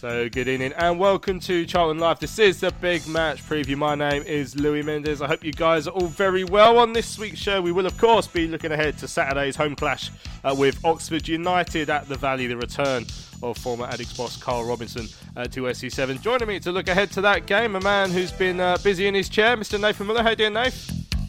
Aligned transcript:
So, 0.01 0.31
good 0.31 0.49
evening 0.49 0.73
and 0.79 0.99
welcome 0.99 1.41
to 1.41 1.67
Charlton 1.67 1.99
Live. 1.99 2.21
This 2.21 2.39
is 2.39 2.61
the 2.61 2.73
big 2.81 3.07
match 3.07 3.47
preview. 3.47 3.77
My 3.77 3.95
name 3.95 4.23
is 4.23 4.57
Louis 4.59 4.83
Mendes. 4.83 5.21
I 5.21 5.27
hope 5.27 5.45
you 5.45 5.53
guys 5.53 5.87
are 5.87 5.91
all 5.91 6.07
very 6.07 6.43
well. 6.43 6.79
On 6.79 6.95
this 6.95 7.19
week's 7.19 7.39
show, 7.39 7.61
we 7.61 7.71
will, 7.71 7.85
of 7.85 7.99
course, 7.99 8.27
be 8.27 8.49
looking 8.49 8.73
ahead 8.73 8.97
to 8.97 9.07
Saturday's 9.07 9.57
home 9.57 9.77
clash 9.77 10.11
uh, 10.43 10.57
with 10.59 10.83
Oxford 10.87 11.29
United 11.29 11.91
at 11.91 12.09
the 12.09 12.15
Valley, 12.15 12.47
the 12.47 12.57
return 12.57 13.05
of 13.43 13.59
former 13.59 13.87
Addicks 13.89 14.17
boss 14.17 14.39
Carl 14.39 14.65
Robinson 14.65 15.07
uh, 15.37 15.45
to 15.49 15.65
SE7. 15.65 16.23
Joining 16.23 16.49
me 16.49 16.59
to 16.61 16.73
look 16.73 16.89
ahead 16.89 17.11
to 17.11 17.21
that 17.21 17.45
game, 17.45 17.77
a 17.77 17.81
man 17.83 18.11
who's 18.11 18.33
been 18.33 18.59
uh, 18.59 18.79
busy 18.83 19.07
in 19.07 19.15
his 19.15 19.29
chair, 19.29 19.55
Mr. 19.55 19.79
Nathan 19.79 20.07
Miller. 20.07 20.23
How 20.23 20.31
you 20.31 20.37
doing, 20.37 20.55
Nathan? 20.55 21.20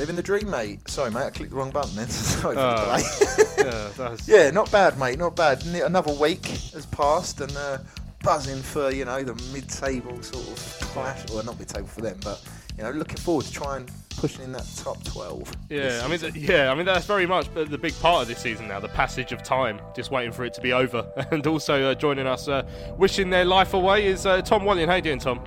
Living 0.00 0.16
the 0.16 0.22
dream, 0.22 0.48
mate. 0.48 0.88
Sorry, 0.88 1.10
mate, 1.10 1.24
I 1.24 1.30
clicked 1.30 1.50
the 1.50 1.56
wrong 1.56 1.70
button 1.70 1.94
then. 1.94 2.08
Sorry 2.08 2.54
for 2.54 2.60
Oh. 2.62 2.76
the 2.76 3.56
delay. 3.58 3.70
Yeah, 3.70 3.88
that's- 3.98 4.26
yeah, 4.26 4.50
not 4.50 4.72
bad, 4.72 4.98
mate, 4.98 5.18
not 5.18 5.36
bad. 5.36 5.62
Another 5.66 6.12
week 6.14 6.46
has 6.46 6.86
passed 6.86 7.42
and 7.42 7.54
uh, 7.54 7.76
buzzing 8.22 8.62
for, 8.62 8.90
you 8.90 9.04
know, 9.04 9.22
the 9.22 9.34
mid-table 9.52 10.22
sort 10.22 10.48
of 10.48 10.56
clash. 10.88 11.28
Well, 11.30 11.44
not 11.44 11.58
mid-table 11.58 11.86
for 11.86 12.00
them, 12.00 12.18
but, 12.24 12.42
you 12.78 12.82
know, 12.82 12.92
looking 12.92 13.18
forward 13.18 13.44
to 13.44 13.52
trying 13.52 13.86
pushing 14.16 14.42
in 14.44 14.52
that 14.52 14.66
top 14.78 15.04
12. 15.04 15.52
Yeah, 15.68 16.00
I 16.02 16.08
mean, 16.08 16.18
th- 16.18 16.34
yeah, 16.34 16.72
I 16.72 16.74
mean 16.74 16.86
that's 16.86 17.04
very 17.06 17.26
much 17.26 17.52
the 17.54 17.64
the 17.66 17.78
big 17.78 17.94
part 18.00 18.22
of 18.22 18.28
this 18.28 18.38
season 18.38 18.68
now. 18.68 18.78
The 18.80 18.88
passage 18.88 19.32
of 19.32 19.42
time, 19.42 19.80
just 19.94 20.10
waiting 20.10 20.32
for 20.32 20.44
it 20.46 20.52
to 20.54 20.60
be 20.62 20.72
over, 20.72 21.06
and 21.30 21.46
also 21.46 21.90
uh, 21.90 21.94
joining 21.94 22.26
us, 22.26 22.48
uh, 22.48 22.62
wishing 22.96 23.28
their 23.30 23.44
life 23.44 23.74
away 23.74 24.06
is 24.06 24.24
uh, 24.26 24.40
Tom 24.42 24.62
Wallian. 24.62 24.88
How 24.88 24.94
you 24.96 25.02
doing, 25.02 25.18
Tom? 25.18 25.40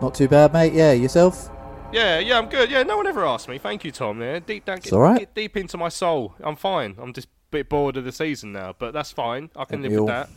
Not 0.00 0.14
too 0.14 0.28
bad, 0.28 0.52
mate. 0.52 0.72
Yeah, 0.74 0.92
yourself? 0.92 1.50
Yeah, 1.92 2.18
yeah, 2.18 2.38
I'm 2.38 2.48
good. 2.48 2.70
Yeah, 2.70 2.82
no 2.82 2.96
one 2.96 3.06
ever 3.06 3.26
asked 3.26 3.48
me. 3.48 3.58
Thank 3.58 3.84
you, 3.84 3.90
Tom. 3.90 4.20
Yeah, 4.20 4.38
deep 4.38 4.64
down, 4.64 4.78
get, 4.78 4.92
all 4.92 5.00
right. 5.00 5.18
get 5.18 5.34
deep 5.34 5.56
into 5.56 5.76
my 5.76 5.88
soul. 5.88 6.34
I'm 6.40 6.56
fine. 6.56 6.96
I'm 7.00 7.12
just 7.12 7.26
a 7.26 7.30
bit 7.50 7.68
bored 7.68 7.96
of 7.96 8.04
the 8.04 8.12
season 8.12 8.52
now, 8.52 8.74
but 8.78 8.92
that's 8.92 9.10
fine. 9.10 9.50
I 9.56 9.64
can 9.64 9.82
Don't 9.82 9.90
live 9.90 10.00
with 10.00 10.08
that. 10.08 10.28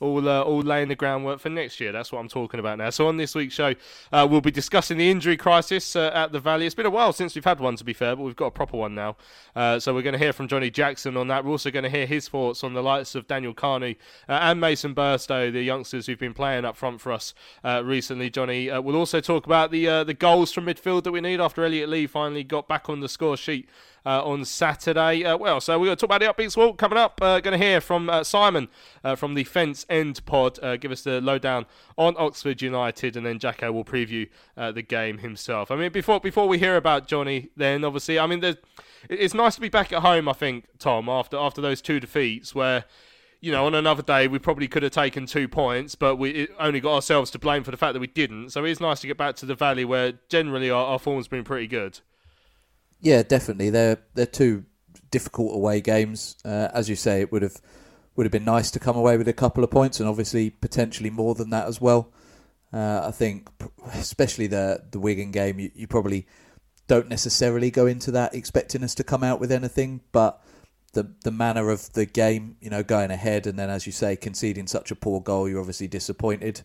All, 0.00 0.28
uh, 0.28 0.42
all 0.42 0.60
laying 0.60 0.88
the 0.88 0.94
groundwork 0.94 1.40
for 1.40 1.48
next 1.48 1.80
year. 1.80 1.90
That's 1.90 2.12
what 2.12 2.18
I'm 2.18 2.28
talking 2.28 2.60
about 2.60 2.78
now. 2.78 2.90
So 2.90 3.08
on 3.08 3.16
this 3.16 3.34
week's 3.34 3.54
show, 3.54 3.74
uh, 4.12 4.26
we'll 4.30 4.40
be 4.40 4.50
discussing 4.50 4.98
the 4.98 5.10
injury 5.10 5.36
crisis 5.36 5.96
uh, 5.96 6.10
at 6.14 6.32
the 6.32 6.40
Valley. 6.40 6.66
It's 6.66 6.74
been 6.74 6.86
a 6.86 6.90
while 6.90 7.12
since 7.12 7.34
we've 7.34 7.44
had 7.44 7.60
one, 7.60 7.76
to 7.76 7.84
be 7.84 7.92
fair, 7.92 8.14
but 8.14 8.22
we've 8.22 8.36
got 8.36 8.46
a 8.46 8.50
proper 8.50 8.76
one 8.76 8.94
now. 8.94 9.16
Uh, 9.54 9.78
so 9.78 9.94
we're 9.94 10.02
going 10.02 10.12
to 10.12 10.18
hear 10.18 10.32
from 10.32 10.48
Johnny 10.48 10.70
Jackson 10.70 11.16
on 11.16 11.28
that. 11.28 11.44
We're 11.44 11.52
also 11.52 11.70
going 11.70 11.84
to 11.84 11.90
hear 11.90 12.06
his 12.06 12.28
thoughts 12.28 12.62
on 12.62 12.74
the 12.74 12.82
likes 12.82 13.14
of 13.14 13.26
Daniel 13.26 13.54
Kanu 13.54 13.96
uh, 14.28 14.32
and 14.32 14.60
Mason 14.60 14.94
Burstow, 14.94 15.52
the 15.52 15.62
youngsters 15.62 16.06
who've 16.06 16.18
been 16.18 16.34
playing 16.34 16.64
up 16.64 16.76
front 16.76 17.00
for 17.00 17.12
us 17.12 17.32
uh, 17.64 17.82
recently. 17.84 18.28
Johnny, 18.28 18.70
we'll 18.80 18.96
also 18.96 19.20
talk 19.20 19.46
about 19.46 19.70
the 19.70 19.86
the 20.04 20.14
goals 20.14 20.52
from 20.52 20.66
midfield 20.66 21.04
that 21.04 21.12
we 21.12 21.20
need 21.20 21.40
after 21.40 21.64
Elliot 21.64 21.88
Lee 21.88 22.06
finally 22.06 22.44
got 22.44 22.68
back 22.68 22.88
on 22.88 23.00
the 23.00 23.08
score 23.08 23.36
sheet 23.36 23.68
uh, 24.06 24.22
on 24.24 24.44
Saturday. 24.44 25.24
Uh, 25.24 25.36
well, 25.36 25.60
so 25.60 25.78
we're 25.78 25.86
going 25.86 25.96
to 25.96 26.06
talk 26.06 26.16
about 26.16 26.36
the 26.36 26.42
upbeat 26.42 26.56
walk 26.56 26.78
coming 26.78 26.96
up. 26.96 27.20
Uh, 27.20 27.40
going 27.40 27.58
to 27.58 27.64
hear 27.64 27.80
from 27.80 28.08
uh, 28.08 28.22
Simon 28.22 28.68
uh, 29.02 29.16
from 29.16 29.34
the 29.34 29.42
Fence 29.42 29.84
End 29.90 30.24
Pod. 30.24 30.62
Uh, 30.62 30.76
give 30.76 30.92
us 30.92 31.02
the 31.02 31.20
lowdown 31.20 31.66
on 31.98 32.14
Oxford 32.16 32.62
United, 32.62 33.16
and 33.16 33.26
then 33.26 33.40
Jacko 33.40 33.72
will 33.72 33.84
preview 33.84 34.28
the 34.56 34.82
game 34.82 35.18
himself. 35.18 35.70
I 35.70 35.76
mean, 35.76 35.90
before 35.90 36.20
before 36.20 36.46
we 36.46 36.58
hear 36.58 36.76
about 36.76 37.08
Johnny, 37.08 37.50
then 37.56 37.84
obviously, 37.84 38.18
I 38.18 38.26
mean, 38.26 38.56
it's 39.10 39.34
nice 39.34 39.56
to 39.56 39.60
be 39.60 39.68
back 39.68 39.92
at 39.92 40.02
home. 40.02 40.28
I 40.28 40.32
think 40.32 40.66
Tom 40.78 41.08
after 41.08 41.36
after 41.36 41.60
those 41.60 41.82
two 41.82 41.98
defeats 41.98 42.54
where. 42.54 42.84
You 43.38 43.52
know, 43.52 43.66
on 43.66 43.74
another 43.74 44.02
day, 44.02 44.28
we 44.28 44.38
probably 44.38 44.66
could 44.66 44.82
have 44.82 44.92
taken 44.92 45.26
two 45.26 45.46
points, 45.46 45.94
but 45.94 46.16
we 46.16 46.48
only 46.58 46.80
got 46.80 46.94
ourselves 46.94 47.30
to 47.32 47.38
blame 47.38 47.64
for 47.64 47.70
the 47.70 47.76
fact 47.76 47.92
that 47.92 48.00
we 48.00 48.06
didn't. 48.06 48.48
So 48.48 48.64
it's 48.64 48.80
nice 48.80 49.00
to 49.02 49.06
get 49.06 49.18
back 49.18 49.36
to 49.36 49.46
the 49.46 49.54
valley 49.54 49.84
where 49.84 50.14
generally 50.30 50.70
our, 50.70 50.84
our 50.86 50.98
form's 50.98 51.28
been 51.28 51.44
pretty 51.44 51.66
good. 51.66 52.00
Yeah, 53.00 53.22
definitely. 53.22 53.70
They're 53.70 53.98
they're 54.14 54.26
two 54.26 54.64
difficult 55.10 55.54
away 55.54 55.80
games. 55.80 56.36
Uh, 56.44 56.68
as 56.72 56.88
you 56.88 56.96
say, 56.96 57.20
it 57.20 57.30
would 57.32 57.42
have 57.42 57.60
would 58.16 58.24
have 58.24 58.32
been 58.32 58.44
nice 58.44 58.70
to 58.72 58.78
come 58.78 58.96
away 58.96 59.16
with 59.16 59.28
a 59.28 59.32
couple 59.32 59.62
of 59.62 59.70
points, 59.70 60.00
and 60.00 60.08
obviously 60.08 60.50
potentially 60.50 61.10
more 61.10 61.34
than 61.34 61.50
that 61.50 61.66
as 61.68 61.80
well. 61.80 62.12
Uh, 62.72 63.02
I 63.06 63.10
think, 63.10 63.48
especially 63.92 64.46
the 64.46 64.84
the 64.90 64.98
Wigan 64.98 65.30
game, 65.30 65.58
you, 65.58 65.70
you 65.74 65.86
probably 65.86 66.26
don't 66.88 67.08
necessarily 67.08 67.70
go 67.70 67.86
into 67.86 68.10
that 68.12 68.34
expecting 68.34 68.84
us 68.84 68.94
to 68.94 69.04
come 69.04 69.24
out 69.24 69.40
with 69.40 69.52
anything, 69.52 70.00
but 70.12 70.42
the 70.92 71.14
the 71.24 71.30
manner 71.30 71.70
of 71.70 71.92
the 71.92 72.06
game, 72.06 72.56
you 72.60 72.70
know, 72.70 72.82
going 72.82 73.10
ahead 73.10 73.46
and 73.46 73.58
then, 73.58 73.70
as 73.70 73.86
you 73.86 73.92
say, 73.92 74.16
conceding 74.16 74.66
such 74.66 74.90
a 74.90 74.96
poor 74.96 75.20
goal, 75.20 75.48
you're 75.48 75.60
obviously 75.60 75.88
disappointed. 75.88 76.62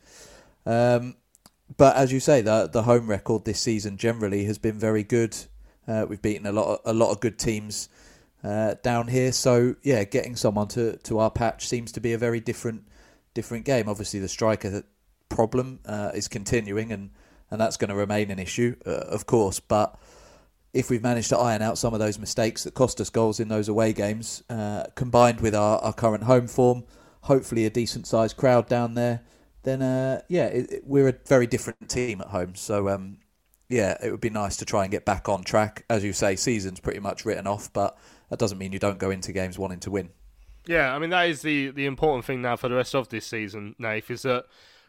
Um, 0.65 1.15
but 1.77 1.95
as 1.95 2.11
you 2.11 2.19
say, 2.19 2.41
the 2.41 2.67
the 2.71 2.83
home 2.83 3.09
record 3.09 3.45
this 3.45 3.59
season 3.59 3.97
generally 3.97 4.45
has 4.45 4.57
been 4.57 4.79
very 4.79 5.03
good. 5.03 5.37
Uh, 5.87 6.05
we've 6.07 6.21
beaten 6.21 6.45
a 6.45 6.51
lot 6.51 6.67
of, 6.67 6.79
a 6.85 6.93
lot 6.93 7.11
of 7.11 7.19
good 7.19 7.37
teams 7.39 7.89
uh, 8.43 8.75
down 8.83 9.07
here. 9.07 9.31
So 9.31 9.75
yeah, 9.83 10.03
getting 10.03 10.35
someone 10.35 10.67
to, 10.69 10.97
to 10.97 11.19
our 11.19 11.31
patch 11.31 11.67
seems 11.67 11.91
to 11.93 11.99
be 12.01 12.13
a 12.13 12.17
very 12.17 12.39
different 12.39 12.83
different 13.33 13.65
game. 13.65 13.87
Obviously, 13.89 14.19
the 14.19 14.27
striker 14.27 14.83
problem 15.29 15.79
uh, 15.85 16.11
is 16.13 16.27
continuing, 16.27 16.91
and 16.91 17.11
and 17.49 17.59
that's 17.59 17.77
going 17.77 17.89
to 17.89 17.95
remain 17.95 18.31
an 18.31 18.39
issue, 18.39 18.75
uh, 18.85 18.89
of 18.91 19.25
course. 19.25 19.59
But 19.59 19.97
if 20.73 20.89
we've 20.89 21.03
managed 21.03 21.29
to 21.29 21.37
iron 21.37 21.61
out 21.61 21.77
some 21.77 21.93
of 21.93 21.99
those 21.99 22.17
mistakes 22.17 22.63
that 22.63 22.73
cost 22.73 23.01
us 23.01 23.09
goals 23.09 23.39
in 23.39 23.49
those 23.49 23.67
away 23.67 23.91
games, 23.93 24.41
uh, 24.49 24.85
combined 24.95 25.41
with 25.41 25.53
our, 25.53 25.79
our 25.79 25.91
current 25.93 26.23
home 26.23 26.47
form, 26.47 26.83
hopefully 27.23 27.65
a 27.65 27.69
decent 27.69 28.07
sized 28.07 28.37
crowd 28.37 28.67
down 28.67 28.93
there, 28.93 29.21
then 29.63 29.81
uh, 29.81 30.21
yeah, 30.29 30.45
it, 30.45 30.71
it- 30.71 30.83
we're 30.87 31.09
a 31.09 31.15
very 31.27 31.45
different 31.47 31.89
team 31.89 32.21
at 32.21 32.27
home. 32.27 32.55
So 32.55 32.87
um, 32.89 33.17
yeah, 33.71 33.97
it 34.03 34.11
would 34.11 34.21
be 34.21 34.29
nice 34.29 34.57
to 34.57 34.65
try 34.65 34.83
and 34.83 34.91
get 34.91 35.05
back 35.05 35.29
on 35.29 35.43
track. 35.43 35.85
As 35.89 36.03
you 36.03 36.13
say, 36.13 36.35
season's 36.35 36.79
pretty 36.79 36.99
much 36.99 37.25
written 37.25 37.47
off, 37.47 37.71
but 37.71 37.97
that 38.29 38.37
doesn't 38.37 38.57
mean 38.57 38.73
you 38.73 38.79
don't 38.79 38.99
go 38.99 39.09
into 39.09 39.31
games 39.31 39.57
wanting 39.57 39.79
to 39.81 39.91
win. 39.91 40.09
Yeah, 40.67 40.93
I 40.93 40.99
mean 40.99 41.09
that 41.09 41.23
is 41.23 41.41
the 41.41 41.71
the 41.71 41.85
important 41.85 42.25
thing 42.25 42.41
now 42.41 42.55
for 42.55 42.69
the 42.69 42.75
rest 42.75 42.93
of 42.93 43.09
this 43.09 43.25
season, 43.25 43.75
Nath, 43.79 44.11
is 44.11 44.23
that 44.23 44.45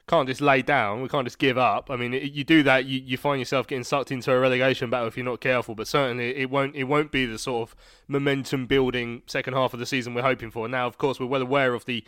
can't 0.09 0.29
just 0.29 0.41
lay 0.41 0.63
down. 0.63 1.01
We 1.01 1.09
can't 1.09 1.27
just 1.27 1.39
give 1.39 1.57
up. 1.57 1.91
I 1.91 1.97
mean, 1.97 2.13
it, 2.13 2.33
you 2.33 2.43
do 2.43 2.65
that, 2.65 2.87
you, 2.87 3.01
you 3.01 3.17
find 3.17 3.39
yourself 3.39 3.69
getting 3.69 3.85
sucked 3.85 4.11
into 4.11 4.33
a 4.33 4.39
relegation 4.39 4.91
battle 4.91 5.07
if 5.07 5.17
you're 5.17 5.25
not 5.25 5.41
careful. 5.41 5.75
But 5.75 5.87
certainly, 5.87 6.37
it 6.37 6.51
won't 6.51 6.75
it 6.75 6.85
won't 6.85 7.13
be 7.13 7.25
the 7.25 7.39
sort 7.39 7.69
of 7.69 7.77
momentum 8.09 8.67
building 8.67 9.23
second 9.27 9.55
half 9.55 9.73
of 9.73 9.81
the 9.81 9.87
season 9.87 10.13
we're 10.15 10.23
hoping 10.23 10.51
for. 10.51 10.69
Now, 10.69 10.87
of 10.87 10.99
course, 10.99 11.21
we're 11.21 11.27
well 11.27 11.43
aware 11.43 11.73
of 11.73 11.85
the 11.85 12.05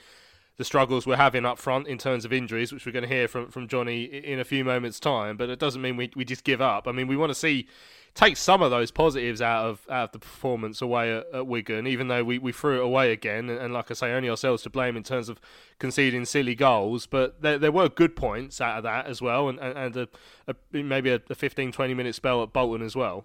the 0.57 0.65
struggles 0.65 1.07
we're 1.07 1.17
having 1.17 1.45
up 1.45 1.59
front 1.59 1.89
in 1.89 1.99
terms 1.99 2.25
of 2.25 2.33
injuries, 2.33 2.73
which 2.73 2.87
we're 2.87 2.93
going 2.93 3.03
to 3.03 3.09
hear 3.09 3.27
from, 3.27 3.51
from 3.51 3.67
Johnny 3.67 4.05
in 4.05 4.39
a 4.39 4.45
few 4.45 4.65
moments' 4.65 5.01
time. 5.01 5.37
But 5.37 5.51
it 5.51 5.59
doesn't 5.59 5.83
mean 5.83 5.97
we, 5.97 6.11
we 6.15 6.25
just 6.25 6.45
give 6.45 6.61
up. 6.61 6.87
I 6.87 6.93
mean, 6.93 7.09
we 7.09 7.17
want 7.17 7.31
to 7.31 7.35
see 7.35 7.69
take 8.15 8.37
some 8.37 8.63
of 8.63 8.71
those 8.71 8.93
positives 8.93 9.43
out 9.43 9.67
of 9.67 9.87
out 9.91 10.05
of 10.05 10.13
the 10.13 10.19
performance 10.21 10.81
away 10.81 11.13
at, 11.13 11.27
at 11.35 11.47
Wigan, 11.49 11.87
even 11.87 12.07
though 12.09 12.23
we, 12.23 12.39
we 12.39 12.53
threw 12.53 12.81
it 12.81 12.85
away 12.85 13.13
again. 13.13 13.51
And, 13.51 13.59
and 13.59 13.75
like 13.75 13.91
I 13.91 13.95
say, 13.95 14.13
only 14.13 14.31
ourselves 14.31 14.63
to 14.63 14.71
blame 14.71 14.97
in 14.97 15.03
terms 15.03 15.29
of 15.29 15.41
conceding 15.79 16.25
silly 16.25 16.55
goals. 16.55 17.07
But 17.07 17.43
there, 17.43 17.59
there 17.59 17.73
were 17.73 17.89
good 17.89 18.15
points 18.15 18.61
out 18.61 18.79
of 18.79 18.83
that 18.85 19.07
as 19.07 19.21
well, 19.21 19.49
and, 19.49 19.59
and, 19.59 19.77
and 19.77 19.97
a, 19.97 20.09
a, 20.49 20.55
maybe 20.73 21.11
a, 21.11 21.21
a 21.29 21.35
15, 21.35 21.73
20 21.73 21.95
minute 21.95 22.15
spell 22.15 22.43
at 22.43 22.53
Bolton 22.53 22.85
as 22.85 22.95
well. 22.95 23.25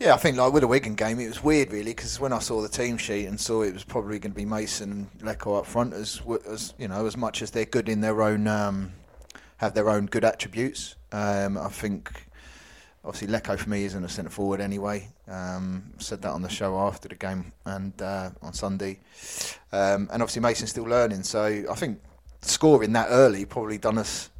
Yeah, 0.00 0.14
I 0.14 0.16
think 0.16 0.36
like 0.36 0.52
with 0.52 0.60
the 0.60 0.68
Wigan 0.68 0.94
game, 0.94 1.18
it 1.18 1.26
was 1.26 1.42
weird 1.42 1.72
really 1.72 1.90
because 1.90 2.20
when 2.20 2.32
I 2.32 2.38
saw 2.38 2.62
the 2.62 2.68
team 2.68 2.98
sheet 2.98 3.26
and 3.26 3.38
saw 3.38 3.62
it 3.62 3.74
was 3.74 3.82
probably 3.82 4.20
going 4.20 4.30
to 4.30 4.36
be 4.36 4.44
Mason 4.44 4.92
and 4.92 5.20
Leko 5.22 5.58
up 5.58 5.66
front 5.66 5.92
as 5.92 6.22
as 6.48 6.72
you 6.78 6.86
know 6.86 7.04
as 7.06 7.16
much 7.16 7.42
as 7.42 7.50
they're 7.50 7.64
good 7.64 7.88
in 7.88 8.00
their 8.00 8.22
own 8.22 8.46
um, 8.46 8.92
have 9.56 9.74
their 9.74 9.90
own 9.90 10.06
good 10.06 10.24
attributes. 10.24 10.94
Um, 11.10 11.58
I 11.58 11.68
think 11.68 12.12
obviously 13.04 13.26
Leko 13.26 13.58
for 13.58 13.68
me 13.68 13.84
isn't 13.86 14.04
a 14.04 14.08
centre 14.08 14.30
forward 14.30 14.60
anyway. 14.60 15.08
Um, 15.26 15.92
said 15.98 16.22
that 16.22 16.30
on 16.30 16.42
the 16.42 16.48
show 16.48 16.78
after 16.78 17.08
the 17.08 17.16
game 17.16 17.50
and 17.64 18.00
uh, 18.00 18.30
on 18.40 18.52
Sunday, 18.52 19.00
um, 19.72 20.08
and 20.12 20.22
obviously 20.22 20.42
Mason's 20.42 20.70
still 20.70 20.84
learning. 20.84 21.24
So 21.24 21.64
I 21.68 21.74
think 21.74 22.00
scoring 22.42 22.92
that 22.92 23.08
early 23.10 23.44
probably 23.44 23.78
done 23.78 23.98
us 23.98 24.30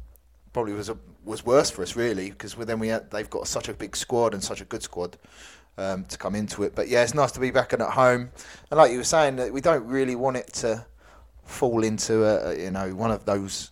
probably 0.53 0.71
was 0.71 0.87
a, 0.87 0.97
was 1.23 1.45
worse 1.45 1.69
for 1.69 1.83
us 1.83 1.95
really 1.95 2.29
because 2.31 2.55
then 2.55 2.79
we 2.79 2.87
had, 2.87 3.11
they've 3.11 3.29
got 3.29 3.47
such 3.47 3.69
a 3.69 3.73
big 3.73 3.95
squad 3.95 4.33
and 4.33 4.43
such 4.43 4.61
a 4.61 4.65
good 4.65 4.83
squad. 4.83 5.17
um, 5.79 6.03
to 6.05 6.17
come 6.17 6.35
into 6.35 6.63
it. 6.63 6.75
But 6.75 6.89
yeah, 6.89 7.03
it's 7.03 7.13
nice 7.13 7.31
to 7.31 7.39
be 7.39 7.51
back 7.51 7.73
and 7.73 7.81
at 7.81 7.91
home. 7.91 8.31
And 8.69 8.77
like 8.77 8.91
you 8.91 8.97
were 8.97 9.03
saying, 9.03 9.37
that 9.37 9.53
we 9.53 9.61
don't 9.61 9.85
really 9.85 10.15
want 10.15 10.37
it 10.37 10.51
to 10.55 10.85
fall 11.45 11.83
into 11.83 12.25
a, 12.25 12.55
you 12.55 12.69
know 12.69 12.93
one 12.93 13.09
of 13.09 13.25
those 13.25 13.71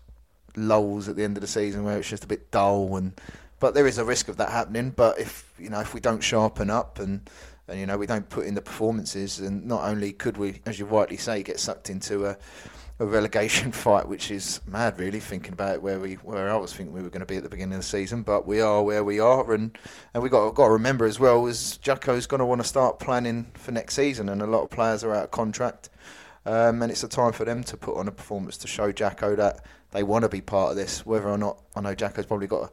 lulls 0.56 1.08
at 1.08 1.16
the 1.16 1.24
end 1.24 1.38
of 1.38 1.42
the 1.42 1.48
season 1.48 1.84
where 1.84 1.98
it's 2.00 2.10
just 2.10 2.24
a 2.24 2.28
bit 2.28 2.50
dull 2.52 2.96
and. 2.96 3.20
But 3.60 3.74
there 3.74 3.88
is 3.88 3.98
a 3.98 4.06
risk 4.06 4.28
of 4.28 4.38
that 4.38 4.52
happening. 4.52 4.92
But 4.92 5.18
if 5.20 5.52
you 5.58 5.70
know 5.70 5.80
if 5.80 5.96
we 5.96 6.00
don't 6.00 6.22
sharpen 6.22 6.70
up 6.70 7.00
and 7.00 7.28
and 7.68 7.80
you 7.80 7.88
know 7.88 7.98
we 7.98 8.06
don't 8.06 8.30
put 8.30 8.46
in 8.46 8.54
the 8.54 8.62
performances, 8.62 9.40
and 9.40 9.66
not 9.66 9.84
only 9.84 10.12
could 10.14 10.38
we, 10.38 10.62
as 10.68 10.78
you 10.78 10.86
rightly 10.86 11.18
say, 11.18 11.42
get 11.42 11.60
sucked 11.60 11.90
into 11.90 12.28
a 12.28 12.38
a 13.00 13.06
relegation 13.06 13.72
fight, 13.84 14.08
which 14.08 14.32
is 14.32 14.62
mad, 14.68 15.00
really, 15.00 15.20
thinking 15.20 15.54
about 15.54 15.82
where 15.82 16.00
we 16.00 16.16
where 16.16 16.50
I 16.50 16.58
was 16.58 16.74
thinking 16.74 16.94
we 16.94 17.02
were 17.02 17.10
going 17.10 17.22
to 17.22 17.26
be 17.26 17.38
at 17.38 17.44
the 17.44 17.50
beginning 17.50 17.76
of 17.76 17.82
the 17.82 17.88
season. 17.88 18.24
But 18.24 18.48
we 18.48 18.62
are 18.62 18.84
where 18.84 19.04
we 19.04 19.20
are, 19.20 19.54
and 19.54 19.78
and 20.14 20.24
we 20.24 20.30
got 20.30 20.52
got 20.52 20.66
to 20.66 20.72
remember 20.72 21.06
as 21.06 21.20
well 21.20 21.46
is 21.48 21.78
Jacko's 21.78 22.28
going 22.28 22.40
to 22.40 22.46
want 22.46 22.62
to 22.62 22.68
start 22.68 23.00
planning 23.00 23.48
for 23.54 23.72
next 23.72 23.96
season, 23.96 24.30
and 24.30 24.42
a 24.42 24.48
lot 24.48 24.64
of 24.64 24.70
players 24.70 25.04
are 25.04 25.14
out 25.14 25.26
of 25.26 25.32
contract, 25.32 25.90
um, 26.46 26.82
and 26.82 26.92
it's 26.92 27.04
a 27.04 27.08
time 27.08 27.34
for 27.34 27.46
them 27.46 27.64
to 27.66 27.78
put 27.78 27.98
on 27.98 28.08
a 28.08 28.12
performance 28.12 28.58
to 28.58 28.68
show 28.68 28.92
Jacko 28.92 29.36
that 29.36 29.64
they 29.92 30.04
want 30.04 30.24
to 30.24 30.30
be 30.30 30.42
part 30.42 30.72
of 30.72 30.78
this. 30.78 31.06
Whether 31.06 31.30
or 31.30 31.38
not 31.38 31.62
I 31.76 31.82
know 31.82 31.96
Jacko's 31.96 32.26
probably 32.26 32.48
got 32.48 32.72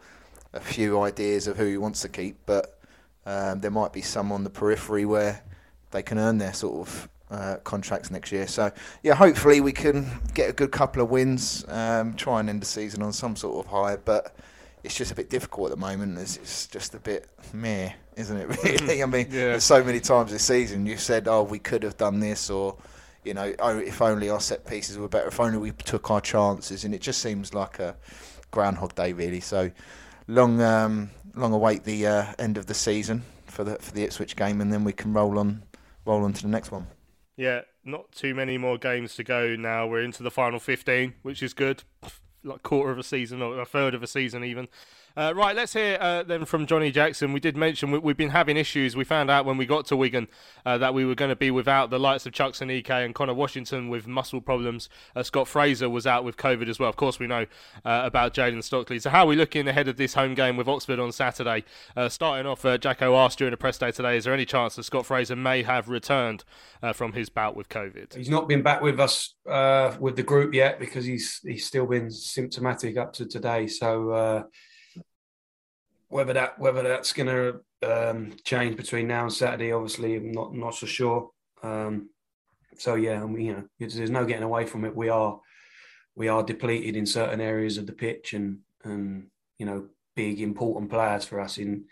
a, 0.52 0.58
a 0.58 0.60
few 0.60 1.00
ideas 1.00 1.46
of 1.46 1.56
who 1.56 1.66
he 1.66 1.76
wants 1.76 2.00
to 2.02 2.08
keep, 2.08 2.38
but 2.46 2.78
um, 3.26 3.60
there 3.60 3.70
might 3.70 3.92
be 3.92 4.02
some 4.02 4.32
on 4.32 4.44
the 4.44 4.50
periphery 4.50 5.04
where 5.04 5.42
they 5.90 6.02
can 6.02 6.18
earn 6.18 6.38
their 6.38 6.52
sort 6.52 6.86
of 6.86 7.08
uh, 7.34 7.56
contracts 7.64 8.10
next 8.10 8.32
year. 8.32 8.46
So 8.46 8.70
yeah, 9.02 9.14
hopefully 9.14 9.60
we 9.60 9.72
can 9.72 10.06
get 10.34 10.48
a 10.48 10.52
good 10.52 10.70
couple 10.70 11.02
of 11.02 11.10
wins, 11.10 11.64
um, 11.68 12.14
try 12.14 12.40
and 12.40 12.48
end 12.48 12.62
the 12.62 12.66
season 12.66 13.02
on 13.02 13.12
some 13.12 13.36
sort 13.36 13.64
of 13.64 13.70
high. 13.70 13.96
But 13.96 14.36
it's 14.84 14.94
just 14.94 15.10
a 15.10 15.14
bit 15.14 15.30
difficult 15.30 15.72
at 15.72 15.78
the 15.78 15.80
moment. 15.80 16.18
It's, 16.18 16.36
it's 16.36 16.66
just 16.66 16.94
a 16.94 17.00
bit 17.00 17.26
meh, 17.52 17.92
isn't 18.16 18.36
it? 18.36 18.58
Really, 18.64 19.02
I 19.02 19.06
mean, 19.06 19.26
yeah. 19.30 19.48
there's 19.48 19.64
so 19.64 19.82
many 19.82 20.00
times 20.00 20.30
this 20.30 20.44
season 20.44 20.86
you 20.86 20.96
said, 20.96 21.26
"Oh, 21.26 21.42
we 21.42 21.58
could 21.58 21.82
have 21.82 21.96
done 21.96 22.20
this," 22.20 22.50
or 22.50 22.76
you 23.24 23.34
know, 23.34 23.54
oh, 23.58 23.78
if 23.78 24.00
only 24.02 24.28
our 24.30 24.40
set 24.40 24.66
pieces 24.66 24.98
were 24.98 25.08
better, 25.08 25.28
if 25.28 25.40
only 25.40 25.58
we 25.58 25.72
took 25.72 26.10
our 26.10 26.20
chances, 26.20 26.84
and 26.84 26.94
it 26.94 27.00
just 27.00 27.20
seems 27.20 27.54
like 27.54 27.78
a 27.78 27.96
groundhog 28.50 28.94
day, 28.94 29.12
really. 29.12 29.40
So 29.40 29.70
long, 30.28 30.60
um, 30.60 31.10
long 31.34 31.52
await 31.52 31.84
the 31.84 32.06
uh, 32.06 32.32
end 32.38 32.58
of 32.58 32.66
the 32.66 32.74
season 32.74 33.22
for 33.46 33.64
the 33.64 33.76
for 33.76 33.92
the 33.92 34.04
Ipswich 34.04 34.36
game, 34.36 34.60
and 34.60 34.72
then 34.72 34.84
we 34.84 34.92
can 34.92 35.12
roll 35.12 35.38
on, 35.38 35.62
roll 36.04 36.24
on 36.24 36.32
to 36.34 36.42
the 36.42 36.48
next 36.48 36.70
one. 36.70 36.86
Yeah, 37.36 37.62
not 37.84 38.12
too 38.12 38.34
many 38.34 38.58
more 38.58 38.78
games 38.78 39.16
to 39.16 39.24
go 39.24 39.56
now. 39.56 39.86
We're 39.86 40.02
into 40.02 40.22
the 40.22 40.30
final 40.30 40.60
15, 40.60 41.14
which 41.22 41.42
is 41.42 41.52
good. 41.52 41.82
Like 42.44 42.62
quarter 42.62 42.92
of 42.92 42.98
a 42.98 43.02
season 43.02 43.40
or 43.42 43.58
a 43.60 43.64
third 43.64 43.94
of 43.94 44.02
a 44.02 44.06
season 44.06 44.44
even. 44.44 44.68
Uh, 45.16 45.32
right, 45.36 45.54
let's 45.54 45.72
hear 45.72 45.96
uh, 46.00 46.24
then 46.24 46.44
from 46.44 46.66
Johnny 46.66 46.90
Jackson. 46.90 47.32
We 47.32 47.38
did 47.38 47.56
mention 47.56 47.92
we, 47.92 48.10
have 48.10 48.16
been 48.16 48.30
having 48.30 48.56
issues. 48.56 48.96
We 48.96 49.04
found 49.04 49.30
out 49.30 49.44
when 49.44 49.56
we 49.56 49.64
got 49.64 49.86
to 49.86 49.96
Wigan 49.96 50.26
uh, 50.66 50.76
that 50.78 50.92
we 50.92 51.04
were 51.04 51.14
going 51.14 51.28
to 51.28 51.36
be 51.36 51.52
without 51.52 51.90
the 51.90 52.00
likes 52.00 52.26
of 52.26 52.32
Chuks 52.32 52.60
and 52.60 52.68
EK 52.68 53.04
and 53.04 53.14
Connor 53.14 53.34
Washington 53.34 53.88
with 53.88 54.08
muscle 54.08 54.40
problems. 54.40 54.88
Uh, 55.14 55.22
Scott 55.22 55.46
Fraser 55.46 55.88
was 55.88 56.04
out 56.04 56.24
with 56.24 56.36
COVID 56.36 56.68
as 56.68 56.80
well. 56.80 56.88
Of 56.88 56.96
course, 56.96 57.20
we 57.20 57.28
know 57.28 57.46
uh, 57.84 58.02
about 58.04 58.34
Jayden 58.34 58.64
Stockley. 58.64 58.98
So, 58.98 59.08
how 59.10 59.22
are 59.22 59.28
we 59.28 59.36
looking 59.36 59.68
ahead 59.68 59.86
of 59.86 59.96
this 59.96 60.14
home 60.14 60.34
game 60.34 60.56
with 60.56 60.66
Oxford 60.66 60.98
on 60.98 61.12
Saturday? 61.12 61.62
Uh, 61.96 62.08
starting 62.08 62.46
off, 62.46 62.64
Jacko 62.80 63.14
asked 63.14 63.38
during 63.38 63.52
the 63.52 63.56
press 63.56 63.78
day 63.78 63.92
today, 63.92 64.16
is 64.16 64.24
there 64.24 64.34
any 64.34 64.44
chance 64.44 64.74
that 64.74 64.82
Scott 64.82 65.06
Fraser 65.06 65.36
may 65.36 65.62
have 65.62 65.88
returned 65.88 66.42
from 66.92 67.12
his 67.12 67.28
bout 67.28 67.54
with 67.54 67.68
COVID? 67.68 68.16
He's 68.16 68.28
not 68.28 68.48
been 68.48 68.62
back 68.62 68.82
with 68.82 68.98
us 68.98 69.34
with 70.00 70.16
the 70.16 70.24
group 70.24 70.54
yet 70.54 70.80
because 70.80 71.04
he's 71.04 71.40
he's 71.44 71.66
still 71.66 71.86
been 71.86 72.10
symptomatic 72.10 72.96
up 72.96 73.12
to 73.14 73.26
today. 73.26 73.68
So 73.68 74.44
whether 76.14 76.32
that 76.32 76.56
whether 76.60 76.84
that's 76.84 77.12
going 77.12 77.26
to 77.26 77.60
um, 77.82 78.36
change 78.44 78.76
between 78.76 79.08
now 79.08 79.22
and 79.22 79.32
Saturday, 79.32 79.72
obviously, 79.72 80.14
I'm 80.14 80.30
not 80.30 80.54
not 80.54 80.76
so 80.76 80.86
sure. 80.86 81.30
Um, 81.60 82.10
so 82.78 82.94
yeah, 82.94 83.20
I 83.20 83.26
mean, 83.26 83.46
you 83.46 83.52
know, 83.52 83.64
there's 83.80 84.10
no 84.10 84.24
getting 84.24 84.44
away 84.44 84.64
from 84.64 84.84
it. 84.84 84.94
We 84.94 85.08
are 85.08 85.40
we 86.14 86.28
are 86.28 86.44
depleted 86.44 86.94
in 86.94 87.04
certain 87.04 87.40
areas 87.40 87.78
of 87.78 87.88
the 87.88 87.92
pitch, 87.92 88.32
and 88.32 88.60
and 88.84 89.26
you 89.58 89.66
know, 89.66 89.88
big 90.14 90.40
important 90.40 90.88
players 90.88 91.24
for 91.24 91.40
us 91.40 91.58
in 91.58 91.86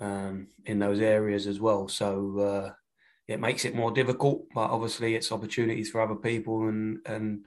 um, 0.00 0.46
in 0.64 0.78
those 0.78 1.00
areas 1.00 1.46
as 1.46 1.60
well. 1.60 1.88
So 1.88 2.38
uh, 2.38 2.72
it 3.28 3.38
makes 3.38 3.66
it 3.66 3.76
more 3.76 3.90
difficult, 3.90 4.46
but 4.54 4.70
obviously, 4.70 5.14
it's 5.14 5.30
opportunities 5.30 5.90
for 5.90 6.00
other 6.00 6.14
people, 6.14 6.68
and 6.68 7.00
and 7.04 7.44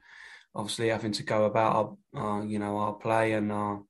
obviously 0.54 0.90
having 0.90 1.14
to 1.14 1.24
go 1.24 1.46
about 1.46 1.98
our, 2.14 2.22
our 2.22 2.46
you 2.46 2.60
know 2.60 2.78
our 2.78 2.94
play 2.94 3.34
and 3.34 3.52
our 3.52 3.82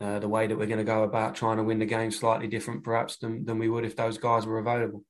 uh, 0.00 0.18
the 0.18 0.28
way 0.28 0.46
that 0.46 0.56
we're 0.56 0.66
going 0.66 0.78
to 0.78 0.84
go 0.84 1.02
about 1.04 1.34
trying 1.34 1.58
to 1.58 1.62
win 1.62 1.78
the 1.78 1.86
game 1.86 2.10
slightly 2.10 2.46
different, 2.46 2.82
perhaps, 2.82 3.16
than, 3.16 3.44
than 3.44 3.58
we 3.58 3.68
would 3.68 3.84
if 3.84 3.96
those 3.96 4.18
guys 4.18 4.46
were 4.46 4.58
available. 4.58 5.04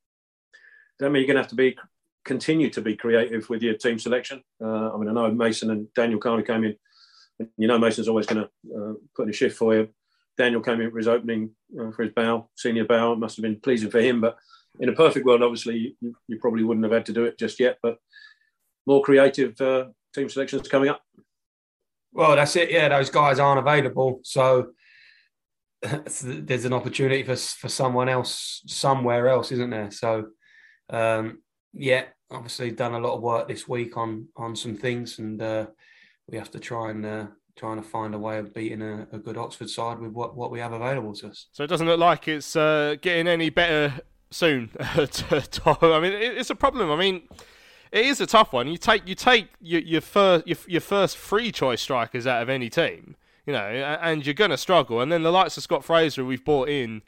That 0.98 1.10
mean 1.10 1.22
you're 1.22 1.26
going 1.26 1.36
to 1.36 1.42
have 1.42 1.50
to 1.50 1.54
be 1.54 1.76
continue 2.24 2.68
to 2.70 2.80
be 2.80 2.96
creative 2.96 3.48
with 3.48 3.62
your 3.62 3.74
team 3.74 3.98
selection. 3.98 4.42
Uh, 4.62 4.92
I 4.92 4.96
mean, 4.96 5.08
I 5.08 5.12
know 5.12 5.30
Mason 5.30 5.70
and 5.70 5.92
Daniel 5.94 6.20
of 6.22 6.46
came 6.46 6.64
in. 6.64 6.76
You 7.56 7.68
know, 7.68 7.78
Mason's 7.78 8.08
always 8.08 8.26
going 8.26 8.44
to 8.44 8.76
uh, 8.76 8.92
put 9.16 9.22
in 9.22 9.30
a 9.30 9.32
shift 9.32 9.56
for 9.56 9.74
you. 9.74 9.88
Daniel 10.36 10.60
came 10.60 10.80
in 10.80 10.90
for 10.90 10.98
his 10.98 11.08
opening 11.08 11.50
uh, 11.78 11.90
for 11.92 12.02
his 12.02 12.12
bow, 12.12 12.48
senior 12.56 12.84
bow. 12.84 13.12
It 13.12 13.18
must 13.18 13.36
have 13.36 13.42
been 13.42 13.60
pleasing 13.60 13.90
for 13.90 14.00
him. 14.00 14.20
But 14.20 14.36
in 14.78 14.88
a 14.88 14.94
perfect 14.94 15.24
world, 15.24 15.42
obviously, 15.42 15.96
you, 16.00 16.14
you 16.28 16.38
probably 16.38 16.64
wouldn't 16.64 16.84
have 16.84 16.92
had 16.92 17.06
to 17.06 17.12
do 17.12 17.24
it 17.24 17.38
just 17.38 17.58
yet. 17.58 17.78
But 17.82 17.98
more 18.86 19.02
creative 19.02 19.58
uh, 19.60 19.86
team 20.14 20.28
selections 20.28 20.68
coming 20.68 20.90
up. 20.90 21.02
Well, 22.12 22.36
that's 22.36 22.56
it. 22.56 22.70
Yeah, 22.70 22.88
those 22.88 23.08
guys 23.08 23.38
aren't 23.38 23.60
available. 23.60 24.20
So 24.22 24.72
there's 26.22 26.64
an 26.64 26.72
opportunity 26.72 27.22
for 27.22 27.36
for 27.36 27.68
someone 27.68 28.08
else 28.08 28.62
somewhere 28.66 29.28
else, 29.28 29.50
isn't 29.52 29.70
there? 29.70 29.90
So, 29.90 30.26
um, 30.90 31.40
yeah, 31.72 32.04
obviously 32.30 32.70
done 32.70 32.94
a 32.94 32.98
lot 32.98 33.16
of 33.16 33.22
work 33.22 33.48
this 33.48 33.66
week 33.66 33.96
on 33.96 34.28
on 34.36 34.54
some 34.54 34.76
things, 34.76 35.18
and 35.18 35.40
uh, 35.40 35.66
we 36.28 36.36
have 36.36 36.50
to 36.50 36.58
try 36.58 36.90
and 36.90 37.06
uh, 37.06 37.26
trying 37.56 37.76
to 37.76 37.82
find 37.82 38.14
a 38.14 38.18
way 38.18 38.38
of 38.38 38.52
beating 38.52 38.82
a, 38.82 39.06
a, 39.12 39.18
good 39.18 39.38
Oxford 39.38 39.70
side 39.70 39.98
with 39.98 40.12
what 40.12 40.36
what 40.36 40.50
we 40.50 40.58
have 40.58 40.72
available 40.72 41.14
to 41.14 41.28
us. 41.28 41.46
So 41.52 41.64
it 41.64 41.68
doesn't 41.68 41.86
look 41.86 42.00
like 42.00 42.28
it's 42.28 42.56
uh, 42.56 42.96
getting 43.00 43.26
any 43.26 43.48
better 43.48 44.00
soon. 44.30 44.70
I 44.80 45.06
mean, 45.06 46.12
it's 46.12 46.50
a 46.50 46.54
problem. 46.54 46.90
I 46.90 46.96
mean. 46.96 47.22
It 47.92 48.06
is 48.06 48.20
a 48.20 48.26
tough 48.26 48.52
one. 48.52 48.68
You 48.68 48.76
take 48.76 49.08
you 49.08 49.16
take 49.16 49.48
your 49.60 49.80
your 49.80 50.00
first 50.00 50.46
your, 50.46 50.58
your 50.68 50.80
first 50.80 51.16
free 51.16 51.50
choice 51.50 51.82
strikers 51.82 52.24
out 52.24 52.40
of 52.40 52.48
any 52.48 52.70
team, 52.70 53.16
you 53.50 53.56
know, 53.56 53.98
and 54.00 54.24
you're 54.24 54.34
going 54.34 54.50
to 54.50 54.56
struggle. 54.56 55.00
And 55.00 55.10
then 55.10 55.22
the 55.22 55.32
likes 55.32 55.56
of 55.56 55.62
Scott 55.62 55.84
Fraser 55.84 56.24
we've 56.24 56.44
bought 56.44 56.68
in, 56.68 57.02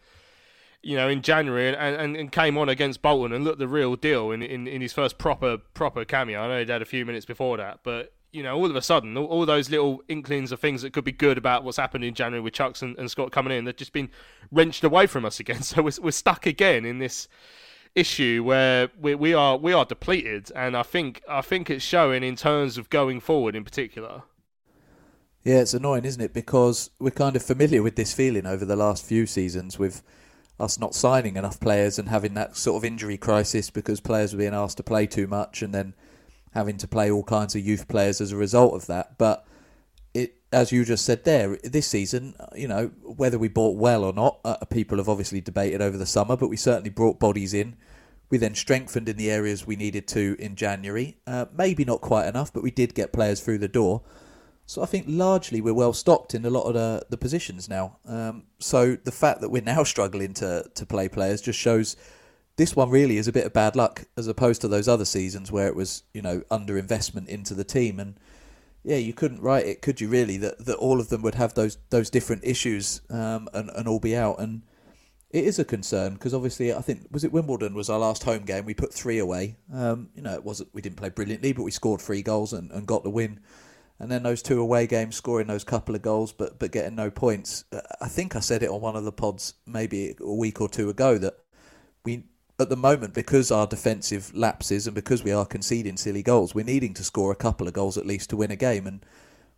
you 0.83 0.97
know, 0.97 1.09
in 1.09 1.23
January 1.23 1.69
and, 1.69 1.77
and, 1.77 2.17
and 2.17 2.33
came 2.33 2.59
on 2.59 2.69
against 2.69 3.03
Bolton 3.03 3.33
and 3.33 3.45
looked 3.45 3.59
the 3.59 3.69
real 3.69 3.95
deal 3.97 4.31
in, 4.33 4.43
in, 4.43 4.67
in 4.67 4.81
his 4.81 4.93
first 4.93 5.19
proper 5.19 5.59
proper 5.59 6.05
cameo. 6.05 6.41
I 6.41 6.49
know 6.49 6.59
he'd 6.59 6.69
had 6.69 6.83
a 6.83 6.87
few 6.87 7.07
minutes 7.07 7.25
before 7.25 7.57
that, 7.59 7.81
but 7.85 8.13
you 8.33 8.43
know, 8.43 8.57
all 8.57 8.67
of 8.67 8.75
a 8.75 8.83
sudden, 8.83 9.17
all, 9.17 9.27
all, 9.27 9.47
those 9.47 9.69
little 9.69 10.03
inklings 10.09 10.53
of 10.53 10.59
things 10.61 10.81
that 10.83 10.93
could 10.93 11.05
be 11.05 11.13
good 11.13 11.37
about 11.37 11.65
what's 11.65 11.77
happened 11.77 12.03
in 12.03 12.15
January 12.15 12.41
with 12.41 12.55
Chuks 12.55 12.83
and, 12.83 12.99
and 12.99 13.11
Scott 13.11 13.31
coming 13.31 13.57
in, 13.57 13.67
they've 13.67 13.77
just 13.77 13.93
been 13.93 14.09
wrenched 14.51 14.83
away 14.85 15.07
from 15.07 15.25
us 15.25 15.39
again. 15.39 15.63
So 15.63 15.83
we're, 15.83 15.93
we're 16.03 16.11
stuck 16.11 16.47
again 16.47 16.85
in 16.85 16.99
this 16.99 17.29
issue 17.95 18.43
where 18.43 18.89
we, 18.99 19.15
we 19.15 19.35
are 19.35 19.57
we 19.57 19.73
are 19.73 19.85
depleted, 19.85 20.51
and 20.57 20.77
I 20.77 20.83
think 20.83 21.23
I 21.29 21.43
think 21.43 21.71
it's 21.71 21.85
showing 21.85 22.23
in 22.23 22.37
terms 22.37 22.79
of 22.79 22.91
going 22.91 23.21
forward 23.21 23.55
in 23.55 23.65
particular. 23.65 24.23
Yeah, 25.45 25.59
it's 25.59 25.75
annoying, 25.75 26.05
isn't 26.05 26.21
it? 26.21 26.33
Because 26.33 26.91
we're 27.01 27.11
kind 27.11 27.35
of 27.35 27.43
familiar 27.43 27.83
with 27.83 27.97
this 27.97 28.15
feeling 28.15 28.47
over 28.47 28.65
the 28.65 28.77
last 28.77 29.05
few 29.05 29.27
seasons 29.27 29.77
with 29.77 30.03
us 30.61 30.79
not 30.79 30.95
signing 30.95 31.37
enough 31.37 31.59
players 31.59 31.99
and 31.99 32.09
having 32.09 32.35
that 32.35 32.57
sort 32.57 32.77
of 32.77 32.85
injury 32.85 33.17
crisis 33.17 33.69
because 33.69 34.01
players 34.01 34.33
were 34.33 34.39
being 34.39 34.55
asked 34.55 34.77
to 34.77 34.85
play 34.85 35.07
too 35.07 35.27
much 35.27 35.61
and 35.61 35.75
then 35.75 35.95
having 36.53 36.77
to 36.77 36.87
play 36.87 37.11
all 37.11 37.25
kinds 37.25 37.57
of 37.57 37.67
youth 37.67 37.89
players 37.89 38.21
as 38.21 38.31
a 38.31 38.37
result 38.37 38.75
of 38.75 38.87
that. 38.87 39.19
But 39.19 39.45
it, 40.15 40.37
as 40.53 40.71
you 40.71 40.85
just 40.85 41.05
said 41.05 41.25
there, 41.25 41.57
this 41.65 41.89
season, 41.89 42.35
you 42.55 42.69
know, 42.69 42.93
whether 43.03 43.39
we 43.39 43.49
bought 43.49 43.77
well 43.77 44.05
or 44.05 44.13
not, 44.13 44.39
uh, 44.45 44.65
people 44.67 44.99
have 44.99 45.09
obviously 45.09 45.41
debated 45.41 45.83
over 45.83 45.97
the 45.97 46.07
summer, 46.07 46.37
but 46.37 46.49
we 46.49 46.57
certainly 46.57 46.91
brought 46.91 47.19
bodies 47.19 47.53
in. 47.53 47.77
We 48.31 48.39
then 48.39 48.55
strengthened 48.55 49.09
in 49.09 49.17
the 49.17 49.31
areas 49.31 49.67
we 49.67 49.75
needed 49.77 50.07
to 50.09 50.37
in 50.39 50.55
January. 50.55 51.19
Uh, 51.27 51.47
maybe 51.53 51.85
not 51.85 52.01
quite 52.01 52.29
enough, 52.29 52.53
but 52.53 52.63
we 52.63 52.71
did 52.71 52.95
get 52.95 53.13
players 53.13 53.41
through 53.41 53.59
the 53.59 53.69
door. 53.69 54.03
So 54.73 54.83
I 54.83 54.87
think 54.87 55.05
largely 55.07 55.61
we're 55.61 55.75
well 55.75 55.93
stocked 55.93 56.35
in 56.35 56.47
a 56.47 56.51
lot 56.51 56.63
of 56.63 56.73
the, 56.73 57.05
the 57.11 57.19
positions 57.19 57.69
now. 57.69 57.99
Um, 58.07 58.45
so 58.59 58.97
the 58.97 59.13
fact 59.13 59.43
that 59.43 59.51
we're 59.51 59.61
now 59.77 59.85
struggling 59.85 60.33
to, 60.35 60.65
to 60.75 60.87
play 60.87 61.11
players 61.11 61.43
just 61.43 61.59
shows 61.59 61.95
this 62.57 62.75
one 62.75 62.89
really 62.89 63.19
is 63.19 63.29
a 63.29 63.33
bit 63.33 63.45
of 63.45 63.53
bad 63.53 63.77
luck 63.77 64.07
as 64.17 64.29
opposed 64.29 64.63
to 64.63 64.69
those 64.69 64.89
other 64.89 65.05
seasons 65.05 65.53
where 65.53 65.67
it 65.67 65.77
was, 65.77 66.05
you 66.15 66.23
know, 66.23 66.43
under 66.51 66.79
investment 66.79 67.29
into 67.29 67.53
the 67.53 67.65
team. 67.65 68.01
And 68.01 68.19
yeah, 68.83 68.97
you 68.97 69.13
couldn't 69.13 69.43
write 69.43 69.67
it, 69.67 69.83
could 69.83 70.01
you 70.01 70.09
really, 70.09 70.39
that, 70.39 70.65
that 70.65 70.77
all 70.77 71.01
of 71.01 71.11
them 71.11 71.21
would 71.21 71.35
have 71.35 71.53
those 71.53 71.77
those 71.91 72.09
different 72.09 72.43
issues 72.43 73.03
um, 73.11 73.51
and, 73.53 73.69
and 73.77 73.87
all 73.87 74.01
be 74.01 74.17
out. 74.17 74.39
And 74.39 74.63
it 75.29 75.45
is 75.45 75.59
a 75.59 75.67
concern 75.67 76.15
because 76.15 76.33
obviously 76.33 76.73
I 76.73 76.81
think 76.81 77.09
was 77.11 77.25
it 77.25 77.33
Wimbledon 77.33 77.75
was 77.75 77.91
our 77.91 77.99
last 77.99 78.23
home 78.23 78.47
game. 78.47 78.65
We 78.65 78.73
put 78.73 78.95
three 78.95 79.19
away. 79.19 79.57
Um, 79.71 80.09
you 80.15 80.23
know, 80.23 80.33
it 80.33 80.45
wasn't 80.45 80.71
we 80.73 80.81
didn't 80.81 80.97
play 80.97 81.11
brilliantly, 81.11 81.53
but 81.53 81.63
we 81.63 81.71
scored 81.71 82.01
three 82.01 82.23
goals 82.23 82.55
and, 82.55 82.71
and 82.71 82.87
got 82.87 83.03
the 83.03 83.11
win 83.11 83.39
and 84.03 84.11
then 84.11 84.23
those 84.23 84.43
two 84.43 84.61
away 84.61 84.87
games 84.87 85.17
scoring 85.17 85.47
those 85.47 85.65
couple 85.65 85.95
of 85.95 86.03
goals 86.03 86.33
but 86.33 86.59
but 86.59 86.73
getting 86.73 86.95
no 86.95 87.11
points. 87.11 87.65
I 88.01 88.09
think 88.09 88.37
I 88.37 88.41
said 88.41 88.63
it 88.63 88.69
on 88.69 88.83
one 88.83 88.97
of 88.97 89.05
the 89.05 89.13
pods 89.13 89.55
maybe 89.67 90.15
a 90.21 90.35
week 90.35 90.61
or 90.61 90.69
two 90.69 90.91
ago 90.91 91.17
that 91.17 91.39
we 92.05 92.25
at 92.63 92.69
the 92.69 92.77
moment, 92.77 93.13
because 93.13 93.51
our 93.51 93.67
defensive 93.67 94.35
lapses 94.35 94.87
and 94.87 94.95
because 94.95 95.23
we 95.23 95.33
are 95.33 95.45
conceding 95.45 95.97
silly 95.97 96.23
goals, 96.23 96.55
we're 96.55 96.65
needing 96.65 96.95
to 96.95 97.05
score 97.05 97.33
a 97.33 97.37
couple 97.37 97.67
of 97.67 97.75
goals 97.75 97.99
at 97.99 98.07
least 98.07 98.31
to 98.31 98.37
win 98.37 98.51
a 98.51 98.57
game. 98.57 98.87
And 98.87 99.05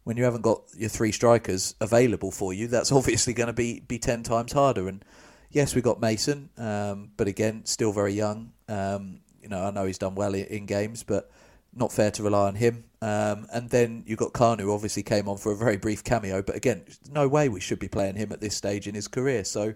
when 0.05 0.17
you 0.17 0.25
haven't 0.25 0.43
got 0.43 0.63
your 0.77 0.89
three 0.89 1.13
strikers 1.13 1.75
available 1.81 2.31
for 2.31 2.53
you, 2.53 2.67
that's 2.67 2.91
obviously 2.99 3.35
going 3.35 3.49
to 3.49 3.53
be, 3.53 3.81
be 3.81 3.99
10 3.99 4.23
times 4.23 4.53
harder. 4.53 4.89
And 4.89 5.05
yes, 5.51 5.75
we 5.75 5.83
got 5.83 6.01
Mason, 6.01 6.51
um, 6.57 7.11
but 7.17 7.29
again, 7.29 7.65
still 7.67 7.93
very 7.93 8.15
young. 8.15 8.53
Um, 8.69 9.21
you 9.43 9.49
know, 9.49 9.63
I 9.63 9.71
know 9.71 9.85
he's 9.85 9.99
done 9.99 10.15
well 10.15 10.35
in, 10.35 10.47
in 10.47 10.67
games, 10.67 11.03
but 11.03 11.31
not 11.77 11.93
fair 11.93 12.11
to 12.13 12.23
rely 12.23 12.49
on 12.49 12.55
him. 12.55 12.85
Um, 13.03 13.47
and 13.53 13.69
then 13.69 14.05
you've 14.07 14.19
got 14.19 14.33
Khan, 14.33 14.59
who 14.59 14.73
obviously 14.73 15.03
came 15.03 15.29
on 15.29 15.37
for 15.37 15.53
a 15.53 15.57
very 15.57 15.77
brief 15.77 16.03
cameo, 16.05 16.43
but 16.43 16.57
again, 16.57 16.85
no 17.11 17.29
way 17.29 17.49
we 17.49 17.61
should 17.61 17.79
be 17.79 17.89
playing 17.89 18.17
him 18.17 18.33
at 18.33 18.41
this 18.41 18.57
stage 18.57 18.87
in 18.89 18.95
his 18.95 19.09
career. 19.09 19.45
So 19.45 19.75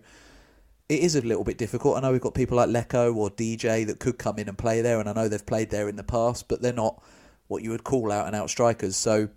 it 0.88 1.00
is 1.00 1.14
a 1.14 1.20
little 1.20 1.44
bit 1.44 1.58
difficult. 1.58 1.96
I 1.96 2.00
know 2.00 2.12
we've 2.12 2.20
got 2.20 2.34
people 2.34 2.56
like 2.56 2.70
Leko 2.70 3.14
or 3.14 3.30
DJ 3.30 3.86
that 3.86 4.00
could 4.00 4.18
come 4.18 4.38
in 4.38 4.48
and 4.48 4.56
play 4.56 4.80
there, 4.80 4.98
and 5.00 5.08
I 5.08 5.12
know 5.12 5.28
they've 5.28 5.44
played 5.44 5.70
there 5.70 5.88
in 5.88 5.96
the 5.96 6.02
past, 6.02 6.48
but 6.48 6.62
they're 6.62 6.72
not 6.72 7.02
what 7.48 7.62
you 7.62 7.70
would 7.70 7.84
call 7.84 8.10
out 8.10 8.26
and 8.26 8.34
out 8.34 8.48
strikers. 8.48 8.96
So 8.96 9.28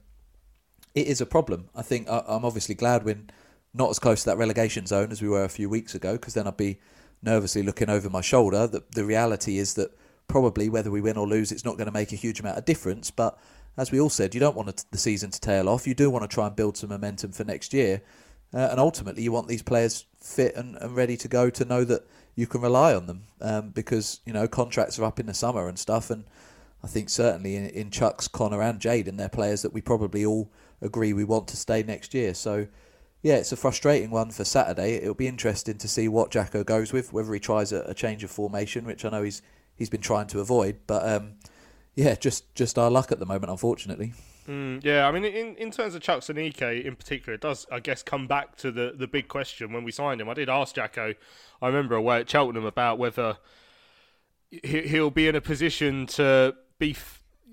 it 0.95 1.07
is 1.07 1.19
a 1.19 1.25
problem. 1.25 1.69
I 1.75 1.81
think 1.81 2.07
I'm 2.09 2.45
obviously 2.45 2.75
glad 2.75 3.03
we're 3.03 3.23
not 3.73 3.89
as 3.89 3.99
close 3.99 4.21
to 4.23 4.29
that 4.29 4.37
relegation 4.37 4.85
zone 4.85 5.11
as 5.11 5.21
we 5.21 5.29
were 5.29 5.43
a 5.43 5.49
few 5.49 5.69
weeks 5.69 5.95
ago, 5.95 6.13
because 6.13 6.33
then 6.33 6.47
I'd 6.47 6.57
be 6.57 6.79
nervously 7.21 7.63
looking 7.63 7.89
over 7.89 8.09
my 8.09 8.21
shoulder. 8.21 8.67
That 8.67 8.93
the 8.93 9.03
reality 9.03 9.57
is 9.57 9.73
that 9.73 9.97
probably 10.27 10.69
whether 10.69 10.91
we 10.91 11.01
win 11.01 11.17
or 11.17 11.27
lose, 11.27 11.51
it's 11.51 11.65
not 11.65 11.77
going 11.77 11.87
to 11.87 11.93
make 11.93 12.11
a 12.11 12.17
huge 12.17 12.39
amount 12.39 12.57
of 12.57 12.65
difference. 12.65 13.11
But 13.11 13.37
as 13.77 13.91
we 13.91 13.99
all 13.99 14.09
said, 14.09 14.33
you 14.33 14.39
don't 14.39 14.55
want 14.55 14.85
the 14.91 14.97
season 14.97 15.31
to 15.31 15.39
tail 15.39 15.69
off. 15.69 15.87
You 15.87 15.93
do 15.93 16.09
want 16.09 16.29
to 16.29 16.33
try 16.33 16.47
and 16.47 16.55
build 16.55 16.77
some 16.77 16.89
momentum 16.89 17.31
for 17.31 17.43
next 17.43 17.73
year. 17.73 18.01
Uh, 18.53 18.67
and 18.71 18.79
ultimately, 18.79 19.23
you 19.23 19.31
want 19.31 19.47
these 19.47 19.63
players 19.63 20.05
fit 20.19 20.55
and, 20.55 20.75
and 20.77 20.95
ready 20.95 21.15
to 21.17 21.27
go 21.27 21.49
to 21.49 21.65
know 21.65 21.85
that 21.85 22.05
you 22.35 22.47
can 22.47 22.61
rely 22.61 22.93
on 22.93 23.07
them 23.07 23.23
um, 23.39 23.69
because, 23.69 24.19
you 24.25 24.33
know, 24.33 24.47
contracts 24.47 24.99
are 24.99 25.05
up 25.05 25.19
in 25.19 25.25
the 25.25 25.33
summer 25.33 25.67
and 25.67 25.79
stuff. 25.79 26.09
And 26.09 26.25
I 26.83 26.87
think 26.87 27.09
certainly 27.09 27.55
in, 27.55 27.67
in 27.67 27.89
Chuks, 27.91 28.29
Connor, 28.29 28.61
and 28.61 28.79
Jayden, 28.79 29.17
they're 29.17 29.29
players 29.29 29.61
that 29.61 29.73
we 29.73 29.81
probably 29.81 30.25
all 30.25 30.51
agree 30.81 31.13
we 31.13 31.23
want 31.23 31.47
to 31.49 31.57
stay 31.57 31.83
next 31.83 32.13
year. 32.13 32.33
So, 32.33 32.67
yeah, 33.21 33.35
it's 33.35 33.51
a 33.51 33.57
frustrating 33.57 34.09
one 34.09 34.31
for 34.31 34.43
Saturday. 34.43 34.95
It'll 34.95 35.13
be 35.13 35.27
interesting 35.27 35.77
to 35.77 35.87
see 35.87 36.07
what 36.07 36.31
Jacko 36.31 36.63
goes 36.63 36.91
with, 36.91 37.13
whether 37.13 37.33
he 37.33 37.39
tries 37.39 37.71
a, 37.71 37.81
a 37.81 37.93
change 37.93 38.23
of 38.23 38.31
formation, 38.31 38.85
which 38.85 39.05
I 39.05 39.09
know 39.09 39.23
he's 39.23 39.41
he's 39.75 39.89
been 39.89 40.01
trying 40.01 40.27
to 40.27 40.39
avoid. 40.39 40.77
But 40.87 41.07
um, 41.07 41.33
yeah, 41.95 42.15
just 42.15 42.53
just 42.55 42.77
our 42.77 42.91
luck 42.91 43.11
at 43.11 43.19
the 43.19 43.25
moment, 43.25 43.51
unfortunately. 43.51 44.13
Mm, 44.47 44.83
yeah, 44.83 45.07
I 45.07 45.11
mean, 45.11 45.23
in, 45.23 45.55
in 45.55 45.71
terms 45.71 45.93
of 45.93 46.01
Chuks 46.01 46.33
Aneke 46.33 46.83
in 46.83 46.95
particular, 46.95 47.35
it 47.35 47.41
does, 47.41 47.67
I 47.71 47.79
guess, 47.79 48.01
come 48.01 48.27
back 48.27 48.55
to 48.57 48.71
the, 48.71 48.93
the 48.95 49.07
big 49.07 49.27
question 49.27 49.71
when 49.71 49.83
we 49.83 49.91
signed 49.91 50.19
him. 50.19 50.29
I 50.29 50.33
did 50.33 50.49
ask 50.49 50.75
Jacko, 50.75 51.13
I 51.61 51.67
remember 51.67 51.95
away 51.95 52.19
at 52.21 52.29
Cheltenham, 52.29 52.65
about 52.65 52.97
whether 52.97 53.37
he, 54.49 54.81
he'll 54.81 55.11
be 55.11 55.27
in 55.27 55.35
a 55.35 55.41
position 55.41 56.07
to 56.07 56.55
be, 56.79 56.95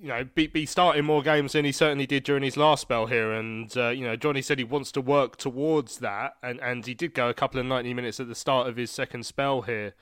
you 0.01 0.09
know, 0.09 0.25
be, 0.35 0.47
be 0.47 0.65
starting 0.65 1.05
more 1.05 1.23
games 1.23 1.53
than 1.53 1.65
he 1.67 1.73
certainly 1.73 2.07
did 2.07 2.25
during 2.25 2.43
his 2.43 2.57
last 2.57 2.81
spell 2.81 3.07
here. 3.07 3.33
And, 3.33 3.75
uh, 3.77 3.89
you 3.91 4.05
know, 4.05 4.17
Johnny 4.17 4.41
said 4.41 4.59
he 4.59 4.65
wants 4.65 4.91
to 4.93 5.01
work 5.03 5.37
towards 5.37 5.99
that. 5.99 6.37
And, 6.43 6.59
and 6.61 6.87
he 6.87 6.95
did 6.95 7.13
go 7.13 7.29
a 7.29 7.35
couple 7.35 7.61
of 7.61 7.67
90 7.67 7.93
minutes 7.93 8.19
at 8.19 8.29
the 8.29 8.35
start 8.35 8.67
of 8.67 8.77
his 8.77 8.91
second 8.91 9.27
spell 9.27 9.63
here, 9.63 9.95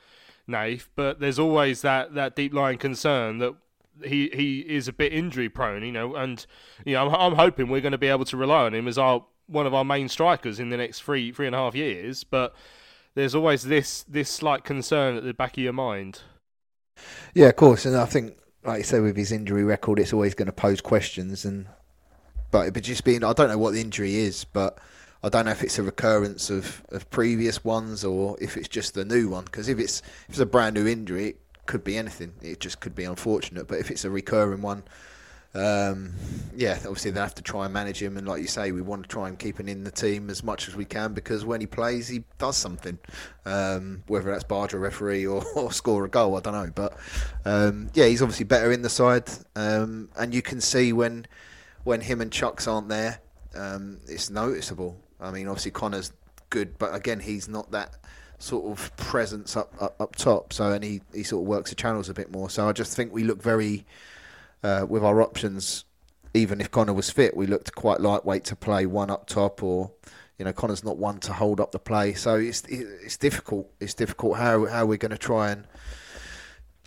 Nath. 0.46 0.88
But 0.94 1.20
there's 1.20 1.38
always 1.38 1.82
that, 1.82 2.14
that 2.14 2.36
deep 2.36 2.54
lying 2.54 2.78
concern 2.78 3.38
that 3.38 3.54
he 4.04 4.30
he 4.32 4.60
is 4.60 4.88
a 4.88 4.92
bit 4.92 5.12
injury 5.12 5.48
prone, 5.48 5.82
you 5.82 5.92
know, 5.92 6.14
and 6.14 6.44
you 6.84 6.94
know 6.94 7.08
I'm, 7.08 7.14
I'm 7.14 7.34
hoping 7.36 7.68
we're 7.68 7.80
going 7.80 7.92
to 7.92 7.98
be 7.98 8.08
able 8.08 8.24
to 8.26 8.36
rely 8.36 8.64
on 8.64 8.74
him 8.74 8.88
as 8.88 8.98
our 8.98 9.24
one 9.46 9.66
of 9.66 9.74
our 9.74 9.84
main 9.84 10.08
strikers 10.08 10.60
in 10.60 10.70
the 10.70 10.76
next 10.76 11.02
three 11.02 11.32
three 11.32 11.46
and 11.46 11.54
a 11.54 11.58
half 11.58 11.74
years. 11.74 12.24
But 12.24 12.54
there's 13.14 13.34
always 13.34 13.64
this 13.64 14.02
this 14.02 14.30
slight 14.30 14.64
concern 14.64 15.16
at 15.16 15.24
the 15.24 15.34
back 15.34 15.56
of 15.56 15.62
your 15.62 15.72
mind. 15.72 16.22
Yeah, 17.34 17.48
of 17.48 17.56
course, 17.56 17.84
and 17.84 17.96
I 17.96 18.06
think, 18.06 18.36
like 18.64 18.78
you 18.78 18.84
say 18.84 19.00
with 19.00 19.16
his 19.16 19.32
injury 19.32 19.64
record, 19.64 19.98
it's 19.98 20.12
always 20.12 20.34
going 20.34 20.46
to 20.46 20.52
pose 20.52 20.80
questions. 20.80 21.44
And 21.44 21.66
but 22.50 22.72
but 22.74 22.82
just 22.82 23.04
being, 23.04 23.24
I 23.24 23.32
don't 23.32 23.48
know 23.48 23.58
what 23.58 23.72
the 23.72 23.80
injury 23.80 24.16
is, 24.16 24.44
but. 24.44 24.78
I 25.22 25.28
don't 25.28 25.46
know 25.46 25.50
if 25.50 25.62
it's 25.62 25.78
a 25.78 25.82
recurrence 25.82 26.50
of, 26.50 26.82
of 26.90 27.08
previous 27.10 27.64
ones 27.64 28.04
or 28.04 28.36
if 28.40 28.56
it's 28.56 28.68
just 28.68 28.94
the 28.94 29.04
new 29.04 29.28
one. 29.28 29.44
Because 29.44 29.68
if 29.68 29.78
it's 29.78 30.00
if 30.28 30.30
it's 30.30 30.38
a 30.38 30.46
brand 30.46 30.74
new 30.74 30.86
injury, 30.86 31.28
it 31.28 31.40
could 31.66 31.84
be 31.84 31.96
anything. 31.96 32.34
It 32.42 32.60
just 32.60 32.80
could 32.80 32.94
be 32.94 33.04
unfortunate. 33.04 33.66
But 33.66 33.78
if 33.78 33.90
it's 33.90 34.04
a 34.04 34.10
recurring 34.10 34.62
one, 34.62 34.84
um, 35.56 36.12
yeah, 36.54 36.74
obviously 36.80 37.12
they 37.12 37.20
have 37.20 37.34
to 37.36 37.42
try 37.42 37.64
and 37.64 37.72
manage 37.72 38.02
him. 38.02 38.16
And 38.16 38.28
like 38.28 38.42
you 38.42 38.46
say, 38.46 38.72
we 38.72 38.82
want 38.82 39.04
to 39.04 39.08
try 39.08 39.28
and 39.28 39.38
keep 39.38 39.58
him 39.58 39.68
in 39.68 39.84
the 39.84 39.90
team 39.90 40.28
as 40.28 40.44
much 40.44 40.68
as 40.68 40.76
we 40.76 40.84
can 40.84 41.14
because 41.14 41.44
when 41.44 41.60
he 41.60 41.66
plays, 41.66 42.08
he 42.08 42.24
does 42.38 42.56
something. 42.56 42.98
Um, 43.46 44.02
whether 44.06 44.30
that's 44.30 44.44
barge 44.44 44.74
a 44.74 44.78
referee 44.78 45.26
or, 45.26 45.42
or, 45.56 45.72
score 45.72 46.04
a 46.04 46.08
goal, 46.08 46.36
I 46.36 46.40
don't 46.40 46.52
know. 46.52 46.70
But 46.74 46.96
um, 47.44 47.88
yeah, 47.94 48.06
he's 48.06 48.20
obviously 48.20 48.44
better 48.44 48.70
in 48.70 48.82
the 48.82 48.90
side, 48.90 49.30
um, 49.54 50.10
and 50.16 50.34
you 50.34 50.42
can 50.42 50.60
see 50.60 50.92
when 50.92 51.26
when 51.84 52.00
him 52.00 52.20
and 52.20 52.30
Chuks 52.30 52.70
aren't 52.70 52.88
there, 52.88 53.20
um, 53.54 53.98
it's 54.08 54.28
noticeable. 54.28 55.00
I 55.20 55.30
mean, 55.30 55.48
obviously 55.48 55.70
Connor's 55.70 56.12
good, 56.50 56.78
but 56.78 56.94
again, 56.94 57.20
he's 57.20 57.48
not 57.48 57.70
that 57.70 57.96
sort 58.38 58.66
of 58.66 58.94
presence 58.96 59.56
up, 59.56 59.74
up 59.80 60.00
up 60.00 60.16
top. 60.16 60.52
So 60.52 60.72
and 60.72 60.84
he, 60.84 61.00
he 61.14 61.22
sort 61.22 61.42
of 61.42 61.48
works 61.48 61.70
the 61.70 61.76
channels 61.76 62.08
a 62.08 62.14
bit 62.14 62.30
more. 62.30 62.50
So 62.50 62.68
I 62.68 62.72
just 62.72 62.96
think 62.96 63.12
we 63.12 63.24
look 63.24 63.42
very 63.42 63.86
uh, 64.62 64.86
with 64.88 65.04
our 65.04 65.22
options. 65.22 65.84
Even 66.34 66.60
if 66.60 66.70
Connor 66.70 66.92
was 66.92 67.08
fit, 67.08 67.36
we 67.36 67.46
looked 67.46 67.74
quite 67.74 68.00
lightweight 68.00 68.44
to 68.44 68.56
play 68.56 68.84
one 68.84 69.10
up 69.10 69.26
top, 69.26 69.62
or 69.62 69.90
you 70.38 70.44
know 70.44 70.52
Connor's 70.52 70.84
not 70.84 70.98
one 70.98 71.18
to 71.20 71.32
hold 71.32 71.60
up 71.60 71.72
the 71.72 71.78
play. 71.78 72.12
So 72.12 72.36
it's 72.36 72.62
it's 72.68 73.16
difficult. 73.16 73.70
It's 73.80 73.94
difficult 73.94 74.36
how 74.36 74.66
how 74.66 74.84
we're 74.84 74.98
going 74.98 75.12
to 75.12 75.18
try 75.18 75.50
and 75.50 75.66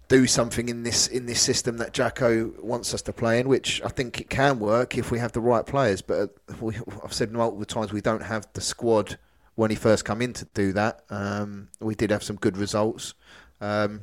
do 0.10 0.26
something 0.28 0.68
in 0.68 0.84
this 0.84 1.08
in 1.08 1.28
this 1.28 1.40
system 1.40 1.78
that 1.78 1.94
Jacko 1.94 2.52
wants 2.62 2.94
us 2.94 3.02
to 3.04 3.14
play 3.14 3.40
in, 3.40 3.48
which 3.48 3.82
I 3.86 3.90
think 3.90 4.20
it 4.20 4.30
can 4.30 4.60
work 4.60 4.98
if 4.98 5.12
we 5.12 5.20
have 5.20 5.32
the 5.32 5.40
right 5.40 5.66
players. 5.66 6.02
But 6.02 6.36
we, 6.60 6.76
I've 7.04 7.14
said 7.14 7.32
multiple 7.32 7.64
times 7.64 7.94
we 7.94 8.02
don't 8.02 8.24
have 8.24 8.46
the 8.54 8.62
squad 8.62 9.18
when 9.56 9.70
he 9.70 9.76
first 9.76 10.04
come 10.06 10.22
in 10.22 10.34
to 10.34 10.46
do 10.54 10.74
that. 10.74 11.04
Um, 11.10 11.70
we 11.80 11.96
did 11.96 12.10
have 12.10 12.24
some 12.24 12.36
good 12.36 12.58
results. 12.58 13.14
Um, 13.62 14.02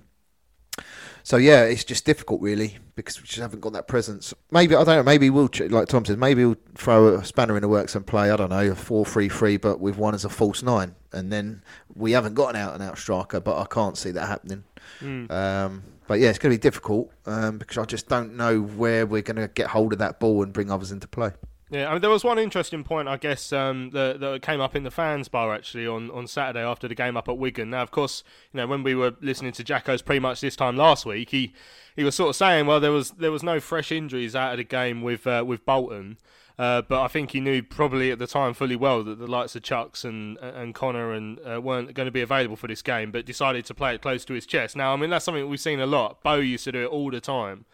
so 1.23 1.39
yeah, 1.39 1.65
it's 1.65 1.83
just 1.83 2.05
difficult 2.05 2.41
really 2.41 2.79
because 2.95 3.21
we 3.21 3.27
just 3.27 3.41
haven't 3.41 3.61
got 3.61 3.73
that 3.73 3.89
presence. 3.89 4.33
Maybe 4.53 4.77
I 4.77 4.85
don't 4.85 4.97
know. 4.97 5.03
Maybe 5.03 5.29
we'll 5.29 5.51
like 5.71 5.89
Tom 5.89 6.05
says. 6.05 6.17
Maybe 6.17 6.45
we'll 6.45 6.57
throw 6.77 7.17
a 7.17 7.25
spanner 7.25 7.57
in 7.57 7.63
the 7.63 7.69
works 7.69 7.97
and 7.97 8.07
play. 8.07 8.31
I 8.31 8.37
don't 8.37 8.51
know 8.51 8.71
a 8.71 8.77
four-three-three, 8.77 9.57
but 9.57 9.81
with 9.81 9.97
one 9.99 10.15
as 10.15 10.25
a 10.25 10.29
false 10.29 10.63
nine, 10.63 10.95
and 11.13 11.33
then 11.33 11.65
we 11.97 12.13
haven't 12.13 12.35
got 12.35 12.55
an 12.55 12.61
out-and-out 12.61 12.97
striker. 12.97 13.41
But 13.41 13.61
I 13.61 13.65
can't 13.65 13.99
see 13.99 14.13
that 14.13 14.29
happening. 14.29 14.63
Mm. 15.01 15.31
Um, 15.33 15.83
but 16.07 16.21
yeah, 16.21 16.29
it's 16.29 16.39
going 16.39 16.53
to 16.53 16.59
be 16.59 16.63
difficult 16.63 17.11
um, 17.27 17.59
because 17.59 17.79
I 17.79 17.85
just 17.85 18.09
don't 18.09 18.37
know 18.37 18.61
where 18.61 19.07
we're 19.07 19.23
going 19.23 19.37
to 19.37 19.49
get 19.49 19.69
hold 19.69 19.93
of 19.93 19.99
that 19.99 20.21
ball 20.21 20.43
and 20.43 20.53
bring 20.53 20.71
others 20.71 20.93
into 20.93 21.09
play. 21.09 21.33
Yeah, 21.69 21.89
I 21.89 21.93
mean, 21.93 22.01
there 22.01 22.11
was 22.11 22.23
one 22.23 22.39
interesting 22.39 22.85
point, 22.85 23.09
I 23.09 23.17
guess, 23.17 23.53
um, 23.53 23.91
that, 23.91 24.21
that 24.21 24.43
came 24.43 24.61
up 24.61 24.77
in 24.77 24.85
the 24.85 24.91
fans' 24.91 25.27
bar 25.27 25.53
actually 25.53 25.85
on, 25.85 26.13
on 26.13 26.29
Saturday 26.29 26.65
after 26.65 26.87
the 26.87 26.95
game 26.95 27.17
up 27.17 27.29
at 27.29 27.39
Wigan. 27.39 27.71
Now, 27.71 27.83
of 27.83 27.91
course, 27.91 28.23
you 28.53 28.59
know 28.59 28.69
when 28.69 28.85
we 28.85 28.95
were 28.95 29.17
listening 29.21 29.51
to 29.53 29.65
Jacko's 29.65 30.01
pretty 30.01 30.21
much 30.21 30.41
this 30.41 30.55
time 30.55 30.77
last 30.77 31.05
week, 31.05 31.31
he 31.31 31.53
he 31.97 32.05
was 32.05 32.15
sort 32.15 32.31
of 32.31 32.37
saying, 32.37 32.67
well, 32.67 32.79
there 32.79 32.93
was 32.93 33.11
there 33.13 33.33
was 33.33 33.43
no 33.43 33.59
fresh 33.59 33.91
injuries 33.91 34.37
out 34.37 34.53
of 34.53 34.59
the 34.59 34.65
game 34.65 35.03
with 35.03 35.27
uh, 35.27 35.43
with 35.45 35.67
Bolton, 35.67 36.19
uh, 36.59 36.83
but 36.83 37.03
I 37.03 37.09
think 37.09 37.33
he 37.33 37.41
knew 37.41 37.63
probably 37.63 38.11
at 38.11 38.19
the 38.19 38.27
time 38.27 38.55
fully 38.55 38.77
well 38.77 39.03
that 39.05 39.19
the 39.19 39.27
likes 39.27 39.55
of 39.55 39.63
Chuks 39.63 40.05
and 40.05 40.39
and 40.39 40.75
Connor 40.75 41.13
and 41.13 41.39
uh, 41.47 41.61
weren't 41.61 41.93
going 41.95 42.07
to 42.07 42.13
be 42.13 42.23
available 42.23 42.57
for 42.57 42.67
this 42.67 42.83
game, 42.83 43.11
but 43.11 43.27
decided 43.27 43.65
to 43.67 43.75
play 43.75 43.95
it 43.95 44.03
close 44.03 44.25
to 44.25 44.35
his 44.35 44.47
chest. 44.47 44.77
Now, 44.77 44.93
I 44.93 44.97
mean, 44.97 45.11
that's 45.11 45.25
something 45.25 45.49
we've 45.49 45.61
seen 45.61 45.81
a 45.81 45.87
lot. 45.87 46.23
Bo 46.23 46.37
used 46.37 46.65
to 46.65 46.73
do 46.73 46.85
it 46.85 46.89
all 46.89 47.11
the 47.11 47.21
time. 47.21 47.67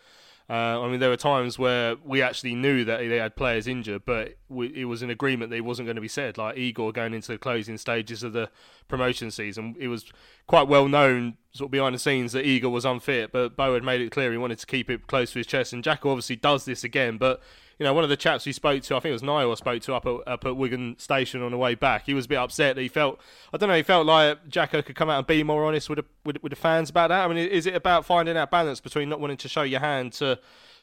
Uh, 0.51 0.83
I 0.83 0.91
mean, 0.91 1.01
there 1.01 1.09
were 1.09 1.17
times 1.17 1.59
where 1.59 1.97
we 2.05 2.21
actually 2.21 2.55
knew 2.55 2.85
that 2.85 2.99
they 2.99 3.17
had 3.17 3.37
players 3.37 3.67
injured, 3.67 4.03
but 4.05 4.37
we, 4.49 4.67
it 4.75 4.85
was 4.85 5.01
an 5.01 5.09
agreement 5.09 5.51
that 5.51 5.65
wasn't 5.65 5.87
going 5.87 5.97
to 5.97 6.03
be 6.03 6.09
said. 6.09 6.37
Like 6.37 6.59
Igor 6.59 6.93
going 6.93 7.15
into 7.15 7.33
the 7.33 7.39
closing 7.39 7.79
stages 7.79 8.23
of 8.23 8.33
the 8.33 8.51
promotion 8.89 9.31
season, 9.31 9.77
it 9.79 9.89
was 9.89 10.13
quite 10.47 10.67
well 10.69 10.89
known, 10.89 11.39
sort 11.53 11.69
of 11.69 11.71
behind 11.71 11.95
the 11.95 11.99
scenes, 12.01 12.33
that 12.33 12.45
Igor 12.45 12.71
was 12.71 12.85
unfit. 12.85 13.31
But 13.33 13.57
Bo 13.57 13.75
had 13.75 13.85
made 13.85 14.01
it 14.01 14.11
clear 14.11 14.33
he 14.33 14.39
wanted 14.39 14.59
to 14.59 14.67
keep 14.67 14.91
it 14.91 15.07
close 15.07 15.33
to 15.33 15.39
his 15.39 15.47
chest, 15.47 15.73
and 15.73 15.85
Jack 15.85 16.05
obviously 16.05 16.37
does 16.37 16.65
this 16.65 16.83
again. 16.83 17.19
But 17.19 17.41
you 17.79 17.85
know, 17.85 17.93
one 17.95 18.05
of 18.05 18.11
the 18.11 18.17
chaps 18.17 18.47
we 18.47 18.53
spoke 18.53 18.83
to, 18.83 18.97
I 18.97 19.01
think 19.01 19.11
it 19.11 19.13
was 19.13 19.23
Niall, 19.23 19.51
I 19.51 19.55
spoke 19.55 19.83
to 19.83 19.95
up 19.95 20.07
at, 20.07 20.17
up 20.27 20.45
at 20.45 20.57
Wigan 20.57 20.97
Station 20.99 21.43
on 21.43 21.51
the 21.51 21.59
way 21.59 21.75
back. 21.75 22.07
He 22.07 22.15
was 22.15 22.27
a 22.27 22.29
bit 22.29 22.39
upset 22.39 22.77
that 22.77 22.83
he 22.83 22.89
felt, 22.89 23.21
I 23.53 23.57
don't 23.57 23.69
know, 23.69 23.77
he 23.77 23.83
felt 23.83 24.07
like 24.07 24.49
Jacko 24.49 24.83
could 24.83 24.97
come 24.97 25.11
out 25.11 25.19
and 25.19 25.27
be 25.27 25.43
more 25.43 25.65
honest 25.65 25.89
with 25.89 25.99
the, 25.99 26.05
with, 26.25 26.43
with 26.43 26.51
the 26.51 26.57
fans 26.57 26.91
about 26.91 27.09
that. 27.09 27.25
I 27.25 27.29
mean, 27.29 27.39
is 27.39 27.67
it 27.67 27.75
about 27.75 28.05
finding 28.05 28.35
that 28.35 28.51
balance 28.51 28.81
between 28.81 29.09
not 29.09 29.21
wanting 29.21 29.39
to 29.39 29.49
show 29.49 29.63
your 29.63 29.81
hand 29.81 30.13
to 30.15 30.39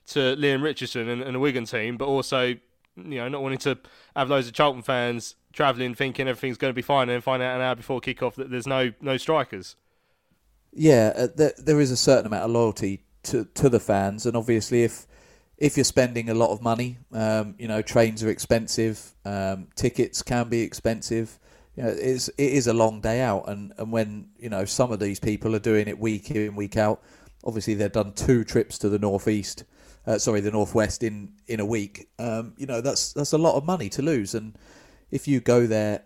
to 0.07 0.35
Leam 0.37 0.63
Richardson 0.63 1.07
and, 1.07 1.21
and 1.21 1.35
the 1.35 1.39
Wigan 1.39 1.65
team, 1.65 1.95
but 1.95 2.07
also, 2.07 2.47
you 2.47 2.59
know, 2.95 3.27
not 3.27 3.43
wanting 3.43 3.59
to 3.59 3.77
have 4.15 4.29
loads 4.29 4.47
of 4.47 4.53
Charlton 4.53 4.81
fans 4.81 5.35
travelling 5.53 5.93
thinking 5.93 6.27
everything's 6.27 6.57
going 6.57 6.71
to 6.71 6.75
be 6.75 6.81
fine 6.81 7.03
and 7.03 7.11
then 7.11 7.21
find 7.21 7.41
out 7.43 7.55
an 7.55 7.61
hour 7.61 7.75
before 7.75 7.99
kick-off 7.99 8.35
that 8.35 8.49
there's 8.49 8.67
no 8.67 8.91
no 9.01 9.17
strikers? 9.17 9.75
Yeah, 10.71 11.13
uh, 11.15 11.27
there, 11.35 11.53
there 11.57 11.79
is 11.79 11.91
a 11.91 11.97
certain 11.97 12.27
amount 12.27 12.43
of 12.43 12.51
loyalty 12.51 13.01
to 13.23 13.45
to 13.45 13.69
the 13.69 13.79
fans, 13.79 14.25
and 14.25 14.35
obviously 14.35 14.83
if 14.83 15.05
if 15.59 15.75
you're 15.75 15.83
spending 15.83 16.29
a 16.29 16.33
lot 16.33 16.51
of 16.51 16.61
money, 16.61 16.97
um, 17.11 17.53
you 17.59 17.67
know, 17.67 17.81
trains 17.81 18.23
are 18.23 18.29
expensive, 18.29 19.13
um, 19.25 19.67
tickets 19.75 20.23
can 20.23 20.47
be 20.47 20.61
expensive. 20.61 21.37
you 21.75 21.83
know, 21.83 21.89
it's, 21.89 22.29
it 22.29 22.53
is 22.53 22.67
a 22.67 22.73
long 22.73 23.01
day 23.01 23.19
out. 23.19 23.49
And, 23.49 23.73
and 23.77 23.91
when, 23.91 24.29
you 24.39 24.49
know, 24.49 24.63
some 24.63 24.93
of 24.93 24.99
these 24.99 25.19
people 25.19 25.53
are 25.55 25.59
doing 25.59 25.89
it 25.89 25.99
week 25.99 26.31
in, 26.31 26.55
week 26.55 26.77
out, 26.77 27.03
obviously 27.43 27.73
they've 27.73 27.91
done 27.91 28.13
two 28.13 28.45
trips 28.45 28.77
to 28.79 28.89
the 28.89 28.97
northeast, 28.97 29.65
uh, 30.07 30.17
sorry, 30.17 30.39
the 30.39 30.49
northwest 30.49 31.03
in, 31.03 31.33
in 31.47 31.59
a 31.59 31.65
week. 31.65 32.07
Um, 32.17 32.53
you 32.57 32.65
know, 32.65 32.79
that's, 32.79 33.11
that's 33.11 33.33
a 33.33 33.37
lot 33.37 33.55
of 33.55 33.65
money 33.65 33.89
to 33.89 34.01
lose. 34.01 34.33
And 34.35 34.57
if 35.11 35.27
you 35.27 35.41
go 35.41 35.67
there, 35.67 36.03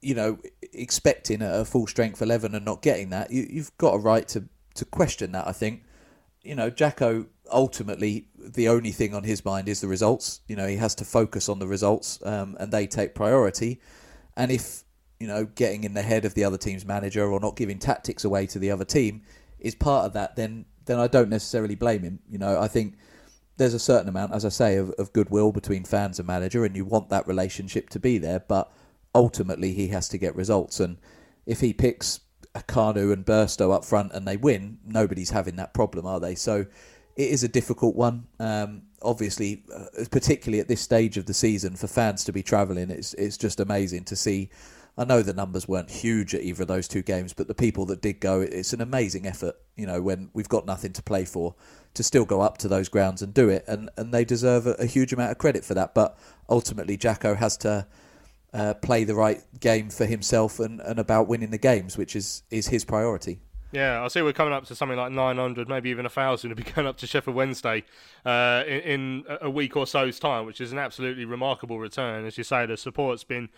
you 0.00 0.14
know, 0.14 0.38
expecting 0.72 1.42
a 1.42 1.64
full 1.64 1.88
strength 1.88 2.22
11 2.22 2.54
and 2.54 2.64
not 2.64 2.82
getting 2.82 3.10
that, 3.10 3.32
you, 3.32 3.48
you've 3.50 3.76
got 3.78 3.94
a 3.94 3.98
right 3.98 4.28
to, 4.28 4.44
to 4.74 4.84
question 4.84 5.32
that, 5.32 5.48
I 5.48 5.52
think. 5.52 5.82
You 6.42 6.54
know, 6.54 6.70
Jacko 6.70 7.26
ultimately 7.50 8.28
the 8.38 8.68
only 8.68 8.92
thing 8.92 9.14
on 9.14 9.24
his 9.24 9.44
mind 9.44 9.68
is 9.68 9.80
the 9.80 9.88
results. 9.88 10.40
You 10.48 10.56
know, 10.56 10.66
he 10.66 10.76
has 10.76 10.94
to 10.96 11.04
focus 11.04 11.48
on 11.48 11.58
the 11.58 11.66
results, 11.66 12.24
um, 12.24 12.56
and 12.58 12.72
they 12.72 12.86
take 12.86 13.14
priority. 13.14 13.80
And 14.36 14.50
if 14.50 14.84
you 15.18 15.26
know, 15.26 15.46
getting 15.46 15.84
in 15.84 15.94
the 15.94 16.02
head 16.02 16.24
of 16.24 16.34
the 16.34 16.44
other 16.44 16.58
team's 16.58 16.84
manager 16.84 17.30
or 17.30 17.40
not 17.40 17.56
giving 17.56 17.78
tactics 17.78 18.24
away 18.24 18.46
to 18.46 18.58
the 18.58 18.70
other 18.70 18.84
team 18.84 19.22
is 19.58 19.74
part 19.74 20.04
of 20.04 20.12
that, 20.12 20.36
then 20.36 20.66
then 20.84 20.98
I 20.98 21.08
don't 21.08 21.30
necessarily 21.30 21.74
blame 21.74 22.02
him. 22.02 22.20
You 22.28 22.38
know, 22.38 22.60
I 22.60 22.68
think 22.68 22.96
there's 23.56 23.74
a 23.74 23.78
certain 23.78 24.08
amount, 24.08 24.34
as 24.34 24.44
I 24.44 24.50
say, 24.50 24.76
of, 24.76 24.90
of 24.92 25.12
goodwill 25.12 25.52
between 25.52 25.84
fans 25.84 26.18
and 26.18 26.26
manager, 26.26 26.64
and 26.64 26.76
you 26.76 26.84
want 26.84 27.08
that 27.08 27.26
relationship 27.26 27.88
to 27.90 27.98
be 27.98 28.18
there. 28.18 28.40
But 28.40 28.70
ultimately, 29.14 29.72
he 29.72 29.88
has 29.88 30.08
to 30.10 30.18
get 30.18 30.36
results, 30.36 30.80
and 30.80 30.98
if 31.46 31.60
he 31.60 31.72
picks 31.72 32.20
a 32.54 32.60
Kanu 32.60 33.12
and 33.12 33.24
Burstow 33.24 33.72
up 33.72 33.84
front 33.84 34.12
and 34.12 34.26
they 34.26 34.36
win, 34.36 34.78
nobody's 34.84 35.30
having 35.30 35.56
that 35.56 35.74
problem, 35.74 36.06
are 36.06 36.18
they? 36.18 36.34
So 36.34 36.66
it 37.16 37.30
is 37.30 37.42
a 37.42 37.48
difficult 37.48 37.96
one. 37.96 38.26
Um, 38.38 38.82
obviously, 39.02 39.64
uh, 39.74 40.04
particularly 40.10 40.60
at 40.60 40.68
this 40.68 40.80
stage 40.80 41.16
of 41.16 41.26
the 41.26 41.34
season, 41.34 41.76
for 41.76 41.86
fans 41.86 42.24
to 42.24 42.32
be 42.32 42.42
travelling, 42.42 42.90
it's 42.90 43.14
it's 43.14 43.36
just 43.36 43.60
amazing 43.60 44.04
to 44.04 44.16
see 44.16 44.50
I 44.98 45.04
know 45.04 45.20
the 45.20 45.34
numbers 45.34 45.68
weren't 45.68 45.90
huge 45.90 46.34
at 46.34 46.42
either 46.42 46.62
of 46.62 46.68
those 46.68 46.88
two 46.88 47.02
games, 47.02 47.34
but 47.34 47.48
the 47.48 47.54
people 47.54 47.84
that 47.86 48.00
did 48.00 48.18
go, 48.18 48.40
it's 48.40 48.72
an 48.72 48.80
amazing 48.80 49.26
effort. 49.26 49.54
You 49.76 49.86
know, 49.86 50.00
when 50.00 50.30
we've 50.32 50.48
got 50.48 50.64
nothing 50.64 50.94
to 50.94 51.02
play 51.02 51.26
for, 51.26 51.54
to 51.94 52.02
still 52.02 52.24
go 52.24 52.40
up 52.40 52.56
to 52.58 52.68
those 52.68 52.88
grounds 52.88 53.20
and 53.20 53.34
do 53.34 53.48
it, 53.50 53.64
and 53.68 53.90
and 53.96 54.12
they 54.12 54.24
deserve 54.24 54.66
a, 54.66 54.72
a 54.74 54.86
huge 54.86 55.12
amount 55.12 55.32
of 55.32 55.38
credit 55.38 55.64
for 55.64 55.74
that. 55.74 55.94
But 55.94 56.18
ultimately, 56.48 56.96
Jacko 56.96 57.34
has 57.34 57.58
to 57.58 57.86
uh, 58.54 58.74
play 58.74 59.04
the 59.04 59.14
right 59.14 59.42
game 59.60 59.90
for 59.90 60.06
himself 60.06 60.58
and, 60.58 60.80
and 60.80 60.98
about 60.98 61.28
winning 61.28 61.50
the 61.50 61.58
games, 61.58 61.98
which 61.98 62.16
is 62.16 62.42
is 62.50 62.68
his 62.68 62.84
priority. 62.84 63.40
Yeah, 63.72 64.02
I 64.02 64.08
see 64.08 64.22
we're 64.22 64.32
coming 64.32 64.54
up 64.54 64.64
to 64.66 64.74
something 64.74 64.96
like 64.96 65.12
900, 65.12 65.68
maybe 65.68 65.90
even 65.90 66.06
a 66.06 66.08
thousand 66.08 66.50
to 66.50 66.56
be 66.56 66.62
going 66.62 66.86
up 66.86 66.96
to 66.98 67.06
Sheffield 67.06 67.36
Wednesday 67.36 67.84
uh, 68.24 68.62
in, 68.66 68.80
in, 68.80 69.24
a 69.40 69.50
week 69.50 69.76
or 69.76 69.86
so's 69.86 70.18
time, 70.18 70.46
which 70.46 70.60
is 70.60 70.72
an 70.72 70.78
absolutely 70.78 71.24
remarkable 71.24 71.78
return. 71.78 72.24
As 72.24 72.38
you 72.38 72.44
say, 72.44 72.64
the 72.66 72.76
support's 72.76 73.24
been 73.24 73.48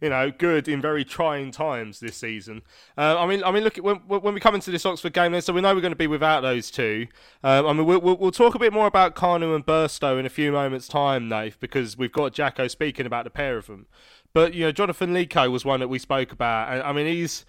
you 0.00 0.10
know, 0.10 0.30
good 0.30 0.68
in 0.68 0.80
very 0.80 1.04
trying 1.04 1.50
times 1.50 2.00
this 2.00 2.16
season. 2.16 2.62
Uh, 2.96 3.18
I 3.18 3.26
mean, 3.26 3.42
I 3.42 3.50
mean, 3.50 3.64
look 3.64 3.76
when 3.78 3.96
when 3.96 4.34
we 4.34 4.40
come 4.40 4.54
into 4.54 4.70
this 4.70 4.86
Oxford 4.86 5.12
game, 5.12 5.32
then, 5.32 5.42
so 5.42 5.52
we 5.52 5.60
know 5.60 5.74
we're 5.74 5.80
going 5.80 5.92
to 5.92 5.96
be 5.96 6.06
without 6.06 6.40
those 6.40 6.70
two. 6.70 7.08
Um, 7.42 7.66
I 7.66 7.72
mean, 7.72 7.84
we'll, 7.84 8.00
we'll 8.00 8.30
talk 8.30 8.54
a 8.54 8.58
bit 8.58 8.72
more 8.72 8.86
about 8.86 9.16
Kanu 9.16 9.54
and 9.54 9.66
Burstow 9.66 10.18
in 10.18 10.26
a 10.26 10.30
few 10.30 10.52
moments' 10.52 10.88
time, 10.88 11.28
Nate, 11.28 11.58
because 11.60 11.96
we've 11.98 12.12
got 12.12 12.32
Jacko 12.32 12.68
speaking 12.68 13.06
about 13.06 13.24
the 13.24 13.30
pair 13.30 13.56
of 13.56 13.66
them. 13.66 13.86
But 14.32 14.54
you 14.54 14.64
know, 14.64 14.72
Jonathan 14.72 15.12
Leko 15.12 15.50
was 15.50 15.64
one 15.64 15.80
that 15.80 15.88
we 15.88 15.98
spoke 15.98 16.32
about, 16.32 16.84
I 16.84 16.92
mean, 16.92 17.06
he's. 17.06 17.44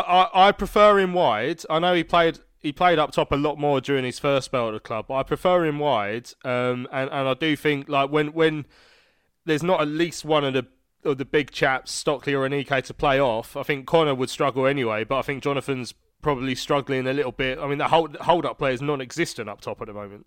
I, 0.00 0.22
I, 0.22 0.48
I 0.48 0.52
prefer 0.52 0.98
him 0.98 1.12
wide. 1.12 1.62
I 1.70 1.78
know 1.78 1.94
he 1.94 2.04
played 2.04 2.40
he 2.58 2.72
played 2.72 2.98
up 2.98 3.12
top 3.12 3.30
a 3.32 3.36
lot 3.36 3.58
more 3.58 3.80
during 3.80 4.04
his 4.04 4.18
first 4.18 4.46
spell 4.46 4.68
at 4.68 4.72
the 4.72 4.80
club, 4.80 5.06
but 5.08 5.14
I 5.14 5.22
prefer 5.22 5.64
him 5.64 5.78
wide. 5.78 6.30
Um, 6.44 6.88
and 6.92 7.10
and 7.10 7.28
I 7.28 7.34
do 7.34 7.56
think 7.56 7.88
like 7.88 8.10
when 8.10 8.28
when 8.28 8.66
there's 9.44 9.62
not 9.62 9.80
at 9.80 9.88
least 9.88 10.24
one 10.24 10.44
of 10.44 10.54
the 10.54 10.66
of 11.04 11.18
the 11.18 11.24
big 11.24 11.50
chaps, 11.52 11.92
Stockley 11.92 12.34
or 12.34 12.48
Aneke, 12.48 12.82
to 12.84 12.94
play 12.94 13.20
off, 13.20 13.56
I 13.56 13.62
think 13.62 13.86
Connor 13.86 14.14
would 14.14 14.30
struggle 14.30 14.66
anyway. 14.66 15.04
But 15.04 15.18
I 15.18 15.22
think 15.22 15.42
Jonathan's 15.42 15.94
probably 16.20 16.54
struggling 16.56 17.06
a 17.06 17.12
little 17.12 17.32
bit. 17.32 17.58
I 17.58 17.68
mean, 17.68 17.78
the 17.78 17.88
hold 17.88 18.16
hold 18.16 18.44
up 18.44 18.58
play 18.58 18.74
is 18.74 18.82
non-existent 18.82 19.48
up 19.48 19.60
top 19.60 19.80
at 19.80 19.86
the 19.86 19.94
moment. 19.94 20.26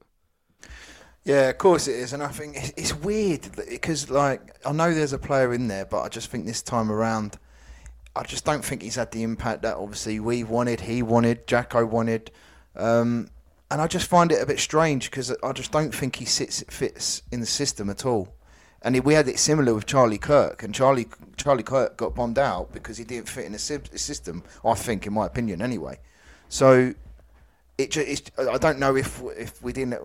Yeah, 1.25 1.49
of 1.49 1.57
course 1.57 1.87
it 1.87 1.95
is, 1.95 2.13
and 2.13 2.23
I 2.23 2.29
think 2.29 2.55
it's 2.77 2.95
weird 2.95 3.49
because, 3.69 4.09
like, 4.09 4.55
I 4.65 4.71
know 4.71 4.93
there's 4.93 5.13
a 5.13 5.19
player 5.19 5.53
in 5.53 5.67
there, 5.67 5.85
but 5.85 6.01
I 6.01 6.07
just 6.07 6.31
think 6.31 6.45
this 6.45 6.61
time 6.61 6.89
around, 6.89 7.37
I 8.15 8.23
just 8.23 8.45
don't 8.45 8.63
think 8.63 8.81
he's 8.81 8.95
had 8.95 9.11
the 9.11 9.23
impact 9.23 9.61
that 9.61 9.77
obviously 9.77 10.19
we 10.19 10.43
wanted, 10.43 10.81
he 10.81 11.01
wanted, 11.01 11.47
Jacko 11.47 11.85
wanted, 11.85 12.31
um, 12.75 13.29
and 13.71 13.81
I 13.81 13.87
just 13.87 14.07
find 14.07 14.31
it 14.31 14.41
a 14.41 14.45
bit 14.45 14.59
strange 14.59 15.09
because 15.09 15.35
I 15.43 15.51
just 15.51 15.71
don't 15.71 15.93
think 15.93 16.15
he 16.15 16.25
sits 16.25 16.63
fits 16.69 17.21
in 17.31 17.39
the 17.39 17.45
system 17.45 17.89
at 17.89 18.05
all 18.05 18.33
and 18.81 18.99
we 19.03 19.13
had 19.13 19.27
it 19.27 19.39
similar 19.39 19.73
with 19.73 19.85
Charlie 19.85 20.17
Kirk, 20.17 20.63
and 20.63 20.73
Charlie 20.73 21.07
Charlie 21.35 21.63
Kirk 21.63 21.97
got 21.97 22.15
bombed 22.15 22.39
out 22.39 22.71
because 22.71 22.97
he 22.97 23.03
didn't 23.03 23.27
fit 23.27 23.45
in 23.45 23.51
the 23.51 23.59
system. 23.59 24.43
I 24.63 24.73
think, 24.73 25.05
in 25.05 25.13
my 25.13 25.25
opinion, 25.25 25.61
anyway. 25.61 25.99
So 26.47 26.93
it, 27.77 27.91
just, 27.91 28.31
I 28.39 28.57
don't 28.57 28.79
know 28.79 28.95
if 28.95 29.21
if 29.37 29.61
we 29.61 29.73
didn't, 29.73 30.01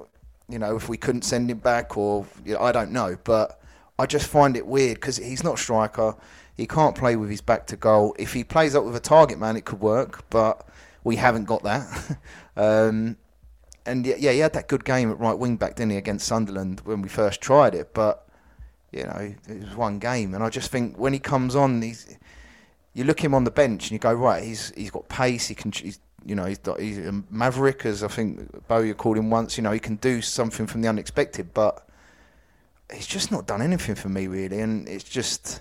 you 0.48 0.58
know, 0.58 0.76
if 0.76 0.88
we 0.88 0.96
couldn't 0.96 1.22
send 1.22 1.50
him 1.50 1.58
back 1.58 1.96
or 1.96 2.26
you 2.44 2.54
know, 2.54 2.60
I 2.60 2.72
don't 2.72 2.90
know, 2.90 3.16
but 3.22 3.60
I 3.98 4.06
just 4.06 4.26
find 4.26 4.56
it 4.56 4.66
weird 4.66 4.96
because 4.96 5.18
he's 5.18 5.44
not 5.44 5.58
striker. 5.58 6.16
He 6.56 6.66
can't 6.66 6.94
play 6.94 7.16
with 7.16 7.30
his 7.30 7.40
back 7.40 7.66
to 7.68 7.76
goal. 7.76 8.14
If 8.18 8.32
he 8.32 8.44
plays 8.44 8.74
up 8.74 8.84
with 8.84 8.94
a 8.94 9.00
target 9.00 9.38
man, 9.38 9.56
it 9.56 9.64
could 9.64 9.80
work, 9.80 10.28
but 10.30 10.66
we 11.02 11.16
haven't 11.16 11.44
got 11.44 11.62
that. 11.64 12.18
um, 12.56 13.16
and 13.86 14.06
yeah, 14.06 14.32
he 14.32 14.38
had 14.38 14.52
that 14.54 14.68
good 14.68 14.84
game 14.84 15.10
at 15.10 15.18
right 15.18 15.38
wing 15.38 15.56
back, 15.56 15.76
didn't 15.76 15.92
he, 15.92 15.96
against 15.96 16.26
Sunderland 16.26 16.80
when 16.84 17.02
we 17.02 17.08
first 17.08 17.40
tried 17.40 17.74
it, 17.74 17.92
but 17.92 18.26
you 18.92 19.02
know, 19.02 19.34
it 19.48 19.60
was 19.60 19.74
one 19.76 19.98
game, 19.98 20.34
and 20.34 20.44
I 20.44 20.48
just 20.48 20.70
think 20.70 20.96
when 20.96 21.12
he 21.12 21.18
comes 21.18 21.56
on, 21.56 21.82
he's 21.82 22.16
you 22.94 23.02
look 23.02 23.22
him 23.22 23.34
on 23.34 23.44
the 23.44 23.50
bench 23.50 23.84
and 23.84 23.90
you 23.90 23.98
go 23.98 24.12
right. 24.12 24.42
He's 24.42 24.72
he's 24.76 24.90
got 24.90 25.08
pace. 25.08 25.48
He 25.48 25.54
can. 25.54 25.72
He's, 25.72 25.98
you 26.26 26.34
know, 26.34 26.46
he's, 26.46 26.58
he's 26.78 26.98
a 26.98 27.22
maverick, 27.28 27.84
as 27.84 28.02
I 28.02 28.08
think 28.08 28.66
Bowyer 28.66 28.94
called 28.94 29.18
him 29.18 29.28
once. 29.28 29.58
You 29.58 29.62
know, 29.62 29.72
he 29.72 29.78
can 29.78 29.96
do 29.96 30.22
something 30.22 30.66
from 30.66 30.80
the 30.80 30.88
unexpected, 30.88 31.52
but 31.52 31.86
he's 32.90 33.06
just 33.06 33.30
not 33.30 33.46
done 33.46 33.60
anything 33.60 33.94
for 33.94 34.08
me 34.08 34.26
really. 34.26 34.60
And 34.60 34.88
it's 34.88 35.04
just 35.04 35.60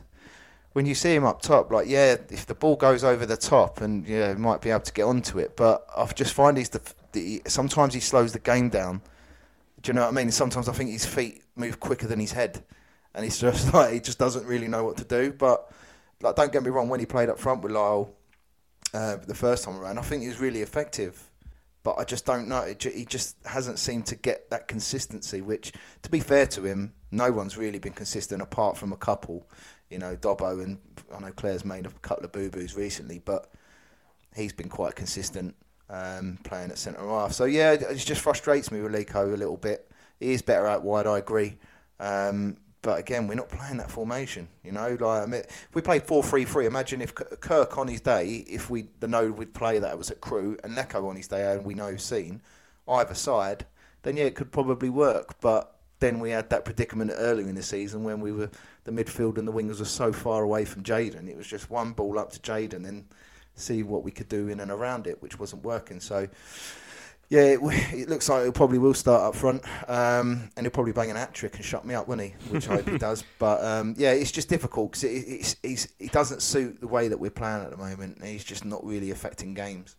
when 0.73 0.85
you 0.85 0.95
see 0.95 1.15
him 1.15 1.23
up 1.23 1.41
top, 1.41 1.71
like 1.71 1.87
yeah, 1.87 2.17
if 2.29 2.45
the 2.45 2.55
ball 2.55 2.75
goes 2.75 3.03
over 3.03 3.25
the 3.25 3.37
top, 3.37 3.81
and 3.81 4.05
yeah, 4.07 4.29
he 4.29 4.35
might 4.35 4.61
be 4.61 4.69
able 4.69 4.81
to 4.81 4.93
get 4.93 5.03
onto 5.03 5.39
it. 5.39 5.55
But 5.55 5.85
I 5.95 6.05
just 6.07 6.33
find 6.33 6.57
he's 6.57 6.69
the, 6.69 6.81
the 7.13 7.41
sometimes 7.47 7.93
he 7.93 7.99
slows 7.99 8.33
the 8.33 8.39
game 8.39 8.69
down. 8.69 9.01
Do 9.81 9.89
you 9.89 9.93
know 9.93 10.01
what 10.01 10.09
I 10.09 10.11
mean? 10.11 10.31
Sometimes 10.31 10.69
I 10.69 10.73
think 10.73 10.91
his 10.91 11.05
feet 11.05 11.43
move 11.55 11.79
quicker 11.79 12.07
than 12.07 12.19
his 12.19 12.31
head 12.31 12.63
and 13.13 13.23
he's 13.23 13.39
just 13.39 13.73
like 13.73 13.93
he 13.93 13.99
just 13.99 14.19
doesn't 14.19 14.45
really 14.45 14.67
know 14.67 14.83
what 14.83 14.97
to 14.97 15.03
do. 15.03 15.33
But 15.33 15.71
like, 16.21 16.35
don't 16.35 16.51
get 16.51 16.63
me 16.63 16.69
wrong, 16.69 16.89
when 16.89 16.99
he 16.99 17.05
played 17.05 17.29
up 17.29 17.39
front 17.39 17.61
with 17.61 17.71
Lyle 17.71 18.13
uh, 18.93 19.17
the 19.17 19.35
first 19.35 19.63
time 19.63 19.77
around, 19.77 19.97
I 19.97 20.01
think 20.01 20.21
he 20.21 20.27
was 20.27 20.39
really 20.39 20.61
effective. 20.61 21.29
But 21.83 21.97
I 21.97 22.05
just 22.05 22.25
don't 22.25 22.47
know. 22.47 22.73
He 22.79 23.03
just 23.03 23.35
hasn't 23.45 23.77
seemed 23.77 24.05
to 24.05 24.15
get 24.15 24.49
that 24.51 24.69
consistency. 24.69 25.41
Which, 25.41 25.73
to 26.03 26.09
be 26.09 26.21
fair 26.21 26.45
to 26.47 26.63
him, 26.63 26.93
no 27.11 27.29
one's 27.31 27.57
really 27.57 27.79
been 27.79 27.91
consistent 27.91 28.41
apart 28.41 28.77
from 28.77 28.93
a 28.93 28.97
couple. 28.97 29.49
You 29.93 29.99
know, 29.99 30.15
Dobbo 30.15 30.63
and 30.63 30.79
I 31.13 31.19
know 31.19 31.31
Clare's 31.31 31.63
made 31.63 31.85
a 31.85 31.89
couple 32.01 32.25
of 32.25 32.31
boo 32.31 32.49
boos 32.49 32.75
recently, 32.75 33.19
but 33.23 33.51
he's 34.35 34.51
been 34.51 34.69
quite 34.69 34.95
consistent 34.95 35.55
um, 35.89 36.39
playing 36.43 36.71
at 36.71 36.79
centre 36.79 37.07
half. 37.07 37.33
So 37.33 37.45
yeah, 37.45 37.73
it 37.73 37.95
just 37.97 38.21
frustrates 38.21 38.71
me 38.71 38.81
with 38.81 38.91
Leko 38.91 39.33
a 39.33 39.37
little 39.37 39.57
bit. 39.57 39.91
He 40.19 40.33
is 40.33 40.41
better 40.41 40.65
out 40.65 40.83
wide. 40.83 41.05
I 41.05 41.19
agree. 41.19 41.57
Um, 41.99 42.57
but 42.81 42.99
again, 42.99 43.27
we're 43.27 43.35
not 43.35 43.49
playing 43.49 43.77
that 43.77 43.91
formation. 43.91 44.47
You 44.63 44.71
know, 44.71 44.97
like 44.99 45.23
I 45.23 45.25
mean, 45.25 45.41
if 45.41 45.69
we 45.75 45.81
played 45.81 46.03
four 46.03 46.23
three 46.23 46.43
three, 46.43 46.65
imagine 46.65 47.01
if 47.01 47.13
Kirk 47.13 47.77
on 47.77 47.87
his 47.87 48.01
day, 48.01 48.45
if 48.47 48.69
we 48.71 48.87
the 48.99 49.07
know 49.07 49.31
we'd 49.31 49.53
play 49.53 49.77
that 49.77 49.97
was 49.97 50.09
at 50.09 50.21
Crewe 50.21 50.57
and 50.63 50.75
Leko 50.75 51.07
on 51.07 51.15
his 51.15 51.27
day, 51.27 51.53
and 51.53 51.63
we 51.63 51.75
know 51.75 51.95
seen 51.97 52.41
either 52.87 53.13
side, 53.13 53.65
then 54.01 54.17
yeah, 54.17 54.25
it 54.25 54.35
could 54.35 54.51
probably 54.51 54.89
work. 54.89 55.39
But 55.39 55.75
then 55.99 56.19
we 56.19 56.31
had 56.31 56.49
that 56.49 56.65
predicament 56.65 57.11
earlier 57.13 57.47
in 57.47 57.55
the 57.55 57.63
season 57.63 58.03
when 58.03 58.19
we 58.19 58.31
were 58.33 58.49
the 58.83 58.91
midfield 58.91 59.37
and 59.37 59.47
the 59.47 59.53
wingers 59.53 59.79
were 59.79 59.85
so 59.85 60.11
far 60.11 60.43
away 60.43 60.65
from 60.65 60.83
Jayden. 60.83 61.27
It 61.27 61.37
was 61.37 61.47
just 61.47 61.69
one 61.69 61.93
ball 61.93 62.19
up 62.19 62.31
to 62.31 62.39
Jayden 62.39 62.87
and 62.87 63.05
see 63.55 63.83
what 63.83 64.03
we 64.03 64.11
could 64.11 64.29
do 64.29 64.49
in 64.49 64.59
and 64.59 64.71
around 64.71 65.07
it, 65.07 65.21
which 65.21 65.39
wasn't 65.39 65.63
working. 65.63 65.99
So 65.99 66.27
yeah, 67.29 67.41
it, 67.41 67.59
it, 67.63 68.09
looks 68.09 68.29
like 68.29 68.45
he 68.45 68.51
probably 68.51 68.77
will 68.77 68.93
start 68.93 69.23
up 69.23 69.35
front, 69.35 69.63
um, 69.89 70.51
and 70.55 70.65
he'll 70.65 70.71
probably 70.71 70.91
bang 70.91 71.09
an 71.09 71.15
hat 71.15 71.33
trick 71.33 71.55
and 71.55 71.65
shut 71.65 71.85
me 71.85 71.95
up, 71.95 72.07
won't 72.07 72.21
he? 72.21 72.35
Which 72.49 72.69
I 72.69 72.75
hope 72.75 72.89
he 72.89 72.97
does. 73.09 73.23
But 73.39 73.63
um, 73.63 73.95
yeah, 73.97 74.11
it's 74.11 74.31
just 74.31 74.49
difficult 74.49 74.91
because 74.91 75.03
it, 75.63 75.87
it 75.99 76.11
doesn't 76.11 76.41
suit 76.41 76.79
the 76.79 76.87
way 76.87 77.07
that 77.07 77.19
we're 77.19 77.31
playing 77.31 77.63
at 77.63 77.71
the 77.71 77.77
moment. 77.77 78.23
He's 78.23 78.43
just 78.43 78.65
not 78.65 78.85
really 78.85 79.11
affecting 79.11 79.53
games. 79.53 79.95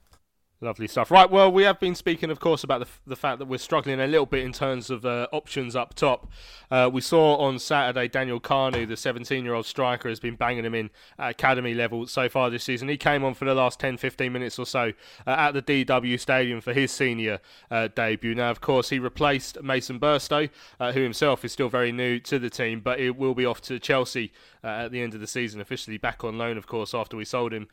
Lovely 0.61 0.87
stuff. 0.87 1.11
Right, 1.11 1.31
well, 1.31 1.51
we 1.51 1.65
have 1.65 1.81
been 1.81 1.97
speaking, 1.97 2.31
of 2.31 2.39
course, 2.39 2.63
about 2.63 2.79
the, 2.81 2.87
the 3.07 3.17
fact 3.17 3.39
that 3.41 3.47
we're 3.47 3.59
struggling 3.59 4.01
a 4.01 4.07
little 4.07 4.25
bit 4.25 4.45
in 4.45 4.53
terms 4.53 4.89
of 4.89 5.05
uh, 5.05 5.27
options 5.33 5.75
up 5.75 5.95
top. 5.95 6.31
Uh, 6.71 6.89
we 6.91 7.01
saw 7.01 7.37
on 7.37 7.59
Saturday 7.59 8.09
Daniel 8.09 8.41
Kanu, 8.41 8.87
the 8.87 8.97
17 8.97 9.45
year 9.45 9.53
old 9.53 9.67
striker, 9.67 10.09
has 10.09 10.21
been 10.21 10.37
banging 10.37 10.65
him 10.65 10.75
in 10.75 10.91
at 11.19 11.33
academy 11.33 11.75
level 11.75 12.07
so 12.07 12.29
far 12.29 12.51
this 12.51 12.65
season. 12.65 12.89
He 12.89 12.97
came 12.97 13.25
on 13.25 13.35
for 13.35 13.45
the 13.45 13.55
last 13.55 13.81
10 13.81 13.97
15 13.97 14.33
minutes 14.33 14.59
or 14.59 14.65
so 14.65 14.93
uh, 15.27 15.31
at 15.31 15.53
the 15.53 15.63
DW 15.63 16.19
Stadium 16.19 16.61
for 16.61 16.73
his 16.73 16.93
senior 16.93 17.41
uh, 17.71 17.89
debut. 17.95 18.35
Now, 18.35 18.51
of 18.51 18.61
course, 18.61 18.89
he 18.89 18.99
replaced 18.99 19.61
Mason 19.63 19.99
Burstow, 19.99 20.49
uh, 20.79 20.93
who 20.93 21.01
himself 21.01 21.45
is 21.45 21.53
still 21.53 21.69
very 21.69 21.91
new 21.91 22.21
to 22.21 22.39
the 22.39 22.49
team, 22.49 22.81
but 22.81 23.01
it 23.01 23.17
will 23.17 23.35
be 23.35 23.45
off 23.45 23.61
to 23.63 23.79
Chelsea 23.81 24.33
uh, 24.65 24.85
at 24.85 24.91
the 24.91 25.03
end 25.03 25.15
of 25.15 25.21
the 25.21 25.27
season, 25.27 25.61
officially 25.61 25.99
back 25.99 26.25
on 26.25 26.39
loan, 26.39 26.57
of 26.57 26.67
course, 26.67 26.95
after 26.95 27.17
we 27.17 27.25
sold 27.25 27.53
him 27.53 27.69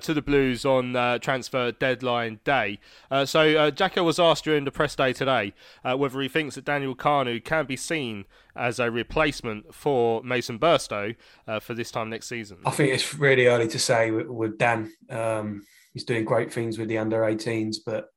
to 0.00 0.14
the 0.14 0.22
Blues 0.22 0.64
on 0.64 0.94
transfer 1.20 1.72
deadline 1.72 2.40
day. 2.44 2.78
Uh, 3.10 3.24
so 3.24 3.56
uh, 3.56 3.70
Jacko 3.70 4.02
was 4.02 4.18
asked 4.18 4.44
during 4.44 4.64
the 4.64 4.70
press 4.70 4.94
day 4.94 5.12
today 5.12 5.52
uh, 5.84 5.96
whether 5.96 6.20
he 6.20 6.28
thinks 6.28 6.54
that 6.54 6.64
Daniel 6.64 6.94
Kanu 6.94 7.42
can 7.42 7.66
be 7.66 7.76
seen 7.76 8.24
as 8.54 8.78
a 8.78 8.90
replacement 8.90 9.74
for 9.74 10.22
Mason 10.22 10.58
Burstow 10.58 11.14
uh, 11.46 11.60
for 11.60 11.74
this 11.74 11.90
time 11.90 12.08
next 12.08 12.28
season. 12.28 12.58
I 12.64 12.70
think 12.70 12.92
it's 12.92 13.14
really 13.14 13.46
early 13.46 13.68
to 13.68 13.78
say 13.78 14.10
with, 14.10 14.28
with 14.28 14.58
Dan. 14.58 14.92
Um, 15.10 15.64
he's 15.92 16.04
doing 16.04 16.24
great 16.24 16.52
things 16.52 16.78
with 16.78 16.88
the 16.88 16.98
under 16.98 17.20
18s, 17.20 17.76
but 17.84 18.08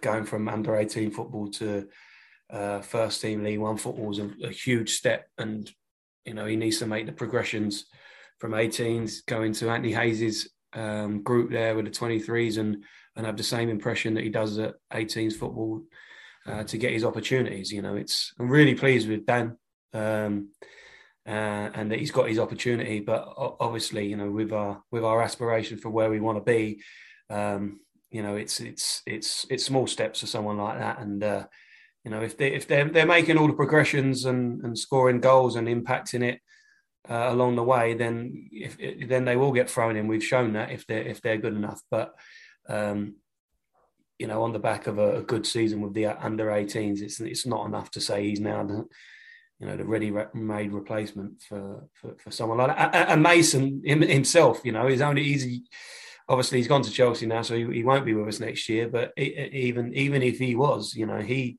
going 0.00 0.24
from 0.24 0.48
under 0.48 0.76
18 0.76 1.10
football 1.10 1.50
to 1.52 1.88
uh, 2.50 2.80
first 2.80 3.22
team 3.22 3.42
League 3.42 3.60
One 3.60 3.78
football 3.78 4.10
is 4.10 4.18
a, 4.18 4.30
a 4.44 4.50
huge 4.50 4.90
step, 4.90 5.26
and 5.38 5.70
you 6.24 6.34
know 6.34 6.46
he 6.46 6.56
needs 6.56 6.78
to 6.78 6.86
make 6.86 7.06
the 7.06 7.12
progressions 7.12 7.86
from 8.38 8.52
18s 8.52 9.24
going 9.26 9.52
to 9.52 9.70
Anthony 9.70 9.92
Hayes's 9.92 10.50
um, 10.72 11.22
group 11.22 11.50
there 11.50 11.74
with 11.74 11.84
the 11.84 11.90
23s 11.90 12.58
and 12.58 12.84
and 13.14 13.26
have 13.26 13.36
the 13.36 13.42
same 13.42 13.68
impression 13.68 14.14
that 14.14 14.24
he 14.24 14.30
does 14.30 14.58
at 14.58 14.74
18s 14.92 15.34
football 15.34 15.82
uh, 16.46 16.64
to 16.64 16.78
get 16.78 16.92
his 16.92 17.04
opportunities. 17.04 17.70
You 17.70 17.82
know, 17.82 17.94
it's 17.94 18.32
I'm 18.38 18.48
really 18.48 18.74
pleased 18.74 19.08
with 19.08 19.26
Dan. 19.26 19.56
Um, 19.92 20.48
uh, 21.26 21.70
and 21.74 21.92
that 21.92 22.00
he's 22.00 22.10
got 22.10 22.28
his 22.28 22.38
opportunity, 22.38 22.98
but 22.98 23.32
obviously, 23.36 24.08
you 24.08 24.16
know, 24.16 24.30
with 24.30 24.52
our 24.52 24.82
with 24.90 25.04
our 25.04 25.22
aspiration 25.22 25.78
for 25.78 25.88
where 25.88 26.10
we 26.10 26.18
want 26.18 26.36
to 26.36 26.42
be, 26.42 26.82
um, 27.30 27.78
you 28.10 28.22
know, 28.22 28.34
it's 28.34 28.58
it's 28.60 29.02
it's 29.06 29.46
it's 29.48 29.64
small 29.64 29.86
steps 29.86 30.20
for 30.20 30.26
someone 30.26 30.58
like 30.58 30.78
that, 30.78 30.98
and 30.98 31.22
uh, 31.22 31.44
you 32.04 32.10
know, 32.10 32.20
if 32.20 32.36
they 32.36 32.52
if 32.52 32.66
they're 32.66 32.88
they're 32.88 33.06
making 33.06 33.38
all 33.38 33.46
the 33.46 33.52
progressions 33.52 34.24
and 34.24 34.62
and 34.64 34.78
scoring 34.78 35.20
goals 35.20 35.56
and 35.56 35.68
impacting 35.68 36.22
it 36.22 36.40
uh, 37.08 37.28
along 37.30 37.56
the 37.56 37.62
way, 37.62 37.94
then 37.94 38.48
if 38.50 38.76
then 39.08 39.24
they 39.24 39.36
will 39.36 39.52
get 39.52 39.70
thrown 39.70 39.96
in. 39.96 40.08
We've 40.08 40.24
shown 40.24 40.54
that 40.54 40.70
if 40.70 40.86
they're 40.86 41.02
if 41.02 41.20
they're 41.20 41.36
good 41.36 41.54
enough, 41.54 41.80
but 41.90 42.14
um, 42.68 43.16
you 44.18 44.26
know, 44.26 44.42
on 44.42 44.52
the 44.52 44.58
back 44.58 44.86
of 44.86 44.98
a, 44.98 45.16
a, 45.16 45.22
good 45.22 45.44
season 45.44 45.80
with 45.80 45.94
the 45.94 46.06
under 46.06 46.46
18s, 46.46 47.00
it's 47.00 47.20
it's 47.20 47.46
not 47.46 47.66
enough 47.66 47.90
to 47.92 48.00
say 48.00 48.28
he's 48.28 48.40
now 48.40 48.64
the 48.64 48.84
you 49.58 49.66
know 49.66 49.76
the 49.76 49.84
ready-made 49.84 50.72
replacement 50.72 51.42
for, 51.42 51.88
for, 51.94 52.16
for 52.18 52.30
someone 52.30 52.58
like 52.58 52.76
that. 52.76 53.08
And 53.08 53.22
Mason 53.22 53.82
himself, 53.84 54.60
you 54.64 54.72
know, 54.72 54.86
he's 54.86 55.02
only 55.02 55.22
easy. 55.22 55.64
Obviously, 56.28 56.58
he's 56.58 56.68
gone 56.68 56.82
to 56.82 56.90
Chelsea 56.90 57.26
now, 57.26 57.42
so 57.42 57.56
he, 57.56 57.64
he 57.72 57.84
won't 57.84 58.04
be 58.04 58.14
with 58.14 58.28
us 58.28 58.40
next 58.40 58.68
year. 58.68 58.88
But 58.88 59.12
even 59.16 59.94
even 59.94 60.22
if 60.22 60.38
he 60.38 60.54
was, 60.54 60.94
you 60.94 61.06
know, 61.06 61.20
he 61.20 61.58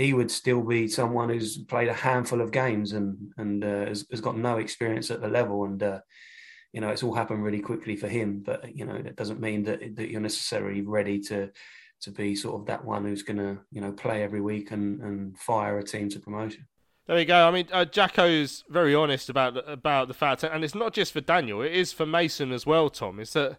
he 0.00 0.14
would 0.14 0.30
still 0.30 0.62
be 0.62 0.88
someone 0.88 1.28
who's 1.28 1.58
played 1.58 1.88
a 1.88 1.94
handful 1.94 2.40
of 2.40 2.52
games 2.52 2.92
and 2.92 3.32
and 3.36 3.64
uh, 3.64 3.86
has, 3.86 4.06
has, 4.10 4.20
got 4.20 4.36
no 4.36 4.58
experience 4.58 5.10
at 5.10 5.20
the 5.20 5.28
level 5.28 5.64
and. 5.64 5.82
Uh, 5.82 6.00
you 6.72 6.80
know, 6.80 6.90
it's 6.90 7.02
all 7.02 7.14
happened 7.14 7.42
really 7.42 7.58
quickly 7.58 7.96
for 7.96 8.06
him. 8.06 8.44
But 8.46 8.76
you 8.76 8.84
know, 8.84 9.02
that 9.02 9.16
doesn't 9.16 9.40
mean 9.40 9.64
that 9.64 9.96
that 9.96 10.08
you're 10.08 10.20
necessarily 10.20 10.82
ready 10.82 11.18
to 11.22 11.50
to 12.02 12.10
be 12.10 12.34
sort 12.34 12.60
of 12.60 12.66
that 12.66 12.84
one 12.84 13.04
who's 13.04 13.22
going 13.22 13.38
to 13.38 13.58
you 13.70 13.80
know 13.80 13.92
play 13.92 14.22
every 14.22 14.40
week 14.40 14.70
and 14.70 15.00
and 15.00 15.38
fire 15.38 15.78
a 15.78 15.82
team 15.82 16.08
to 16.10 16.20
promotion. 16.20 16.66
There 17.06 17.16
we 17.16 17.24
go. 17.24 17.48
I 17.48 17.50
mean, 17.50 17.66
uh, 17.72 17.84
Jacko's 17.86 18.62
very 18.68 18.94
honest 18.94 19.28
about 19.28 19.68
about 19.68 20.08
the 20.08 20.14
fact, 20.14 20.44
and 20.44 20.62
it's 20.62 20.74
not 20.74 20.92
just 20.92 21.12
for 21.12 21.20
Daniel; 21.20 21.60
it 21.62 21.72
is 21.72 21.92
for 21.92 22.06
Mason 22.06 22.52
as 22.52 22.64
well. 22.64 22.88
Tom, 22.88 23.18
is 23.18 23.32
that 23.32 23.58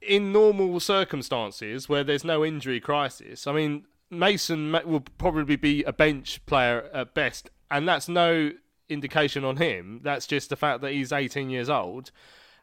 in 0.00 0.32
normal 0.32 0.80
circumstances 0.80 1.88
where 1.88 2.04
there's 2.04 2.24
no 2.24 2.44
injury 2.44 2.80
crisis, 2.80 3.46
I 3.46 3.52
mean, 3.52 3.84
Mason 4.10 4.72
will 4.84 5.04
probably 5.18 5.56
be 5.56 5.82
a 5.84 5.92
bench 5.92 6.44
player 6.46 6.88
at 6.92 7.14
best, 7.14 7.50
and 7.70 7.88
that's 7.88 8.08
no 8.08 8.52
indication 8.88 9.44
on 9.44 9.56
him. 9.56 10.00
That's 10.02 10.26
just 10.26 10.50
the 10.50 10.56
fact 10.56 10.80
that 10.82 10.92
he's 10.92 11.12
18 11.12 11.50
years 11.50 11.68
old, 11.68 12.10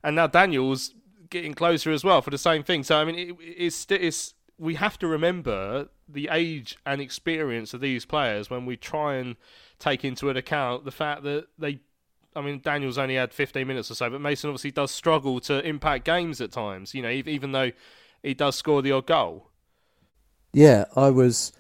and 0.04 0.16
now 0.16 0.28
Daniel's 0.28 0.94
getting 1.30 1.54
closer 1.54 1.92
as 1.92 2.04
well 2.04 2.22
for 2.22 2.30
the 2.30 2.38
same 2.38 2.64
thing. 2.64 2.84
So 2.84 2.98
I 2.98 3.06
mean, 3.06 3.16
it, 3.16 3.36
it's 3.40 3.86
it's 3.90 4.34
we 4.58 4.76
have 4.76 5.00
to 5.00 5.08
remember 5.08 5.90
the 6.08 6.30
age 6.32 6.78
and 6.86 7.02
experience 7.02 7.74
of 7.74 7.82
these 7.82 8.06
players 8.06 8.50
when 8.50 8.66
we 8.66 8.78
try 8.78 9.16
and 9.16 9.36
take 9.80 10.06
into 10.06 10.30
account 10.30 10.86
the 10.86 10.92
fact 10.92 11.24
that 11.24 11.48
they. 11.58 11.80
I 12.34 12.40
mean, 12.40 12.62
Daniel's 12.64 12.98
only 12.98 13.16
had 13.16 13.34
15 13.34 13.68
minutes 13.68 13.92
or 13.92 13.96
so, 13.96 14.10
but 14.10 14.22
Mason 14.22 14.50
obviously 14.50 14.72
does 14.72 14.90
struggle 14.92 15.42
to 15.42 15.60
impact 15.68 16.06
games 16.06 16.40
at 16.40 16.52
times. 16.52 16.94
You 16.94 17.02
know, 17.02 17.10
even 17.10 17.52
though 17.52 17.72
he 18.24 18.34
does 18.34 18.56
score 18.56 18.82
the 18.82 18.92
odd 18.92 19.08
goal. 19.08 19.51
Yeah, 20.54 20.86
I 20.96 21.10
was 21.10 21.54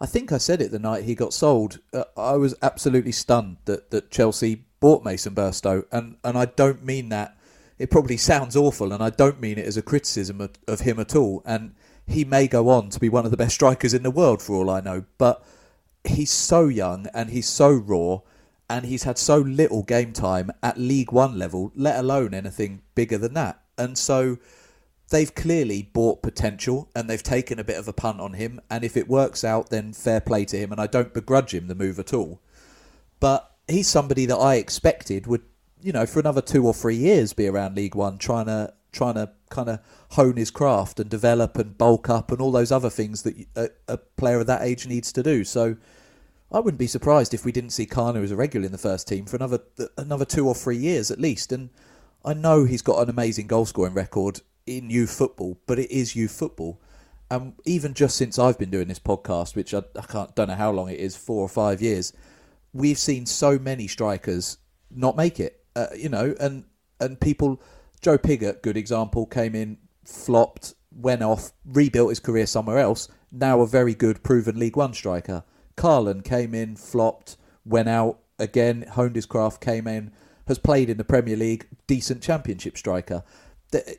I 0.00 0.06
think 0.06 0.32
I 0.32 0.38
said 0.38 0.60
it 0.60 0.70
the 0.70 0.78
night 0.78 1.04
he 1.04 1.14
got 1.14 1.32
sold. 1.32 1.78
Uh, 1.92 2.04
I 2.16 2.32
was 2.32 2.54
absolutely 2.62 3.12
stunned 3.12 3.58
that, 3.64 3.90
that 3.90 4.10
Chelsea 4.10 4.64
bought 4.80 5.04
Mason 5.04 5.34
Burstow, 5.34 5.84
and, 5.90 6.16
and 6.24 6.36
I 6.36 6.46
don't 6.46 6.84
mean 6.84 7.08
that. 7.10 7.38
It 7.78 7.90
probably 7.90 8.16
sounds 8.16 8.54
awful, 8.54 8.92
and 8.92 9.02
I 9.02 9.10
don't 9.10 9.40
mean 9.40 9.56
it 9.56 9.66
as 9.66 9.76
a 9.76 9.82
criticism 9.82 10.40
of, 10.40 10.50
of 10.68 10.80
him 10.80 11.00
at 11.00 11.16
all. 11.16 11.42
And 11.46 11.74
he 12.06 12.24
may 12.24 12.46
go 12.48 12.68
on 12.68 12.90
to 12.90 13.00
be 13.00 13.08
one 13.08 13.24
of 13.24 13.30
the 13.30 13.36
best 13.36 13.54
strikers 13.54 13.94
in 13.94 14.02
the 14.02 14.10
world 14.10 14.42
for 14.42 14.54
all 14.56 14.68
I 14.68 14.80
know, 14.80 15.04
but 15.16 15.42
he's 16.04 16.30
so 16.30 16.68
young 16.68 17.06
and 17.14 17.30
he's 17.30 17.48
so 17.48 17.70
raw, 17.72 18.18
and 18.68 18.84
he's 18.84 19.04
had 19.04 19.16
so 19.16 19.38
little 19.38 19.84
game 19.84 20.12
time 20.12 20.50
at 20.62 20.76
League 20.76 21.12
One 21.12 21.38
level, 21.38 21.72
let 21.74 21.98
alone 21.98 22.34
anything 22.34 22.82
bigger 22.94 23.16
than 23.16 23.34
that. 23.34 23.60
And 23.78 23.96
so 23.96 24.38
they've 25.10 25.34
clearly 25.34 25.82
bought 25.92 26.22
potential 26.22 26.90
and 26.94 27.08
they've 27.08 27.22
taken 27.22 27.58
a 27.58 27.64
bit 27.64 27.78
of 27.78 27.88
a 27.88 27.92
punt 27.92 28.20
on 28.20 28.34
him. 28.34 28.60
And 28.70 28.84
if 28.84 28.96
it 28.96 29.08
works 29.08 29.44
out, 29.44 29.70
then 29.70 29.92
fair 29.92 30.20
play 30.20 30.44
to 30.46 30.56
him. 30.56 30.72
And 30.72 30.80
I 30.80 30.86
don't 30.86 31.14
begrudge 31.14 31.52
him 31.52 31.66
the 31.66 31.74
move 31.74 31.98
at 31.98 32.14
all. 32.14 32.40
But 33.20 33.50
he's 33.68 33.88
somebody 33.88 34.26
that 34.26 34.36
I 34.36 34.56
expected 34.56 35.26
would, 35.26 35.42
you 35.80 35.92
know, 35.92 36.06
for 36.06 36.20
another 36.20 36.40
two 36.40 36.66
or 36.66 36.74
three 36.74 36.96
years 36.96 37.32
be 37.32 37.46
around 37.46 37.76
League 37.76 37.94
One, 37.94 38.18
trying 38.18 38.46
to 38.46 38.72
trying 38.92 39.14
to 39.14 39.28
kind 39.50 39.68
of 39.68 39.80
hone 40.10 40.36
his 40.36 40.52
craft 40.52 41.00
and 41.00 41.10
develop 41.10 41.58
and 41.58 41.76
bulk 41.76 42.08
up 42.08 42.30
and 42.30 42.40
all 42.40 42.52
those 42.52 42.70
other 42.70 42.90
things 42.90 43.22
that 43.22 43.34
a, 43.56 43.68
a 43.88 43.96
player 43.96 44.38
of 44.38 44.46
that 44.46 44.62
age 44.62 44.86
needs 44.86 45.12
to 45.12 45.22
do. 45.22 45.44
So. 45.44 45.76
I 46.52 46.60
wouldn't 46.60 46.78
be 46.78 46.86
surprised 46.86 47.34
if 47.34 47.44
we 47.44 47.50
didn't 47.50 47.70
see 47.70 47.84
Kanu 47.84 48.22
as 48.22 48.30
a 48.30 48.36
regular 48.36 48.64
in 48.64 48.70
the 48.70 48.78
first 48.78 49.08
team 49.08 49.24
for 49.24 49.34
another 49.34 49.60
another 49.98 50.24
two 50.24 50.46
or 50.46 50.54
three 50.54 50.76
years 50.76 51.10
at 51.10 51.18
least. 51.18 51.50
And 51.50 51.70
I 52.24 52.32
know 52.32 52.64
he's 52.64 52.82
got 52.82 53.02
an 53.02 53.10
amazing 53.10 53.48
goal 53.48 53.64
scoring 53.64 53.94
record 53.94 54.40
in 54.66 54.90
youth 54.90 55.10
football, 55.10 55.58
but 55.66 55.78
it 55.78 55.90
is 55.90 56.16
youth 56.16 56.32
football. 56.32 56.80
And 57.30 57.54
even 57.64 57.94
just 57.94 58.16
since 58.16 58.38
I've 58.38 58.58
been 58.58 58.70
doing 58.70 58.88
this 58.88 58.98
podcast, 58.98 59.56
which 59.56 59.74
I, 59.74 59.82
I 59.96 60.02
can't 60.02 60.34
don't 60.34 60.48
know 60.48 60.54
how 60.54 60.70
long 60.70 60.90
it 60.90 61.00
is, 61.00 61.16
four 61.16 61.42
or 61.42 61.48
five 61.48 61.80
years, 61.80 62.12
we've 62.72 62.98
seen 62.98 63.26
so 63.26 63.58
many 63.58 63.88
strikers 63.88 64.58
not 64.90 65.16
make 65.16 65.40
it. 65.40 65.64
Uh, 65.74 65.86
you 65.96 66.08
know, 66.08 66.34
and 66.38 66.64
and 67.00 67.20
people, 67.20 67.60
Joe 68.00 68.18
Pigott, 68.18 68.62
good 68.62 68.76
example, 68.76 69.26
came 69.26 69.54
in, 69.54 69.78
flopped, 70.04 70.74
went 70.92 71.22
off, 71.22 71.52
rebuilt 71.64 72.10
his 72.10 72.20
career 72.20 72.46
somewhere 72.46 72.78
else. 72.78 73.08
Now 73.32 73.60
a 73.60 73.66
very 73.66 73.94
good, 73.94 74.22
proven 74.22 74.58
League 74.58 74.76
One 74.76 74.94
striker. 74.94 75.42
Karlan 75.76 76.22
came 76.24 76.54
in, 76.54 76.76
flopped, 76.76 77.36
went 77.64 77.88
out 77.88 78.20
again, 78.38 78.82
honed 78.92 79.16
his 79.16 79.26
craft, 79.26 79.60
came 79.60 79.88
in, 79.88 80.12
has 80.46 80.58
played 80.58 80.88
in 80.88 80.98
the 80.98 81.04
Premier 81.04 81.36
League, 81.36 81.66
decent 81.88 82.22
Championship 82.22 82.78
striker 82.78 83.24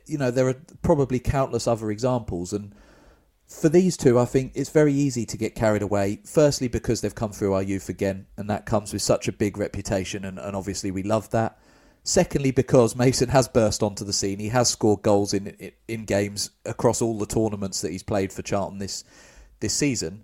you 0.06 0.18
know, 0.18 0.30
there 0.30 0.48
are 0.48 0.60
probably 0.82 1.18
countless 1.18 1.66
other 1.66 1.90
examples. 1.90 2.52
And 2.52 2.74
for 3.46 3.68
these 3.68 3.96
two, 3.96 4.18
I 4.18 4.24
think 4.24 4.52
it's 4.54 4.70
very 4.70 4.92
easy 4.92 5.24
to 5.26 5.36
get 5.36 5.54
carried 5.54 5.82
away. 5.82 6.20
Firstly, 6.24 6.68
because 6.68 7.00
they've 7.00 7.14
come 7.14 7.32
through 7.32 7.54
our 7.54 7.62
youth 7.62 7.88
again, 7.88 8.26
and 8.36 8.50
that 8.50 8.66
comes 8.66 8.92
with 8.92 9.02
such 9.02 9.28
a 9.28 9.32
big 9.32 9.56
reputation, 9.56 10.24
and, 10.24 10.38
and 10.38 10.56
obviously 10.56 10.90
we 10.90 11.02
love 11.02 11.30
that. 11.30 11.58
Secondly, 12.02 12.52
because 12.52 12.94
Mason 12.94 13.30
has 13.30 13.48
burst 13.48 13.82
onto 13.82 14.04
the 14.04 14.12
scene, 14.12 14.38
he 14.38 14.50
has 14.50 14.68
scored 14.68 15.02
goals 15.02 15.34
in, 15.34 15.72
in 15.88 16.04
games 16.04 16.50
across 16.64 17.02
all 17.02 17.18
the 17.18 17.26
tournaments 17.26 17.80
that 17.80 17.90
he's 17.90 18.04
played 18.04 18.32
for 18.32 18.42
Charlton 18.42 18.78
this 18.78 19.02
this 19.58 19.74
season. 19.74 20.22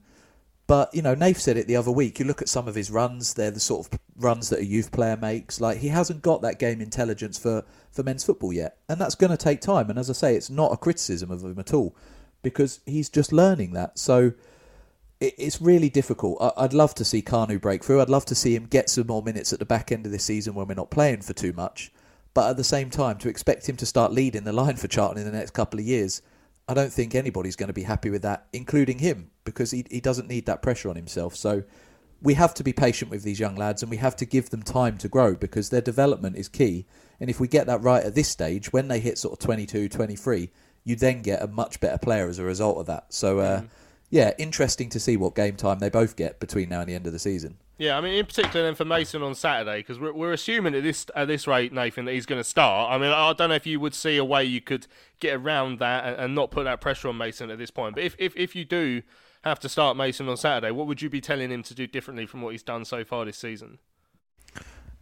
But 0.73 0.95
you 0.95 1.03
know, 1.03 1.15
Nath 1.15 1.39
said 1.39 1.59
it 1.59 1.67
the 1.67 1.77
other 1.77 1.91
week. 1.91 2.19
You 2.19 2.25
look 2.25 2.41
at 2.41 2.49
some 2.49 2.67
of 2.67 2.75
his 2.75 2.91
runs; 2.91 3.35
they're 3.35 3.51
the 3.51 3.61
sort 3.61 3.93
of 3.93 4.01
runs 4.17 4.49
that 4.49 4.61
a 4.61 4.65
youth 4.65 4.91
player 4.91 5.19
makes. 5.19 5.61
Like 5.61 5.77
he 5.77 5.89
hasn't 5.89 6.23
got 6.23 6.41
that 6.41 6.59
game 6.59 6.81
intelligence 6.81 7.37
for 7.37 7.63
for 7.91 8.03
men's 8.03 8.25
football 8.25 8.55
yet, 8.55 8.79
and 8.89 8.99
that's 8.99 9.15
going 9.15 9.33
to 9.33 9.37
take 9.37 9.61
time. 9.61 9.91
And 9.91 9.99
as 9.99 10.09
I 10.09 10.15
say, 10.15 10.35
it's 10.35 10.49
not 10.49 10.73
a 10.73 10.79
criticism 10.79 11.31
of 11.31 11.45
him 11.45 11.59
at 11.59 11.75
all, 11.75 11.95
because 12.41 12.81
he's 12.87 13.11
just 13.11 13.35
learning 13.35 13.75
that. 13.75 13.99
So 13.99 14.33
it, 15.21 15.35
it's 15.37 15.61
really 15.61 15.91
difficult. 15.91 16.39
I, 16.41 16.63
would 16.63 16.73
love 16.73 16.95
to 16.95 17.05
see 17.05 17.21
Kanu 17.21 17.61
break 17.61 17.85
through. 17.85 18.01
I'd 18.01 18.09
love 18.09 18.25
to 18.25 18.35
see 18.35 18.57
him 18.57 18.65
get 18.65 18.89
some 18.89 19.09
more 19.09 19.23
minutes 19.23 19.53
at 19.53 19.59
the 19.59 19.67
back 19.67 19.93
end 19.93 20.07
of 20.07 20.13
this 20.13 20.25
season 20.25 20.55
when 20.55 20.69
we're 20.69 20.75
not 20.75 20.91
playing 20.91 21.21
for 21.21 21.35
too 21.35 21.53
much. 21.53 21.93
But 22.33 22.49
at 22.49 22.57
the 22.57 22.65
same 22.65 22.89
time, 22.89 23.19
to 23.19 23.29
expect 23.29 23.69
him 23.69 23.77
to 23.77 23.85
start 23.85 24.11
leading 24.11 24.45
the 24.45 24.55
line 24.55 24.77
for 24.77 24.89
Charlton 24.89 25.19
in 25.19 25.31
the 25.31 25.37
next 25.37 25.51
couple 25.51 25.81
of 25.81 25.85
years, 25.85 26.23
I 26.67 26.73
don't 26.73 26.95
think 26.95 27.15
anybody's 27.15 27.57
going 27.57 27.67
to 27.67 27.75
be 27.75 27.83
happy 27.83 28.09
with 28.09 28.23
that, 28.23 28.47
including 28.55 29.01
him, 29.01 29.32
because 29.45 29.71
he, 29.71 29.85
he 29.91 30.01
doesn't 30.01 30.29
need 30.29 30.47
that 30.47 30.63
pressure 30.63 30.89
on 30.89 30.97
himself. 30.97 31.37
So 31.37 31.65
we 32.21 32.35
have 32.35 32.55
to 32.55 32.65
be 32.65 32.73
patient 32.73 33.11
with 33.11 33.23
these 33.23 33.41
young 33.41 33.57
lads 33.57 33.83
and 33.83 33.91
we 33.91 33.97
have 33.97 34.17
to 34.17 34.25
give 34.25 34.51
them 34.51 34.63
time 34.63 34.97
to 34.99 35.09
grow 35.09 35.35
because 35.35 35.71
their 35.71 35.81
development 35.81 36.37
is 36.37 36.49
key. 36.49 36.87
And 37.21 37.29
if 37.29 37.41
we 37.41 37.49
get 37.49 37.67
that 37.67 37.83
right 37.83 38.05
at 38.05 38.15
this 38.15 38.29
stage, 38.29 38.73
when 38.73 38.89
they 38.89 39.01
hit 39.01 39.19
sort 39.19 39.33
of 39.33 39.39
22, 39.41 39.89
23, 39.89 40.51
you 40.85 40.97
then 40.97 41.23
get 41.23 41.43
a 41.43 41.47
much 41.47 41.81
better 41.81 41.99
player 41.99 42.29
as 42.29 42.39
a 42.39 42.45
result 42.45 42.79
of 42.79 42.87
that. 42.87 43.13
So, 43.13 43.41
uh, 43.41 43.61
mm. 43.63 43.69
yeah, 44.11 44.33
interesting 44.39 44.89
to 44.91 45.01
see 45.01 45.17
what 45.17 45.35
game 45.35 45.57
time 45.57 45.79
they 45.79 45.91
both 45.91 46.17
get 46.17 46.41
between 46.41 46.69
now 46.69 46.81
and 46.81 46.89
the 46.89 46.95
end 46.95 47.07
of 47.07 47.13
the 47.13 47.19
season. 47.19 47.59
Yeah, 47.79 47.97
I 47.97 48.01
mean, 48.01 48.15
in 48.15 48.27
particular 48.27 48.65
then 48.65 48.75
for 48.75 48.85
Mason 48.85 49.23
on 49.23 49.35
Saturday, 49.35 49.81
because 49.81 49.99
we're, 49.99 50.13
we're 50.13 50.33
assuming 50.33 50.75
at 50.75 50.85
this 50.85 51.07
at 51.17 51.27
this 51.27 51.49
rate, 51.49 51.73
Nathan, 51.73 52.05
that 52.05 52.13
he's 52.13 52.27
going 52.27 52.41
to 52.41 52.49
start. 52.49 52.93
I 52.93 52.99
mean, 52.99 53.11
I 53.11 53.33
don't 53.33 53.49
know 53.49 53.57
if 53.57 53.67
you 53.67 53.81
would 53.81 53.95
see 53.95 54.17
a 54.19 54.25
way 54.25 54.45
you 54.45 54.61
could 54.61 54.87
get 55.19 55.35
around 55.35 55.81
that 55.81 56.05
and, 56.05 56.17
and 56.17 56.35
not 56.35 56.51
put 56.51 56.65
that 56.65 56.81
pressure 56.81 57.09
on 57.09 57.17
Mason 57.17 57.51
at 57.51 57.59
this 57.59 57.71
point. 57.71 57.97
But 57.97 58.05
if, 58.05 58.15
if, 58.19 58.37
if 58.37 58.55
you 58.55 58.65
do 58.65 59.03
have 59.51 59.61
to 59.61 59.69
start 59.69 59.97
Mason 59.97 60.29
on 60.29 60.37
Saturday, 60.37 60.71
what 60.71 60.87
would 60.87 61.03
you 61.03 61.11
be 61.11 61.21
telling 61.21 61.51
him 61.51 61.63
to 61.65 61.75
do 61.75 61.87
differently 61.87 62.27
from 62.27 62.43
what 62.43 62.51
he's 62.51 62.63
done 62.63 62.85
so 62.85 63.05
far 63.05 63.25
this 63.25 63.37
season? 63.37 63.79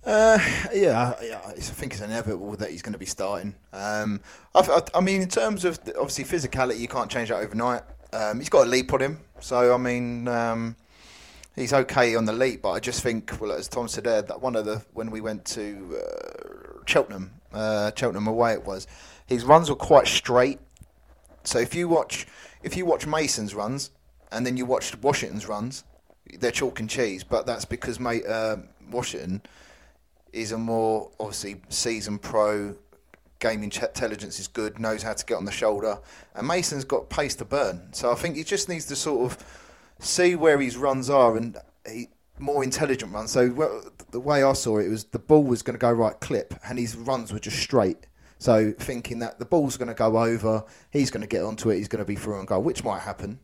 Uh, 0.05 0.39
yeah, 0.73 1.13
yeah, 1.23 1.41
I 1.47 1.53
think 1.53 1.93
it's 1.93 2.01
inevitable 2.01 2.57
that 2.57 2.71
he's 2.71 2.81
going 2.81 2.95
to 2.95 2.99
be 2.99 3.07
starting. 3.07 3.55
Um, 3.73 4.21
I, 4.55 4.83
I, 4.95 5.01
mean, 5.01 5.21
in 5.21 5.29
terms 5.29 5.67
of 5.67 5.79
obviously 5.89 6.25
physicality, 6.25 6.79
you 6.79 6.89
can't 6.89 7.11
change 7.11 7.29
that 7.29 7.37
overnight. 7.37 7.83
Um, 8.13 8.39
he's 8.39 8.49
got 8.49 8.67
a 8.67 8.71
leap 8.71 8.93
on 8.95 9.01
him, 9.01 9.21
so 9.41 9.75
I 9.75 9.77
mean, 9.77 10.27
um, 10.27 10.75
he's 11.55 11.75
okay 11.75 12.17
on 12.17 12.25
the 12.25 12.33
leap. 12.33 12.63
But 12.63 12.71
I 12.71 12.81
just 12.81 13.03
think, 13.03 13.39
well, 13.41 13.53
as 13.53 13.69
Tom 13.69 13.89
said 13.89 14.05
there, 14.05 14.23
that 14.23 14.41
one 14.41 14.57
of 14.57 14.65
the 14.65 14.83
when 14.95 15.11
we 15.11 15.21
went 15.21 15.45
to 15.47 16.01
uh, 16.01 16.83
Cheltenham, 16.87 17.33
uh, 17.53 17.93
Cheltenham 17.95 18.27
away, 18.27 18.55
it 18.55 18.65
was 18.65 18.87
his 19.27 19.45
runs 19.45 19.69
were 19.69 19.77
quite 19.77 20.09
straight. 20.09 20.61
So 21.45 21.59
if 21.59 21.75
you 21.75 21.89
watch, 21.89 22.27
if 22.63 22.75
you 22.75 22.87
watch 22.87 23.07
Mason's 23.07 23.55
runs, 23.55 23.91
and 24.33 24.47
then 24.47 24.57
you 24.57 24.65
watch 24.67 24.97
Washington's 24.97 25.49
runs, 25.49 25.85
they're 26.39 26.51
chalk 26.51 26.81
and 26.81 26.89
cheese. 26.89 27.25
But 27.25 27.47
that's 27.47 27.65
because 27.65 27.99
mate, 28.01 28.27
uh, 28.27 28.57
Washington 28.91 29.43
is 30.33 30.53
a 30.53 30.59
more 30.59 31.11
obviously 31.19 31.61
seasoned 31.69 32.23
pro. 32.23 32.75
Gaming 33.39 33.73
intelligence 33.73 34.39
is 34.39 34.49
good, 34.49 34.79
knows 34.79 35.03
how 35.03 35.15
to 35.15 35.25
get 35.25 35.37
on 35.37 35.47
the 35.47 35.51
shoulder, 35.51 35.99
and 36.35 36.47
Mason's 36.47 36.85
got 36.85 37.09
pace 37.09 37.35
to 37.37 37.47
burn. 37.47 37.89
So 37.93 38.13
I 38.13 38.15
think 38.15 38.37
he 38.37 38.45
just 38.45 38.69
needs 38.69 38.85
to 38.87 38.97
sort 38.97 39.33
of 39.33 39.39
see 39.99 40.35
where 40.35 40.61
his 40.61 40.77
runs 40.77 41.09
are 41.09 41.39
and 41.39 41.57
he, 41.91 42.09
more 42.39 42.63
intelligent 42.63 43.15
runs. 43.15 43.31
So 43.31 43.51
well, 43.51 43.83
the 44.11 44.21
way 44.21 44.43
I 44.43 44.53
saw 44.53 44.79
it, 44.79 44.87
it 44.87 44.91
was 44.91 45.05
the 45.05 45.19
ball 45.19 45.43
was 45.43 45.63
going 45.63 45.75
to 45.75 45.81
go 45.81 45.91
right 45.91 46.19
clip, 46.21 46.53
and 46.69 46.79
his 46.79 46.95
runs 46.97 47.33
were 47.33 47.39
just 47.39 47.59
straight. 47.59 48.07
So 48.39 48.73
thinking 48.79 49.19
that 49.21 49.39
the 49.39 49.45
ball's 49.45 49.77
going 49.77 49.89
to 49.89 49.95
go 49.95 50.19
over, 50.19 50.65
he's 50.91 51.11
going 51.11 51.23
to 51.23 51.27
get 51.27 51.43
onto 51.43 51.71
it, 51.71 51.77
he's 51.77 51.89
going 51.89 52.05
to 52.05 52.09
be 52.09 52.17
through 52.17 52.39
and 52.39 52.49
goal, 52.49 52.63
which 52.63 52.85
might 52.85 53.01
happen. 53.01 53.39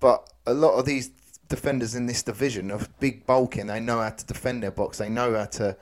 But 0.00 0.30
a 0.46 0.54
lot 0.54 0.74
of 0.74 0.84
these 0.84 1.10
defenders 1.48 1.94
in 1.94 2.06
this 2.06 2.22
division 2.22 2.70
are 2.70 2.80
big 3.00 3.26
bulking. 3.26 3.66
They 3.66 3.80
know 3.80 4.00
how 4.00 4.10
to 4.10 4.26
defend 4.26 4.62
their 4.62 4.70
box. 4.70 4.98
They 4.98 5.08
know 5.08 5.34
how 5.34 5.46
to 5.46 5.76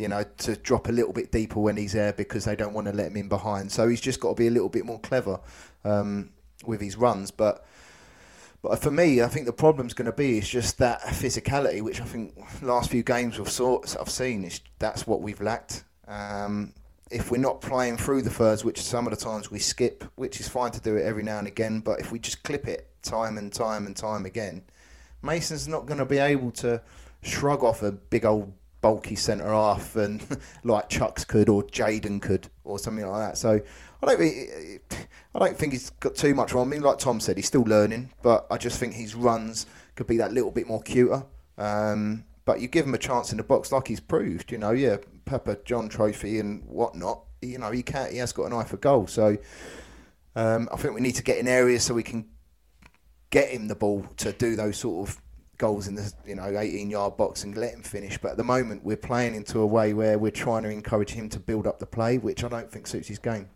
you 0.00 0.08
know, 0.08 0.24
to 0.38 0.56
drop 0.56 0.88
a 0.88 0.92
little 0.92 1.12
bit 1.12 1.30
deeper 1.30 1.60
when 1.60 1.76
he's 1.76 1.92
there 1.92 2.14
because 2.14 2.46
they 2.46 2.56
don't 2.56 2.72
want 2.72 2.86
to 2.86 2.92
let 2.92 3.08
him 3.08 3.16
in 3.18 3.28
behind. 3.28 3.70
So 3.70 3.86
he's 3.86 4.00
just 4.00 4.18
got 4.18 4.30
to 4.30 4.34
be 4.34 4.46
a 4.46 4.50
little 4.50 4.70
bit 4.70 4.86
more 4.86 4.98
clever 4.98 5.38
um, 5.84 6.30
with 6.64 6.80
his 6.80 6.96
runs. 6.96 7.30
But 7.30 7.66
but 8.62 8.78
for 8.80 8.90
me, 8.90 9.22
I 9.22 9.28
think 9.28 9.46
the 9.46 9.52
problem's 9.52 9.94
going 9.94 10.06
to 10.06 10.12
be 10.12 10.38
is 10.38 10.48
just 10.48 10.78
that 10.78 11.00
physicality, 11.02 11.82
which 11.82 12.00
I 12.00 12.04
think 12.04 12.34
last 12.62 12.90
few 12.90 13.02
games 13.02 13.38
we've 13.38 13.60
I've 13.98 14.10
seen 14.10 14.44
is 14.44 14.60
that's 14.78 15.06
what 15.06 15.22
we've 15.22 15.40
lacked. 15.40 15.84
Um, 16.06 16.72
if 17.10 17.30
we're 17.30 17.38
not 17.38 17.60
playing 17.60 17.96
through 17.96 18.22
the 18.22 18.30
thirds, 18.30 18.64
which 18.64 18.80
some 18.80 19.06
of 19.06 19.10
the 19.10 19.22
times 19.22 19.50
we 19.50 19.58
skip, 19.58 20.04
which 20.14 20.40
is 20.40 20.48
fine 20.48 20.70
to 20.72 20.80
do 20.80 20.96
it 20.96 21.04
every 21.04 21.22
now 21.22 21.38
and 21.38 21.46
again, 21.46 21.80
but 21.80 22.00
if 22.00 22.12
we 22.12 22.18
just 22.18 22.42
clip 22.42 22.68
it 22.68 22.88
time 23.02 23.36
and 23.36 23.52
time 23.52 23.86
and 23.86 23.96
time 23.96 24.24
again, 24.24 24.62
Mason's 25.22 25.68
not 25.68 25.86
going 25.86 25.98
to 25.98 26.06
be 26.06 26.18
able 26.18 26.50
to 26.52 26.80
shrug 27.22 27.62
off 27.62 27.82
a 27.82 27.92
big 27.92 28.24
old 28.24 28.52
bulky 28.80 29.14
centre 29.14 29.52
half 29.52 29.96
and 29.96 30.24
like 30.64 30.88
Chuks 30.88 31.26
could 31.26 31.48
or 31.48 31.62
Jayden 31.64 32.22
could 32.22 32.48
or 32.64 32.78
something 32.78 33.06
like 33.06 33.30
that. 33.30 33.38
So 33.38 33.60
I 34.02 34.06
don't 34.06 34.20
I 35.34 35.38
don't 35.38 35.56
think 35.56 35.72
he's 35.72 35.90
got 35.90 36.14
too 36.14 36.34
much 36.34 36.52
wrong. 36.52 36.68
I 36.68 36.70
mean, 36.70 36.82
like 36.82 36.98
Tom 36.98 37.20
said, 37.20 37.36
he's 37.36 37.46
still 37.46 37.62
learning, 37.62 38.10
but 38.22 38.46
I 38.50 38.56
just 38.56 38.78
think 38.78 38.94
his 38.94 39.14
runs 39.14 39.66
could 39.96 40.06
be 40.06 40.16
that 40.18 40.32
little 40.32 40.50
bit 40.50 40.66
more 40.66 40.82
cuter. 40.82 41.24
Um, 41.58 42.24
but 42.44 42.60
you 42.60 42.68
give 42.68 42.86
him 42.86 42.94
a 42.94 42.98
chance 42.98 43.30
in 43.30 43.36
the 43.36 43.44
box, 43.44 43.70
like 43.70 43.88
he's 43.88 44.00
proved. 44.00 44.50
You 44.50 44.58
know, 44.58 44.70
yeah, 44.70 44.96
Papa 45.24 45.58
John 45.64 45.88
Trophy 45.88 46.38
and 46.38 46.64
whatnot. 46.64 47.24
You 47.42 47.58
know, 47.58 47.70
he 47.70 47.82
can 47.82 48.10
He 48.10 48.18
has 48.18 48.32
got 48.32 48.44
an 48.44 48.52
eye 48.52 48.64
for 48.64 48.76
goal. 48.76 49.06
So 49.06 49.38
um, 50.36 50.68
I 50.72 50.76
think 50.76 50.94
we 50.94 51.00
need 51.00 51.16
to 51.16 51.22
get 51.22 51.38
in 51.38 51.48
areas 51.48 51.84
so 51.84 51.94
we 51.94 52.02
can 52.02 52.26
get 53.30 53.48
him 53.48 53.68
the 53.68 53.74
ball 53.74 54.06
to 54.18 54.32
do 54.32 54.56
those 54.56 54.76
sort 54.76 55.08
of 55.08 55.20
goals 55.60 55.86
in 55.86 55.94
the 55.94 56.12
you 56.26 56.34
know 56.34 56.58
18 56.58 56.88
yard 56.88 57.16
box 57.16 57.44
and 57.44 57.56
let 57.56 57.74
him 57.74 57.82
finish. 57.82 58.18
But 58.18 58.32
at 58.32 58.36
the 58.36 58.44
moment, 58.44 58.84
we're 58.84 58.96
playing 58.96 59.34
into 59.34 59.60
a 59.60 59.66
way 59.66 59.94
where 59.94 60.18
we're 60.18 60.30
trying 60.30 60.62
to 60.64 60.70
encourage 60.70 61.10
him 61.10 61.28
to 61.30 61.38
build 61.38 61.66
up 61.66 61.78
the 61.78 61.86
play, 61.86 62.18
which 62.18 62.42
I 62.42 62.48
don't 62.48 62.70
think 62.70 62.86
suits 62.86 63.08
his 63.08 63.18
game. 63.18 63.48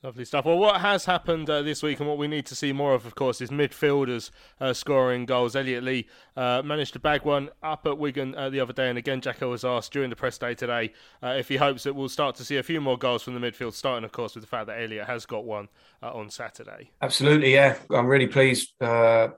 Lovely 0.00 0.24
stuff. 0.24 0.44
Well, 0.44 0.58
what 0.58 0.80
has 0.80 1.06
happened 1.06 1.50
uh, 1.50 1.62
this 1.62 1.82
week 1.82 1.98
and 1.98 2.08
what 2.08 2.18
we 2.18 2.28
need 2.28 2.46
to 2.46 2.54
see 2.54 2.72
more 2.72 2.94
of, 2.94 3.04
of 3.04 3.16
course, 3.16 3.40
is 3.40 3.50
midfielders 3.50 4.30
uh, 4.60 4.72
scoring 4.72 5.26
goals. 5.26 5.56
Elliot 5.56 5.82
Lee 5.82 6.06
uh, 6.36 6.62
managed 6.64 6.92
to 6.92 7.00
bag 7.00 7.24
one 7.24 7.50
up 7.64 7.84
at 7.84 7.98
Wigan 7.98 8.32
uh, 8.36 8.48
the 8.48 8.60
other 8.60 8.72
day, 8.72 8.88
and 8.88 8.96
again, 8.96 9.20
Jacko 9.20 9.50
was 9.50 9.64
asked 9.64 9.92
during 9.92 10.08
the 10.08 10.14
press 10.14 10.38
day 10.38 10.54
today 10.54 10.92
uh, 11.20 11.30
if 11.30 11.48
he 11.48 11.56
hopes 11.56 11.82
that 11.82 11.94
we'll 11.94 12.08
start 12.08 12.36
to 12.36 12.44
see 12.44 12.58
a 12.58 12.62
few 12.62 12.80
more 12.80 12.96
goals 12.96 13.24
from 13.24 13.34
the 13.34 13.40
midfield, 13.40 13.72
starting, 13.72 14.04
of 14.04 14.12
course, 14.12 14.36
with 14.36 14.44
the 14.44 14.48
fact 14.48 14.68
that 14.68 14.80
Elliot 14.80 15.04
has 15.04 15.26
got 15.26 15.44
one 15.44 15.66
uh, 16.00 16.12
on 16.12 16.30
Saturday. 16.30 16.92
Absolutely, 17.02 17.52
yeah. 17.52 17.76
I'm 17.90 18.06
really 18.06 18.28
pleased 18.28 18.74
for 18.78 19.34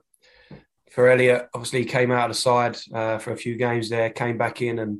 Elliot. 0.95 1.49
Obviously, 1.55 1.79
he 1.79 1.85
came 1.85 2.11
out 2.11 2.29
of 2.29 2.35
the 2.35 2.39
side 2.39 2.77
for 3.19 3.31
a 3.31 3.37
few 3.37 3.55
games 3.55 3.89
there, 3.89 4.11
came 4.11 4.37
back 4.37 4.61
in 4.61 4.77
and 4.77 4.99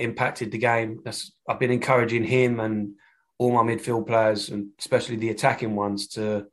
impacted 0.00 0.52
the 0.52 0.58
game. 0.58 1.00
That's, 1.04 1.32
I've 1.46 1.60
been 1.60 1.70
encouraging 1.70 2.24
him 2.24 2.60
and 2.60 2.94
all 3.38 3.52
my 3.52 3.62
midfield 3.62 4.06
players, 4.06 4.48
and 4.48 4.68
especially 4.78 5.16
the 5.16 5.30
attacking 5.30 5.74
ones, 5.74 6.08
to 6.08 6.46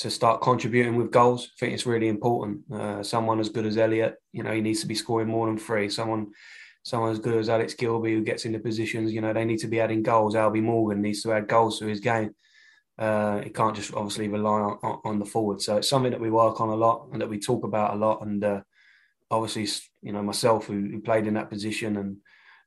to 0.00 0.10
start 0.10 0.40
contributing 0.40 0.96
with 0.96 1.10
goals. 1.10 1.50
I 1.54 1.60
think 1.60 1.74
it's 1.74 1.84
really 1.84 2.08
important. 2.08 2.60
Uh, 2.72 3.02
someone 3.02 3.38
as 3.38 3.50
good 3.50 3.66
as 3.66 3.76
Elliot, 3.76 4.14
you 4.32 4.42
know, 4.42 4.52
he 4.52 4.62
needs 4.62 4.80
to 4.80 4.86
be 4.86 4.94
scoring 4.94 5.28
more 5.28 5.46
than 5.46 5.58
three. 5.58 5.90
Someone, 5.90 6.28
someone 6.82 7.12
as 7.12 7.18
good 7.18 7.36
as 7.36 7.50
Alex 7.50 7.74
Gilbey 7.74 8.14
who 8.14 8.22
gets 8.22 8.46
into 8.46 8.60
positions, 8.60 9.12
you 9.12 9.20
know, 9.20 9.34
they 9.34 9.44
need 9.44 9.58
to 9.58 9.68
be 9.68 9.78
adding 9.78 10.02
goals. 10.02 10.34
Albie 10.34 10.62
Morgan 10.62 11.02
needs 11.02 11.22
to 11.22 11.32
add 11.32 11.48
goals 11.48 11.78
to 11.78 11.86
his 11.86 12.00
game. 12.00 12.30
Uh, 12.98 13.42
it 13.44 13.54
can't 13.54 13.76
just 13.76 13.92
obviously 13.92 14.28
rely 14.28 14.60
on, 14.60 14.78
on, 14.82 15.00
on, 15.04 15.18
the 15.18 15.24
forward. 15.26 15.60
So 15.60 15.76
it's 15.76 15.88
something 15.88 16.12
that 16.12 16.20
we 16.20 16.30
work 16.30 16.62
on 16.62 16.70
a 16.70 16.74
lot 16.74 17.08
and 17.12 17.20
that 17.20 17.28
we 17.28 17.38
talk 17.38 17.64
about 17.64 17.94
a 17.94 17.96
lot. 17.98 18.22
And 18.22 18.42
uh, 18.42 18.60
obviously, 19.30 19.68
you 20.02 20.12
know, 20.12 20.22
myself 20.22 20.66
who, 20.66 20.80
who, 20.80 21.00
played 21.00 21.26
in 21.26 21.34
that 21.34 21.50
position 21.50 21.96
and 21.98 22.16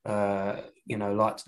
uh, 0.06 0.62
you 0.86 0.98
know, 0.98 1.14
like 1.14 1.40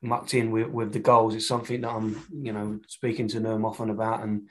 mucked 0.00 0.34
in 0.34 0.50
with, 0.50 0.68
with 0.68 0.92
the 0.92 0.98
goals, 0.98 1.34
it's 1.34 1.46
something 1.46 1.80
that 1.82 1.90
I'm, 1.90 2.22
you 2.32 2.52
know, 2.52 2.80
speaking 2.88 3.28
to 3.28 3.40
them 3.40 3.64
often 3.64 3.90
about 3.90 4.22
and 4.22 4.48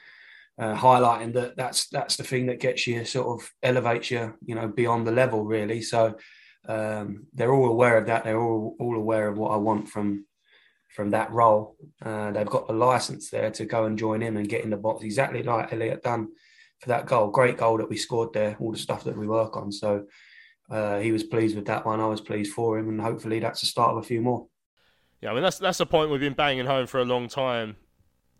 uh, 0.59 0.75
highlighting 0.75 1.33
that 1.33 1.55
that's 1.55 1.87
that's 1.87 2.17
the 2.17 2.23
thing 2.23 2.45
that 2.47 2.59
gets 2.59 2.85
you 2.85 3.03
sort 3.05 3.41
of 3.41 3.49
elevates 3.63 4.11
you, 4.11 4.33
you 4.45 4.55
know, 4.55 4.67
beyond 4.67 5.07
the 5.07 5.11
level 5.11 5.43
really. 5.45 5.81
So 5.81 6.15
um, 6.67 7.25
they're 7.33 7.53
all 7.53 7.69
aware 7.69 7.97
of 7.97 8.05
that. 8.07 8.23
They're 8.23 8.39
all 8.39 8.75
all 8.79 8.95
aware 8.95 9.27
of 9.27 9.37
what 9.37 9.51
I 9.51 9.57
want 9.57 9.89
from 9.89 10.25
from 10.89 11.09
that 11.11 11.31
role. 11.31 11.75
Uh, 12.05 12.31
they've 12.31 12.45
got 12.45 12.67
the 12.67 12.73
license 12.73 13.29
there 13.29 13.49
to 13.51 13.65
go 13.65 13.85
and 13.85 13.97
join 13.97 14.21
in 14.21 14.37
and 14.37 14.49
get 14.49 14.63
in 14.63 14.69
the 14.69 14.77
box, 14.77 15.03
exactly 15.03 15.41
like 15.41 15.71
Elliot 15.71 16.03
done 16.03 16.27
for 16.79 16.89
that 16.89 17.05
goal. 17.05 17.29
Great 17.29 17.57
goal 17.57 17.77
that 17.77 17.89
we 17.89 17.97
scored 17.97 18.33
there, 18.33 18.57
all 18.59 18.71
the 18.71 18.77
stuff 18.77 19.05
that 19.05 19.17
we 19.17 19.27
work 19.27 19.55
on. 19.55 19.71
So 19.71 20.05
uh, 20.71 20.99
he 20.99 21.11
was 21.11 21.23
pleased 21.23 21.55
with 21.55 21.65
that 21.65 21.85
one. 21.85 21.99
I 21.99 22.07
was 22.07 22.21
pleased 22.21 22.53
for 22.53 22.79
him, 22.79 22.89
and 22.89 22.99
hopefully 22.99 23.39
that's 23.39 23.59
the 23.59 23.67
start 23.67 23.91
of 23.91 23.97
a 23.97 24.03
few 24.03 24.21
more. 24.21 24.47
Yeah, 25.21 25.31
I 25.31 25.33
mean 25.33 25.43
that's 25.43 25.59
that's 25.59 25.77
the 25.77 25.85
point 25.85 26.09
we've 26.09 26.19
been 26.19 26.33
banging 26.33 26.65
home 26.65 26.87
for 26.87 26.99
a 26.99 27.05
long 27.05 27.27
time, 27.27 27.75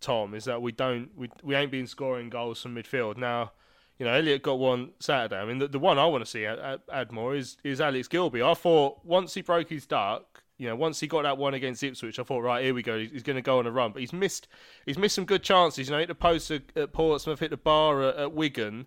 Tom. 0.00 0.34
Is 0.34 0.46
that 0.46 0.62
we 0.62 0.72
don't 0.72 1.10
we 1.14 1.28
we 1.42 1.54
ain't 1.54 1.70
been 1.70 1.86
scoring 1.86 2.30
goals 2.30 2.62
from 2.62 2.74
midfield 2.74 3.18
now. 3.18 3.52
You 3.98 4.06
know, 4.06 4.14
Elliot 4.14 4.42
got 4.42 4.58
one 4.58 4.92
Saturday. 4.98 5.36
I 5.36 5.44
mean, 5.44 5.58
the, 5.58 5.68
the 5.68 5.78
one 5.78 5.98
I 5.98 6.06
want 6.06 6.24
to 6.24 6.30
see 6.30 6.46
add, 6.46 6.80
add 6.90 7.12
more 7.12 7.36
is 7.36 7.58
is 7.62 7.80
Alex 7.80 8.08
Gilbey. 8.08 8.44
I 8.44 8.54
thought 8.54 9.04
once 9.04 9.34
he 9.34 9.42
broke 9.42 9.68
his 9.68 9.86
duck, 9.86 10.42
you 10.62 10.68
know, 10.68 10.76
once 10.76 11.00
he 11.00 11.06
got 11.06 11.22
that 11.22 11.38
one 11.38 11.54
against 11.54 11.82
Ipswich, 11.82 12.18
I 12.18 12.22
thought, 12.22 12.40
right, 12.40 12.64
here 12.64 12.72
we 12.72 12.82
go. 12.82 12.98
He's, 12.98 13.24
going 13.24 13.34
to 13.34 13.42
go 13.42 13.58
on 13.58 13.66
a 13.66 13.70
run, 13.70 13.92
but 13.92 14.00
he's 14.00 14.12
missed. 14.12 14.48
He's 14.86 14.96
missed 14.96 15.16
some 15.16 15.24
good 15.24 15.42
chances. 15.42 15.88
You 15.88 15.92
know, 15.92 15.98
hit 15.98 16.06
the 16.06 16.14
post 16.14 16.50
at, 16.50 16.92
Portsmouth, 16.92 17.40
hit 17.40 17.50
the 17.50 17.56
bar 17.56 18.02
at, 18.02 18.16
at 18.16 18.32
Wigan. 18.32 18.86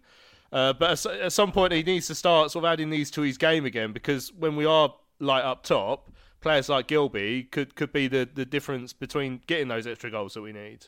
Uh, 0.55 0.71
but 0.71 1.05
at, 1.05 1.19
at, 1.19 1.33
some 1.33 1.51
point, 1.51 1.73
he 1.73 1.83
needs 1.83 2.07
to 2.07 2.15
start 2.15 2.49
sort 2.49 2.63
of 2.63 2.71
adding 2.71 2.89
these 2.89 3.11
to 3.11 3.21
his 3.21 3.37
game 3.37 3.65
again 3.65 3.91
because 3.91 4.31
when 4.31 4.55
we 4.55 4.65
are 4.65 4.95
light 5.19 5.43
up 5.43 5.63
top, 5.63 6.09
players 6.39 6.69
like 6.69 6.87
Gilbey 6.87 7.51
could 7.51 7.75
could 7.75 7.91
be 7.91 8.07
the, 8.07 8.29
the 8.33 8.45
difference 8.45 8.93
between 8.93 9.41
getting 9.47 9.67
those 9.67 9.85
extra 9.85 10.09
goals 10.09 10.33
that 10.35 10.41
we 10.41 10.53
need. 10.53 10.85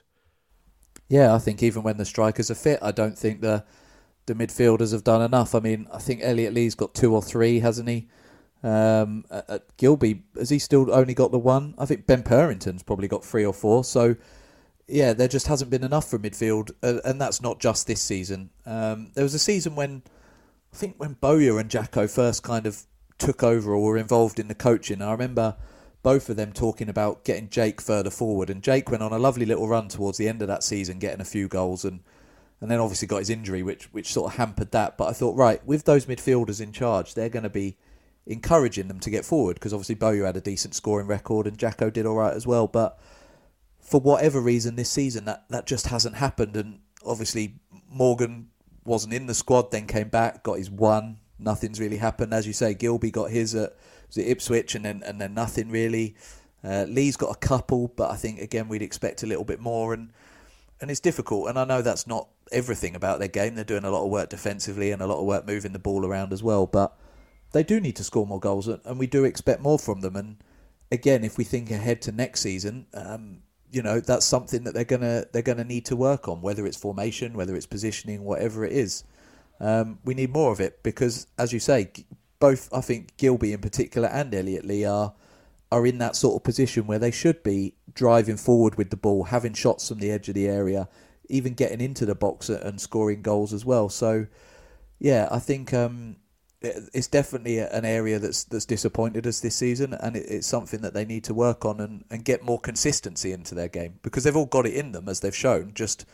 Yeah, 1.09 1.35
I 1.35 1.39
think 1.39 1.61
even 1.61 1.83
when 1.83 1.97
the 1.97 2.05
strikers 2.05 2.49
are 2.49 2.55
fit, 2.55 2.79
I 2.81 2.93
don't 2.93 3.17
think 3.17 3.41
the 3.41 3.65
the 4.25 4.35
midfielders 4.35 4.93
have 4.93 5.03
done 5.03 5.21
enough. 5.21 5.53
I 5.53 5.59
mean, 5.59 5.85
I 5.91 5.97
think 5.97 6.21
Elliot 6.23 6.53
Lee's 6.53 6.73
got 6.73 6.93
two 6.93 7.13
or 7.13 7.21
three, 7.21 7.59
hasn't 7.59 7.89
he? 7.89 8.07
Um, 8.63 9.25
at, 9.29 9.49
at 9.49 9.77
Gilbey, 9.77 10.21
has 10.37 10.49
he 10.49 10.59
still 10.59 10.93
only 10.93 11.13
got 11.13 11.31
the 11.31 11.39
one? 11.39 11.75
I 11.77 11.85
think 11.85 12.07
Ben 12.07 12.23
Purrington's 12.23 12.83
probably 12.83 13.09
got 13.09 13.25
three 13.25 13.45
or 13.45 13.53
four. 13.53 13.83
So 13.83 14.15
yeah, 14.87 15.13
there 15.13 15.27
just 15.27 15.47
hasn't 15.47 15.69
been 15.69 15.83
enough 15.83 16.09
for 16.09 16.17
midfield, 16.17 16.71
uh, 16.81 16.99
and 17.03 17.19
that's 17.19 17.41
not 17.41 17.59
just 17.59 17.87
this 17.87 18.01
season. 18.01 18.49
Um, 18.65 19.11
there 19.15 19.23
was 19.23 19.33
a 19.33 19.39
season 19.39 19.75
when 19.75 20.03
I 20.73 20.75
think 20.75 20.95
when 20.97 21.13
Bowyer 21.13 21.59
and 21.59 21.69
Jacko 21.69 22.07
first 22.07 22.43
kind 22.43 22.65
of 22.65 22.83
took 23.17 23.43
over 23.43 23.73
or 23.73 23.83
were 23.83 23.97
involved 23.97 24.39
in 24.39 24.47
the 24.47 24.55
coaching. 24.55 25.01
I 25.01 25.11
remember 25.11 25.55
both 26.03 26.29
of 26.29 26.37
them 26.37 26.53
talking 26.53 26.87
about 26.87 27.25
getting 27.25 27.49
Jake 27.49 27.81
further 27.81 28.09
forward, 28.09 28.49
and 28.49 28.63
Jake 28.63 28.89
went 28.89 29.03
on 29.03 29.11
a 29.11 29.19
lovely 29.19 29.45
little 29.45 29.67
run 29.67 29.89
towards 29.89 30.17
the 30.17 30.29
end 30.29 30.41
of 30.41 30.47
that 30.47 30.63
season, 30.63 30.99
getting 30.99 31.21
a 31.21 31.25
few 31.25 31.47
goals, 31.47 31.83
and 31.83 31.99
and 32.61 32.71
then 32.71 32.79
obviously 32.79 33.07
got 33.07 33.19
his 33.19 33.29
injury, 33.29 33.63
which 33.63 33.91
which 33.93 34.13
sort 34.13 34.31
of 34.31 34.37
hampered 34.37 34.71
that. 34.71 34.97
But 34.97 35.09
I 35.09 35.13
thought, 35.13 35.35
right, 35.35 35.65
with 35.65 35.83
those 35.83 36.05
midfielders 36.05 36.61
in 36.61 36.71
charge, 36.71 37.13
they're 37.13 37.29
going 37.29 37.43
to 37.43 37.49
be 37.49 37.75
encouraging 38.25 38.87
them 38.87 38.99
to 38.99 39.09
get 39.09 39.25
forward 39.25 39.55
because 39.55 39.73
obviously 39.73 39.95
Bowyer 39.95 40.25
had 40.25 40.37
a 40.37 40.41
decent 40.41 40.75
scoring 40.75 41.07
record 41.07 41.47
and 41.47 41.57
Jacko 41.57 41.89
did 41.89 42.05
all 42.05 42.15
right 42.15 42.33
as 42.33 42.45
well, 42.45 42.67
but 42.67 42.99
for 43.87 44.01
whatever 44.01 44.41
reason 44.41 44.75
this 44.75 44.89
season 44.89 45.23
that 45.23 45.45
that 45.49 45.65
just 45.65 45.87
hasn't 45.87 46.15
happened. 46.15 46.57
And 46.57 46.79
obviously 47.05 47.55
Morgan 47.89 48.49
wasn't 48.83 49.13
in 49.13 49.27
the 49.27 49.33
squad 49.33 49.71
then 49.71 49.87
came 49.87 50.09
back 50.09 50.43
got 50.43 50.57
his 50.57 50.69
one 50.69 51.19
nothing's 51.39 51.79
really 51.79 51.97
happened. 51.97 52.33
As 52.33 52.45
you 52.45 52.53
say 52.53 52.75
Gilbey 52.75 53.11
got 53.11 53.31
his 53.31 53.55
at, 53.55 53.77
at 54.11 54.17
Ipswich 54.17 54.75
and 54.75 54.83
then 54.83 55.03
and 55.05 55.21
then 55.21 55.33
nothing 55.33 55.71
really. 55.71 56.15
Uh, 56.63 56.85
Lee's 56.89 57.15
got 57.15 57.33
a 57.33 57.39
couple 57.39 57.87
but 57.95 58.11
I 58.11 58.17
think 58.17 58.41
again 58.41 58.67
we'd 58.67 58.81
expect 58.81 59.23
a 59.23 59.25
little 59.25 59.45
bit 59.45 59.61
more 59.61 59.93
and 59.93 60.11
and 60.81 60.91
it's 60.91 60.99
difficult. 60.99 61.47
And 61.47 61.57
I 61.57 61.63
know 61.63 61.81
that's 61.81 62.05
not 62.05 62.27
everything 62.51 62.93
about 62.93 63.19
their 63.19 63.29
game. 63.29 63.55
They're 63.55 63.63
doing 63.63 63.85
a 63.85 63.89
lot 63.89 64.03
of 64.03 64.11
work 64.11 64.29
defensively 64.29 64.91
and 64.91 65.01
a 65.01 65.07
lot 65.07 65.19
of 65.19 65.25
work 65.25 65.47
moving 65.47 65.71
the 65.71 65.79
ball 65.79 66.05
around 66.05 66.33
as 66.33 66.43
well 66.43 66.65
but 66.65 66.97
they 67.53 67.63
do 67.63 67.79
need 67.79 67.95
to 67.95 68.03
score 68.03 68.27
more 68.27 68.41
goals 68.41 68.67
and 68.67 68.99
we 68.99 69.07
do 69.07 69.23
expect 69.23 69.61
more 69.61 69.79
from 69.79 70.01
them. 70.01 70.17
And 70.17 70.43
again 70.91 71.23
if 71.23 71.37
we 71.37 71.45
think 71.45 71.71
ahead 71.71 72.01
to 72.01 72.11
next 72.11 72.41
season 72.41 72.87
um, 72.93 73.43
you 73.71 73.81
know 73.81 73.99
that's 73.99 74.25
something 74.25 74.63
that 74.63 74.73
they're 74.73 74.85
gonna 74.85 75.25
they're 75.31 75.41
gonna 75.41 75.63
need 75.63 75.85
to 75.85 75.95
work 75.95 76.27
on, 76.27 76.41
whether 76.41 76.65
it's 76.65 76.77
formation, 76.77 77.33
whether 77.33 77.55
it's 77.55 77.65
positioning, 77.65 78.23
whatever 78.23 78.65
it 78.65 78.71
is. 78.71 79.03
Um, 79.59 79.99
we 80.05 80.13
need 80.13 80.31
more 80.31 80.51
of 80.51 80.59
it 80.59 80.83
because, 80.83 81.27
as 81.37 81.51
you 81.51 81.59
say, 81.59 81.91
both 82.39 82.69
I 82.73 82.81
think 82.81 83.17
Gilbey 83.17 83.53
in 83.53 83.61
particular 83.61 84.07
and 84.07 84.33
Elliott 84.33 84.65
Lee 84.65 84.85
are 84.85 85.13
are 85.71 85.85
in 85.85 85.97
that 85.97 86.15
sort 86.15 86.35
of 86.35 86.43
position 86.43 86.87
where 86.87 86.99
they 86.99 87.11
should 87.11 87.43
be 87.43 87.73
driving 87.93 88.37
forward 88.37 88.75
with 88.75 88.89
the 88.89 88.97
ball, 88.97 89.25
having 89.25 89.53
shots 89.53 89.89
from 89.89 89.99
the 89.99 90.11
edge 90.11 90.29
of 90.29 90.35
the 90.35 90.47
area, 90.47 90.87
even 91.29 91.53
getting 91.53 91.81
into 91.81 92.05
the 92.05 92.15
box 92.15 92.49
and 92.49 92.79
scoring 92.79 93.21
goals 93.21 93.51
as 93.51 93.65
well. 93.65 93.89
So, 93.89 94.27
yeah, 94.99 95.27
I 95.29 95.39
think 95.39 95.73
um, 95.73 96.17
it's 96.61 97.07
definitely 97.07 97.59
an 97.59 97.85
area 97.85 98.19
that's 98.19 98.43
that's 98.45 98.65
disappointed 98.65 99.27
us 99.27 99.39
this 99.39 99.55
season, 99.55 99.93
and 99.93 100.15
it's 100.15 100.47
something 100.47 100.81
that 100.81 100.93
they 100.93 101.05
need 101.05 101.23
to 101.25 101.33
work 101.33 101.65
on 101.65 101.79
and, 101.79 102.03
and 102.09 102.25
get 102.25 102.43
more 102.43 102.59
consistency 102.59 103.31
into 103.31 103.53
their 103.53 103.67
game 103.67 103.99
because 104.01 104.23
they've 104.23 104.35
all 104.35 104.45
got 104.45 104.65
it 104.65 104.73
in 104.73 104.91
them 104.91 105.07
as 105.07 105.19
they've 105.19 105.35
shown, 105.35 105.73
just 105.73 106.05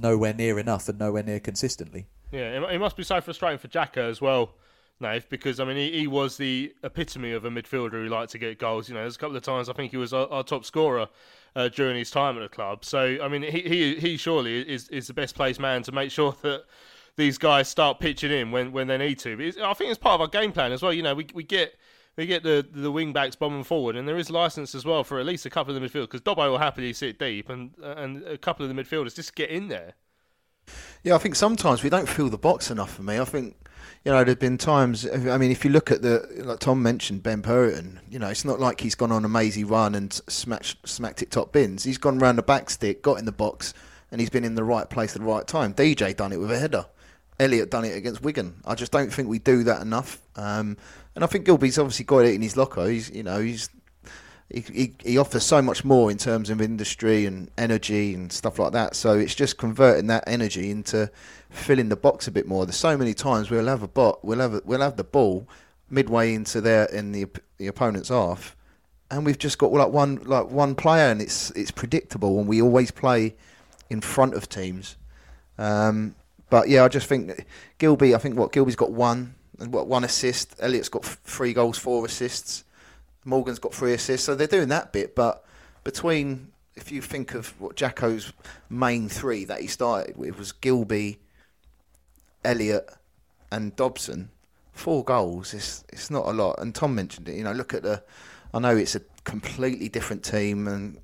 nowhere 0.00 0.34
near 0.34 0.58
enough 0.58 0.88
and 0.88 0.98
nowhere 0.98 1.22
near 1.22 1.38
consistently. 1.38 2.06
Yeah, 2.32 2.66
it 2.70 2.78
must 2.78 2.96
be 2.96 3.02
so 3.02 3.20
frustrating 3.20 3.58
for 3.58 3.68
Jacko 3.68 4.08
as 4.08 4.20
well, 4.20 4.54
Nave, 5.00 5.28
because 5.28 5.60
I 5.60 5.64
mean 5.64 5.76
he, 5.76 6.00
he 6.00 6.06
was 6.06 6.36
the 6.36 6.74
epitome 6.82 7.32
of 7.32 7.44
a 7.44 7.50
midfielder 7.50 7.92
who 7.92 8.06
liked 8.06 8.32
to 8.32 8.38
get 8.38 8.58
goals. 8.58 8.88
You 8.88 8.94
know, 8.94 9.02
there's 9.02 9.16
a 9.16 9.18
couple 9.18 9.36
of 9.36 9.42
times 9.42 9.68
I 9.68 9.74
think 9.74 9.92
he 9.92 9.98
was 9.98 10.12
our, 10.12 10.26
our 10.32 10.42
top 10.42 10.64
scorer 10.64 11.08
uh, 11.54 11.68
during 11.68 11.96
his 11.96 12.10
time 12.10 12.36
at 12.36 12.40
the 12.40 12.48
club. 12.48 12.84
So 12.84 13.18
I 13.22 13.28
mean, 13.28 13.42
he 13.42 13.60
he, 13.60 13.94
he 13.96 14.16
surely 14.16 14.60
is 14.68 14.88
is 14.88 15.06
the 15.06 15.14
best 15.14 15.34
placed 15.34 15.60
man 15.60 15.82
to 15.84 15.92
make 15.92 16.10
sure 16.10 16.34
that 16.42 16.64
these 17.16 17.38
guys 17.38 17.68
start 17.68 18.00
pitching 18.00 18.30
in 18.30 18.50
when, 18.50 18.72
when 18.72 18.86
they 18.86 18.98
need 18.98 19.18
to. 19.20 19.32
I 19.62 19.74
think 19.74 19.90
it's 19.90 19.98
part 19.98 20.14
of 20.14 20.20
our 20.22 20.28
game 20.28 20.52
plan 20.52 20.72
as 20.72 20.82
well. 20.82 20.92
You 20.92 21.02
know, 21.02 21.14
we 21.14 21.26
we 21.34 21.42
get 21.42 21.74
we 22.16 22.26
get 22.26 22.42
the 22.42 22.66
the 22.70 22.90
wing 22.90 23.12
backs 23.12 23.36
bombing 23.36 23.64
forward, 23.64 23.96
and 23.96 24.06
there 24.08 24.16
is 24.16 24.30
license 24.30 24.74
as 24.74 24.84
well 24.84 25.04
for 25.04 25.18
at 25.18 25.26
least 25.26 25.46
a 25.46 25.50
couple 25.50 25.74
of 25.74 25.80
the 25.80 25.86
midfielders 25.86 26.02
because 26.02 26.20
Dobbo 26.20 26.50
will 26.50 26.58
happily 26.58 26.92
sit 26.92 27.18
deep, 27.18 27.48
and 27.48 27.72
and 27.82 28.22
a 28.24 28.38
couple 28.38 28.68
of 28.68 28.74
the 28.74 28.82
midfielders 28.82 29.14
just 29.14 29.34
get 29.34 29.50
in 29.50 29.68
there. 29.68 29.94
Yeah, 31.02 31.16
I 31.16 31.18
think 31.18 31.34
sometimes 31.34 31.82
we 31.82 31.90
don't 31.90 32.08
fill 32.08 32.28
the 32.28 32.38
box 32.38 32.70
enough 32.70 32.94
for 32.94 33.02
me. 33.02 33.18
I 33.18 33.24
think 33.24 33.56
you 34.04 34.12
know 34.12 34.24
there've 34.24 34.38
been 34.38 34.58
times. 34.58 35.06
I 35.06 35.36
mean, 35.36 35.50
if 35.50 35.64
you 35.64 35.70
look 35.70 35.90
at 35.90 36.02
the 36.02 36.26
like 36.44 36.60
Tom 36.60 36.82
mentioned 36.82 37.22
Ben 37.22 37.42
Purrington, 37.42 37.98
you 38.08 38.18
know, 38.18 38.28
it's 38.28 38.44
not 38.44 38.60
like 38.60 38.80
he's 38.80 38.94
gone 38.94 39.12
on 39.12 39.24
a 39.24 39.28
mazy 39.28 39.64
run 39.64 39.94
and 39.94 40.12
smacked 40.28 40.76
smacked 40.88 41.22
it 41.22 41.30
top 41.30 41.52
bins. 41.52 41.84
He's 41.84 41.98
gone 41.98 42.18
round 42.18 42.38
the 42.38 42.42
back 42.42 42.70
stick, 42.70 43.02
got 43.02 43.18
in 43.18 43.24
the 43.24 43.32
box, 43.32 43.74
and 44.10 44.20
he's 44.20 44.30
been 44.30 44.44
in 44.44 44.54
the 44.54 44.64
right 44.64 44.88
place 44.88 45.14
at 45.14 45.22
the 45.22 45.28
right 45.28 45.46
time. 45.46 45.74
DJ 45.74 46.16
done 46.16 46.32
it 46.32 46.38
with 46.38 46.50
a 46.50 46.58
header. 46.58 46.86
Elliott 47.42 47.70
done 47.70 47.84
it 47.84 47.96
against 47.96 48.22
Wigan. 48.22 48.54
I 48.64 48.76
just 48.76 48.92
don't 48.92 49.12
think 49.12 49.28
we 49.28 49.40
do 49.40 49.64
that 49.64 49.82
enough. 49.82 50.22
Um, 50.36 50.76
and 51.14 51.24
I 51.24 51.26
think 51.26 51.44
Gilbey's 51.44 51.78
obviously 51.78 52.04
got 52.04 52.18
it 52.18 52.34
in 52.34 52.40
his 52.40 52.56
locker. 52.56 52.86
He's 52.88 53.10
you 53.10 53.24
know 53.24 53.40
he's 53.40 53.68
he, 54.48 54.60
he, 54.60 54.94
he 55.04 55.18
offers 55.18 55.44
so 55.44 55.60
much 55.60 55.84
more 55.84 56.10
in 56.10 56.18
terms 56.18 56.50
of 56.50 56.60
industry 56.60 57.26
and 57.26 57.50
energy 57.58 58.14
and 58.14 58.30
stuff 58.32 58.58
like 58.58 58.72
that. 58.72 58.94
So 58.94 59.18
it's 59.18 59.34
just 59.34 59.58
converting 59.58 60.06
that 60.06 60.24
energy 60.26 60.70
into 60.70 61.10
filling 61.50 61.88
the 61.88 61.96
box 61.96 62.28
a 62.28 62.30
bit 62.30 62.46
more. 62.46 62.64
There's 62.64 62.76
so 62.76 62.96
many 62.96 63.14
times 63.14 63.50
we'll 63.50 63.66
have 63.66 63.82
a 63.82 63.88
bot, 63.88 64.24
we'll 64.24 64.38
have 64.38 64.54
a, 64.54 64.62
we'll 64.64 64.80
have 64.80 64.96
the 64.96 65.04
ball 65.04 65.48
midway 65.90 66.34
into 66.34 66.60
their 66.60 66.84
in 66.86 67.12
the 67.12 67.26
the 67.58 67.66
opponent's 67.66 68.08
half, 68.08 68.56
and 69.10 69.26
we've 69.26 69.38
just 69.38 69.58
got 69.58 69.72
like 69.72 69.88
one 69.88 70.16
like 70.24 70.50
one 70.50 70.74
player, 70.74 71.10
and 71.10 71.20
it's 71.20 71.50
it's 71.50 71.72
predictable, 71.72 72.38
and 72.38 72.46
we 72.46 72.62
always 72.62 72.90
play 72.90 73.34
in 73.90 74.00
front 74.00 74.34
of 74.34 74.48
teams. 74.48 74.96
Um, 75.58 76.14
but 76.52 76.68
yeah, 76.68 76.84
I 76.84 76.88
just 76.88 77.06
think 77.06 77.46
Gilbey. 77.78 78.14
I 78.14 78.18
think 78.18 78.36
what 78.36 78.52
Gilbey's 78.52 78.76
got 78.76 78.92
one 78.92 79.36
and 79.58 79.72
what 79.72 79.86
one 79.86 80.04
assist. 80.04 80.54
Elliott's 80.60 80.90
got 80.90 81.02
three 81.02 81.54
goals, 81.54 81.78
four 81.78 82.04
assists. 82.04 82.64
Morgan's 83.24 83.58
got 83.58 83.72
three 83.72 83.94
assists. 83.94 84.26
So 84.26 84.34
they're 84.34 84.46
doing 84.46 84.68
that 84.68 84.92
bit. 84.92 85.14
But 85.14 85.46
between, 85.82 86.52
if 86.76 86.92
you 86.92 87.00
think 87.00 87.32
of 87.32 87.58
what 87.58 87.74
Jacko's 87.74 88.34
main 88.68 89.08
three 89.08 89.46
that 89.46 89.62
he 89.62 89.66
started 89.66 90.18
with 90.18 90.38
was 90.38 90.52
Gilbey, 90.52 91.20
Elliott, 92.44 92.86
and 93.50 93.74
Dobson. 93.74 94.28
Four 94.72 95.04
goals. 95.04 95.54
It's 95.54 95.84
it's 95.90 96.10
not 96.10 96.26
a 96.26 96.32
lot. 96.32 96.58
And 96.58 96.74
Tom 96.74 96.94
mentioned 96.94 97.30
it. 97.30 97.36
You 97.36 97.44
know, 97.44 97.52
look 97.52 97.72
at 97.72 97.82
the. 97.82 98.02
I 98.52 98.58
know 98.58 98.76
it's 98.76 98.94
a 98.94 99.00
completely 99.24 99.88
different 99.88 100.22
team, 100.22 100.68
and 100.68 100.98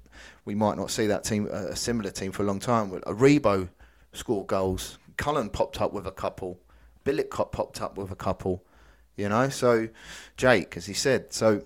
we 0.45 0.55
might 0.55 0.77
not 0.77 0.91
see 0.91 1.07
that 1.07 1.25
team, 1.25 1.47
a 1.47 1.75
similar 1.75 2.11
team, 2.11 2.33
for 2.33 2.43
a 2.43 2.47
long 2.47 2.61
time. 2.61 2.91
But 2.91 3.03
Aribo 3.07 3.71
scored 4.13 4.49
goals. 4.49 4.99
Cullen 5.19 5.51
popped 5.51 5.81
up 5.83 5.93
with 5.93 6.07
a 6.07 6.11
couple. 6.11 6.59
Bielik 7.05 7.29
popped 7.31 7.83
up 7.83 7.99
with 7.99 8.11
a 8.11 8.17
couple. 8.17 8.65
You 9.17 9.29
know, 9.29 9.49
so 9.49 9.89
Jake, 10.37 10.77
as 10.77 10.87
he 10.87 10.95
said, 10.95 11.33
so 11.33 11.63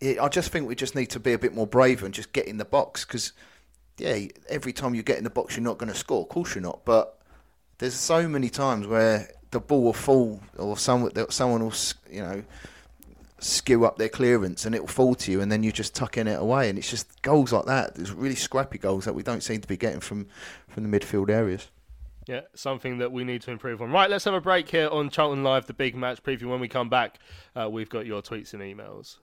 it, 0.00 0.18
I 0.18 0.28
just 0.28 0.50
think 0.50 0.68
we 0.68 0.76
just 0.76 0.94
need 0.94 1.10
to 1.10 1.20
be 1.20 1.32
a 1.32 1.38
bit 1.38 1.52
more 1.52 1.66
brave 1.66 2.02
and 2.02 2.14
just 2.14 2.32
get 2.32 2.46
in 2.46 2.58
the 2.58 2.64
box 2.64 3.04
because, 3.04 3.32
yeah, 3.98 4.26
every 4.48 4.72
time 4.72 4.94
you 4.94 5.02
get 5.02 5.18
in 5.18 5.24
the 5.24 5.30
box, 5.30 5.56
you're 5.56 5.64
not 5.64 5.78
going 5.78 5.92
to 5.92 5.98
score. 5.98 6.22
Of 6.22 6.28
course, 6.28 6.54
you're 6.54 6.62
not. 6.62 6.84
But 6.84 7.20
there's 7.78 7.94
so 7.94 8.28
many 8.28 8.48
times 8.48 8.86
where 8.86 9.30
the 9.50 9.58
ball 9.58 9.82
will 9.82 9.92
fall 9.92 10.40
or 10.56 10.76
someone 10.76 11.12
someone 11.30 11.64
will, 11.64 11.74
you 12.08 12.22
know, 12.22 12.44
skew 13.40 13.84
up 13.84 13.96
their 13.96 14.08
clearance 14.08 14.64
and 14.64 14.74
it 14.74 14.80
will 14.80 14.88
fall 14.88 15.14
to 15.14 15.32
you 15.32 15.40
and 15.40 15.50
then 15.50 15.62
you're 15.62 15.72
just 15.72 15.94
tucking 15.94 16.26
it 16.26 16.38
away 16.38 16.68
and 16.68 16.78
it's 16.78 16.90
just 16.90 17.22
goals 17.22 17.52
like 17.52 17.64
that 17.64 17.94
there's 17.94 18.12
really 18.12 18.34
scrappy 18.34 18.76
goals 18.76 19.06
that 19.06 19.14
we 19.14 19.22
don't 19.22 19.42
seem 19.42 19.62
to 19.62 19.66
be 19.66 19.78
getting 19.78 19.98
from 19.98 20.26
from 20.68 20.88
the 20.88 20.98
midfield 20.98 21.30
areas 21.30 21.68
yeah, 22.30 22.42
something 22.54 22.98
that 22.98 23.10
we 23.10 23.24
need 23.24 23.42
to 23.42 23.50
improve 23.50 23.82
on. 23.82 23.90
Right, 23.90 24.08
let's 24.08 24.24
have 24.24 24.34
a 24.34 24.40
break 24.40 24.68
here 24.68 24.88
on 24.88 25.10
Charlton 25.10 25.42
Live, 25.42 25.66
the 25.66 25.74
big 25.74 25.96
match 25.96 26.22
preview. 26.22 26.44
When 26.44 26.60
we 26.60 26.68
come 26.68 26.88
back, 26.88 27.18
uh, 27.56 27.68
we've 27.68 27.90
got 27.90 28.06
your 28.06 28.22
tweets 28.22 28.54
and 28.54 28.62
emails. 28.62 29.16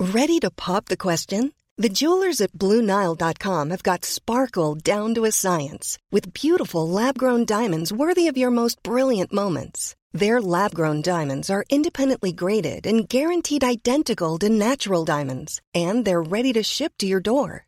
Ready 0.00 0.40
to 0.40 0.50
pop 0.50 0.86
the 0.86 0.96
question? 0.96 1.52
The 1.76 1.90
jewelers 1.90 2.40
at 2.40 2.52
BlueNile.com 2.52 3.70
have 3.70 3.82
got 3.82 4.06
sparkle 4.06 4.74
down 4.74 5.14
to 5.14 5.26
a 5.26 5.30
science 5.30 5.98
with 6.10 6.32
beautiful 6.32 6.88
lab 6.88 7.18
grown 7.18 7.44
diamonds 7.44 7.92
worthy 7.92 8.26
of 8.26 8.38
your 8.38 8.50
most 8.50 8.82
brilliant 8.82 9.34
moments. 9.34 9.94
Their 10.14 10.40
lab 10.40 10.74
grown 10.74 11.02
diamonds 11.02 11.50
are 11.50 11.66
independently 11.68 12.32
graded 12.32 12.86
and 12.86 13.06
guaranteed 13.06 13.62
identical 13.62 14.38
to 14.38 14.48
natural 14.48 15.04
diamonds, 15.04 15.60
and 15.74 16.06
they're 16.06 16.22
ready 16.22 16.54
to 16.54 16.62
ship 16.62 16.94
to 16.98 17.06
your 17.06 17.20
door. 17.20 17.67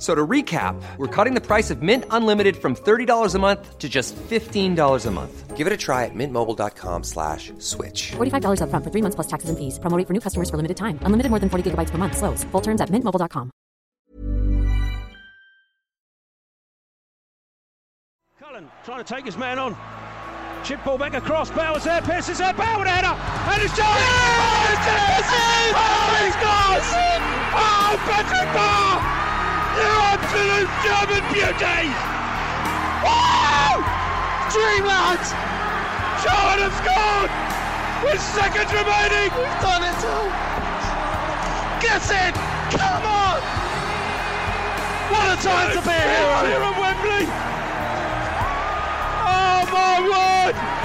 So 0.00 0.14
to 0.14 0.26
recap, 0.26 0.80
we're 0.96 1.14
cutting 1.14 1.34
the 1.34 1.42
price 1.42 1.70
of 1.70 1.82
Mint 1.82 2.04
Unlimited 2.10 2.56
from 2.56 2.74
$30 2.74 3.34
a 3.34 3.38
month 3.38 3.78
to 3.78 3.86
just 3.86 4.16
$15 4.16 5.06
a 5.06 5.10
month. 5.10 5.56
Give 5.58 5.66
it 5.66 5.74
a 5.74 5.76
try 5.76 6.06
at 6.06 6.14
mintmobile.com 6.14 7.04
slash 7.04 7.52
switch. 7.58 8.12
$45 8.12 8.62
up 8.62 8.70
front 8.70 8.82
for 8.82 8.90
three 8.90 9.02
months 9.02 9.16
plus 9.16 9.26
taxes 9.26 9.50
and 9.50 9.58
fees. 9.58 9.78
Promoting 9.78 10.06
for 10.06 10.14
new 10.14 10.20
customers 10.20 10.48
for 10.48 10.56
limited 10.56 10.78
time. 10.78 10.98
Unlimited 11.02 11.28
more 11.28 11.38
than 11.38 11.50
40 11.50 11.72
gigabytes 11.72 11.90
per 11.90 11.98
month. 11.98 12.16
Slows. 12.16 12.44
Full 12.44 12.62
terms 12.62 12.80
at 12.80 12.88
mintmobile.com. 12.88 13.50
Cullen 18.40 18.70
trying 18.84 19.04
to 19.04 19.14
take 19.14 19.26
his 19.26 19.36
man 19.36 19.58
on. 19.58 19.76
Chip 20.64 20.82
ball 20.82 20.96
back 20.96 21.12
across. 21.12 21.50
Bauer 21.50 21.78
there. 21.78 22.00
Pearce 22.00 22.30
is 22.30 22.38
there. 22.38 22.54
Bauer 22.54 22.78
with 22.78 22.88
a 22.88 22.90
header. 22.90 23.12
And 23.52 23.62
it's 23.62 23.76
Johnny! 23.76 24.00
Yeah! 24.00 24.40
Oh, 24.40 24.72
it's, 24.72 24.86
it's, 24.88 25.28
oh, 25.76 26.26
it's, 26.26 26.40
you 29.76 29.90
absolute 30.10 30.70
German 30.82 31.22
beauty! 31.30 31.82
Wow! 33.06 33.78
Dreamland! 34.50 35.22
Charlton 36.22 36.58
have 36.66 36.76
scored! 36.80 37.30
With 38.02 38.20
seconds 38.20 38.72
remaining! 38.72 39.30
We've 39.36 39.60
done 39.62 39.84
it 39.86 40.00
all! 40.04 40.30
Get 41.80 42.02
it! 42.02 42.34
Come 42.74 43.04
on! 43.06 43.38
What 45.10 45.38
a 45.38 45.42
time 45.42 45.70
to 45.76 45.82
be 45.82 45.90
a 45.90 46.06
hero 46.18 46.38
here 46.50 46.62
at 46.66 46.76
Wembley! 46.78 47.26
Oh 49.22 49.60
my 49.70 49.96
word! 50.02 50.79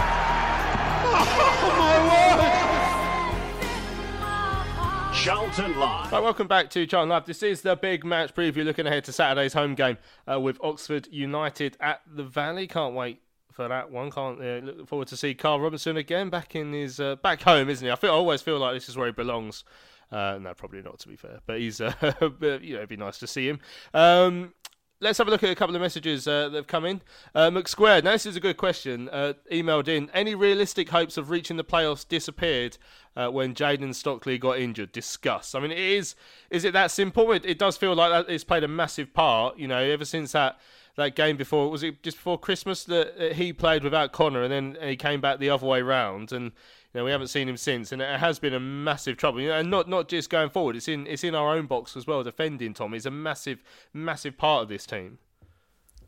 Charlton 5.25 5.79
Live. 5.79 6.11
Right, 6.11 6.21
welcome 6.21 6.47
back 6.47 6.69
to 6.69 6.85
Charlton 6.85 7.09
Live. 7.09 7.25
This 7.25 7.41
is 7.41 7.61
the 7.61 7.75
big 7.75 8.05
match 8.05 8.35
preview 8.35 8.63
looking 8.63 8.85
ahead 8.85 9.05
to 9.05 9.11
Saturday's 9.11 9.53
home 9.53 9.73
game 9.73 9.97
uh, 10.31 10.39
with 10.39 10.59
Oxford 10.61 11.07
United 11.09 11.75
at 11.79 12.01
the 12.05 12.23
Valley. 12.23 12.67
Can't 12.67 12.93
wait 12.93 13.23
for 13.51 13.67
that 13.67 13.89
one. 13.89 14.11
Can't 14.11 14.39
uh, 14.39 14.59
look 14.63 14.87
forward 14.87 15.07
to 15.07 15.17
see 15.17 15.33
Karl 15.33 15.59
Robinson 15.59 15.97
again 15.97 16.29
back 16.29 16.55
in 16.55 16.73
his 16.73 16.99
uh, 16.99 17.15
back 17.15 17.41
home, 17.41 17.71
isn't 17.71 17.83
he? 17.83 17.91
I 17.91 17.95
feel 17.95 18.11
I 18.11 18.13
always 18.13 18.43
feel 18.43 18.59
like 18.59 18.75
this 18.75 18.87
is 18.87 18.97
where 18.97 19.07
he 19.07 19.13
belongs. 19.13 19.63
Uh, 20.11 20.37
no, 20.39 20.53
probably 20.53 20.83
not 20.83 20.99
to 20.99 21.07
be 21.07 21.15
fair, 21.15 21.39
but 21.47 21.57
he's 21.57 21.81
uh, 21.81 21.91
you 22.61 22.75
know 22.75 22.77
it'd 22.77 22.89
be 22.89 22.95
nice 22.95 23.17
to 23.17 23.25
see 23.25 23.49
him. 23.49 23.59
Um, 23.95 24.53
let's 24.99 25.17
have 25.17 25.27
a 25.27 25.31
look 25.31 25.43
at 25.43 25.49
a 25.49 25.55
couple 25.55 25.75
of 25.75 25.81
messages 25.81 26.27
uh, 26.27 26.49
that 26.49 26.55
have 26.55 26.67
come 26.67 26.85
in. 26.85 27.01
Uh, 27.33 27.49
McSquared, 27.49 28.03
now 28.03 28.11
this 28.11 28.25
is 28.25 28.35
a 28.35 28.39
good 28.39 28.57
question. 28.57 29.09
Uh, 29.09 29.33
emailed 29.51 29.87
in. 29.87 30.09
Any 30.13 30.35
realistic 30.35 30.89
hopes 30.89 31.17
of 31.17 31.29
reaching 31.29 31.57
the 31.57 31.63
playoffs 31.63 32.07
disappeared 32.07 32.77
uh, 33.15 33.29
when 33.29 33.53
Jayden 33.53 33.93
Stockley 33.93 34.37
got 34.37 34.59
injured? 34.59 34.91
Discuss. 34.91 35.55
I 35.55 35.59
mean, 35.59 35.71
it 35.71 35.79
is. 35.79 36.15
Is 36.49 36.65
it 36.65 36.73
that 36.73 36.91
simple? 36.91 37.31
It, 37.31 37.45
it 37.45 37.59
does 37.59 37.77
feel 37.77 37.95
like 37.95 38.11
that 38.11 38.31
it's 38.31 38.43
played 38.43 38.63
a 38.63 38.67
massive 38.67 39.13
part. 39.13 39.57
You 39.57 39.67
know, 39.67 39.79
ever 39.79 40.05
since 40.05 40.31
that 40.31 40.59
that 40.95 41.15
game 41.15 41.35
before 41.35 41.69
was 41.69 41.83
it 41.83 42.01
just 42.03 42.17
before 42.17 42.39
Christmas 42.39 42.85
that, 42.85 43.33
he 43.33 43.51
played 43.51 43.83
without 43.83 44.13
Connor, 44.13 44.43
and 44.43 44.51
then 44.51 44.77
he 44.81 44.95
came 44.95 45.19
back 45.19 45.39
the 45.39 45.49
other 45.49 45.65
way 45.65 45.81
round, 45.81 46.31
and 46.31 46.53
know, 46.95 47.05
we 47.05 47.11
haven't 47.11 47.27
seen 47.27 47.49
him 47.49 47.57
since, 47.57 47.91
and 47.91 48.01
it 48.01 48.19
has 48.19 48.39
been 48.39 48.53
a 48.53 48.59
massive 48.59 49.17
trouble. 49.17 49.41
You 49.41 49.49
know, 49.49 49.59
and 49.59 49.69
not 49.69 49.89
not 49.89 50.07
just 50.07 50.29
going 50.29 50.49
forward. 50.49 50.75
It's 50.75 50.87
in 50.87 51.07
it's 51.07 51.23
in 51.23 51.35
our 51.35 51.55
own 51.55 51.65
box 51.65 51.95
as 51.97 52.07
well. 52.07 52.23
Defending 52.23 52.73
Tom 52.73 52.93
is 52.93 53.05
a 53.05 53.11
massive 53.11 53.63
massive 53.93 54.37
part 54.37 54.63
of 54.63 54.69
this 54.69 54.85
team. 54.85 55.19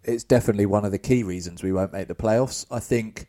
It's 0.04 0.24
definitely 0.24 0.66
one 0.66 0.86
of 0.86 0.92
the 0.92 1.00
key 1.00 1.24
reasons 1.24 1.64
we 1.64 1.74
won't 1.74 1.92
make 1.92 2.08
the 2.08 2.16
playoffs. 2.16 2.66
I 2.72 2.80
think, 2.80 3.28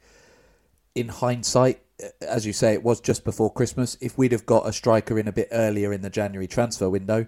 in 0.94 1.08
hindsight, 1.08 1.80
as 2.20 2.46
you 2.46 2.52
say, 2.52 2.74
it 2.74 2.84
was 2.84 3.00
just 3.00 3.24
before 3.24 3.52
Christmas. 3.52 3.96
If 4.00 4.16
we'd 4.16 4.32
have 4.32 4.46
got 4.46 4.66
a 4.68 4.72
striker 4.72 5.18
in 5.18 5.26
a 5.26 5.32
bit 5.32 5.48
earlier 5.50 5.92
in 5.92 6.02
the 6.02 6.10
January 6.10 6.46
transfer 6.46 6.88
window, 6.88 7.26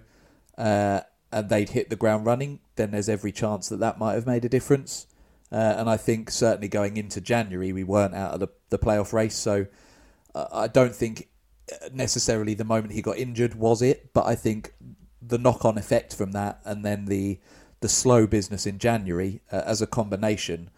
uh, 0.57 1.01
and 1.31 1.49
they'd 1.49 1.69
hit 1.69 1.89
the 1.89 1.95
ground 1.95 2.25
running, 2.25 2.59
then 2.75 2.91
there's 2.91 3.09
every 3.09 3.31
chance 3.31 3.69
that 3.69 3.79
that 3.79 3.97
might 3.97 4.13
have 4.13 4.27
made 4.27 4.45
a 4.45 4.49
difference. 4.49 5.07
Uh, 5.51 5.75
and 5.77 5.89
I 5.89 5.97
think 5.97 6.31
certainly 6.31 6.69
going 6.69 6.95
into 6.95 7.19
January, 7.19 7.73
we 7.73 7.83
weren't 7.83 8.15
out 8.15 8.33
of 8.33 8.39
the, 8.39 8.47
the 8.69 8.79
playoff 8.79 9.11
race. 9.11 9.35
So 9.35 9.67
uh, 10.35 10.47
I 10.51 10.67
don't 10.67 10.95
think 10.95 11.27
necessarily 11.91 12.53
the 12.53 12.63
moment 12.63 12.93
he 12.93 13.01
got 13.01 13.17
injured 13.17 13.55
was 13.55 13.81
it, 13.81 14.13
but 14.13 14.25
I 14.25 14.35
think 14.35 14.73
the 15.21 15.37
knock 15.37 15.63
on 15.65 15.77
effect 15.77 16.15
from 16.15 16.31
that 16.31 16.59
and 16.65 16.83
then 16.83 17.05
the 17.05 17.39
the 17.79 17.89
slow 17.89 18.27
business 18.27 18.67
in 18.67 18.77
January 18.77 19.41
uh, 19.51 19.63
as 19.65 19.81
a 19.81 19.87
combination 19.87 20.69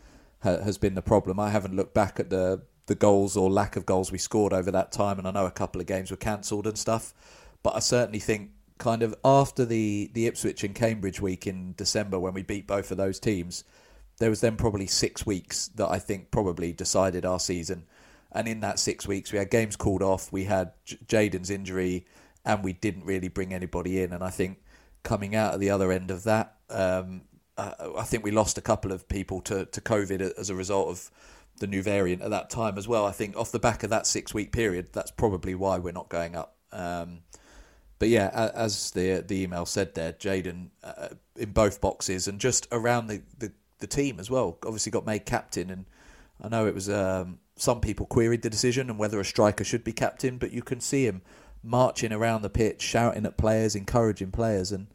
ha- 0.42 0.62
has 0.62 0.78
been 0.78 0.96
the 0.96 1.02
problem. 1.02 1.38
I 1.40 1.50
haven't 1.50 1.76
looked 1.76 1.94
back 1.94 2.20
at 2.20 2.30
the 2.30 2.62
the 2.86 2.96
goals 2.96 3.38
or 3.38 3.50
lack 3.50 3.78
of 3.78 3.86
goals 3.86 4.12
we 4.12 4.18
scored 4.18 4.52
over 4.52 4.70
that 4.72 4.92
time, 4.92 5.18
and 5.18 5.28
I 5.28 5.32
know 5.32 5.46
a 5.46 5.52
couple 5.52 5.80
of 5.80 5.88
games 5.88 6.12
were 6.12 6.18
cancelled 6.18 6.68
and 6.68 6.78
stuff, 6.78 7.14
but 7.62 7.76
I 7.76 7.80
certainly 7.80 8.20
think 8.20 8.52
kind 8.78 9.04
of 9.04 9.16
after 9.24 9.66
the 9.66 10.12
the 10.14 10.28
Ipswich 10.28 10.64
and 10.64 10.76
Cambridge 10.76 11.22
week 11.22 11.48
in 11.48 11.74
December 11.78 12.20
when 12.20 12.34
we 12.34 12.44
beat 12.44 12.68
both 12.68 12.92
of 12.92 12.98
those 12.98 13.20
teams, 13.20 13.64
there 14.20 14.30
was 14.30 14.42
then 14.42 14.58
probably 14.58 14.88
six 14.88 15.26
weeks 15.26 15.70
that 15.76 15.90
I 15.90 16.00
think 16.00 16.32
probably 16.32 16.74
decided 16.74 17.26
our 17.26 17.40
season. 17.40 17.86
And 18.34 18.48
in 18.48 18.62
that 18.62 18.80
six 18.80 19.08
weeks, 19.08 19.32
we 19.32 19.38
had 19.38 19.50
games 19.50 19.76
called 19.76 20.02
off, 20.02 20.32
we 20.32 20.46
had 20.46 20.72
J- 20.86 20.98
Jayden's 21.06 21.50
injury, 21.50 22.06
and 22.44 22.64
we 22.64 22.74
didn't 22.74 23.06
really 23.06 23.28
bring 23.28 23.54
anybody 23.54 24.02
in. 24.02 24.12
And 24.12 24.24
I 24.24 24.30
think 24.30 24.60
coming 25.04 25.36
out 25.36 25.54
at 25.54 25.60
the 25.60 25.70
other 25.70 25.92
end 25.92 26.12
of 26.12 26.24
that, 26.24 26.56
um, 26.70 27.22
uh, 27.58 27.74
I 27.98 28.04
think 28.04 28.24
we 28.24 28.32
lost 28.32 28.58
a 28.58 28.62
couple 28.62 28.92
of 28.92 29.08
people 29.08 29.42
to, 29.42 29.66
to 29.66 29.82
COVID 29.82 30.34
as 30.38 30.50
a 30.50 30.56
result 30.56 30.90
of 30.90 31.12
the 31.60 31.68
new 31.68 31.84
variant 31.84 32.22
at 32.22 32.32
that 32.32 32.50
time 32.50 32.78
as 32.78 32.88
well. 32.88 33.06
I 33.06 33.12
think 33.12 33.38
off 33.38 33.52
the 33.52 33.60
back 33.60 33.84
of 33.84 33.90
that 33.92 34.08
six 34.08 34.34
week 34.34 34.52
period, 34.52 34.88
that's 34.92 35.12
probably 35.12 35.54
why 35.54 35.78
we're 35.78 35.92
not 35.92 36.10
going 36.10 36.36
up. 36.36 36.56
Um, 36.72 37.20
but 38.00 38.10
yeah, 38.10 38.52
as 38.56 38.92
the 38.92 39.24
the 39.26 39.44
email 39.44 39.66
said 39.66 39.96
there, 39.96 40.12
Jayden 40.12 40.70
uh, 40.84 41.10
in 41.38 41.52
both 41.52 41.80
boxes 41.80 42.28
and 42.28 42.40
just 42.40 42.68
around 42.72 43.08
the, 43.08 43.22
the, 43.38 43.54
the 43.80 43.88
team 43.88 44.20
as 44.20 44.30
well. 44.30 44.58
Obviously 44.66 44.92
got 44.92 45.06
made 45.06 45.26
captain, 45.26 45.70
and 45.70 45.86
I 46.42 46.50
know 46.50 46.68
it 46.68 46.76
was 46.76 46.90
um, 46.90 47.40
some 47.56 47.82
people 47.82 48.06
queried 48.06 48.42
the 48.42 48.50
decision 48.50 48.90
and 48.90 49.00
whether 49.00 49.20
a 49.20 49.26
striker 49.26 49.64
should 49.64 49.84
be 49.84 49.94
captain, 49.94 50.38
but 50.38 50.52
you 50.52 50.62
can 50.62 50.80
see 50.80 51.06
him 51.06 51.22
marching 51.64 52.12
around 52.12 52.42
the 52.42 52.50
pitch, 52.50 52.82
shouting 52.82 53.26
at 53.26 53.38
players, 53.38 53.76
encouraging 53.76 54.32
players, 54.32 54.72
and 54.72 54.88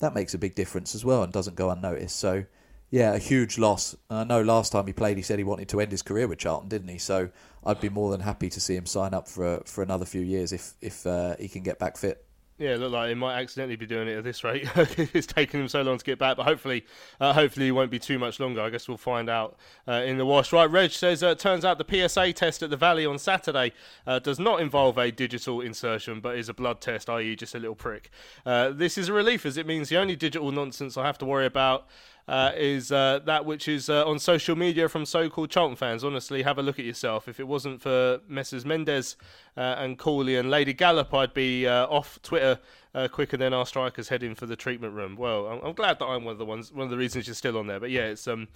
that 0.00 0.14
makes 0.14 0.34
a 0.34 0.38
big 0.38 0.54
difference 0.54 0.94
as 0.94 1.04
well 1.04 1.22
and 1.22 1.32
doesn't 1.32 1.56
go 1.56 1.70
unnoticed. 1.70 2.16
So, 2.16 2.44
yeah, 2.90 3.12
a 3.12 3.18
huge 3.18 3.58
loss. 3.58 3.94
I 4.10 4.24
know 4.24 4.42
last 4.42 4.72
time 4.72 4.86
he 4.86 4.92
played, 4.92 5.16
he 5.16 5.22
said 5.22 5.38
he 5.38 5.44
wanted 5.44 5.68
to 5.68 5.80
end 5.80 5.92
his 5.92 6.02
career 6.02 6.26
with 6.26 6.38
Charlton, 6.38 6.68
didn't 6.68 6.88
he? 6.88 6.98
So, 6.98 7.30
I'd 7.64 7.80
be 7.80 7.88
more 7.88 8.10
than 8.10 8.20
happy 8.20 8.48
to 8.48 8.60
see 8.60 8.76
him 8.76 8.86
sign 8.86 9.14
up 9.14 9.28
for 9.28 9.62
for 9.66 9.82
another 9.82 10.06
few 10.06 10.22
years 10.22 10.52
if 10.52 10.74
if 10.80 11.06
uh, 11.06 11.36
he 11.38 11.48
can 11.48 11.62
get 11.62 11.78
back 11.78 11.96
fit. 11.96 12.24
Yeah, 12.58 12.74
look 12.74 12.90
like 12.90 13.10
he 13.10 13.14
might 13.14 13.40
accidentally 13.40 13.76
be 13.76 13.86
doing 13.86 14.08
it 14.08 14.18
at 14.18 14.24
this 14.24 14.42
rate. 14.42 14.68
it's 15.14 15.28
taking 15.28 15.60
him 15.60 15.68
so 15.68 15.82
long 15.82 15.96
to 15.96 16.04
get 16.04 16.18
back, 16.18 16.36
but 16.36 16.42
hopefully, 16.42 16.84
uh, 17.20 17.32
hopefully, 17.32 17.68
it 17.68 17.70
won't 17.70 17.90
be 17.90 18.00
too 18.00 18.18
much 18.18 18.40
longer. 18.40 18.60
I 18.60 18.70
guess 18.70 18.88
we'll 18.88 18.96
find 18.96 19.30
out 19.30 19.56
uh, 19.86 20.02
in 20.04 20.18
the 20.18 20.26
wash. 20.26 20.52
Right, 20.52 20.68
Reg 20.68 20.90
says 20.90 21.22
uh, 21.22 21.36
turns 21.36 21.64
out 21.64 21.78
the 21.78 22.08
PSA 22.08 22.32
test 22.32 22.64
at 22.64 22.70
the 22.70 22.76
Valley 22.76 23.06
on 23.06 23.16
Saturday 23.20 23.72
uh, 24.08 24.18
does 24.18 24.40
not 24.40 24.60
involve 24.60 24.98
a 24.98 25.12
digital 25.12 25.60
insertion, 25.60 26.18
but 26.18 26.36
is 26.36 26.48
a 26.48 26.54
blood 26.54 26.80
test, 26.80 27.08
i.e., 27.08 27.36
just 27.36 27.54
a 27.54 27.60
little 27.60 27.76
prick. 27.76 28.10
Uh, 28.44 28.70
this 28.70 28.98
is 28.98 29.08
a 29.08 29.12
relief, 29.12 29.46
as 29.46 29.56
it 29.56 29.64
means 29.64 29.88
the 29.88 29.96
only 29.96 30.16
digital 30.16 30.50
nonsense 30.50 30.96
I 30.96 31.06
have 31.06 31.18
to 31.18 31.26
worry 31.26 31.46
about 31.46 31.86
uh, 32.28 32.52
is 32.54 32.92
uh, 32.92 33.20
that 33.24 33.46
which 33.46 33.66
is 33.66 33.88
uh, 33.88 34.06
on 34.06 34.18
social 34.18 34.54
media 34.54 34.88
from 34.88 35.06
so-called 35.06 35.50
Charlton 35.50 35.76
fans. 35.76 36.04
Honestly, 36.04 36.42
have 36.42 36.58
a 36.58 36.62
look 36.62 36.78
at 36.78 36.84
yourself. 36.84 37.26
If 37.26 37.40
it 37.40 37.48
wasn't 37.48 37.80
for 37.80 38.20
Messrs 38.28 38.66
Mendes 38.66 39.16
uh, 39.56 39.76
and 39.78 39.98
Cooley 39.98 40.36
and 40.36 40.50
Lady 40.50 40.74
Gallop, 40.74 41.12
I'd 41.14 41.32
be 41.32 41.66
uh, 41.66 41.86
off 41.86 42.20
Twitter 42.22 42.60
uh, 42.94 43.08
quicker 43.08 43.38
than 43.38 43.54
our 43.54 43.64
strikers 43.64 44.10
heading 44.10 44.34
for 44.34 44.44
the 44.44 44.56
treatment 44.56 44.92
room. 44.92 45.16
Well, 45.16 45.46
I'm, 45.46 45.60
I'm, 45.64 45.72
glad 45.72 45.98
that 46.00 46.04
I'm 46.04 46.24
one 46.24 46.32
of 46.32 46.38
the 46.38 46.44
ones, 46.44 46.70
one 46.70 46.84
of 46.84 46.90
the 46.90 46.98
reasons 46.98 47.26
you're 47.26 47.34
still 47.34 47.56
on 47.56 47.66
there. 47.66 47.80
But 47.80 47.90
yeah, 47.90 48.04
it's 48.04 48.28
um. 48.28 48.48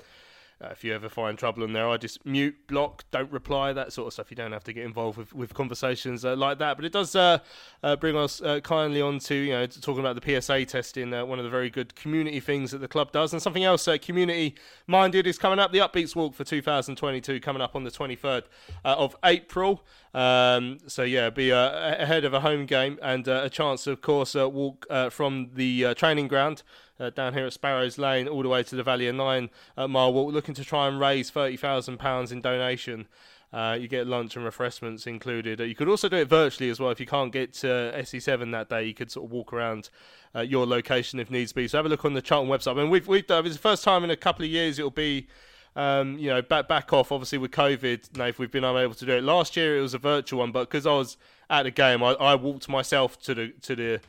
Uh, 0.63 0.69
if 0.71 0.85
you 0.85 0.95
ever 0.95 1.09
find 1.09 1.37
trouble 1.37 1.65
in 1.65 1.73
there, 1.73 1.89
I 1.89 1.97
just 1.97 2.25
mute, 2.25 2.55
block, 2.69 3.05
don't 3.11 3.31
reply, 3.33 3.73
that 3.73 3.93
sort 3.93 4.07
of 4.07 4.13
stuff. 4.13 4.31
You 4.31 4.37
don't 4.37 4.53
have 4.53 4.63
to 4.65 4.73
get 4.73 4.85
involved 4.85 5.19
with, 5.19 5.35
with 5.35 5.55
conversations 5.55 6.25
uh, 6.25 6.37
like 6.37 6.59
that. 6.59 6.77
But 6.77 6.85
it 6.85 6.93
does 6.93 7.17
uh, 7.17 7.39
uh 7.83 7.97
bring 7.97 8.17
us 8.17 8.41
uh, 8.41 8.61
kindly 8.61 9.01
on 9.01 9.19
to, 9.21 9.35
you 9.35 9.53
know, 9.53 9.67
talking 9.67 9.99
about 9.99 10.21
the 10.21 10.41
PSA 10.41 10.67
testing, 10.67 11.13
uh, 11.13 11.25
one 11.25 11.39
of 11.41 11.45
the 11.45 11.51
very 11.51 11.69
good 11.69 11.97
community 11.97 12.39
things 12.39 12.71
that 12.71 12.79
the 12.79 12.87
club 12.87 13.11
does. 13.11 13.33
And 13.33 13.43
something 13.43 13.65
else 13.65 13.89
community 14.03 14.55
minded 14.87 15.27
is 15.27 15.37
coming 15.37 15.59
up. 15.59 15.73
The 15.73 15.79
Upbeats 15.79 16.15
Walk 16.15 16.35
for 16.35 16.45
2022 16.45 17.41
coming 17.41 17.61
up 17.61 17.75
on 17.75 17.83
the 17.83 17.91
23rd 17.91 18.45
of 18.85 19.17
April. 19.25 19.83
Um, 20.15 20.79
so 20.87 21.03
yeah, 21.03 21.31
be 21.31 21.51
ahead 21.51 22.25
of 22.25 22.35
a 22.35 22.41
home 22.41 22.67
game 22.67 22.99
and 23.01 23.27
a 23.27 23.49
chance 23.49 23.87
of 23.87 24.03
course, 24.03 24.35
walk 24.35 24.87
from 25.11 25.51
the 25.55 25.95
training 25.95 26.29
ground 26.29 26.63
uh, 27.03 27.11
down 27.11 27.35
here 27.35 27.47
at 27.47 27.53
Sparrows 27.53 27.99
Lane 27.99 28.29
all 28.29 28.43
the 28.43 28.49
way 28.49 28.63
to 28.63 28.77
the 28.77 28.83
Valley 28.83 29.09
of 29.09 29.17
Nine 29.17 29.51
uh, 29.77 29.89
mile 29.89 30.13
walk, 30.13 30.33
looking 30.33 30.55
to 30.55 30.65
try 30.65 30.89
and 30.89 31.01
raise 31.01 31.31
thirty 31.31 31.57
thousand 31.57 31.99
pounds 31.99 32.33
in 32.33 32.41
donation. 32.41 33.09
Uh, 33.53 33.77
you 33.79 33.87
get 33.87 34.07
lunch 34.07 34.35
and 34.35 34.47
refreshments 34.47 35.07
included. 35.07 35.61
Uh, 35.61 35.65
you 35.65 35.75
could 35.75 35.89
also 35.89 36.09
do 36.09 36.17
it 36.17 36.29
virtually 36.29 36.71
as 36.71 36.81
well. 36.81 36.91
If 36.91 36.99
you 36.99 37.05
can't 37.05 37.31
get 37.31 37.53
to 37.55 37.67
SE7 37.67 38.51
that 38.53 38.71
day, 38.71 38.85
you 38.85 38.95
could 38.95 39.11
sort 39.11 39.27
of 39.27 39.31
walk 39.31 39.53
around 39.53 39.91
uh, 40.35 40.41
your 40.41 40.65
location 40.65 41.21
if 41.21 41.31
needs 41.31 41.53
be. 41.53 41.69
So 41.69 41.77
have 41.77 41.85
a 41.85 41.91
look 41.91 42.07
on 42.07 42.15
the 42.15 42.23
Charlton 42.23 42.51
website. 42.51 42.73
I 42.73 42.81
mean, 42.81 42.89
we've 42.89 43.07
we've 43.07 43.27
done, 43.27 43.45
it's 43.45 43.57
the 43.57 43.61
first 43.61 43.85
time 43.85 44.05
in 44.05 44.11
a 44.11 44.17
couple 44.17 44.45
of 44.45 44.51
years 44.51 44.79
it'll 44.79 44.91
be. 44.91 45.27
Um, 45.75 46.19
you 46.19 46.29
know, 46.29 46.43
back 46.43 46.69
back 46.69 46.93
off. 46.93 47.13
Obviously, 47.13 47.39
with 47.39 47.51
COVID, 47.51 48.17
Nave, 48.17 48.39
we've 48.39 48.51
been 48.51 48.65
unable 48.65 48.95
to 48.95 49.07
do 49.07 49.13
it. 49.13 49.25
Last 49.25 49.57
year, 49.57 49.79
it 49.79 49.81
was 49.81 49.95
a 49.95 49.99
virtual 49.99 50.41
one, 50.41 50.53
but 50.53 50.69
because 50.69 50.87
I 50.87 50.93
was 50.93 51.17
at 51.49 51.63
the 51.63 51.71
game, 51.71 52.03
I, 52.03 52.13
I 52.13 52.35
walked 52.35 52.69
myself 52.69 53.19
to 53.23 53.35
the 53.35 53.49
to 53.63 53.77
the 53.77 54.01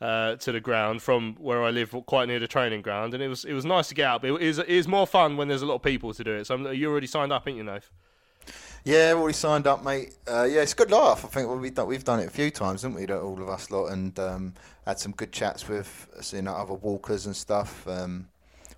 uh, 0.00 0.36
to 0.36 0.52
the 0.52 0.60
ground 0.60 1.02
from 1.02 1.34
where 1.38 1.62
I 1.62 1.70
live, 1.70 1.94
quite 2.06 2.26
near 2.26 2.40
the 2.40 2.48
training 2.48 2.82
ground, 2.82 3.14
and 3.14 3.22
it 3.22 3.28
was 3.28 3.44
it 3.44 3.52
was 3.52 3.64
nice 3.64 3.88
to 3.88 3.94
get 3.94 4.06
out. 4.06 4.22
But 4.22 4.32
it 4.32 4.42
is 4.42 4.58
it 4.58 4.68
is 4.68 4.88
more 4.88 5.06
fun 5.06 5.36
when 5.36 5.48
there's 5.48 5.62
a 5.62 5.66
lot 5.66 5.76
of 5.76 5.82
people 5.82 6.12
to 6.14 6.24
do 6.24 6.32
it. 6.32 6.46
So 6.46 6.70
you 6.70 6.90
already 6.90 7.06
signed 7.06 7.32
up, 7.32 7.46
ain't 7.46 7.58
you, 7.58 7.64
Nave? 7.64 7.88
Yeah, 8.84 9.14
already 9.16 9.32
signed 9.32 9.66
up, 9.66 9.82
mate. 9.82 10.14
Uh, 10.28 10.44
yeah, 10.44 10.60
it's 10.60 10.74
a 10.74 10.76
good 10.76 10.90
laugh. 10.90 11.24
I 11.24 11.28
think 11.28 11.48
we've 11.48 11.74
done 11.74 11.86
we've 11.86 12.04
done 12.04 12.20
it 12.20 12.26
a 12.26 12.30
few 12.30 12.50
times, 12.50 12.82
haven't 12.82 12.98
we? 12.98 13.06
All 13.06 13.40
of 13.40 13.48
us 13.48 13.70
lot, 13.70 13.86
and 13.86 14.18
um, 14.18 14.54
had 14.84 14.98
some 14.98 15.12
good 15.12 15.32
chats 15.32 15.68
with 15.68 16.32
you 16.34 16.42
know 16.42 16.54
other 16.54 16.74
walkers 16.74 17.26
and 17.26 17.34
stuff. 17.34 17.86
Um, 17.88 18.28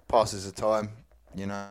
passes 0.06 0.44
the 0.50 0.52
time, 0.52 0.90
you 1.34 1.46
know. 1.46 1.66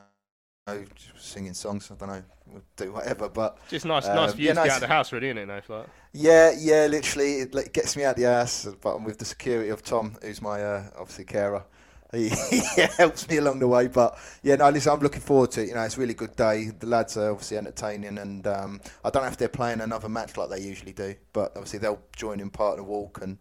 Singing 1.20 1.54
songs. 1.54 1.92
I 1.92 1.96
don't 1.96 2.10
know, 2.10 2.24
we'll 2.48 2.64
do 2.76 2.92
whatever. 2.92 3.30
But 3.30 3.60
just 3.70 3.86
nice, 3.86 4.08
nice 4.08 4.34
for 4.34 4.42
you 4.42 4.48
yeah, 4.48 4.54
nice. 4.54 4.72
out 4.72 4.78
of 4.78 4.82
the 4.82 4.88
house, 4.88 5.12
really, 5.12 5.28
isn't 5.28 5.38
it? 5.38 5.46
No, 5.46 5.62
like. 5.78 5.86
Yeah, 6.12 6.54
yeah, 6.58 6.88
literally, 6.88 7.42
it 7.42 7.54
like, 7.54 7.72
gets 7.72 7.96
me 7.96 8.04
out 8.04 8.16
the 8.16 8.26
ass. 8.26 8.68
But 8.82 8.96
I'm 8.96 9.04
with 9.04 9.20
the 9.20 9.26
security 9.26 9.70
of 9.70 9.84
Tom, 9.84 10.18
who's 10.24 10.42
my 10.42 10.64
uh, 10.64 10.90
obviously 10.98 11.26
carer. 11.26 11.64
He, 12.12 12.30
he 12.50 12.82
helps 12.98 13.30
me 13.30 13.38
along 13.38 13.60
the 13.60 13.68
way. 13.68 13.88
But 13.90 14.18
yeah, 14.42 14.56
no, 14.56 14.70
listen, 14.70 14.92
I'm 14.92 15.02
looking 15.02 15.22
forward 15.22 15.52
to 15.52 15.62
it. 15.62 15.68
You 15.68 15.76
know, 15.76 15.84
it's 15.84 15.98
a 15.98 16.00
really 16.00 16.16
good 16.16 16.36
day. 16.36 16.72
The 16.80 16.88
lads 16.88 17.16
are 17.16 17.30
obviously 17.30 17.58
entertaining, 17.58 18.18
and 18.18 18.48
um, 18.48 18.82
I 19.04 19.12
don't 19.12 19.22
know 19.22 19.30
if 19.30 19.38
they're 19.38 19.48
playing 19.50 19.82
another 19.82 20.10
match 20.10 20.36
like 20.36 20.50
they 20.50 20.62
usually 20.62 20.94
do, 20.94 21.14
but 21.32 21.52
obviously 21.56 21.78
they'll 21.78 22.02
join 22.16 22.40
in 22.40 22.50
part 22.50 22.72
of 22.72 22.78
the 22.78 22.92
walk 22.92 23.20
and. 23.22 23.38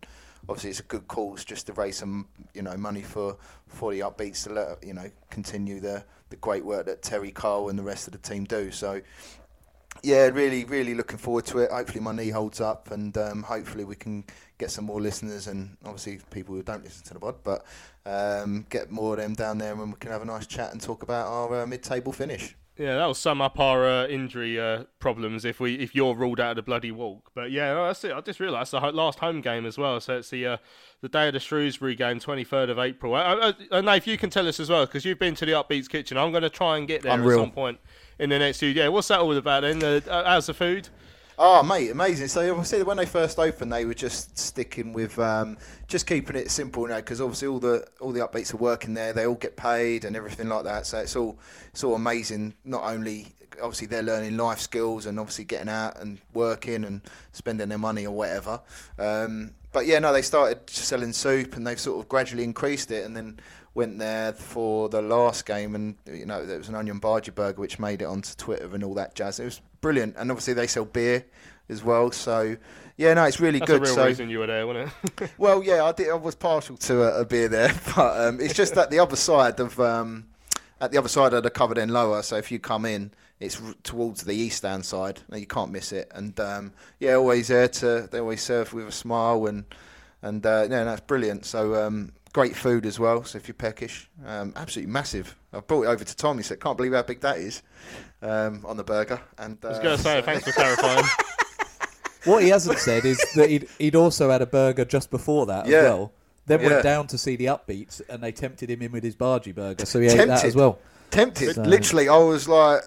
Obviously, 0.48 0.70
it's 0.70 0.80
a 0.80 0.84
good 0.84 1.08
cause 1.08 1.44
just 1.44 1.66
to 1.66 1.72
raise 1.72 1.96
some, 1.96 2.28
you 2.52 2.62
know, 2.62 2.76
money 2.76 3.02
for 3.02 3.36
for 3.66 3.92
the 3.92 4.00
upbeats 4.00 4.44
to 4.44 4.52
let 4.52 4.84
you 4.84 4.94
know 4.94 5.10
continue 5.30 5.80
the 5.80 6.04
the 6.30 6.36
great 6.36 6.64
work 6.64 6.86
that 6.86 7.02
Terry 7.02 7.30
Cole 7.30 7.68
and 7.68 7.78
the 7.78 7.82
rest 7.82 8.06
of 8.06 8.12
the 8.12 8.18
team 8.18 8.44
do. 8.44 8.70
So, 8.70 9.00
yeah, 10.02 10.26
really, 10.26 10.64
really 10.64 10.94
looking 10.94 11.18
forward 11.18 11.46
to 11.46 11.58
it. 11.60 11.70
Hopefully, 11.70 12.00
my 12.00 12.12
knee 12.12 12.30
holds 12.30 12.60
up, 12.60 12.90
and 12.90 13.16
um, 13.16 13.42
hopefully, 13.42 13.84
we 13.84 13.96
can 13.96 14.24
get 14.58 14.70
some 14.70 14.84
more 14.84 15.00
listeners 15.00 15.46
and 15.46 15.76
obviously 15.84 16.20
people 16.30 16.54
who 16.54 16.62
don't 16.62 16.84
listen 16.84 17.04
to 17.04 17.14
the 17.14 17.20
pod, 17.20 17.36
but 17.42 17.64
um, 18.06 18.66
get 18.68 18.90
more 18.90 19.14
of 19.14 19.20
them 19.20 19.34
down 19.34 19.58
there, 19.58 19.72
and 19.72 19.92
we 19.92 19.98
can 19.98 20.10
have 20.10 20.22
a 20.22 20.26
nice 20.26 20.46
chat 20.46 20.72
and 20.72 20.80
talk 20.80 21.02
about 21.02 21.26
our 21.26 21.62
uh, 21.62 21.66
mid-table 21.66 22.12
finish. 22.12 22.54
Yeah, 22.76 22.96
that'll 22.96 23.14
sum 23.14 23.40
up 23.40 23.60
our 23.60 23.86
uh, 23.86 24.06
injury 24.08 24.58
uh, 24.58 24.84
problems 24.98 25.44
if 25.44 25.60
we 25.60 25.74
if 25.76 25.94
you're 25.94 26.14
ruled 26.14 26.40
out 26.40 26.50
of 26.50 26.56
the 26.56 26.62
bloody 26.62 26.90
walk. 26.90 27.30
But 27.32 27.52
yeah, 27.52 27.72
no, 27.72 27.86
that's 27.86 28.02
it. 28.02 28.12
I 28.12 28.20
just 28.20 28.40
realised 28.40 28.72
the 28.72 28.80
last 28.80 29.20
home 29.20 29.40
game 29.40 29.64
as 29.64 29.78
well. 29.78 30.00
So 30.00 30.18
it's 30.18 30.30
the 30.30 30.46
uh, 30.46 30.56
the 31.00 31.08
day 31.08 31.28
of 31.28 31.34
the 31.34 31.40
Shrewsbury 31.40 31.94
game, 31.94 32.18
23rd 32.18 32.70
of 32.70 32.78
April. 32.80 33.16
And 33.16 33.88
if 33.90 34.06
you 34.08 34.18
can 34.18 34.28
tell 34.28 34.48
us 34.48 34.58
as 34.58 34.70
well, 34.70 34.86
because 34.86 35.04
you've 35.04 35.20
been 35.20 35.36
to 35.36 35.46
the 35.46 35.52
Upbeats 35.52 35.88
Kitchen, 35.88 36.16
I'm 36.16 36.32
going 36.32 36.42
to 36.42 36.50
try 36.50 36.76
and 36.76 36.88
get 36.88 37.02
there 37.02 37.12
Unreal. 37.12 37.40
at 37.40 37.42
some 37.42 37.52
point 37.52 37.78
in 38.18 38.30
the 38.30 38.38
next 38.40 38.58
few. 38.58 38.70
Yeah, 38.70 38.88
what's 38.88 39.08
that 39.08 39.20
all 39.20 39.36
about 39.36 39.60
then? 39.60 39.82
Uh, 39.84 40.24
how's 40.24 40.46
the 40.46 40.54
food? 40.54 40.88
Oh, 41.36 41.64
mate, 41.64 41.90
amazing. 41.90 42.28
So 42.28 42.48
obviously, 42.50 42.82
when 42.84 42.96
they 42.96 43.06
first 43.06 43.38
opened, 43.40 43.72
they 43.72 43.84
were 43.84 43.94
just 43.94 44.38
sticking 44.38 44.92
with 44.92 45.18
um, 45.18 45.56
just 45.88 46.06
keeping 46.06 46.36
it 46.36 46.50
simple, 46.50 46.84
you 46.84 46.90
know, 46.90 46.96
because 46.96 47.20
obviously 47.20 47.48
all 47.48 47.58
the 47.58 47.86
all 48.00 48.12
the 48.12 48.20
upbeats 48.20 48.54
are 48.54 48.58
working 48.58 48.94
there. 48.94 49.12
They 49.12 49.26
all 49.26 49.34
get 49.34 49.56
paid 49.56 50.04
and 50.04 50.14
everything 50.14 50.48
like 50.48 50.64
that. 50.64 50.86
So 50.86 50.98
it's 50.98 51.16
all 51.16 51.38
it's 51.70 51.82
all 51.82 51.96
amazing. 51.96 52.54
Not 52.64 52.84
only 52.84 53.34
obviously 53.62 53.86
they're 53.86 54.02
learning 54.02 54.36
life 54.36 54.60
skills 54.60 55.06
and 55.06 55.18
obviously 55.18 55.44
getting 55.44 55.68
out 55.68 56.00
and 56.00 56.18
working 56.32 56.84
and 56.84 57.00
spending 57.32 57.68
their 57.68 57.78
money 57.78 58.06
or 58.06 58.14
whatever. 58.14 58.60
Um, 58.98 59.52
but 59.72 59.86
yeah, 59.86 59.98
no, 59.98 60.12
they 60.12 60.22
started 60.22 60.68
selling 60.70 61.12
soup 61.12 61.56
and 61.56 61.66
they've 61.66 61.80
sort 61.80 62.00
of 62.00 62.08
gradually 62.08 62.44
increased 62.44 62.90
it, 62.90 63.04
and 63.04 63.16
then 63.16 63.40
went 63.74 63.98
there 63.98 64.32
for 64.32 64.88
the 64.88 65.02
last 65.02 65.46
game, 65.46 65.74
and 65.74 65.96
you 66.06 66.26
know 66.26 66.46
there 66.46 66.58
was 66.58 66.68
an 66.68 66.74
onion 66.76 67.00
bhaji 67.00 67.34
burger 67.34 67.60
which 67.60 67.78
made 67.78 68.00
it 68.00 68.06
onto 68.06 68.34
Twitter 68.36 68.72
and 68.72 68.84
all 68.84 68.94
that 68.94 69.14
jazz. 69.14 69.40
It 69.40 69.44
was 69.44 69.60
brilliant, 69.80 70.14
and 70.16 70.30
obviously 70.30 70.54
they 70.54 70.68
sell 70.68 70.84
beer 70.84 71.26
as 71.68 71.82
well. 71.82 72.12
So 72.12 72.56
yeah, 72.96 73.14
no, 73.14 73.24
it's 73.24 73.40
really 73.40 73.58
That's 73.58 73.70
good. 73.70 73.80
the 73.80 73.86
real 73.86 73.94
so, 73.94 74.06
reason 74.06 74.30
you 74.30 74.38
were 74.38 74.46
there, 74.46 74.66
wasn't 74.66 74.92
it? 75.20 75.30
well, 75.38 75.62
yeah, 75.64 75.84
I 75.84 75.92
did. 75.92 76.10
I 76.10 76.14
was 76.14 76.36
partial 76.36 76.76
to 76.76 77.02
a, 77.02 77.22
a 77.22 77.24
beer 77.24 77.48
there, 77.48 77.74
but 77.96 78.28
um, 78.28 78.40
it's 78.40 78.54
just 78.54 78.74
that 78.76 78.90
the 78.90 79.00
other 79.00 79.16
side 79.16 79.58
of 79.58 79.78
um, 79.80 80.26
at 80.80 80.92
the 80.92 80.98
other 80.98 81.08
side 81.08 81.32
of 81.32 81.42
the 81.42 81.50
covered 81.50 81.78
end 81.78 81.92
lower. 81.92 82.22
So 82.22 82.36
if 82.36 82.50
you 82.52 82.58
come 82.58 82.84
in, 82.84 83.10
it's 83.40 83.60
r- 83.60 83.74
towards 83.82 84.24
the 84.24 84.34
east 84.34 84.62
hand 84.62 84.84
side. 84.84 85.20
and 85.30 85.40
you 85.40 85.46
can't 85.46 85.70
miss 85.72 85.92
it. 85.92 86.10
And 86.14 86.38
um, 86.40 86.72
yeah, 87.00 87.14
always 87.14 87.48
there 87.48 87.68
to. 87.68 88.08
They 88.10 88.20
always 88.20 88.42
serve 88.42 88.72
with 88.72 88.88
a 88.88 88.92
smile 88.92 89.46
and 89.46 89.64
and 90.22 90.44
uh, 90.46 90.66
yeah, 90.70 90.84
that's 90.84 91.00
brilliant. 91.02 91.44
So. 91.46 91.74
Um, 91.86 92.12
Great 92.32 92.56
food 92.56 92.84
as 92.84 92.98
well. 92.98 93.22
So 93.22 93.38
if 93.38 93.46
you're 93.46 93.54
peckish, 93.54 94.10
um, 94.26 94.52
absolutely 94.56 94.90
massive. 94.92 95.36
I 95.52 95.60
brought 95.60 95.82
it 95.84 95.86
over 95.86 96.02
to 96.02 96.16
Tom. 96.16 96.36
He 96.36 96.42
said, 96.42 96.58
"Can't 96.58 96.76
believe 96.76 96.92
how 96.92 97.02
big 97.02 97.20
that 97.20 97.38
is 97.38 97.62
um, 98.22 98.66
on 98.66 98.76
the 98.76 98.82
burger." 98.82 99.20
And 99.38 99.56
uh, 99.64 99.68
I 99.68 99.70
was 99.70 99.78
going 99.78 99.96
to 99.96 100.02
say, 100.02 100.20
thanks 100.20 100.42
for 100.44 100.50
clarifying. 100.50 101.04
What 102.24 102.42
he 102.42 102.48
hasn't 102.48 102.78
said 102.80 103.04
is 103.04 103.18
that 103.36 103.50
he'd, 103.50 103.68
he'd 103.78 103.94
also 103.94 104.30
had 104.30 104.42
a 104.42 104.46
burger 104.46 104.84
just 104.84 105.10
before 105.12 105.46
that 105.46 105.66
Yeah. 105.66 105.76
as 105.78 105.84
well. 105.84 106.12
Then 106.46 106.60
Yeah. 106.60 106.68
went 106.68 106.82
down 106.82 107.06
to 107.08 107.18
see 107.18 107.36
the 107.36 107.46
upbeats, 107.46 108.00
and 108.08 108.22
they 108.22 108.32
tempted 108.32 108.70
him 108.70 108.82
in 108.82 108.92
with 108.92 109.02
his 109.02 109.16
bhaji 109.16 109.54
burger, 109.54 109.86
so 109.86 109.98
he 110.00 110.08
ate 110.08 110.28
that 110.28 110.44
as 110.44 110.54
well. 110.54 110.78
tempted. 111.10 111.54
So- 111.54 111.62
Literally, 111.62 112.08
I 112.08 112.18
was 112.18 112.48
like, 112.48 112.82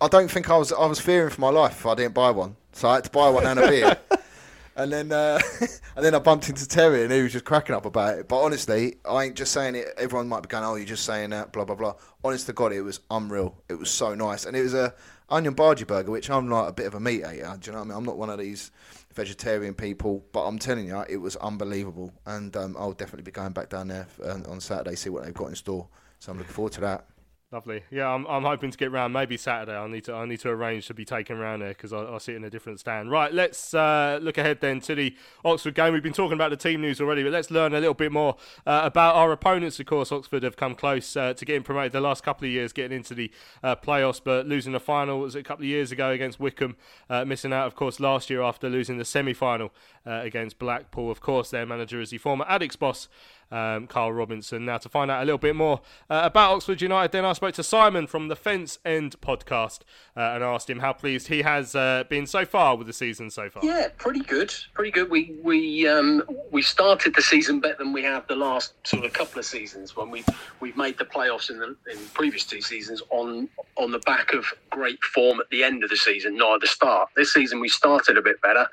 I 0.00 0.08
don't 0.08 0.30
think 0.30 0.48
I 0.50 0.56
was. 0.56 0.72
I 0.72 0.86
was 0.86 1.00
fearing 1.00 1.30
for 1.30 1.40
my 1.40 1.50
life 1.50 1.72
if 1.80 1.86
I 1.86 1.94
didn't 1.94 2.14
buy 2.14 2.30
one. 2.30 2.56
So 2.72 2.88
I 2.88 2.94
had 2.96 3.04
to 3.04 3.10
buy 3.10 3.28
one 3.30 3.46
and 3.46 3.58
a 3.58 3.68
beer. 3.68 3.96
and 4.76 4.92
then, 4.92 5.10
uh, 5.10 5.40
and 5.96 6.04
then 6.04 6.14
I 6.14 6.18
bumped 6.20 6.48
into 6.48 6.66
Terry, 6.68 7.02
and 7.02 7.12
he 7.12 7.20
was 7.22 7.32
just 7.32 7.44
cracking 7.44 7.74
up 7.74 7.84
about 7.84 8.18
it. 8.18 8.28
But 8.28 8.40
honestly, 8.40 8.96
I 9.08 9.24
ain't 9.24 9.34
just 9.36 9.52
saying 9.52 9.74
it. 9.74 9.86
Everyone 9.98 10.28
might 10.28 10.42
be 10.42 10.48
going, 10.48 10.64
"Oh, 10.64 10.76
you're 10.76 10.86
just 10.86 11.04
saying 11.04 11.30
that," 11.30 11.52
blah 11.52 11.64
blah 11.64 11.74
blah. 11.74 11.94
Honest 12.24 12.46
to 12.46 12.52
God, 12.52 12.72
it 12.72 12.82
was 12.82 13.00
unreal. 13.10 13.56
It 13.68 13.74
was 13.74 13.90
so 13.90 14.14
nice, 14.14 14.44
and 14.46 14.56
it 14.56 14.62
was 14.62 14.74
a 14.74 14.94
onion 15.30 15.54
bhaji 15.54 15.86
burger, 15.86 16.10
which 16.12 16.30
I'm 16.30 16.48
like 16.48 16.68
a 16.68 16.72
bit 16.72 16.86
of 16.86 16.94
a 16.94 17.00
meat 17.00 17.18
eater. 17.24 17.56
Do 17.60 17.70
you 17.70 17.72
know 17.72 17.78
what 17.78 17.84
I 17.84 17.88
mean? 17.88 17.96
I'm 17.98 18.04
not 18.04 18.16
one 18.18 18.30
of 18.30 18.38
these 18.38 18.70
vegetarian 19.18 19.74
people, 19.74 20.24
but 20.30 20.46
I'm 20.46 20.60
telling 20.60 20.86
you, 20.86 21.04
it 21.08 21.16
was 21.16 21.34
unbelievable, 21.36 22.12
and 22.24 22.56
um, 22.56 22.76
I'll 22.78 22.92
definitely 22.92 23.24
be 23.24 23.32
going 23.32 23.50
back 23.52 23.68
down 23.68 23.88
there 23.88 24.06
uh, 24.24 24.38
on 24.48 24.60
Saturday 24.60 24.94
see 24.94 25.10
what 25.10 25.24
they've 25.24 25.34
got 25.34 25.48
in 25.48 25.56
store. 25.56 25.88
So 26.20 26.30
I'm 26.30 26.38
looking 26.38 26.52
forward 26.52 26.72
to 26.74 26.80
that. 26.82 27.04
Lovely. 27.50 27.82
Yeah, 27.90 28.08
I'm, 28.08 28.26
I'm 28.26 28.42
hoping 28.42 28.70
to 28.70 28.76
get 28.76 28.92
round. 28.92 29.14
Maybe 29.14 29.38
Saturday. 29.38 29.74
I 29.74 29.86
need 29.86 30.04
to 30.04 30.12
I 30.12 30.26
need 30.26 30.40
to 30.40 30.50
arrange 30.50 30.86
to 30.88 30.94
be 30.94 31.06
taken 31.06 31.38
round 31.38 31.62
there 31.62 31.70
because 31.70 31.94
I, 31.94 32.04
I 32.04 32.18
sit 32.18 32.34
in 32.36 32.44
a 32.44 32.50
different 32.50 32.78
stand. 32.78 33.10
Right. 33.10 33.32
Let's 33.32 33.72
uh, 33.72 34.18
look 34.20 34.36
ahead 34.36 34.60
then 34.60 34.82
to 34.82 34.94
the 34.94 35.16
Oxford 35.46 35.74
game. 35.74 35.94
We've 35.94 36.02
been 36.02 36.12
talking 36.12 36.34
about 36.34 36.50
the 36.50 36.58
team 36.58 36.82
news 36.82 37.00
already, 37.00 37.22
but 37.22 37.32
let's 37.32 37.50
learn 37.50 37.72
a 37.72 37.80
little 37.80 37.94
bit 37.94 38.12
more 38.12 38.36
uh, 38.66 38.82
about 38.84 39.14
our 39.14 39.32
opponents. 39.32 39.80
Of 39.80 39.86
course, 39.86 40.12
Oxford 40.12 40.42
have 40.42 40.56
come 40.56 40.74
close 40.74 41.16
uh, 41.16 41.32
to 41.32 41.44
getting 41.46 41.62
promoted 41.62 41.92
the 41.92 42.02
last 42.02 42.22
couple 42.22 42.44
of 42.44 42.52
years, 42.52 42.74
getting 42.74 42.94
into 42.94 43.14
the 43.14 43.30
uh, 43.62 43.76
playoffs, 43.76 44.20
but 44.22 44.46
losing 44.46 44.74
the 44.74 44.80
final 44.80 45.20
was 45.20 45.34
a 45.34 45.42
couple 45.42 45.62
of 45.62 45.68
years 45.68 45.90
ago 45.90 46.10
against 46.10 46.38
Wycombe, 46.38 46.76
uh, 47.08 47.24
missing 47.24 47.54
out, 47.54 47.66
of 47.66 47.74
course, 47.74 47.98
last 47.98 48.28
year 48.28 48.42
after 48.42 48.68
losing 48.68 48.98
the 48.98 49.06
semi-final 49.06 49.72
uh, 50.06 50.20
against 50.22 50.58
Blackpool. 50.58 51.10
Of 51.10 51.22
course, 51.22 51.48
their 51.48 51.64
manager 51.64 51.98
is 51.98 52.10
the 52.10 52.18
former 52.18 52.44
Addicts 52.46 52.76
boss 52.76 53.08
um, 53.50 53.86
Karl 53.86 54.12
Robinson. 54.12 54.64
Now, 54.64 54.78
to 54.78 54.88
find 54.88 55.10
out 55.10 55.22
a 55.22 55.24
little 55.24 55.38
bit 55.38 55.56
more 55.56 55.80
uh, 56.10 56.22
about 56.24 56.52
Oxford 56.54 56.80
United, 56.80 57.12
then 57.12 57.24
I 57.24 57.32
spoke 57.32 57.54
to 57.54 57.62
Simon 57.62 58.06
from 58.06 58.28
the 58.28 58.36
Fence 58.36 58.78
End 58.84 59.20
podcast 59.20 59.80
uh, 60.16 60.20
and 60.20 60.44
asked 60.44 60.68
him 60.68 60.80
how 60.80 60.92
pleased 60.92 61.28
he 61.28 61.42
has 61.42 61.74
uh, 61.74 62.04
been 62.08 62.26
so 62.26 62.44
far 62.44 62.76
with 62.76 62.86
the 62.86 62.92
season 62.92 63.30
so 63.30 63.48
far. 63.48 63.64
Yeah, 63.64 63.88
pretty 63.96 64.20
good. 64.20 64.54
Pretty 64.74 64.90
good. 64.90 65.10
We 65.10 65.36
we 65.42 65.86
um, 65.88 66.22
we 66.50 66.62
started 66.62 67.14
the 67.14 67.22
season 67.22 67.60
better 67.60 67.76
than 67.78 67.92
we 67.92 68.02
have 68.02 68.26
the 68.26 68.36
last 68.36 68.74
sort 68.86 69.04
of 69.04 69.12
couple 69.12 69.38
of 69.38 69.44
seasons 69.44 69.96
when 69.96 70.10
we 70.10 70.24
we've 70.60 70.76
made 70.76 70.98
the 70.98 71.04
playoffs 71.04 71.50
in 71.50 71.58
the 71.58 71.76
in 71.90 71.98
previous 72.14 72.44
two 72.44 72.60
seasons 72.60 73.02
on 73.10 73.48
on 73.76 73.90
the 73.90 74.00
back 74.00 74.32
of 74.32 74.44
great 74.70 75.02
form 75.02 75.40
at 75.40 75.48
the 75.50 75.64
end 75.64 75.84
of 75.84 75.90
the 75.90 75.96
season, 75.96 76.36
not 76.36 76.56
at 76.56 76.60
the 76.60 76.66
start. 76.66 77.08
This 77.16 77.32
season 77.32 77.60
we 77.60 77.68
started 77.68 78.16
a 78.16 78.22
bit 78.22 78.40
better. 78.42 78.66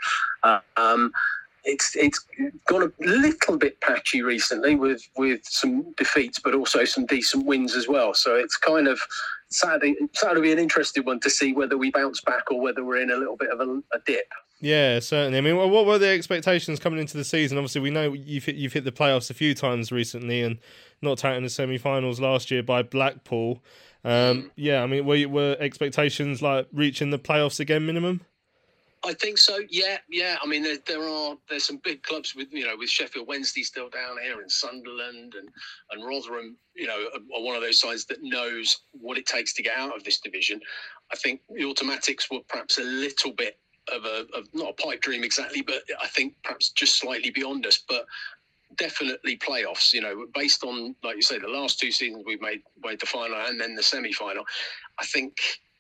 Uh, 0.44 0.60
um, 0.78 1.12
it's 1.66 1.96
it's 1.96 2.26
gone 2.68 2.84
a 2.84 3.06
little 3.06 3.58
bit 3.58 3.82
patchy 3.82 4.22
recently 4.22 4.76
with 4.76 5.02
with 5.18 5.42
some 5.44 5.94
defeats, 5.98 6.40
but 6.40 6.56
also 6.56 6.86
some 6.86 7.06
decent 7.06 7.46
wins 7.46 7.76
as 7.76 7.88
well. 7.88 8.14
So 8.14 8.36
it's 8.36 8.58
kind 8.58 8.88
of. 8.88 9.00
Saturday 9.50 9.96
will 10.24 10.42
be 10.42 10.52
an 10.52 10.60
interesting 10.60 11.06
one 11.06 11.20
to 11.20 11.30
see 11.30 11.54
whether 11.54 11.78
we 11.78 11.92
bounce 11.92 12.20
back 12.20 12.52
or 12.52 12.60
whether 12.60 12.84
we're 12.84 13.00
in 13.00 13.12
a 13.12 13.16
little 13.16 13.38
bit 13.38 13.52
of 13.52 13.62
a, 13.62 13.82
a 13.94 14.00
dip. 14.06 14.26
Yeah, 14.60 15.00
certainly. 15.00 15.38
I 15.38 15.42
mean, 15.42 15.56
what 15.56 15.86
were 15.86 16.00
the 16.00 16.10
expectations 16.10 16.80
coming 16.80 17.00
into 17.00 17.16
the 17.16 17.24
season? 17.24 17.58
Obviously, 17.58 17.82
we 17.82 17.92
know 17.92 18.14
you've 18.14 18.46
hit, 18.46 18.56
you've 18.56 18.74
hit 18.74 18.84
the 18.84 18.92
playoffs 18.92 19.30
a 19.30 19.34
few 19.34 19.54
times 19.54 19.92
recently, 19.92 20.42
and 20.42 20.58
not 21.02 21.24
out 21.24 21.38
in 21.38 21.44
the 21.44 21.50
semi-finals 21.50 22.20
last 22.20 22.50
year 22.50 22.64
by 22.64 22.82
Blackpool. 22.82 23.64
Um, 24.04 24.52
yeah, 24.56 24.82
I 24.82 24.88
mean, 24.88 25.06
were 25.06 25.28
were 25.28 25.58
expectations 25.60 26.42
like 26.42 26.68
reaching 26.74 27.12
the 27.12 27.20
playoffs 27.20 27.60
again 27.60 27.86
minimum? 27.86 28.22
I 29.06 29.14
think 29.14 29.38
so. 29.38 29.60
Yeah, 29.70 29.98
yeah. 30.10 30.38
I 30.42 30.48
mean, 30.48 30.64
there, 30.64 30.78
there 30.88 31.08
are 31.08 31.38
there's 31.48 31.66
some 31.66 31.80
big 31.84 32.02
clubs 32.04 32.36
with 32.36 32.48
you 32.52 32.66
know 32.66 32.76
with 32.78 32.90
Sheffield 32.90 33.28
Wednesday 33.28 33.62
still 33.62 33.90
down 33.90 34.18
here 34.22 34.42
and 34.42 34.52
Sunderland 34.52 35.36
and 35.36 35.50
and 35.92 36.06
Rotherham. 36.06 36.58
You 36.76 36.88
know, 36.88 37.08
are, 37.14 37.44
one 37.44 37.56
of 37.56 37.62
those 37.62 37.80
sides 37.80 38.06
that 38.06 38.24
knows 38.24 38.76
what 38.92 39.18
it 39.18 39.28
takes 39.28 39.54
to 39.54 39.64
get 39.64 39.78
out 39.78 39.96
of 39.96 40.04
this 40.04 40.20
division. 40.20 40.60
I 41.12 41.16
think 41.18 41.42
the 41.50 41.66
Automatics 41.66 42.30
were 42.32 42.40
perhaps 42.48 42.80
a 42.80 42.84
little 42.84 43.32
bit 43.32 43.60
of 43.94 44.06
a 44.06 44.26
of 44.36 44.48
not 44.54 44.72
a 44.72 44.84
pipe 44.84 45.02
dream 45.02 45.24
exactly, 45.24 45.62
but 45.62 45.84
I 46.02 46.08
think 46.08 46.34
perhaps 46.44 46.70
just 46.72 46.98
slightly 46.98 47.30
beyond 47.30 47.66
us. 47.68 47.84
But 47.88 48.06
definitely 48.78 49.38
playoffs. 49.38 49.94
You 49.94 50.02
know, 50.02 50.26
based 50.34 50.64
on 50.64 50.96
like 51.04 51.16
you 51.16 51.22
say, 51.22 51.38
the 51.38 51.48
last 51.48 51.80
two 51.80 51.92
seasons 51.92 52.24
we've 52.26 52.42
made 52.42 52.62
made 52.84 53.00
the 53.00 53.06
final 53.06 53.38
and 53.38 53.62
then 53.62 53.76
the 53.76 53.84
semi 53.84 54.14
final. 54.14 54.46
I 55.00 55.06
think 55.06 55.38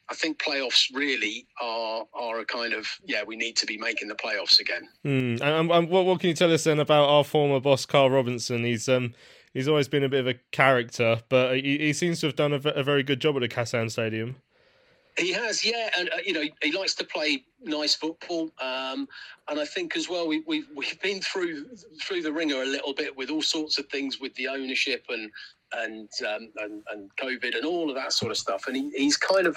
I 0.10 0.14
think 0.14 0.38
playoffs 0.38 0.94
really 0.94 1.48
are 1.62 2.06
are 2.14 2.40
a 2.40 2.46
kind 2.46 2.74
of 2.74 2.88
yeah 3.06 3.24
we 3.24 3.36
need 3.36 3.56
to 3.58 3.66
be 3.66 3.78
making 3.78 4.08
the 4.08 4.16
playoffs 4.16 4.60
again. 4.60 4.88
Hmm. 5.04 5.44
And, 5.44 5.72
and 5.72 5.90
what 5.90 6.06
what 6.06 6.20
can 6.20 6.30
you 6.30 6.36
tell 6.36 6.52
us 6.54 6.64
then 6.64 6.80
about 6.80 7.10
our 7.10 7.24
former 7.24 7.60
boss 7.60 7.86
Karl 7.86 8.10
Robinson? 8.10 8.64
He's 8.64 8.88
um 8.88 9.14
he's 9.54 9.68
always 9.68 9.88
been 9.88 10.04
a 10.04 10.10
bit 10.10 10.20
of 10.20 10.28
a 10.28 10.40
character, 10.52 11.22
but 11.30 11.56
he, 11.56 11.80
he 11.80 11.94
seems 11.94 12.20
to 12.20 12.28
have 12.28 12.36
done 12.36 12.54
a, 12.54 12.58
a 12.58 12.84
very 12.84 13.02
good 13.02 13.20
job 13.20 13.36
at 13.36 13.40
the 13.40 13.50
Kassam 13.50 13.90
Stadium. 13.90 14.36
He 15.18 15.32
has, 15.32 15.64
yeah, 15.64 15.90
and 15.98 16.10
uh, 16.10 16.18
you 16.26 16.34
know 16.34 16.44
he 16.62 16.72
likes 16.74 16.94
to 16.96 17.06
play 17.06 17.46
nice 17.64 17.96
football, 17.96 18.52
um, 18.60 19.08
and 19.48 19.60
I 19.60 19.66
think 19.66 19.96
as 19.96 20.10
well 20.10 20.28
we, 20.28 20.44
we've 20.46 20.68
we've 20.76 21.02
been 21.02 21.22
through 21.22 21.68
through 22.04 22.22
the 22.22 22.34
ringer 22.34 22.62
a 22.62 22.66
little 22.66 22.94
bit 22.94 23.16
with 23.16 23.30
all 23.30 23.42
sorts 23.42 23.80
of 23.80 23.88
things 23.88 24.20
with 24.20 24.36
the 24.36 24.50
ownership 24.50 25.06
and 25.08 25.32
and 25.72 26.10
um, 26.28 26.50
and, 26.58 26.84
and 26.92 27.16
COVID 27.16 27.56
and 27.56 27.66
all 27.66 27.90
of 27.90 27.96
that 27.96 28.12
sort 28.12 28.32
of 28.32 28.38
stuff, 28.38 28.68
and 28.68 28.76
he, 28.76 28.90
he's 28.92 29.16
kind 29.16 29.48
of 29.48 29.56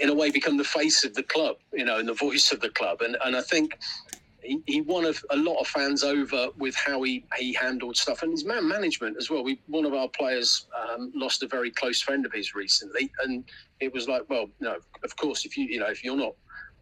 in 0.00 0.08
a 0.08 0.14
way 0.14 0.30
become 0.30 0.56
the 0.56 0.64
face 0.64 1.04
of 1.04 1.14
the 1.14 1.22
club, 1.22 1.56
you 1.72 1.84
know, 1.84 1.98
and 1.98 2.08
the 2.08 2.14
voice 2.14 2.52
of 2.52 2.60
the 2.60 2.70
club, 2.70 3.02
and 3.02 3.16
and 3.24 3.36
I 3.36 3.40
think 3.40 3.78
he, 4.42 4.62
he 4.66 4.80
won 4.80 5.06
a, 5.06 5.12
a, 5.30 5.36
lot 5.36 5.56
of 5.56 5.66
fans 5.66 6.04
over 6.04 6.48
with 6.56 6.74
how 6.76 7.02
he, 7.02 7.24
he 7.36 7.52
handled 7.52 7.96
stuff 7.96 8.22
and 8.22 8.30
his 8.30 8.44
man 8.44 8.66
management 8.66 9.16
as 9.18 9.28
well. 9.28 9.42
We 9.42 9.60
one 9.66 9.84
of 9.84 9.94
our 9.94 10.08
players 10.08 10.66
um, 10.88 11.12
lost 11.14 11.42
a 11.42 11.48
very 11.48 11.70
close 11.70 12.00
friend 12.00 12.24
of 12.24 12.32
his 12.32 12.54
recently, 12.54 13.10
and 13.24 13.44
it 13.80 13.92
was 13.92 14.08
like, 14.08 14.22
well, 14.28 14.48
no, 14.60 14.76
of 15.02 15.16
course, 15.16 15.44
if 15.44 15.56
you 15.56 15.64
you 15.64 15.80
know 15.80 15.88
if 15.88 16.04
you're 16.04 16.16
not 16.16 16.34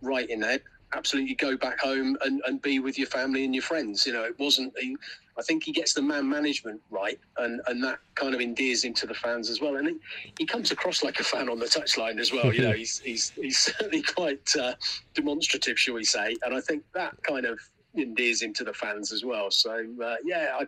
right 0.02 0.28
in 0.28 0.40
there, 0.40 0.60
absolutely 0.92 1.34
go 1.34 1.56
back 1.56 1.80
home 1.80 2.16
and, 2.22 2.40
and 2.46 2.60
be 2.62 2.78
with 2.78 2.98
your 2.98 3.08
family 3.08 3.44
and 3.44 3.54
your 3.54 3.62
friends. 3.62 4.06
You 4.06 4.12
know, 4.12 4.24
it 4.24 4.38
wasn't. 4.38 4.72
He, 4.78 4.96
I 5.38 5.42
think 5.42 5.64
he 5.64 5.72
gets 5.72 5.94
the 5.94 6.02
man 6.02 6.28
management 6.28 6.80
right, 6.90 7.18
and, 7.38 7.60
and 7.66 7.82
that 7.82 7.98
kind 8.14 8.34
of 8.34 8.40
endears 8.40 8.84
him 8.84 8.94
to 8.94 9.06
the 9.06 9.14
fans 9.14 9.50
as 9.50 9.60
well. 9.60 9.76
And 9.76 9.88
he, 9.88 9.96
he 10.38 10.46
comes 10.46 10.70
across 10.70 11.02
like 11.02 11.18
a 11.18 11.24
fan 11.24 11.48
on 11.48 11.58
the 11.58 11.66
touchline 11.66 12.20
as 12.20 12.32
well. 12.32 12.52
You 12.52 12.62
know, 12.62 12.72
he's 12.84 13.00
he's 13.00 13.30
he's 13.30 13.58
certainly 13.58 14.02
quite 14.02 14.48
uh, 14.56 14.74
demonstrative, 15.14 15.78
shall 15.78 15.94
we 15.94 16.04
say? 16.04 16.36
And 16.44 16.54
I 16.54 16.60
think 16.60 16.84
that 16.94 17.20
kind 17.22 17.46
of 17.46 17.58
endears 17.94 18.42
him 18.42 18.52
to 18.54 18.64
the 18.64 18.72
fans 18.72 19.12
as 19.12 19.24
well. 19.24 19.50
So 19.50 19.86
uh, 20.04 20.16
yeah, 20.24 20.56
I, 20.58 20.66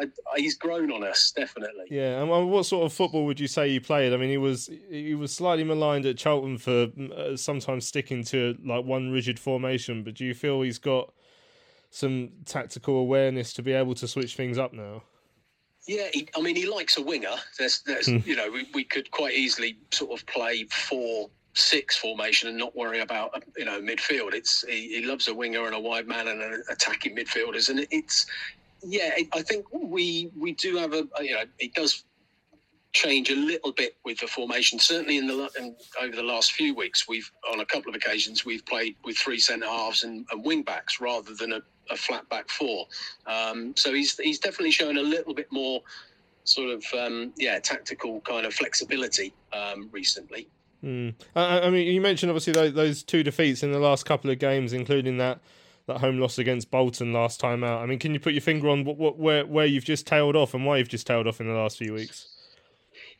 I, 0.00 0.04
I, 0.04 0.38
he's 0.38 0.56
grown 0.56 0.90
on 0.90 1.04
us 1.04 1.32
definitely. 1.36 1.84
Yeah, 1.90 2.22
and 2.22 2.50
what 2.50 2.64
sort 2.64 2.86
of 2.86 2.92
football 2.92 3.26
would 3.26 3.40
you 3.40 3.48
say 3.48 3.68
he 3.68 3.80
played? 3.80 4.12
I 4.12 4.16
mean, 4.16 4.30
he 4.30 4.38
was 4.38 4.70
he 4.90 5.14
was 5.14 5.34
slightly 5.34 5.64
maligned 5.64 6.06
at 6.06 6.16
Charlton 6.16 6.58
for 6.58 6.88
uh, 7.14 7.36
sometimes 7.36 7.86
sticking 7.86 8.24
to 8.24 8.56
like 8.64 8.84
one 8.84 9.10
rigid 9.10 9.38
formation. 9.38 10.02
But 10.02 10.14
do 10.14 10.24
you 10.24 10.34
feel 10.34 10.62
he's 10.62 10.78
got 10.78 11.12
some 11.90 12.30
tactical 12.44 12.98
awareness 12.98 13.52
to 13.54 13.62
be 13.62 13.72
able 13.72 13.94
to 13.94 14.08
switch 14.08 14.36
things 14.36 14.58
up 14.58 14.72
now? 14.72 15.02
Yeah, 15.86 16.08
he, 16.12 16.28
I 16.36 16.42
mean, 16.42 16.54
he 16.54 16.66
likes 16.66 16.98
a 16.98 17.02
winger. 17.02 17.34
There's, 17.58 17.80
there's 17.80 18.08
mm. 18.08 18.24
you 18.26 18.36
know, 18.36 18.50
we, 18.50 18.68
we 18.74 18.84
could 18.84 19.10
quite 19.10 19.34
easily 19.34 19.78
sort 19.90 20.18
of 20.18 20.26
play 20.26 20.64
four 20.64 21.30
six 21.54 21.96
formation 21.96 22.48
and 22.48 22.56
not 22.56 22.74
worry 22.76 23.00
about 23.00 23.42
you 23.56 23.64
know 23.64 23.80
midfield. 23.80 24.34
It's 24.34 24.62
he, 24.66 25.00
he, 25.00 25.04
loves 25.04 25.28
a 25.28 25.34
winger 25.34 25.66
and 25.66 25.74
a 25.74 25.80
wide 25.80 26.06
man 26.06 26.28
and 26.28 26.40
an 26.40 26.62
attacking 26.70 27.16
midfielders, 27.16 27.68
and 27.68 27.86
it's 27.90 28.26
yeah. 28.82 29.10
I 29.32 29.42
think 29.42 29.66
we 29.72 30.30
we 30.36 30.52
do 30.52 30.76
have 30.76 30.92
a 30.92 31.06
you 31.20 31.34
know 31.34 31.44
it 31.58 31.74
does 31.74 32.04
change 32.92 33.30
a 33.30 33.34
little 33.34 33.72
bit 33.72 33.96
with 34.04 34.18
the 34.18 34.26
formation. 34.26 34.78
Certainly 34.78 35.18
in 35.18 35.26
the 35.26 35.50
in, 35.58 35.76
over 36.00 36.14
the 36.14 36.22
last 36.22 36.52
few 36.52 36.74
weeks, 36.74 37.08
we've 37.08 37.30
on 37.52 37.60
a 37.60 37.66
couple 37.66 37.90
of 37.90 37.96
occasions 37.96 38.44
we've 38.44 38.64
played 38.64 38.96
with 39.04 39.16
three 39.18 39.38
centre 39.38 39.66
halves 39.66 40.04
and, 40.04 40.26
and 40.30 40.44
wing 40.44 40.62
backs 40.62 41.00
rather 41.00 41.34
than 41.34 41.52
a, 41.52 41.60
a 41.90 41.96
flat 41.96 42.28
back 42.28 42.48
four. 42.48 42.86
Um, 43.26 43.74
so 43.76 43.92
he's 43.92 44.16
he's 44.18 44.38
definitely 44.38 44.72
shown 44.72 44.98
a 44.98 45.02
little 45.02 45.34
bit 45.34 45.50
more 45.50 45.82
sort 46.44 46.70
of 46.70 46.84
um, 46.98 47.32
yeah 47.36 47.58
tactical 47.58 48.20
kind 48.22 48.46
of 48.46 48.54
flexibility 48.54 49.32
um, 49.52 49.88
recently. 49.92 50.48
Mm. 50.84 51.14
I, 51.34 51.60
I, 51.60 51.70
mean, 51.70 51.92
you 51.92 52.00
mentioned 52.00 52.30
obviously 52.30 52.52
those, 52.52 52.72
those, 52.72 53.02
two 53.02 53.24
defeats 53.24 53.64
in 53.64 53.72
the 53.72 53.80
last 53.80 54.06
couple 54.06 54.30
of 54.30 54.38
games, 54.38 54.72
including 54.72 55.18
that 55.18 55.40
that 55.86 55.98
home 55.98 56.20
loss 56.20 56.38
against 56.38 56.70
Bolton 56.70 57.12
last 57.12 57.40
time 57.40 57.64
out. 57.64 57.80
I 57.80 57.86
mean, 57.86 57.98
can 57.98 58.12
you 58.12 58.20
put 58.20 58.34
your 58.34 58.42
finger 58.42 58.68
on 58.68 58.84
what, 58.84 58.96
what 58.96 59.18
where 59.18 59.44
where 59.46 59.66
you've 59.66 59.84
just 59.84 60.06
tailed 60.06 60.36
off 60.36 60.54
and 60.54 60.64
why 60.64 60.78
you've 60.78 60.88
just 60.88 61.06
tailed 61.06 61.26
off 61.26 61.40
in 61.40 61.48
the 61.48 61.54
last 61.54 61.78
few 61.78 61.92
weeks? 61.92 62.28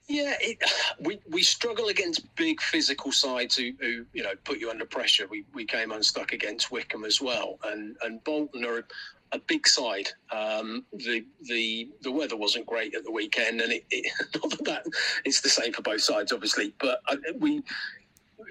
Yeah, 0.09 0.35
it, 0.41 0.59
we 1.01 1.21
we 1.29 1.43
struggle 1.43 1.89
against 1.89 2.35
big 2.35 2.61
physical 2.61 3.13
sides 3.13 3.57
who, 3.57 3.73
who 3.81 4.05
you 4.13 4.23
know 4.23 4.33
put 4.45 4.59
you 4.59 4.71
under 4.71 4.85
pressure. 4.87 5.27
We 5.29 5.45
we 5.55 5.65
came 5.65 5.93
unstuck 5.93 6.33
against 6.33 6.73
Wycombe 6.73 7.05
as 7.05 7.21
well, 7.21 7.59
and 7.65 7.97
and 8.03 8.23
Bolton 8.25 8.65
are 8.65 8.85
a 9.33 9.39
big 9.39 9.67
side. 9.69 10.09
Um, 10.31 10.85
the 10.93 11.25
the 11.43 11.91
the 12.03 12.11
weather 12.11 12.37
wasn't 12.37 12.67
great 12.67 12.95
at 12.95 13.05
the 13.05 13.13
weekend, 13.13 13.61
and 13.61 13.73
it, 13.73 13.85
it, 13.91 14.11
not 14.43 14.51
that, 14.51 14.65
that 14.65 14.87
it's 15.25 15.41
the 15.41 15.49
same 15.49 15.73
for 15.73 15.83
both 15.83 16.01
sides, 16.01 16.33
obviously. 16.33 16.75
But 16.79 17.01
uh, 17.09 17.17
we, 17.39 17.63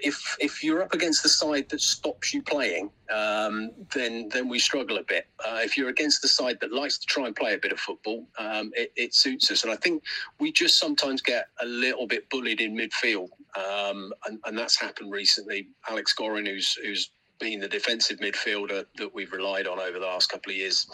if 0.02 0.36
if 0.40 0.62
you're 0.62 0.82
up 0.82 0.94
against 0.94 1.22
the 1.22 1.28
side 1.28 1.68
that 1.68 1.80
stops 1.80 2.32
you 2.32 2.42
playing, 2.42 2.90
um, 3.10 3.70
then 3.94 4.28
then 4.28 4.48
we 4.48 4.58
struggle 4.58 4.98
a 4.98 5.02
bit. 5.02 5.26
Uh, 5.46 5.60
if 5.62 5.76
you're 5.76 5.88
against 5.88 6.22
the 6.22 6.28
side 6.28 6.58
that 6.60 6.72
likes 6.72 6.98
to 6.98 7.06
try 7.06 7.26
and 7.26 7.36
play 7.36 7.54
a 7.54 7.58
bit 7.58 7.72
of 7.72 7.80
football, 7.80 8.26
um, 8.38 8.72
it, 8.74 8.92
it, 8.96 9.14
suits 9.14 9.50
us. 9.50 9.64
And 9.64 9.72
I 9.72 9.76
think 9.76 10.02
we 10.38 10.52
just 10.52 10.78
sometimes 10.78 11.22
get 11.22 11.46
a 11.60 11.66
little 11.66 12.06
bit 12.06 12.28
bullied 12.30 12.60
in 12.60 12.76
midfield, 12.76 13.28
um, 13.56 14.12
and, 14.26 14.38
and, 14.44 14.58
that's 14.58 14.78
happened 14.78 15.12
recently. 15.12 15.68
Alex 15.88 16.14
Gorrin, 16.18 16.46
who's 16.46 16.74
who's 16.74 17.10
been 17.38 17.60
the 17.60 17.68
defensive 17.68 18.18
midfielder 18.18 18.84
that 18.96 19.14
we've 19.14 19.32
relied 19.32 19.66
on 19.66 19.78
over 19.78 19.98
the 19.98 20.06
last 20.06 20.30
couple 20.30 20.50
of 20.50 20.56
years. 20.56 20.88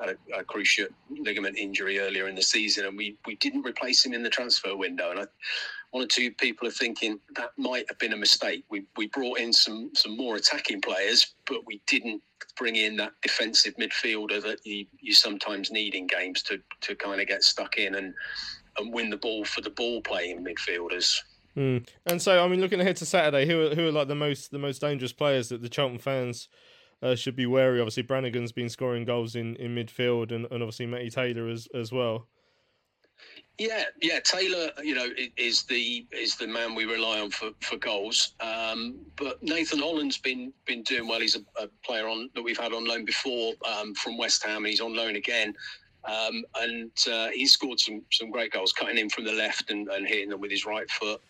A, 0.00 0.14
a, 0.38 0.42
cruciate 0.42 0.92
ligament 1.10 1.58
injury 1.58 1.98
earlier 1.98 2.26
in 2.26 2.34
the 2.34 2.42
season, 2.42 2.86
and 2.86 2.96
we, 2.96 3.16
we 3.26 3.36
didn't 3.36 3.66
replace 3.66 4.04
him 4.04 4.14
in 4.14 4.22
the 4.22 4.30
transfer 4.30 4.74
window. 4.74 5.10
And 5.10 5.20
I, 5.20 5.26
one 5.90 6.02
or 6.02 6.06
two 6.06 6.30
people 6.32 6.66
are 6.66 6.72
thinking 6.72 7.20
that 7.36 7.50
might 7.58 7.84
have 7.88 7.98
been 7.98 8.14
a 8.14 8.16
mistake. 8.16 8.64
We 8.70 8.86
we 8.96 9.08
brought 9.08 9.38
in 9.38 9.52
some 9.52 9.90
some 9.94 10.16
more 10.16 10.36
attacking 10.36 10.80
players, 10.80 11.34
but 11.46 11.66
we 11.66 11.82
didn't 11.86 12.22
bring 12.56 12.76
in 12.76 12.96
that 12.96 13.12
defensive 13.22 13.74
midfielder 13.76 14.42
that 14.42 14.58
you, 14.64 14.86
you 15.00 15.12
sometimes 15.12 15.70
need 15.70 15.94
in 15.94 16.06
games 16.06 16.42
to 16.44 16.58
to 16.80 16.94
kind 16.94 17.20
of 17.20 17.26
get 17.26 17.42
stuck 17.42 17.76
in 17.76 17.94
and 17.94 18.14
and 18.78 18.92
win 18.92 19.10
the 19.10 19.16
ball 19.18 19.44
for 19.44 19.60
the 19.60 19.70
ball 19.70 20.00
playing 20.00 20.42
midfielders. 20.42 21.20
Mm. 21.56 21.86
And 22.06 22.22
so, 22.22 22.42
I 22.42 22.48
mean, 22.48 22.60
looking 22.62 22.80
ahead 22.80 22.96
to 22.96 23.06
Saturday, 23.06 23.46
who 23.46 23.66
are, 23.66 23.74
who 23.74 23.86
are 23.86 23.92
like 23.92 24.08
the 24.08 24.14
most 24.14 24.50
the 24.50 24.58
most 24.58 24.80
dangerous 24.80 25.12
players 25.12 25.50
that 25.50 25.62
the 25.62 25.68
Charlton 25.68 25.98
fans 25.98 26.48
uh, 27.02 27.14
should 27.14 27.36
be 27.36 27.46
wary? 27.46 27.80
Obviously, 27.80 28.02
Brannagan's 28.02 28.52
been 28.52 28.68
scoring 28.68 29.04
goals 29.04 29.36
in, 29.36 29.56
in 29.56 29.74
midfield, 29.74 30.32
and, 30.32 30.46
and 30.50 30.62
obviously 30.62 30.86
Matty 30.86 31.10
Taylor 31.10 31.48
as 31.48 31.68
as 31.74 31.92
well. 31.92 32.28
Yeah, 33.58 33.84
yeah. 34.00 34.18
Taylor, 34.20 34.70
you 34.82 34.94
know, 34.94 35.08
is 35.36 35.62
the 35.64 36.06
is 36.10 36.36
the 36.36 36.46
man 36.46 36.74
we 36.74 36.84
rely 36.84 37.20
on 37.20 37.30
for, 37.30 37.50
for 37.60 37.76
goals. 37.76 38.34
Um, 38.40 38.96
but 39.16 39.42
Nathan 39.42 39.78
Holland's 39.78 40.18
been 40.18 40.52
been 40.64 40.82
doing 40.82 41.06
well. 41.06 41.20
He's 41.20 41.36
a, 41.36 41.62
a 41.62 41.68
player 41.84 42.08
on 42.08 42.30
that 42.34 42.42
we've 42.42 42.58
had 42.58 42.72
on 42.72 42.84
loan 42.84 43.04
before 43.04 43.52
um, 43.70 43.94
from 43.94 44.16
West 44.16 44.42
Ham. 44.44 44.58
And 44.58 44.66
he's 44.68 44.80
on 44.80 44.96
loan 44.96 45.16
again. 45.16 45.54
Um, 46.04 46.44
and 46.60 46.90
uh, 47.12 47.28
he 47.28 47.46
scored 47.46 47.78
some 47.78 48.02
some 48.10 48.30
great 48.30 48.52
goals, 48.52 48.72
cutting 48.72 48.98
in 48.98 49.10
from 49.10 49.24
the 49.24 49.32
left 49.32 49.70
and, 49.70 49.88
and 49.88 50.08
hitting 50.08 50.30
them 50.30 50.40
with 50.40 50.50
his 50.50 50.66
right 50.66 50.90
foot. 50.90 51.20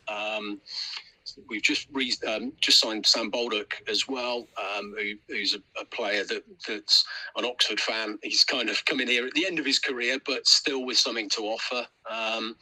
We've 1.49 1.63
just 1.63 1.89
re- 1.93 2.15
um, 2.27 2.53
just 2.61 2.81
signed 2.81 3.07
Sam 3.07 3.31
Baldock 3.31 3.75
as 3.89 4.09
well, 4.09 4.47
um, 4.59 4.95
who, 4.99 5.15
who's 5.29 5.55
a, 5.55 5.81
a, 5.81 5.85
player 5.85 6.25
that 6.25 6.45
that's 6.67 7.05
an 7.37 7.45
Oxford 7.45 7.81
fan. 7.81 8.19
He's 8.23 8.45
kind 8.45 8.69
of 8.69 8.85
coming 8.85 9.09
here 9.09 9.27
at 9.27 9.35
the 9.35 9.47
end 9.47 9.59
of 9.59 9.67
his 9.67 9.79
career, 9.79 10.19
but 10.27 10.47
still 10.47 10.85
with 10.85 10.99
something 10.99 11.29
to 11.31 11.43
offer. 11.43 11.87
Um, 12.11 12.57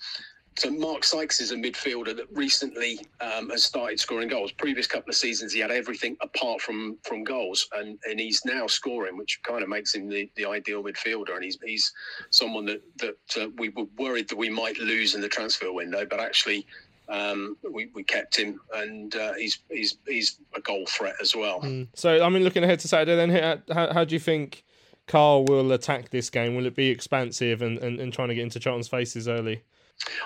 so 0.61 0.71
Mark 0.71 1.05
Sykes 1.05 1.41
is 1.41 1.53
a 1.53 1.57
midfielder 1.57 2.15
that 2.17 2.27
recently 2.33 3.01
um, 3.21 3.51
has 3.51 3.65
started 3.65 3.99
scoring 4.01 4.29
goals. 4.29 4.53
Previous 4.53 4.87
couple 4.87 5.09
of 5.09 5.15
seasons, 5.15 5.53
he 5.53 5.61
had 5.61 5.71
everything 5.71 6.17
apart 6.21 6.61
from 6.61 6.99
from 7.03 7.25
goals, 7.25 7.69
and, 7.77 7.99
and 8.05 8.21
he's 8.21 8.45
now 8.45 8.67
scoring, 8.67 9.17
which 9.17 9.41
kind 9.43 9.63
of 9.63 9.69
makes 9.69 9.95
him 9.95 10.09
the, 10.09 10.31
the 10.37 10.45
ideal 10.45 10.83
midfielder. 10.83 11.35
And 11.35 11.45
he's 11.45 11.59
he's 11.65 11.93
someone 12.31 12.67
that 12.67 12.83
that 12.99 13.43
uh, 13.43 13.49
we 13.57 13.71
were 13.71 13.87
worried 13.97 14.29
that 14.29 14.37
we 14.37 14.51
might 14.51 14.79
lose 14.79 15.15
in 15.15 15.21
the 15.21 15.29
transfer 15.29 15.73
window, 15.73 16.05
but 16.05 16.21
actually. 16.21 16.67
Um, 17.11 17.57
we, 17.69 17.87
we 17.93 18.05
kept 18.05 18.37
him, 18.37 18.61
and 18.75 19.15
uh, 19.17 19.35
he's 19.35 19.59
he's 19.69 19.99
he's 20.07 20.39
a 20.55 20.61
goal 20.61 20.87
threat 20.87 21.17
as 21.21 21.35
well. 21.35 21.61
Mm. 21.61 21.89
So, 21.95 22.25
I 22.25 22.29
mean, 22.29 22.45
looking 22.45 22.63
ahead 22.63 22.79
to 22.81 22.89
Saturday, 22.89 23.17
then 23.17 23.63
how, 23.73 23.93
how 23.93 24.05
do 24.05 24.15
you 24.15 24.21
think 24.21 24.65
Karl 25.07 25.45
will 25.45 25.73
attack 25.73 26.11
this 26.11 26.31
game? 26.31 26.55
Will 26.55 26.67
it 26.67 26.77
be 26.77 26.89
expansive 26.89 27.63
and, 27.63 27.79
and, 27.79 27.99
and 27.99 28.13
trying 28.13 28.29
to 28.29 28.35
get 28.35 28.45
into 28.45 28.61
Charlton's 28.61 28.87
faces 28.87 29.27
early? 29.27 29.63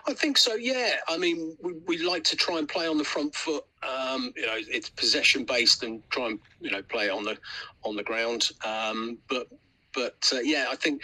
I 0.07 0.13
think 0.13 0.37
so. 0.39 0.55
Yeah. 0.55 0.97
I 1.09 1.17
mean, 1.17 1.57
we, 1.63 1.73
we 1.87 1.99
like 1.99 2.23
to 2.25 2.37
try 2.37 2.59
and 2.59 2.69
play 2.69 2.87
on 2.87 2.99
the 2.99 3.05
front 3.05 3.35
foot. 3.35 3.65
Um, 3.83 4.33
you 4.37 4.47
know, 4.47 4.57
it's 4.57 4.89
possession 4.89 5.45
based 5.45 5.83
and 5.83 6.03
try 6.11 6.27
and 6.27 6.39
you 6.61 6.71
know 6.71 6.83
play 6.83 7.09
on 7.09 7.25
the 7.25 7.39
on 7.83 7.97
the 7.97 8.03
ground. 8.03 8.51
Um, 8.65 9.19
but 9.29 9.49
but 9.95 10.31
uh, 10.33 10.41
yeah, 10.41 10.67
I 10.71 10.77
think 10.77 11.03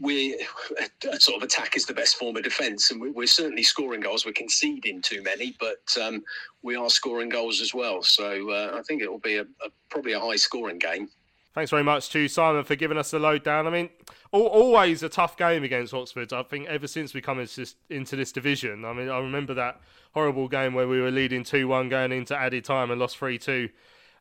we 0.00 0.44
sort 1.18 1.36
of 1.36 1.42
attack 1.42 1.76
is 1.76 1.86
the 1.86 1.94
best 1.94 2.16
form 2.16 2.36
of 2.36 2.44
defence, 2.44 2.90
and 2.90 3.00
we, 3.00 3.24
are 3.24 3.26
certainly 3.26 3.62
scoring 3.62 4.00
goals. 4.00 4.24
We're 4.24 4.32
conceding 4.32 5.02
too 5.02 5.22
many, 5.22 5.56
but 5.58 5.82
um, 6.02 6.22
we 6.62 6.76
are 6.76 6.90
scoring 6.90 7.28
goals 7.28 7.60
as 7.60 7.74
well. 7.74 8.02
So 8.02 8.50
uh, 8.50 8.76
I 8.78 8.82
think 8.82 9.02
it 9.02 9.10
will 9.10 9.18
be 9.18 9.36
a, 9.36 9.42
a, 9.42 9.70
probably 9.90 10.12
a 10.12 10.20
high 10.20 10.36
scoring 10.36 10.78
game. 10.78 11.08
Thanks 11.54 11.70
very 11.70 11.82
much 11.82 12.10
to 12.10 12.28
Simon 12.28 12.62
for 12.62 12.76
giving 12.76 12.98
us 12.98 13.10
the 13.10 13.18
lowdown. 13.18 13.66
I 13.66 13.70
mean, 13.70 13.90
always 14.30 15.02
a 15.02 15.08
tough 15.08 15.36
game 15.36 15.64
against 15.64 15.92
Oxford. 15.92 16.32
I 16.32 16.42
think 16.44 16.68
ever 16.68 16.86
since 16.86 17.14
we 17.14 17.20
come 17.20 17.40
into 17.40 17.56
this, 17.56 17.74
into 17.90 18.14
this 18.14 18.30
division. 18.30 18.84
I 18.84 18.92
mean, 18.92 19.08
I 19.08 19.18
remember 19.18 19.54
that 19.54 19.80
horrible 20.14 20.46
game 20.46 20.74
where 20.74 20.86
we 20.86 21.00
were 21.00 21.10
leading 21.10 21.42
two 21.42 21.66
one 21.66 21.88
going 21.88 22.12
into 22.12 22.36
added 22.36 22.64
time 22.64 22.90
and 22.90 23.00
lost 23.00 23.18
three 23.18 23.38
two 23.38 23.70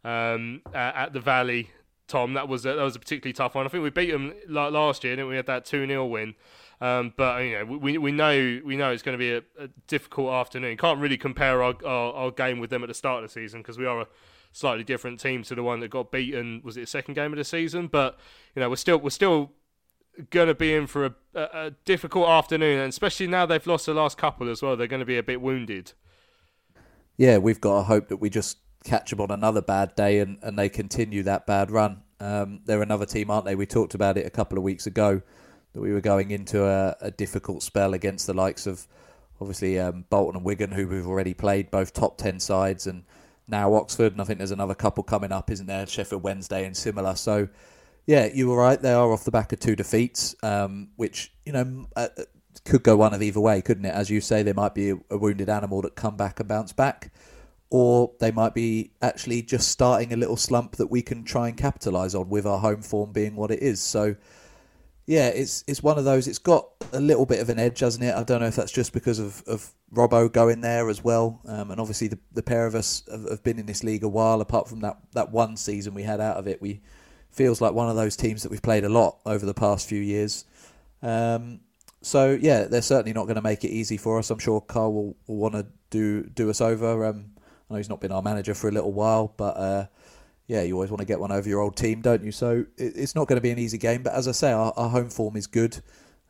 um, 0.03 0.61
at 0.73 1.13
the 1.13 1.19
Valley. 1.19 1.69
Tom, 2.07 2.33
that 2.33 2.47
was 2.47 2.65
a, 2.65 2.73
that 2.73 2.83
was 2.83 2.95
a 2.95 2.99
particularly 2.99 3.33
tough 3.33 3.55
one. 3.55 3.65
I 3.65 3.69
think 3.69 3.83
we 3.83 3.89
beat 3.89 4.11
them 4.11 4.33
last 4.47 5.03
year, 5.03 5.15
didn't 5.15 5.27
we? 5.27 5.31
we 5.31 5.35
had 5.37 5.47
that 5.47 5.65
two 5.65 5.85
0 5.85 6.05
win. 6.05 6.35
Um, 6.79 7.13
but 7.17 7.43
you 7.43 7.53
know, 7.53 7.65
we 7.65 7.97
we 7.97 8.11
know 8.11 8.61
we 8.63 8.77
know 8.77 8.91
it's 8.91 9.03
going 9.03 9.17
to 9.17 9.19
be 9.19 9.33
a, 9.33 9.63
a 9.63 9.67
difficult 9.87 10.31
afternoon. 10.31 10.77
Can't 10.77 10.99
really 10.99 11.17
compare 11.17 11.63
our, 11.63 11.75
our, 11.85 12.13
our 12.13 12.31
game 12.31 12.59
with 12.59 12.69
them 12.69 12.83
at 12.83 12.87
the 12.87 12.93
start 12.93 13.23
of 13.23 13.29
the 13.29 13.33
season 13.33 13.61
because 13.61 13.77
we 13.77 13.85
are 13.85 14.01
a 14.01 14.07
slightly 14.51 14.83
different 14.83 15.19
team 15.19 15.43
to 15.43 15.55
the 15.55 15.63
one 15.63 15.79
that 15.79 15.89
got 15.89 16.11
beaten. 16.11 16.61
Was 16.63 16.77
it 16.77 16.81
the 16.81 16.87
second 16.87 17.15
game 17.15 17.33
of 17.33 17.37
the 17.37 17.43
season? 17.43 17.87
But 17.87 18.19
you 18.55 18.61
know, 18.61 18.69
we're 18.69 18.75
still 18.75 18.99
we're 18.99 19.09
still 19.09 19.51
going 20.29 20.47
to 20.47 20.55
be 20.55 20.73
in 20.73 20.87
for 20.87 21.05
a, 21.05 21.15
a, 21.33 21.41
a 21.41 21.71
difficult 21.85 22.27
afternoon, 22.29 22.79
and 22.79 22.89
especially 22.89 23.27
now 23.27 23.45
they've 23.45 23.65
lost 23.65 23.87
the 23.87 23.93
last 23.93 24.17
couple 24.17 24.49
as 24.49 24.61
well. 24.61 24.75
They're 24.75 24.87
going 24.87 24.99
to 24.99 25.05
be 25.05 25.17
a 25.17 25.23
bit 25.23 25.41
wounded. 25.41 25.93
Yeah, 27.17 27.39
we've 27.39 27.59
got 27.59 27.77
to 27.77 27.83
hope 27.83 28.09
that 28.09 28.17
we 28.17 28.29
just 28.29 28.57
catch 28.87 29.11
them 29.11 29.21
on 29.21 29.29
another 29.29 29.61
bad 29.61 29.95
day 29.95 30.19
and, 30.19 30.37
and 30.41 30.57
they 30.57 30.69
continue 30.69 31.23
that 31.23 31.45
bad 31.45 31.69
run. 31.69 32.01
Um, 32.19 32.61
they're 32.65 32.81
another 32.81 33.05
team, 33.05 33.29
aren't 33.29 33.45
they? 33.45 33.55
We 33.55 33.65
talked 33.65 33.93
about 33.93 34.17
it 34.17 34.25
a 34.25 34.29
couple 34.29 34.57
of 34.57 34.63
weeks 34.63 34.87
ago 34.87 35.21
that 35.73 35.81
we 35.81 35.91
were 35.91 36.01
going 36.01 36.31
into 36.31 36.65
a, 36.65 36.95
a 37.01 37.11
difficult 37.11 37.61
spell 37.61 37.93
against 37.93 38.25
the 38.25 38.33
likes 38.33 38.65
of 38.65 38.87
obviously 39.39 39.79
um, 39.79 40.05
Bolton 40.09 40.37
and 40.37 40.45
Wigan, 40.45 40.71
who 40.71 40.87
we've 40.87 41.05
already 41.05 41.33
played, 41.33 41.69
both 41.69 41.93
top 41.93 42.17
10 42.17 42.39
sides, 42.39 42.87
and 42.87 43.03
now 43.47 43.73
Oxford. 43.75 44.13
And 44.13 44.21
I 44.21 44.23
think 44.23 44.39
there's 44.39 44.51
another 44.51 44.73
couple 44.73 45.03
coming 45.03 45.31
up, 45.31 45.51
isn't 45.51 45.67
there? 45.67 45.85
Sheffield 45.85 46.23
Wednesday 46.23 46.65
and 46.65 46.75
similar. 46.75 47.15
So, 47.15 47.49
yeah, 48.07 48.29
you 48.33 48.47
were 48.47 48.57
right. 48.57 48.81
They 48.81 48.93
are 48.93 49.11
off 49.11 49.25
the 49.25 49.31
back 49.31 49.51
of 49.51 49.59
two 49.59 49.75
defeats, 49.75 50.35
um, 50.41 50.89
which, 50.95 51.31
you 51.45 51.51
know, 51.51 51.85
uh, 51.95 52.07
uh 52.17 52.23
could 52.65 52.81
go 52.81 52.97
one 52.97 53.13
of 53.13 53.21
either 53.21 53.39
way, 53.39 53.61
couldn't 53.61 53.85
it? 53.85 53.93
As 53.93 54.09
you 54.09 54.19
say, 54.19 54.41
there 54.41 54.55
might 54.55 54.73
be 54.73 54.89
a, 54.89 54.97
a 55.11 55.17
wounded 55.17 55.47
animal 55.47 55.81
that 55.83 55.95
come 55.95 56.17
back 56.17 56.39
and 56.39 56.49
bounce 56.49 56.73
back 56.73 57.11
or 57.69 58.11
they 58.19 58.31
might 58.31 58.53
be 58.53 58.91
actually 59.01 59.41
just 59.41 59.69
starting 59.69 60.13
a 60.13 60.17
little 60.17 60.37
slump 60.37 60.77
that 60.77 60.87
we 60.87 61.01
can 61.01 61.23
try 61.23 61.49
and 61.49 61.57
capitalise 61.57 62.15
on 62.15 62.29
with 62.29 62.45
our 62.45 62.59
home 62.59 62.81
form 62.81 63.11
being 63.11 63.35
what 63.35 63.51
it 63.51 63.61
is. 63.61 63.81
So, 63.81 64.15
yeah, 65.05 65.27
it's 65.27 65.63
it's 65.67 65.83
one 65.83 65.97
of 65.97 66.05
those. 66.05 66.27
It's 66.27 66.37
got 66.37 66.67
a 66.93 66.99
little 66.99 67.25
bit 67.25 67.39
of 67.39 67.49
an 67.49 67.59
edge, 67.59 67.79
hasn't 67.79 68.03
it? 68.03 68.15
I 68.15 68.23
don't 68.23 68.41
know 68.41 68.47
if 68.47 68.55
that's 68.55 68.71
just 68.71 68.93
because 68.93 69.19
of, 69.19 69.43
of 69.47 69.69
Robbo 69.93 70.31
going 70.31 70.61
there 70.61 70.89
as 70.89 71.03
well, 71.03 71.41
um, 71.45 71.71
and 71.71 71.79
obviously 71.79 72.07
the, 72.07 72.19
the 72.33 72.43
pair 72.43 72.65
of 72.65 72.75
us 72.75 73.03
have, 73.11 73.29
have, 73.29 73.43
been 73.43 73.59
in 73.59 73.65
this 73.65 73.83
league 73.83 74.03
a 74.03 74.07
while. 74.07 74.41
Apart 74.41 74.67
from 74.69 74.81
that 74.81 74.97
that 75.13 75.31
one 75.31 75.57
season 75.57 75.93
we 75.93 76.03
had 76.03 76.21
out 76.21 76.37
of 76.37 76.47
it, 76.47 76.61
we 76.61 76.81
feels 77.31 77.61
like 77.61 77.73
one 77.73 77.89
of 77.89 77.95
those 77.95 78.15
teams 78.15 78.43
that 78.43 78.49
we've 78.49 78.61
played 78.61 78.83
a 78.83 78.89
lot 78.89 79.17
over 79.25 79.45
the 79.45 79.53
past 79.53 79.87
few 79.87 80.01
years. 80.01 80.45
Um, 81.01 81.59
so 82.01 82.37
yeah, 82.39 82.63
they're 82.63 82.81
certainly 82.81 83.13
not 83.13 83.23
going 83.23 83.35
to 83.35 83.41
make 83.41 83.63
it 83.63 83.69
easy 83.69 83.97
for 83.97 84.19
us. 84.19 84.29
I'm 84.29 84.39
sure 84.39 84.61
Karl 84.61 84.93
will, 84.93 85.15
will 85.27 85.37
want 85.37 85.53
to 85.53 85.67
do 85.89 86.23
do 86.23 86.49
us 86.49 86.61
over. 86.61 87.05
Um, 87.05 87.31
I 87.69 87.73
know 87.73 87.77
he's 87.77 87.89
not 87.89 87.99
been 87.99 88.11
our 88.11 88.21
manager 88.21 88.53
for 88.53 88.69
a 88.69 88.71
little 88.71 88.93
while, 88.93 89.33
but 89.35 89.57
uh, 89.57 89.85
yeah, 90.47 90.61
you 90.61 90.73
always 90.73 90.89
want 90.89 90.99
to 90.99 91.05
get 91.05 91.19
one 91.19 91.31
over 91.31 91.47
your 91.47 91.59
old 91.59 91.75
team, 91.75 92.01
don't 92.01 92.23
you? 92.23 92.31
So 92.31 92.65
it, 92.77 92.93
it's 92.95 93.15
not 93.15 93.27
going 93.27 93.37
to 93.37 93.41
be 93.41 93.51
an 93.51 93.59
easy 93.59 93.77
game. 93.77 94.03
But 94.03 94.13
as 94.13 94.27
I 94.27 94.31
say, 94.31 94.51
our, 94.51 94.73
our 94.77 94.89
home 94.89 95.09
form 95.09 95.35
is 95.35 95.47
good. 95.47 95.81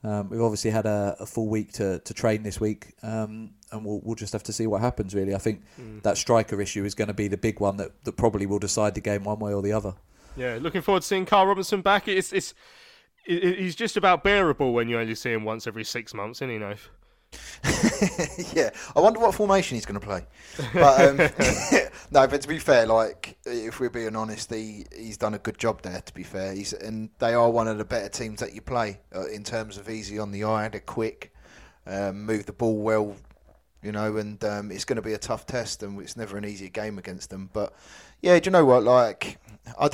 Um, 0.03 0.29
we've 0.29 0.41
obviously 0.41 0.71
had 0.71 0.85
a, 0.85 1.15
a, 1.19 1.25
full 1.25 1.47
week 1.47 1.73
to, 1.73 1.99
to 1.99 2.13
train 2.13 2.43
this 2.43 2.59
week, 2.59 2.93
um, 3.01 3.51
and 3.71 3.83
we'll, 3.83 3.99
we'll 4.03 4.15
just 4.15 4.31
have 4.33 4.43
to 4.43 4.53
see 4.53 4.67
what 4.67 4.79
happens. 4.79 5.15
Really, 5.15 5.33
I 5.33 5.39
think 5.39 5.63
mm. 5.79 6.01
that 6.03 6.17
striker 6.17 6.61
issue 6.61 6.85
is 6.85 6.93
going 6.93 7.07
to 7.07 7.15
be 7.15 7.27
the 7.27 7.37
big 7.37 7.59
one 7.59 7.77
that, 7.77 8.03
that 8.03 8.13
probably 8.13 8.45
will 8.45 8.59
decide 8.59 8.93
the 8.93 9.01
game 9.01 9.23
one 9.23 9.39
way 9.39 9.53
or 9.53 9.61
the 9.61 9.73
other. 9.73 9.95
Yeah, 10.35 10.59
looking 10.61 10.81
forward 10.81 11.01
to 11.01 11.07
seeing 11.07 11.25
Karl 11.25 11.47
Robinson 11.47 11.81
back. 11.81 12.07
It's 12.07 12.31
it's 12.31 12.53
it, 13.25 13.57
he's 13.57 13.75
just 13.75 13.97
about 13.97 14.23
bearable 14.23 14.71
when 14.71 14.87
you 14.87 14.99
only 14.99 15.15
see 15.15 15.31
him 15.31 15.43
once 15.43 15.65
every 15.65 15.83
six 15.83 16.13
months, 16.13 16.39
isn't 16.39 16.51
he, 16.51 16.59
Nath? 16.59 16.89
yeah, 18.53 18.69
I 18.95 18.99
wonder 18.99 19.19
what 19.19 19.33
formation 19.35 19.75
he's 19.75 19.85
going 19.85 19.99
to 19.99 20.05
play. 20.05 20.25
But 20.73 21.01
um, 21.01 21.17
no, 22.11 22.27
but 22.27 22.41
to 22.41 22.47
be 22.47 22.59
fair, 22.59 22.85
like 22.85 23.37
if 23.45 23.79
we're 23.79 23.89
being 23.89 24.15
honest, 24.15 24.53
he 24.53 24.85
he's 24.95 25.17
done 25.17 25.33
a 25.33 25.39
good 25.39 25.57
job 25.57 25.81
there. 25.81 26.01
To 26.01 26.13
be 26.13 26.23
fair, 26.23 26.53
he's 26.53 26.73
and 26.73 27.09
they 27.19 27.33
are 27.33 27.49
one 27.49 27.67
of 27.67 27.77
the 27.77 27.85
better 27.85 28.09
teams 28.09 28.39
that 28.39 28.53
you 28.53 28.61
play 28.61 28.99
uh, 29.15 29.27
in 29.27 29.43
terms 29.43 29.77
of 29.77 29.89
easy 29.89 30.19
on 30.19 30.31
the 30.31 30.43
eye. 30.43 30.67
They're 30.69 30.81
quick, 30.81 31.33
um, 31.85 32.25
move 32.25 32.45
the 32.45 32.53
ball 32.53 32.77
well, 32.77 33.15
you 33.83 33.91
know, 33.91 34.17
and 34.17 34.41
um, 34.43 34.71
it's 34.71 34.85
going 34.85 34.97
to 34.97 35.01
be 35.01 35.13
a 35.13 35.19
tough 35.19 35.45
test, 35.45 35.83
and 35.83 35.99
it's 36.01 36.17
never 36.17 36.37
an 36.37 36.45
easy 36.45 36.69
game 36.69 36.97
against 36.97 37.29
them. 37.29 37.49
But 37.51 37.73
yeah, 38.21 38.39
do 38.39 38.47
you 38.47 38.51
know 38.51 38.65
what? 38.65 38.83
Like, 38.83 39.39
I, 39.79 39.89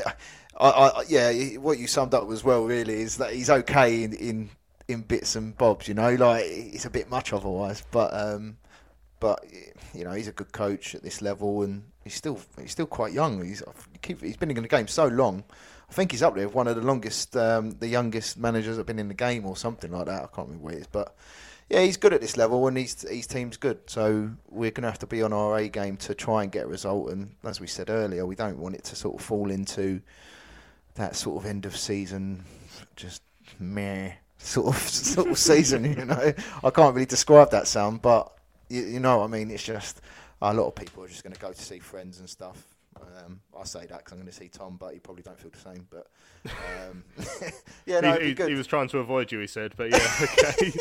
I, 0.59 0.69
I 0.69 1.03
yeah, 1.07 1.31
what 1.57 1.79
you 1.79 1.87
summed 1.87 2.13
up 2.13 2.29
as 2.31 2.43
well. 2.43 2.65
Really, 2.65 3.01
is 3.01 3.17
that 3.17 3.33
he's 3.33 3.49
okay 3.49 4.03
in, 4.03 4.13
in 4.13 4.49
in 4.87 5.01
bits 5.01 5.35
and 5.35 5.57
bobs. 5.57 5.87
You 5.87 5.93
know, 5.93 6.13
like 6.15 6.45
it's 6.47 6.85
a 6.85 6.89
bit 6.89 7.09
much 7.09 7.33
otherwise. 7.33 7.83
But 7.91 8.13
um, 8.13 8.57
but 9.19 9.45
you 9.93 10.03
know, 10.03 10.11
he's 10.11 10.27
a 10.27 10.33
good 10.33 10.51
coach 10.51 10.95
at 10.95 11.03
this 11.03 11.21
level, 11.21 11.63
and 11.63 11.83
he's 12.03 12.15
still 12.15 12.39
he's 12.59 12.71
still 12.71 12.85
quite 12.85 13.13
young. 13.13 13.43
He's 13.43 13.63
he's 14.05 14.37
been 14.37 14.51
in 14.51 14.61
the 14.61 14.67
game 14.67 14.87
so 14.87 15.07
long. 15.07 15.43
I 15.89 15.93
think 15.93 16.11
he's 16.11 16.23
up 16.23 16.35
there 16.35 16.47
with 16.47 16.55
one 16.55 16.67
of 16.67 16.75
the 16.75 16.81
longest, 16.81 17.35
um, 17.37 17.71
the 17.71 17.87
youngest 17.87 18.37
managers 18.37 18.77
that 18.77 18.81
have 18.81 18.87
been 18.87 18.99
in 18.99 19.09
the 19.09 19.13
game, 19.13 19.45
or 19.45 19.55
something 19.55 19.91
like 19.91 20.07
that. 20.07 20.23
I 20.23 20.27
can't 20.35 20.47
remember 20.47 20.65
what 20.65 20.73
it 20.73 20.79
is, 20.79 20.87
but 20.87 21.15
yeah, 21.69 21.81
he's 21.81 21.97
good 21.97 22.13
at 22.13 22.21
this 22.21 22.35
level, 22.35 22.67
and 22.67 22.77
his 22.77 23.05
his 23.09 23.27
team's 23.27 23.57
good. 23.57 23.79
So 23.85 24.31
we're 24.49 24.71
going 24.71 24.83
to 24.83 24.89
have 24.89 24.99
to 24.99 25.07
be 25.07 25.21
on 25.21 25.33
our 25.33 25.57
A 25.57 25.69
game 25.69 25.97
to 25.97 26.13
try 26.13 26.43
and 26.43 26.51
get 26.51 26.65
a 26.65 26.67
result. 26.67 27.09
And 27.11 27.35
as 27.43 27.61
we 27.61 27.67
said 27.67 27.89
earlier, 27.89 28.25
we 28.25 28.35
don't 28.35 28.57
want 28.57 28.75
it 28.75 28.83
to 28.85 28.95
sort 28.95 29.15
of 29.15 29.25
fall 29.25 29.51
into 29.51 30.01
that 30.95 31.15
sort 31.15 31.43
of 31.43 31.49
end 31.49 31.65
of 31.65 31.77
season, 31.77 32.43
just 32.95 33.21
meh 33.59 34.13
sort 34.43 34.75
of 34.75 34.81
sort 34.87 35.29
of 35.29 35.37
season. 35.37 35.85
You 35.85 36.05
know, 36.05 36.33
I 36.63 36.69
can't 36.69 36.93
really 36.93 37.05
describe 37.05 37.51
that 37.51 37.67
sound, 37.67 38.01
but 38.01 38.31
you, 38.69 38.83
you 38.83 38.99
know 38.99 39.19
what 39.19 39.25
I 39.25 39.27
mean. 39.27 39.51
It's 39.51 39.63
just 39.63 40.01
a 40.41 40.53
lot 40.53 40.67
of 40.67 40.75
people 40.75 41.03
are 41.03 41.07
just 41.07 41.23
going 41.23 41.33
to 41.33 41.39
go 41.39 41.51
to 41.51 41.61
see 41.61 41.79
friends 41.79 42.19
and 42.19 42.29
stuff. 42.29 42.67
Um, 43.25 43.39
I 43.59 43.63
say 43.63 43.85
that 43.87 43.99
because 43.99 44.13
I'm 44.13 44.19
going 44.19 44.31
to 44.31 44.33
see 44.33 44.47
Tom, 44.47 44.77
but 44.79 44.93
he 44.93 44.99
probably 44.99 45.23
don't 45.23 45.39
feel 45.39 45.51
the 45.51 45.57
same. 45.57 45.87
But 45.89 46.07
um, 46.45 47.03
yeah, 47.85 47.99
no, 47.99 48.13
he, 48.19 48.33
he, 48.33 48.49
he, 48.49 48.53
was 48.53 48.67
trying 48.67 48.87
to 48.89 48.99
avoid 48.99 49.31
you. 49.31 49.39
He 49.39 49.47
said, 49.47 49.73
but 49.75 49.89
yeah, 49.91 49.97
okay. 50.21 50.71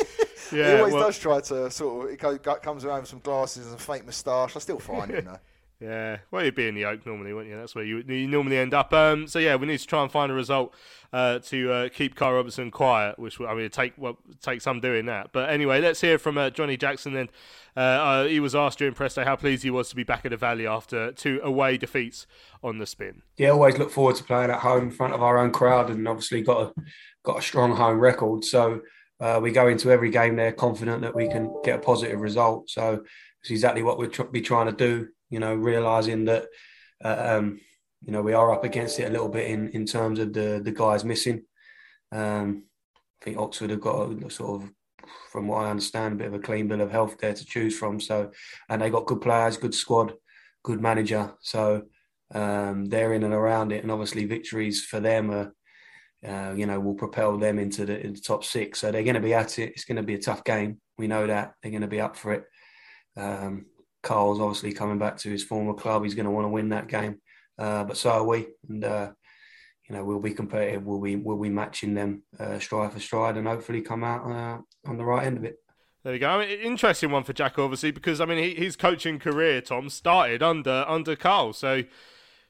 yeah, 0.51 0.75
he 0.75 0.77
always 0.79 0.93
well, 0.93 1.05
does 1.07 1.19
try 1.19 1.41
to 1.41 1.71
sort 1.71 2.05
of. 2.05 2.11
He 2.11 2.17
comes 2.61 2.85
around 2.85 3.01
with 3.01 3.09
some 3.09 3.19
glasses 3.19 3.67
and 3.67 3.75
a 3.75 3.79
fake 3.79 4.05
moustache. 4.05 4.55
I 4.55 4.59
still 4.59 4.79
find 4.79 5.11
you 5.11 5.21
know. 5.21 5.39
Yeah, 5.83 6.19
well, 6.31 6.45
you'd 6.45 6.55
be 6.55 6.69
in 6.69 6.75
the 6.75 6.85
Oak 6.85 7.05
normally, 7.05 7.33
wouldn't 7.33 7.51
you? 7.51 7.59
That's 7.59 7.75
where 7.75 7.83
you, 7.83 7.97
you 8.07 8.25
normally 8.25 8.57
end 8.57 8.73
up. 8.73 8.93
Um, 8.93 9.27
so 9.27 9.37
yeah, 9.37 9.57
we 9.57 9.67
need 9.67 9.79
to 9.79 9.85
try 9.85 10.01
and 10.01 10.09
find 10.09 10.31
a 10.31 10.35
result 10.35 10.73
uh, 11.11 11.39
to 11.39 11.71
uh, 11.73 11.89
keep 11.89 12.15
Karl 12.15 12.35
Robinson 12.35 12.71
quiet, 12.71 13.19
which 13.19 13.41
I 13.41 13.53
mean, 13.53 13.69
take 13.69 13.93
well, 13.97 14.17
take 14.41 14.61
some 14.61 14.79
doing 14.79 15.07
that. 15.07 15.33
But 15.33 15.49
anyway, 15.49 15.81
let's 15.81 15.99
hear 15.99 16.17
from 16.17 16.37
uh, 16.37 16.51
Johnny 16.51 16.77
Jackson. 16.77 17.13
Then 17.13 17.27
uh, 17.75 17.79
uh, 17.79 18.25
he 18.27 18.39
was 18.39 18.55
asked 18.55 18.77
during 18.77 18.93
press 18.93 19.15
day 19.15 19.25
how 19.25 19.35
pleased 19.35 19.63
he 19.63 19.71
was 19.71 19.89
to 19.89 19.95
be 19.97 20.03
back 20.05 20.23
at 20.23 20.31
the 20.31 20.37
Valley 20.37 20.65
after 20.65 21.11
two 21.11 21.41
away 21.43 21.77
defeats 21.77 22.27
on 22.63 22.77
the 22.77 22.85
spin. 22.85 23.21
Yeah, 23.35 23.49
always 23.49 23.77
look 23.77 23.91
forward 23.91 24.15
to 24.15 24.23
playing 24.23 24.51
at 24.51 24.59
home 24.59 24.83
in 24.83 24.91
front 24.91 25.13
of 25.13 25.21
our 25.21 25.37
own 25.37 25.51
crowd, 25.51 25.89
and 25.89 26.07
obviously 26.07 26.43
got 26.43 26.61
a 26.61 26.81
got 27.25 27.39
a 27.39 27.41
strong 27.41 27.75
home 27.75 27.99
record. 27.99 28.45
So 28.45 28.79
uh, 29.19 29.41
we 29.43 29.51
go 29.51 29.67
into 29.67 29.91
every 29.91 30.11
game 30.11 30.37
there 30.37 30.53
confident 30.53 31.01
that 31.01 31.13
we 31.13 31.27
can 31.27 31.53
get 31.65 31.79
a 31.79 31.81
positive 31.81 32.21
result. 32.21 32.69
So 32.69 33.03
it's 33.41 33.51
exactly 33.51 33.83
what 33.83 33.97
we'll 33.97 34.09
tr- 34.09 34.23
be 34.23 34.39
trying 34.39 34.67
to 34.67 34.71
do 34.71 35.09
you 35.33 35.39
know, 35.39 35.55
realizing 35.55 36.25
that, 36.25 36.45
uh, 37.03 37.37
um, 37.37 37.59
you 38.05 38.11
know, 38.13 38.21
we 38.21 38.33
are 38.33 38.53
up 38.53 38.63
against 38.63 38.99
it 38.99 39.07
a 39.07 39.11
little 39.15 39.29
bit 39.29 39.49
in, 39.49 39.69
in 39.69 39.83
terms 39.85 40.19
of 40.19 40.31
the, 40.31 40.61
the 40.63 40.71
guys 40.71 41.03
missing. 41.03 41.41
Um, 42.11 42.65
I 43.19 43.25
think 43.25 43.37
Oxford 43.39 43.71
have 43.71 43.81
got 43.81 44.11
a 44.11 44.29
sort 44.29 44.61
of, 44.61 44.71
from 45.31 45.47
what 45.47 45.65
I 45.65 45.71
understand, 45.71 46.13
a 46.13 46.17
bit 46.17 46.27
of 46.27 46.35
a 46.35 46.45
clean 46.47 46.67
bill 46.67 46.81
of 46.81 46.91
health 46.91 47.17
there 47.17 47.33
to 47.33 47.45
choose 47.45 47.75
from. 47.75 47.99
So, 47.99 48.29
and 48.69 48.79
they 48.79 48.91
got 48.91 49.07
good 49.07 49.21
players, 49.21 49.57
good 49.57 49.73
squad, 49.73 50.13
good 50.63 50.81
manager. 50.81 51.33
So 51.41 51.83
um, 52.31 52.85
they're 52.85 53.13
in 53.13 53.23
and 53.23 53.33
around 53.33 53.71
it, 53.71 53.81
and 53.81 53.91
obviously 53.91 54.25
victories 54.25 54.85
for 54.85 54.99
them 54.99 55.31
are, 55.31 55.55
uh, 56.23 56.53
you 56.53 56.67
know, 56.67 56.79
will 56.79 56.93
propel 56.93 57.39
them 57.39 57.57
into 57.57 57.87
the, 57.87 57.99
into 57.99 58.21
the 58.21 58.27
top 58.27 58.43
six. 58.43 58.79
So 58.79 58.91
they're 58.91 59.09
going 59.09 59.15
to 59.15 59.29
be 59.29 59.33
at 59.33 59.57
it. 59.57 59.71
It's 59.71 59.85
going 59.85 60.01
to 60.01 60.03
be 60.03 60.15
a 60.15 60.21
tough 60.21 60.43
game. 60.43 60.79
We 60.99 61.07
know 61.07 61.25
that 61.25 61.53
they're 61.61 61.71
going 61.71 61.81
to 61.81 61.87
be 61.87 62.01
up 62.01 62.15
for 62.17 62.33
it. 62.33 62.43
Um, 63.17 63.65
Karl's 64.03 64.39
obviously 64.39 64.73
coming 64.73 64.99
back 64.99 65.17
to 65.17 65.29
his 65.29 65.43
former 65.43 65.73
club. 65.73 66.03
He's 66.03 66.13
going 66.13 66.25
to 66.25 66.31
want 66.31 66.45
to 66.45 66.49
win 66.49 66.69
that 66.69 66.87
game, 66.87 67.19
uh, 67.57 67.83
but 67.85 67.97
so 67.97 68.11
are 68.11 68.23
we. 68.23 68.47
And 68.69 68.83
uh, 68.83 69.11
you 69.89 69.95
know, 69.95 70.03
we'll 70.05 70.19
be 70.19 70.33
competitive. 70.33 70.85
We'll 70.85 71.01
be 71.01 71.15
we'll 71.15 71.37
be 71.37 71.49
matching 71.49 71.93
them 71.93 72.23
uh, 72.39 72.59
stride 72.59 72.93
for 72.93 72.99
stride, 72.99 73.37
and 73.37 73.47
hopefully 73.47 73.81
come 73.81 74.03
out 74.03 74.29
uh, 74.29 74.89
on 74.89 74.97
the 74.97 75.05
right 75.05 75.25
end 75.25 75.37
of 75.37 75.45
it. 75.45 75.55
There 76.03 76.13
you 76.13 76.19
go. 76.19 76.29
I 76.29 76.45
mean, 76.45 76.59
interesting 76.59 77.11
one 77.11 77.23
for 77.23 77.31
Jack, 77.31 77.57
obviously, 77.57 77.91
because 77.91 78.19
I 78.19 78.25
mean, 78.25 78.37
he, 78.37 78.53
his 78.55 78.75
coaching 78.75 79.19
career, 79.19 79.61
Tom, 79.61 79.89
started 79.89 80.43
under 80.43 80.85
under 80.87 81.15
Karl. 81.15 81.53
So 81.53 81.83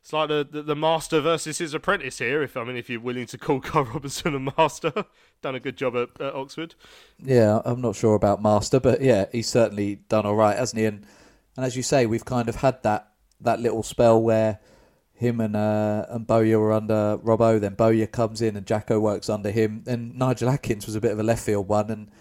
it's 0.03 0.11
like 0.11 0.27
the, 0.27 0.45
the, 0.49 0.63
the 0.63 0.75
master 0.75 1.21
versus 1.21 1.59
his 1.59 1.73
apprentice 1.73 2.17
here. 2.17 2.41
If 2.43 2.57
I 2.57 2.63
mean, 2.63 2.75
if 2.75 2.89
you're 2.89 2.99
willing 2.99 3.27
to 3.27 3.37
call 3.37 3.59
Karl 3.61 3.85
Robinson 3.85 4.35
a 4.35 4.39
master, 4.57 5.05
done 5.41 5.55
a 5.55 5.59
good 5.59 5.77
job 5.77 5.95
at, 5.95 6.19
at 6.19 6.33
Oxford. 6.33 6.75
Yeah, 7.19 7.61
I'm 7.63 7.79
not 7.79 7.95
sure 7.95 8.15
about 8.15 8.41
master, 8.41 8.79
but 8.79 9.01
yeah, 9.01 9.25
he's 9.31 9.47
certainly 9.47 9.95
done 10.09 10.25
all 10.25 10.35
right, 10.35 10.57
hasn't 10.57 10.79
he? 10.79 10.85
And 10.85 11.05
and 11.55 11.65
as 11.65 11.75
you 11.75 11.83
say, 11.83 12.05
we've 12.05 12.25
kind 12.25 12.49
of 12.49 12.57
had 12.57 12.81
that 12.83 13.09
that 13.41 13.59
little 13.59 13.83
spell 13.83 14.21
where 14.21 14.59
him 15.13 15.39
and 15.39 15.55
uh, 15.55 16.05
and 16.09 16.25
Bowyer 16.27 16.59
were 16.59 16.73
under 16.73 17.17
Robbo, 17.23 17.59
then 17.59 17.75
Bowyer 17.75 18.07
comes 18.07 18.41
in 18.41 18.55
and 18.55 18.65
Jacko 18.65 18.99
works 18.99 19.29
under 19.29 19.51
him. 19.51 19.83
And 19.87 20.17
Nigel 20.17 20.49
Adkins 20.49 20.85
was 20.85 20.95
a 20.95 21.01
bit 21.01 21.11
of 21.11 21.19
a 21.19 21.23
left 21.23 21.43
field 21.43 21.67
one, 21.67 21.89
and 21.89 22.11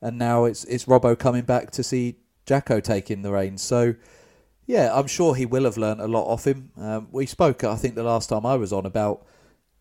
and 0.00 0.18
now 0.18 0.44
it's 0.44 0.64
it's 0.64 0.84
Robbo 0.84 1.18
coming 1.18 1.44
back 1.44 1.70
to 1.72 1.82
see 1.82 2.16
Jacko 2.46 2.80
taking 2.80 3.22
the 3.22 3.32
reins. 3.32 3.62
So 3.62 3.94
yeah, 4.66 4.90
I'm 4.94 5.06
sure 5.06 5.34
he 5.34 5.46
will 5.46 5.64
have 5.64 5.76
learnt 5.76 6.00
a 6.00 6.06
lot 6.06 6.26
off 6.26 6.46
him. 6.46 6.70
Um, 6.76 7.08
we 7.10 7.26
spoke, 7.26 7.64
I 7.64 7.76
think, 7.76 7.94
the 7.94 8.04
last 8.04 8.28
time 8.28 8.46
I 8.46 8.56
was 8.56 8.72
on 8.72 8.86
about 8.86 9.26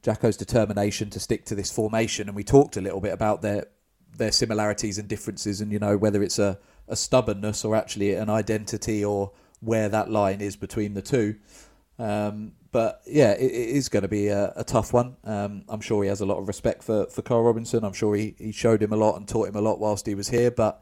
Jacko's 0.02 0.38
determination 0.38 1.10
to 1.12 1.20
stick 1.20 1.46
to 1.46 1.56
this 1.56 1.72
formation, 1.72 2.28
and 2.28 2.36
we 2.36 2.44
talked 2.44 2.78
a 2.78 2.82
little 2.82 3.02
bit 3.02 3.14
about 3.14 3.42
their 3.42 3.66
their 4.18 4.32
similarities 4.32 4.98
and 4.98 5.08
differences, 5.08 5.62
and 5.62 5.72
you 5.72 5.80
know 5.80 5.98
whether 5.98 6.24
it's 6.24 6.40
a, 6.40 6.60
a 6.92 6.96
stubbornness 6.96 7.66
or 7.66 7.76
actually 7.76 8.14
an 8.14 8.30
identity 8.30 9.04
or 9.04 9.32
where 9.62 9.90
that 9.90 10.12
line 10.12 10.42
is 10.42 10.56
between 10.56 10.94
the 10.94 11.02
two. 11.02 11.36
Um, 11.98 12.54
but 12.72 13.02
yeah, 13.06 13.32
it, 13.32 13.52
it 13.52 13.70
is 13.70 13.90
going 13.90 14.04
to 14.04 14.10
be 14.10 14.28
a, 14.28 14.54
a 14.56 14.64
tough 14.64 14.94
one. 14.94 15.16
Um, 15.24 15.64
I'm 15.70 15.82
sure 15.82 16.04
he 16.04 16.10
has 16.10 16.22
a 16.22 16.26
lot 16.26 16.38
of 16.38 16.48
respect 16.48 16.84
for, 16.84 17.06
for 17.08 17.22
Karl 17.22 17.44
Robinson. 17.44 17.84
I'm 17.84 17.94
sure 17.94 18.16
he, 18.16 18.36
he 18.38 18.52
showed 18.52 18.82
him 18.82 18.94
a 18.94 18.96
lot 18.96 19.16
and 19.16 19.28
taught 19.28 19.48
him 19.48 19.56
a 19.56 19.62
lot 19.62 19.80
whilst 19.80 20.06
he 20.06 20.16
was 20.16 20.30
here. 20.30 20.52
But 20.52 20.82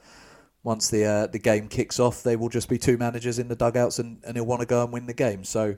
once 0.64 0.89
the 0.89 1.05
uh, 1.05 1.28
the 1.28 1.39
game 1.39 1.68
kicks 1.68 1.99
off, 1.99 2.24
they 2.24 2.36
will 2.36 2.49
just 2.49 2.70
be 2.70 2.78
two 2.78 2.97
managers 2.97 3.39
in 3.39 3.47
the 3.47 3.55
dugouts, 3.55 3.99
and, 3.99 4.22
and 4.26 4.36
he'll 4.36 4.45
want 4.45 4.62
to 4.62 4.68
go 4.68 4.84
and 4.84 4.91
win 4.91 5.05
the 5.05 5.14
game. 5.14 5.43
So 5.43 5.76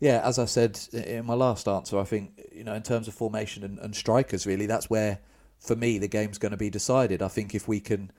yeah, 0.00 0.20
as 0.24 0.38
I 0.38 0.44
said 0.44 0.78
in 0.92 1.26
my 1.26 1.34
last 1.34 1.68
answer, 1.68 1.98
I 1.98 2.04
think 2.04 2.40
you 2.52 2.64
know 2.64 2.74
in 2.74 2.82
terms 2.82 3.08
of 3.08 3.14
formation 3.14 3.62
and, 3.62 3.78
and 3.78 3.94
strikers, 3.94 4.46
really, 4.46 4.66
that's 4.66 4.90
where 4.90 5.20
for 5.58 5.76
me 5.76 5.98
the 5.98 6.08
game's 6.08 6.38
going 6.38 6.52
to 6.52 6.58
be 6.58 6.70
decided. 6.70 7.22
I 7.22 7.28
think 7.28 7.54
if 7.54 7.66
we 7.68 7.80
can 7.80 8.10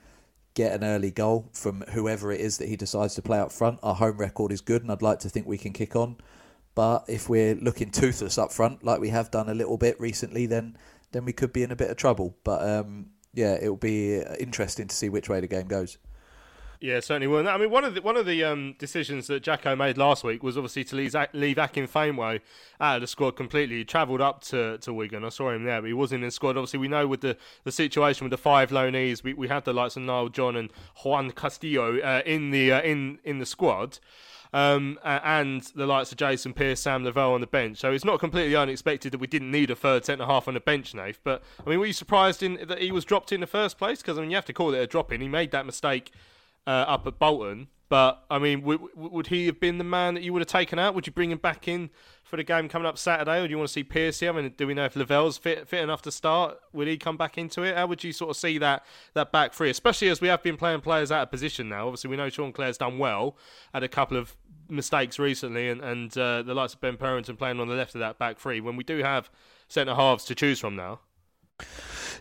get 0.54 0.72
an 0.72 0.84
early 0.84 1.10
goal 1.10 1.48
from 1.52 1.82
whoever 1.92 2.32
it 2.32 2.40
is 2.40 2.58
that 2.58 2.68
he 2.68 2.76
decides 2.76 3.14
to 3.14 3.22
play 3.22 3.38
up 3.38 3.52
front, 3.52 3.78
our 3.82 3.94
home 3.94 4.16
record 4.18 4.52
is 4.52 4.60
good, 4.60 4.82
and 4.82 4.90
I'd 4.90 5.02
like 5.02 5.20
to 5.20 5.28
think 5.28 5.46
we 5.46 5.58
can 5.58 5.72
kick 5.72 5.94
on. 5.94 6.16
But 6.74 7.04
if 7.08 7.28
we're 7.28 7.54
looking 7.54 7.90
toothless 7.90 8.38
up 8.38 8.52
front, 8.52 8.84
like 8.84 9.00
we 9.00 9.08
have 9.08 9.30
done 9.30 9.48
a 9.48 9.54
little 9.54 9.76
bit 9.76 10.00
recently, 10.00 10.46
then 10.46 10.76
then 11.12 11.24
we 11.24 11.32
could 11.32 11.52
be 11.52 11.62
in 11.62 11.72
a 11.72 11.76
bit 11.76 11.90
of 11.90 11.96
trouble. 11.96 12.36
But 12.44 12.68
um, 12.68 13.10
yeah, 13.34 13.54
it'll 13.54 13.76
be 13.76 14.20
interesting 14.38 14.88
to 14.88 14.94
see 14.94 15.08
which 15.08 15.28
way 15.28 15.40
the 15.40 15.46
game 15.46 15.66
goes. 15.66 15.98
Yeah, 16.80 17.00
certainly 17.00 17.26
will. 17.26 17.48
I 17.48 17.58
mean, 17.58 17.70
one 17.70 17.84
of 17.84 17.94
the 17.94 18.02
one 18.02 18.16
of 18.16 18.24
the 18.24 18.44
um, 18.44 18.76
decisions 18.78 19.26
that 19.26 19.42
Jacko 19.42 19.74
made 19.74 19.98
last 19.98 20.22
week 20.22 20.44
was 20.44 20.56
obviously 20.56 20.84
to 20.84 20.96
leave, 20.96 21.16
leave 21.32 21.58
Akin 21.58 21.88
Famewo 21.88 22.40
out 22.80 22.96
of 22.96 23.00
the 23.00 23.08
squad 23.08 23.32
completely. 23.32 23.78
He 23.78 23.84
travelled 23.84 24.20
up 24.20 24.42
to, 24.42 24.78
to 24.78 24.94
Wigan. 24.94 25.24
I 25.24 25.30
saw 25.30 25.50
him 25.50 25.64
there, 25.64 25.80
but 25.80 25.88
he 25.88 25.92
wasn't 25.92 26.22
in 26.22 26.28
the 26.28 26.32
squad. 26.32 26.56
Obviously, 26.56 26.78
we 26.78 26.86
know 26.86 27.08
with 27.08 27.20
the, 27.20 27.36
the 27.64 27.72
situation 27.72 28.24
with 28.24 28.30
the 28.30 28.38
five 28.38 28.70
loanees, 28.70 29.24
we, 29.24 29.34
we 29.34 29.48
have 29.48 29.64
the 29.64 29.72
likes 29.72 29.96
of 29.96 30.02
Nile 30.02 30.28
John 30.28 30.54
and 30.54 30.70
Juan 31.02 31.32
Castillo 31.32 31.98
uh, 31.98 32.22
in 32.24 32.52
the 32.52 32.70
uh, 32.70 32.82
in 32.82 33.18
in 33.24 33.40
the 33.40 33.46
squad 33.46 33.98
um, 34.52 34.98
and 35.04 35.62
the 35.74 35.86
likes 35.86 36.12
of 36.12 36.18
Jason 36.18 36.52
Pearce, 36.52 36.80
Sam 36.80 37.04
Lavelle 37.04 37.34
on 37.34 37.40
the 37.40 37.46
bench. 37.46 37.78
So 37.78 37.92
it's 37.92 38.04
not 38.04 38.20
completely 38.20 38.56
unexpected 38.56 39.12
that 39.12 39.18
we 39.18 39.26
didn't 39.26 39.50
need 39.50 39.70
a 39.70 39.76
third 39.76 40.04
centre 40.04 40.26
half 40.26 40.48
on 40.48 40.54
the 40.54 40.60
bench, 40.60 40.94
Nath. 40.94 41.18
But 41.22 41.42
I 41.64 41.70
mean, 41.70 41.78
were 41.78 41.86
you 41.86 41.92
surprised 41.92 42.42
in 42.42 42.58
that 42.66 42.80
he 42.80 42.92
was 42.92 43.04
dropped 43.04 43.32
in 43.32 43.40
the 43.40 43.46
first 43.46 43.78
place? 43.78 44.00
Because 44.00 44.18
I 44.18 44.22
mean, 44.22 44.30
you 44.30 44.36
have 44.36 44.44
to 44.46 44.52
call 44.52 44.74
it 44.74 44.78
a 44.78 44.86
drop 44.86 45.12
in. 45.12 45.20
He 45.20 45.28
made 45.28 45.50
that 45.50 45.66
mistake 45.66 46.12
uh, 46.68 46.84
up 46.86 47.06
at 47.06 47.18
Bolton. 47.18 47.68
But 47.88 48.22
I 48.30 48.38
mean, 48.38 48.60
w- 48.60 48.90
would 48.94 49.28
he 49.28 49.46
have 49.46 49.58
been 49.58 49.78
the 49.78 49.84
man 49.84 50.12
that 50.12 50.22
you 50.22 50.34
would 50.34 50.42
have 50.42 50.48
taken 50.48 50.78
out? 50.78 50.94
Would 50.94 51.06
you 51.06 51.12
bring 51.12 51.30
him 51.30 51.38
back 51.38 51.66
in 51.66 51.88
for 52.22 52.36
the 52.36 52.44
game 52.44 52.68
coming 52.68 52.86
up 52.86 52.98
Saturday, 52.98 53.40
or 53.40 53.46
do 53.46 53.50
you 53.50 53.56
want 53.56 53.68
to 53.68 53.72
see 53.72 53.82
Pearce? 53.82 54.22
I 54.22 54.30
mean, 54.30 54.52
do 54.54 54.66
we 54.66 54.74
know 54.74 54.84
if 54.84 54.94
Lavelle's 54.94 55.38
fit 55.38 55.66
fit 55.66 55.82
enough 55.82 56.02
to 56.02 56.12
start? 56.12 56.58
Will 56.74 56.86
he 56.86 56.98
come 56.98 57.16
back 57.16 57.38
into 57.38 57.62
it? 57.62 57.74
How 57.74 57.86
would 57.86 58.04
you 58.04 58.12
sort 58.12 58.30
of 58.30 58.36
see 58.36 58.58
that 58.58 58.84
that 59.14 59.32
back 59.32 59.54
three, 59.54 59.70
especially 59.70 60.10
as 60.10 60.20
we 60.20 60.28
have 60.28 60.42
been 60.42 60.58
playing 60.58 60.82
players 60.82 61.10
out 61.10 61.22
of 61.22 61.30
position 61.30 61.70
now? 61.70 61.86
Obviously, 61.86 62.10
we 62.10 62.16
know 62.18 62.28
Sean 62.28 62.52
Clare's 62.52 62.76
done 62.76 62.98
well, 62.98 63.38
had 63.72 63.82
a 63.82 63.88
couple 63.88 64.18
of 64.18 64.36
mistakes 64.68 65.18
recently, 65.18 65.70
and, 65.70 65.80
and 65.80 66.18
uh, 66.18 66.42
the 66.42 66.52
likes 66.52 66.74
of 66.74 66.82
Ben 66.82 66.98
Purrington 66.98 67.38
playing 67.38 67.58
on 67.58 67.68
the 67.68 67.74
left 67.74 67.94
of 67.94 68.00
that 68.00 68.18
back 68.18 68.38
three, 68.38 68.60
when 68.60 68.76
we 68.76 68.84
do 68.84 68.98
have 68.98 69.30
centre 69.68 69.94
halves 69.94 70.26
to 70.26 70.34
choose 70.34 70.60
from 70.60 70.76
now. 70.76 71.00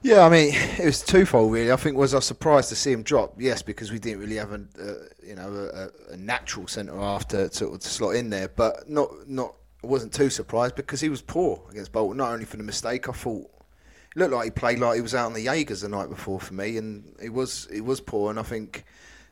Yeah, 0.03 0.25
I 0.25 0.29
mean, 0.29 0.53
it 0.53 0.85
was 0.85 1.01
twofold 1.01 1.51
really. 1.51 1.71
I 1.71 1.75
think 1.75 1.97
was 1.97 2.13
I 2.13 2.19
surprised 2.19 2.69
to 2.69 2.75
see 2.75 2.91
him 2.91 3.03
drop? 3.03 3.35
Yes, 3.37 3.61
because 3.61 3.91
we 3.91 3.99
didn't 3.99 4.19
really 4.19 4.35
have 4.35 4.51
a 4.51 4.61
uh, 4.79 4.93
you 5.25 5.35
know 5.35 5.69
a, 5.73 6.13
a 6.13 6.17
natural 6.17 6.67
centre 6.67 6.99
after 6.99 7.49
to, 7.49 7.77
to, 7.77 7.87
slot 7.87 8.15
in 8.15 8.29
there, 8.29 8.49
but 8.49 8.89
not 8.89 9.09
not. 9.27 9.55
I 9.83 9.87
wasn't 9.87 10.13
too 10.13 10.29
surprised 10.29 10.75
because 10.75 11.01
he 11.01 11.09
was 11.09 11.21
poor 11.21 11.61
against 11.69 11.91
Bolton. 11.91 12.17
Not 12.17 12.31
only 12.31 12.45
for 12.45 12.57
the 12.57 12.63
mistake, 12.63 13.07
I 13.07 13.11
thought 13.11 13.43
it 13.43 14.19
looked 14.19 14.33
like 14.33 14.45
he 14.45 14.51
played 14.51 14.79
like 14.79 14.95
he 14.95 15.01
was 15.01 15.13
out 15.13 15.27
on 15.27 15.33
the 15.33 15.41
Jaegers 15.41 15.81
the 15.81 15.89
night 15.89 16.09
before 16.09 16.39
for 16.39 16.53
me, 16.53 16.77
and 16.77 17.15
it 17.21 17.29
was 17.29 17.67
he 17.71 17.81
was 17.81 18.01
poor, 18.01 18.29
and 18.29 18.39
I 18.39 18.43
think 18.43 18.85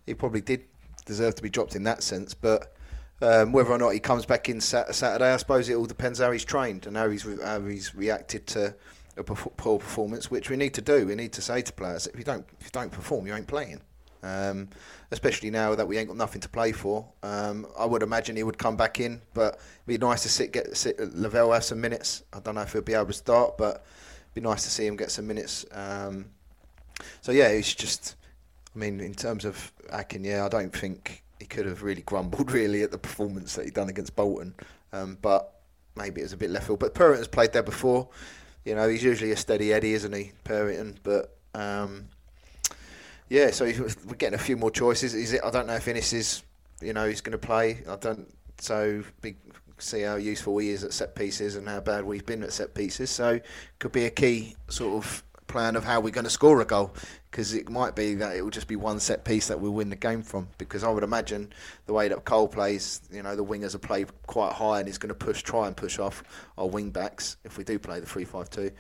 he 0.06 0.14
probably 0.14 0.42
did 0.42 0.64
deserve 1.06 1.36
to 1.36 1.42
be 1.42 1.50
dropped 1.50 1.76
in 1.76 1.84
that 1.84 2.04
sense, 2.04 2.34
but. 2.34 2.72
Um, 3.22 3.54
whether 3.54 3.72
or 3.72 3.78
not 3.78 3.92
he 3.92 4.02
comes 4.02 4.26
back 4.26 4.50
in 4.50 4.60
Saturday, 4.60 5.34
I 5.34 5.38
suppose 5.38 5.70
it 5.70 5.76
all 5.76 5.86
depends 5.86 6.20
how 6.20 6.32
he's 6.32 6.44
trained 6.44 6.86
and 6.86 6.98
how 6.98 7.10
he's 7.10 7.26
how 7.42 7.62
he's 7.62 7.96
reacted 7.96 8.46
to 8.48 8.76
a 9.18 9.24
poor 9.24 9.80
performance, 9.80 10.30
which 10.30 10.50
we 10.50 10.58
need 10.58 10.74
to 10.74 10.82
do. 10.82 11.08
We 11.08 11.16
need 11.16 11.34
to 11.34 11.42
say 11.42 11.62
to 11.62 11.74
players, 11.74 12.08
if 12.08 12.18
you 12.18 12.24
don't 12.24 12.46
if 12.60 12.66
you 12.66 12.72
don't 12.72 12.92
perform, 12.92 13.28
you 13.28 13.34
ain't 13.34 13.48
playing. 13.48 13.82
Um, 14.24 14.70
especially 15.12 15.52
now 15.52 15.76
that 15.76 15.88
we 15.88 16.00
ain't 16.00 16.08
got 16.08 16.18
nothing 16.18 16.42
to 16.42 16.50
play 16.50 16.72
for. 16.72 17.08
Um, 17.22 17.68
I 17.78 17.86
would 17.86 18.02
imagine 18.02 18.36
he 18.36 18.44
would 18.44 18.58
come 18.58 18.76
back 18.76 19.00
in, 19.00 19.22
but 19.36 19.60
it'd 19.88 20.00
be 20.02 20.06
nice 20.06 20.24
to 20.24 20.30
sit 20.30 20.52
get 20.52 20.76
sit 20.76 21.00
Lavelle 21.16 21.52
have 21.52 21.64
some 21.64 21.80
minutes. 21.80 22.24
I 22.34 22.40
don't 22.40 22.56
know 22.56 22.62
if 22.62 22.74
he'll 22.74 22.82
be 22.82 22.96
able 22.96 23.08
to 23.08 23.14
start, 23.14 23.58
but 23.58 23.86
it'd 24.24 24.34
be 24.34 24.42
nice 24.42 24.64
to 24.64 24.70
see 24.70 24.86
him 24.86 24.96
get 24.96 25.12
some 25.12 25.28
minutes. 25.28 25.66
Um, 25.72 26.26
so 27.22 27.32
yeah, 27.32 27.50
it's 27.50 27.74
just. 27.74 28.16
I 28.76 28.78
mean, 28.78 29.00
in 29.00 29.14
terms 29.14 29.46
of 29.46 29.72
Akin, 29.90 30.26
yeah, 30.26 30.44
I 30.44 30.50
don't 30.50 30.76
think 30.76 31.24
he 31.40 31.46
could 31.46 31.66
have 31.66 31.82
really 31.82 32.02
grumbled 32.02 32.52
really 32.60 32.84
at 32.84 32.92
the 32.92 32.98
performance 32.98 33.56
that 33.56 33.66
he'd 33.66 33.74
done 33.74 33.88
against 33.88 34.16
Bolton, 34.16 34.54
um, 34.92 35.18
but 35.22 35.62
maybe 35.96 36.22
it 36.22 36.26
was 36.26 36.34
a 36.34 36.38
bit 36.38 36.50
left 36.50 36.68
field. 36.68 36.80
But 36.80 36.94
Purrington's 36.94 37.28
played 37.28 37.54
there 37.54 37.64
before. 37.64 38.10
You 38.66 38.76
know, 38.76 38.90
he's 38.90 39.04
usually 39.04 39.32
a 39.32 39.38
steady 39.38 39.72
Eddie, 39.72 39.94
isn't 39.94 40.14
he, 40.14 40.32
Purrington? 40.44 40.96
But 41.04 41.38
um, 41.54 42.08
yeah, 43.30 43.52
so 43.52 43.66
we're 43.66 44.16
getting 44.16 44.36
a 44.36 44.42
few 44.42 44.58
more 44.58 44.72
choices. 44.72 45.14
Is 45.14 45.34
it? 45.34 45.42
I 45.44 45.52
don't 45.52 45.68
know 45.68 45.76
if 45.76 45.86
Inniss 45.86 46.14
is, 46.14 46.44
you 46.82 46.94
know, 46.94 47.08
he's 47.08 47.22
going 47.22 47.38
to 47.40 47.48
play. 47.48 47.84
I 47.88 47.96
don't. 47.96 48.28
So 48.60 49.04
big. 49.22 49.38
See 49.78 50.04
how 50.04 50.16
useful 50.16 50.58
he 50.58 50.70
is 50.70 50.86
at 50.86 50.94
set 50.94 51.16
pieces 51.16 51.58
and 51.58 51.68
how 51.68 51.82
bad 51.82 52.06
we've 52.06 52.26
been 52.26 52.44
at 52.44 52.54
set 52.54 52.74
pieces. 52.74 53.10
So 53.10 53.42
could 53.78 53.92
be 53.92 54.06
a 54.06 54.10
key 54.10 54.56
sort 54.70 55.04
of 55.04 55.22
plan 55.48 55.76
of 55.76 55.84
how 55.84 56.00
we're 56.00 56.12
going 56.12 56.24
to 56.24 56.30
score 56.30 56.62
a 56.62 56.66
goal 56.66 56.94
because 57.36 57.54
it 57.54 57.70
might 57.70 57.98
be 57.98 58.16
that 58.16 58.34
it 58.34 58.42
will 58.42 58.50
just 58.50 58.66
be 58.70 58.78
one 58.78 58.98
set 58.98 59.26
piece 59.26 59.50
that 59.50 59.60
we'll 59.60 59.74
win 59.74 59.90
the 59.90 59.96
game 59.98 60.24
from. 60.24 60.48
Because 60.58 60.86
I 60.86 60.90
would 60.90 61.04
imagine 61.04 61.52
the 61.86 61.92
way 61.92 62.08
that 62.08 62.24
Cole 62.24 62.48
plays, 62.48 63.02
you 63.12 63.22
know, 63.22 63.36
the 63.36 63.44
wingers 63.44 63.76
are 63.76 63.80
played 63.80 64.08
quite 64.26 64.54
high 64.54 64.80
and 64.80 64.88
he's 64.88 64.98
going 64.98 65.10
to 65.10 65.16
push, 65.16 65.44
try 65.44 65.68
and 65.68 65.76
push 65.76 66.00
off 66.00 66.24
our 66.58 66.66
wing 66.66 66.92
backs 66.92 67.36
if 67.44 67.58
we 67.58 67.66
do 67.66 67.78
play 67.78 68.00
the 68.00 68.06
three-five-two 68.06 68.72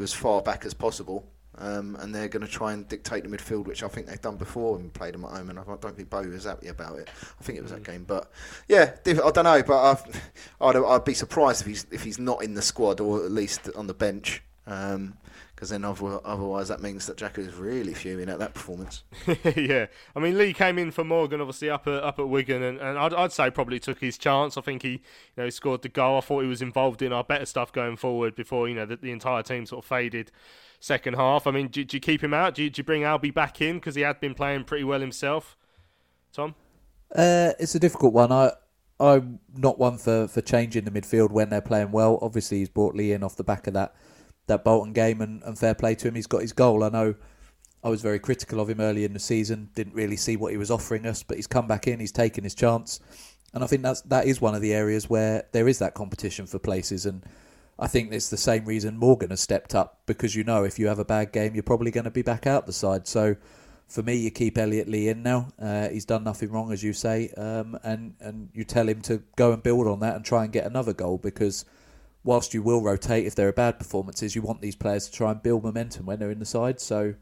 as 0.00 0.12
far 0.12 0.42
back 0.42 0.64
as 0.64 0.72
possible. 0.72 1.26
Um, 1.58 1.96
and 1.98 2.14
they're 2.14 2.28
going 2.28 2.46
to 2.46 2.50
try 2.50 2.72
and 2.72 2.86
dictate 2.86 3.24
the 3.24 3.36
midfield, 3.36 3.64
which 3.64 3.82
I 3.82 3.88
think 3.88 4.06
they've 4.06 4.20
done 4.20 4.36
before 4.36 4.78
and 4.78 4.94
played 4.94 5.14
them 5.14 5.24
at 5.24 5.32
home. 5.32 5.50
And 5.50 5.58
I 5.58 5.64
don't 5.64 5.96
think 5.96 6.08
Bo 6.08 6.22
was 6.22 6.44
happy 6.44 6.68
about 6.68 7.00
it. 7.00 7.10
I 7.40 7.42
think 7.42 7.58
it 7.58 7.62
was 7.62 7.72
that 7.72 7.82
game, 7.82 8.04
but 8.04 8.30
yeah, 8.68 8.92
I 9.04 9.12
don't 9.12 9.42
know. 9.42 9.62
But 9.64 10.08
i 10.60 10.66
would 10.66 10.76
I'd 10.76 11.04
be 11.04 11.14
surprised 11.14 11.62
if 11.62 11.66
he's 11.66 11.86
if 11.90 12.04
he's 12.04 12.20
not 12.20 12.44
in 12.44 12.54
the 12.54 12.62
squad 12.62 13.00
or 13.00 13.24
at 13.24 13.32
least 13.32 13.68
on 13.74 13.88
the 13.88 13.94
bench. 13.94 14.40
Um, 14.68 15.16
because 15.64 15.70
then 15.70 16.20
otherwise 16.24 16.68
that 16.68 16.82
means 16.82 17.06
that 17.06 17.16
Jacko 17.16 17.40
is 17.40 17.54
really 17.54 17.94
fuming 17.94 18.28
at 18.28 18.38
that 18.38 18.52
performance. 18.52 19.02
yeah, 19.56 19.86
I 20.14 20.20
mean 20.20 20.36
Lee 20.36 20.52
came 20.52 20.78
in 20.78 20.90
for 20.90 21.04
Morgan, 21.04 21.40
obviously 21.40 21.70
up 21.70 21.86
at 21.86 22.02
up 22.02 22.18
at 22.18 22.28
Wigan, 22.28 22.62
and, 22.62 22.78
and 22.78 22.98
I'd, 22.98 23.14
I'd 23.14 23.32
say 23.32 23.50
probably 23.50 23.80
took 23.80 24.00
his 24.00 24.18
chance. 24.18 24.58
I 24.58 24.60
think 24.60 24.82
he, 24.82 24.90
you 24.90 24.98
know, 25.38 25.48
scored 25.48 25.80
the 25.80 25.88
goal. 25.88 26.18
I 26.18 26.20
thought 26.20 26.42
he 26.42 26.48
was 26.48 26.60
involved 26.60 27.00
in 27.00 27.14
our 27.14 27.24
better 27.24 27.46
stuff 27.46 27.72
going 27.72 27.96
forward 27.96 28.34
before 28.34 28.68
you 28.68 28.74
know 28.74 28.84
the, 28.84 28.96
the 28.96 29.10
entire 29.10 29.42
team 29.42 29.64
sort 29.64 29.84
of 29.84 29.88
faded 29.88 30.30
second 30.80 31.14
half. 31.14 31.46
I 31.46 31.50
mean, 31.50 31.68
do, 31.68 31.82
do 31.82 31.96
you 31.96 32.00
keep 32.00 32.22
him 32.22 32.34
out? 32.34 32.54
Do 32.54 32.62
you, 32.62 32.68
do 32.68 32.80
you 32.80 32.84
bring 32.84 33.02
Albie 33.02 33.32
back 33.32 33.62
in 33.62 33.76
because 33.76 33.94
he 33.94 34.02
had 34.02 34.20
been 34.20 34.34
playing 34.34 34.64
pretty 34.64 34.84
well 34.84 35.00
himself? 35.00 35.56
Tom, 36.34 36.54
uh, 37.14 37.52
it's 37.58 37.74
a 37.74 37.80
difficult 37.80 38.12
one. 38.12 38.32
I. 38.32 38.50
I'm 39.00 39.40
not 39.52 39.76
one 39.76 39.98
for, 39.98 40.28
for 40.28 40.40
changing 40.40 40.84
the 40.84 40.90
midfield 40.92 41.32
when 41.32 41.50
they're 41.50 41.60
playing 41.60 41.90
well. 41.90 42.16
Obviously, 42.22 42.58
he's 42.58 42.68
brought 42.68 42.94
Lee 42.94 43.10
in 43.10 43.24
off 43.24 43.34
the 43.34 43.42
back 43.42 43.66
of 43.66 43.74
that 43.74 43.92
that 44.46 44.64
Bolton 44.64 44.92
game, 44.92 45.20
and, 45.20 45.42
and 45.42 45.58
fair 45.58 45.74
play 45.74 45.94
to 45.96 46.08
him. 46.08 46.14
He's 46.14 46.26
got 46.26 46.42
his 46.42 46.52
goal. 46.52 46.84
I 46.84 46.88
know 46.88 47.14
I 47.82 47.88
was 47.88 48.00
very 48.00 48.18
critical 48.18 48.60
of 48.60 48.70
him 48.70 48.80
early 48.80 49.04
in 49.04 49.12
the 49.12 49.18
season. 49.18 49.70
Didn't 49.74 49.94
really 49.94 50.16
see 50.16 50.36
what 50.36 50.52
he 50.52 50.58
was 50.58 50.70
offering 50.70 51.06
us, 51.06 51.22
but 51.22 51.36
he's 51.36 51.46
come 51.46 51.66
back 51.66 51.86
in. 51.86 52.00
He's 52.00 52.12
taken 52.12 52.44
his 52.44 52.54
chance, 52.54 53.00
and 53.52 53.62
I 53.62 53.66
think 53.66 53.82
that's 53.82 54.00
that 54.02 54.26
is 54.26 54.40
one 54.40 54.54
of 54.54 54.62
the 54.62 54.72
areas 54.72 55.08
where 55.08 55.44
there 55.52 55.68
is 55.68 55.78
that 55.80 55.94
competition 55.94 56.46
for 56.46 56.58
places. 56.58 57.06
And 57.06 57.22
I 57.78 57.86
think 57.86 58.12
it's 58.12 58.30
the 58.30 58.36
same 58.36 58.64
reason 58.64 58.96
Morgan 58.96 59.30
has 59.30 59.40
stepped 59.40 59.74
up 59.74 60.00
because 60.06 60.34
you 60.34 60.44
know 60.44 60.64
if 60.64 60.78
you 60.78 60.86
have 60.88 60.98
a 60.98 61.04
bad 61.04 61.32
game, 61.32 61.54
you're 61.54 61.62
probably 61.62 61.90
going 61.90 62.04
to 62.04 62.10
be 62.10 62.22
back 62.22 62.46
out 62.46 62.66
the 62.66 62.72
side. 62.72 63.06
So 63.06 63.36
for 63.86 64.02
me, 64.02 64.16
you 64.16 64.30
keep 64.30 64.56
Elliott 64.56 64.88
Lee 64.88 65.08
in 65.08 65.22
now. 65.22 65.48
Uh, 65.58 65.88
he's 65.88 66.04
done 66.04 66.24
nothing 66.24 66.50
wrong, 66.50 66.72
as 66.72 66.82
you 66.82 66.92
say, 66.92 67.30
um, 67.36 67.78
and 67.82 68.14
and 68.20 68.48
you 68.54 68.64
tell 68.64 68.88
him 68.88 69.00
to 69.02 69.22
go 69.36 69.52
and 69.52 69.62
build 69.62 69.86
on 69.86 70.00
that 70.00 70.16
and 70.16 70.24
try 70.24 70.44
and 70.44 70.52
get 70.52 70.64
another 70.64 70.92
goal 70.92 71.18
because 71.18 71.64
whilst 72.24 72.54
you 72.54 72.62
will 72.62 72.82
rotate 72.82 73.26
if 73.26 73.34
there 73.34 73.46
are 73.46 73.52
bad 73.52 73.78
performances, 73.78 74.34
you 74.34 74.42
want 74.42 74.62
these 74.62 74.74
players 74.74 75.06
to 75.06 75.12
try 75.12 75.30
and 75.30 75.42
build 75.42 75.62
momentum 75.62 76.06
when 76.06 76.18
they're 76.18 76.30
in 76.30 76.38
the 76.38 76.46
side. 76.46 76.80
So, 76.80 77.14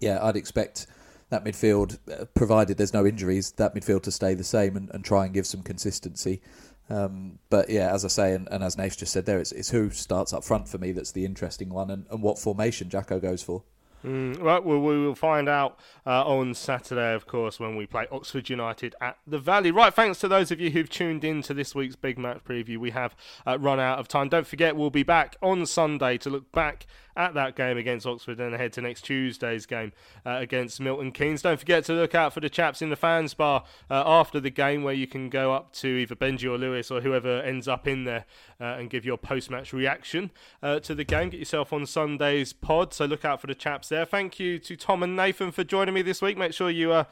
yeah, 0.00 0.18
I'd 0.20 0.36
expect 0.36 0.86
that 1.30 1.44
midfield, 1.44 1.98
uh, 2.12 2.24
provided 2.34 2.76
there's 2.76 2.92
no 2.92 3.06
injuries, 3.06 3.52
that 3.52 3.74
midfield 3.74 4.02
to 4.02 4.10
stay 4.10 4.34
the 4.34 4.44
same 4.44 4.76
and, 4.76 4.90
and 4.90 5.04
try 5.04 5.24
and 5.24 5.32
give 5.32 5.46
some 5.46 5.62
consistency. 5.62 6.42
Um, 6.90 7.38
but 7.50 7.70
yeah, 7.70 7.94
as 7.94 8.04
I 8.04 8.08
say, 8.08 8.34
and, 8.34 8.48
and 8.50 8.64
as 8.64 8.76
Nath 8.76 8.98
just 8.98 9.12
said 9.12 9.26
there, 9.26 9.38
it's, 9.38 9.52
it's, 9.52 9.70
who 9.70 9.90
starts 9.90 10.32
up 10.32 10.42
front 10.42 10.68
for 10.68 10.78
me 10.78 10.90
that's 10.90 11.12
the 11.12 11.24
interesting 11.24 11.70
one 11.70 11.88
and, 11.88 12.04
and 12.10 12.20
what 12.20 12.38
formation 12.38 12.90
Jacko 12.90 13.20
goes 13.20 13.42
for. 13.44 13.62
Mm, 14.04 14.40
right, 14.40 14.64
well, 14.64 14.80
we 14.80 14.98
will 14.98 15.14
find 15.14 15.48
out 15.48 15.78
uh, 16.06 16.24
on 16.24 16.54
Saturday, 16.54 17.12
of 17.14 17.26
course, 17.26 17.60
when 17.60 17.76
we 17.76 17.86
play 17.86 18.06
Oxford 18.10 18.48
United 18.48 18.94
at 19.00 19.18
the 19.26 19.38
Valley. 19.38 19.70
Right, 19.70 19.92
thanks 19.92 20.18
to 20.20 20.28
those 20.28 20.50
of 20.50 20.58
you 20.58 20.70
who've 20.70 20.88
tuned 20.88 21.22
in 21.22 21.42
to 21.42 21.52
this 21.54 21.74
week's 21.74 21.96
big 21.96 22.18
match 22.18 22.38
preview. 22.42 22.78
We 22.78 22.92
have 22.92 23.14
uh, 23.46 23.58
run 23.58 23.78
out 23.78 23.98
of 23.98 24.08
time. 24.08 24.30
Don't 24.30 24.46
forget, 24.46 24.74
we'll 24.74 24.90
be 24.90 25.02
back 25.02 25.36
on 25.42 25.66
Sunday 25.66 26.16
to 26.18 26.30
look 26.30 26.50
back 26.52 26.86
at 27.20 27.34
that 27.34 27.54
game 27.54 27.76
against 27.76 28.06
Oxford 28.06 28.40
and 28.40 28.54
ahead 28.54 28.72
to 28.72 28.80
next 28.80 29.02
Tuesday's 29.02 29.66
game 29.66 29.92
uh, 30.24 30.30
against 30.30 30.80
Milton 30.80 31.12
Keynes. 31.12 31.42
Don't 31.42 31.58
forget 31.58 31.84
to 31.84 31.92
look 31.92 32.14
out 32.14 32.32
for 32.32 32.40
the 32.40 32.48
chaps 32.48 32.80
in 32.80 32.88
the 32.88 32.96
fans 32.96 33.34
bar 33.34 33.64
uh, 33.90 34.02
after 34.06 34.40
the 34.40 34.50
game 34.50 34.82
where 34.82 34.94
you 34.94 35.06
can 35.06 35.28
go 35.28 35.52
up 35.52 35.72
to 35.74 35.86
either 35.86 36.14
Benji 36.14 36.50
or 36.50 36.56
Lewis 36.56 36.90
or 36.90 37.00
whoever 37.00 37.40
ends 37.42 37.68
up 37.68 37.86
in 37.86 38.04
there 38.04 38.24
uh, 38.60 38.76
and 38.78 38.88
give 38.90 39.04
your 39.04 39.18
post 39.18 39.50
match 39.50 39.72
reaction 39.72 40.30
uh, 40.62 40.80
to 40.80 40.94
the 40.94 41.04
game. 41.04 41.30
Get 41.30 41.38
yourself 41.38 41.72
on 41.72 41.86
Sunday's 41.86 42.52
pod, 42.52 42.94
so 42.94 43.04
look 43.04 43.24
out 43.24 43.40
for 43.40 43.46
the 43.46 43.54
chaps 43.54 43.88
there. 43.88 44.06
Thank 44.06 44.40
you 44.40 44.58
to 44.58 44.76
Tom 44.76 45.02
and 45.02 45.14
Nathan 45.14 45.52
for 45.52 45.62
joining 45.62 45.94
me 45.94 46.02
this 46.02 46.22
week. 46.22 46.38
Make 46.38 46.54
sure 46.54 46.70
you 46.70 46.92
uh, 46.92 47.04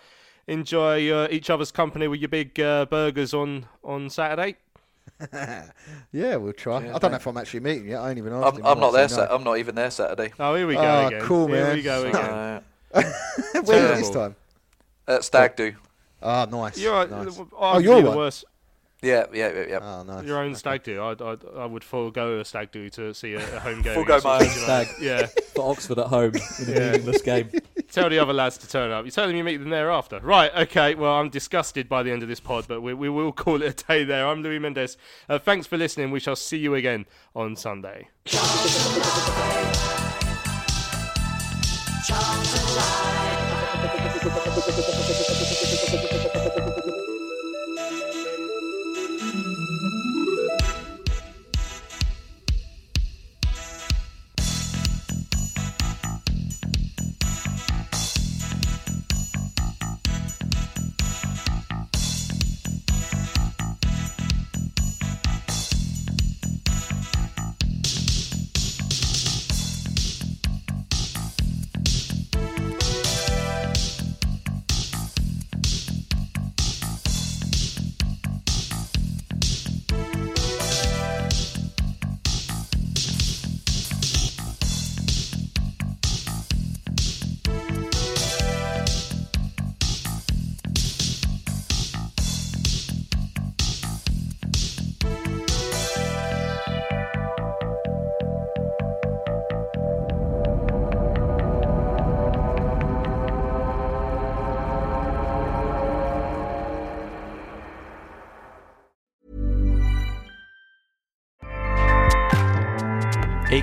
enjoy 0.46 1.28
each 1.28 1.50
other's 1.50 1.70
company 1.70 2.08
with 2.08 2.20
your 2.20 2.28
big 2.28 2.54
burgers 2.54 3.34
on 3.34 3.66
on 3.84 4.08
Saturday. 4.08 4.56
yeah, 6.12 6.36
we'll 6.36 6.52
try. 6.52 6.84
Yeah, 6.84 6.94
I 6.96 6.98
don't 6.98 7.10
know 7.10 7.16
if 7.16 7.26
I'm 7.26 7.36
actually 7.36 7.60
meeting 7.60 7.88
yet. 7.88 8.00
I 8.00 8.10
ain't 8.10 8.18
even 8.18 8.32
asked 8.32 8.54
I'm, 8.54 8.60
him. 8.60 8.66
I'm 8.66 8.80
not 8.80 8.90
there. 8.92 9.08
Sa- 9.08 9.26
I'm 9.30 9.44
not 9.44 9.58
even 9.58 9.74
there 9.74 9.90
Saturday. 9.90 10.32
Oh, 10.38 10.54
here 10.54 10.66
we 10.66 10.74
go 10.74 10.80
Ah, 10.80 11.06
again. 11.08 11.20
cool, 11.22 11.46
Here 11.48 11.64
man. 11.64 11.76
we 11.76 11.82
go 11.82 12.04
again. 12.06 12.24
Uh, 12.24 12.60
Where 12.92 13.62
Terrible. 13.64 13.96
this 13.96 14.10
time? 14.10 14.36
at 15.06 15.24
Stag 15.24 15.56
Do. 15.56 15.74
Ah, 16.22 16.46
nice. 16.50 16.78
You're 16.78 17.06
nice. 17.06 17.38
uh, 17.38 17.44
Oh, 17.56 17.74
arguably 17.74 17.82
you're 17.84 18.02
the 18.02 18.08
one. 18.08 18.16
worst. 18.16 18.44
Yeah, 19.00 19.26
yeah, 19.32 19.52
yeah. 19.52 19.64
yeah. 19.68 19.78
Oh, 19.80 20.02
nice. 20.02 20.24
Your 20.26 20.38
own 20.38 20.56
stag 20.56 20.82
do. 20.82 21.00
I, 21.00 21.12
I, 21.12 21.36
I 21.58 21.66
would 21.66 21.84
forego 21.84 22.40
a 22.40 22.44
stag 22.44 22.72
do 22.72 22.90
to 22.90 23.14
see 23.14 23.34
a, 23.34 23.56
a 23.56 23.60
home 23.60 23.80
game. 23.82 23.94
Forego 23.94 24.14
against 24.16 24.24
my 24.24 24.30
Oxford 24.36 24.48
own 24.50 24.60
United. 24.62 24.88
stag. 24.88 25.02
Yeah. 25.02 25.26
For 25.54 25.70
Oxford 25.70 25.98
at 26.00 26.06
home 26.08 26.32
in 26.34 26.40
a 26.40 26.72
Yeah. 26.72 26.90
meaningless 26.92 27.22
game. 27.22 27.50
Tell 27.92 28.10
the 28.10 28.18
other 28.18 28.32
lads 28.32 28.58
to 28.58 28.68
turn 28.68 28.90
up. 28.90 29.04
You 29.06 29.10
tell 29.10 29.26
them 29.26 29.34
you 29.36 29.42
meet 29.44 29.56
them 29.58 29.70
thereafter. 29.70 30.20
Right, 30.22 30.54
okay. 30.54 30.94
Well, 30.94 31.14
I'm 31.14 31.30
disgusted 31.30 31.88
by 31.88 32.02
the 32.02 32.10
end 32.10 32.22
of 32.22 32.28
this 32.28 32.38
pod, 32.40 32.66
but 32.68 32.82
we, 32.82 32.92
we 32.92 33.08
will 33.08 33.32
call 33.32 33.62
it 33.62 33.80
a 33.80 33.86
day 33.86 34.04
there. 34.04 34.26
I'm 34.26 34.42
Louis 34.42 34.58
Mendes. 34.58 34.98
Uh, 35.28 35.38
thanks 35.38 35.66
for 35.66 35.78
listening. 35.78 36.10
We 36.10 36.20
shall 36.20 36.36
see 36.36 36.58
you 36.58 36.74
again 36.74 37.06
on 37.34 37.56
Sunday. 37.56 38.08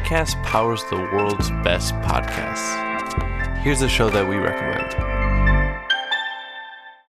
ACAST 0.06 0.44
powers 0.44 0.84
the 0.92 0.98
world's 0.98 1.50
best 1.64 1.96
podcasts. 1.96 2.78
Here's 3.64 3.82
a 3.82 3.90
show 3.90 4.08
that 4.12 4.30
we 4.30 4.36
recommend. 4.36 4.94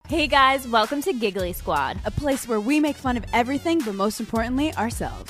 Hey 0.08 0.26
guys, 0.26 0.66
welcome 0.66 1.00
to 1.02 1.12
Giggly 1.12 1.52
Squad. 1.52 2.00
a 2.04 2.10
place 2.10 2.48
where 2.48 2.58
we 2.58 2.80
make 2.80 2.96
fun 2.96 3.16
of 3.16 3.24
everything, 3.32 3.78
but 3.78 3.94
most 3.94 4.18
importantly, 4.18 4.74
ourselves. 4.74 5.29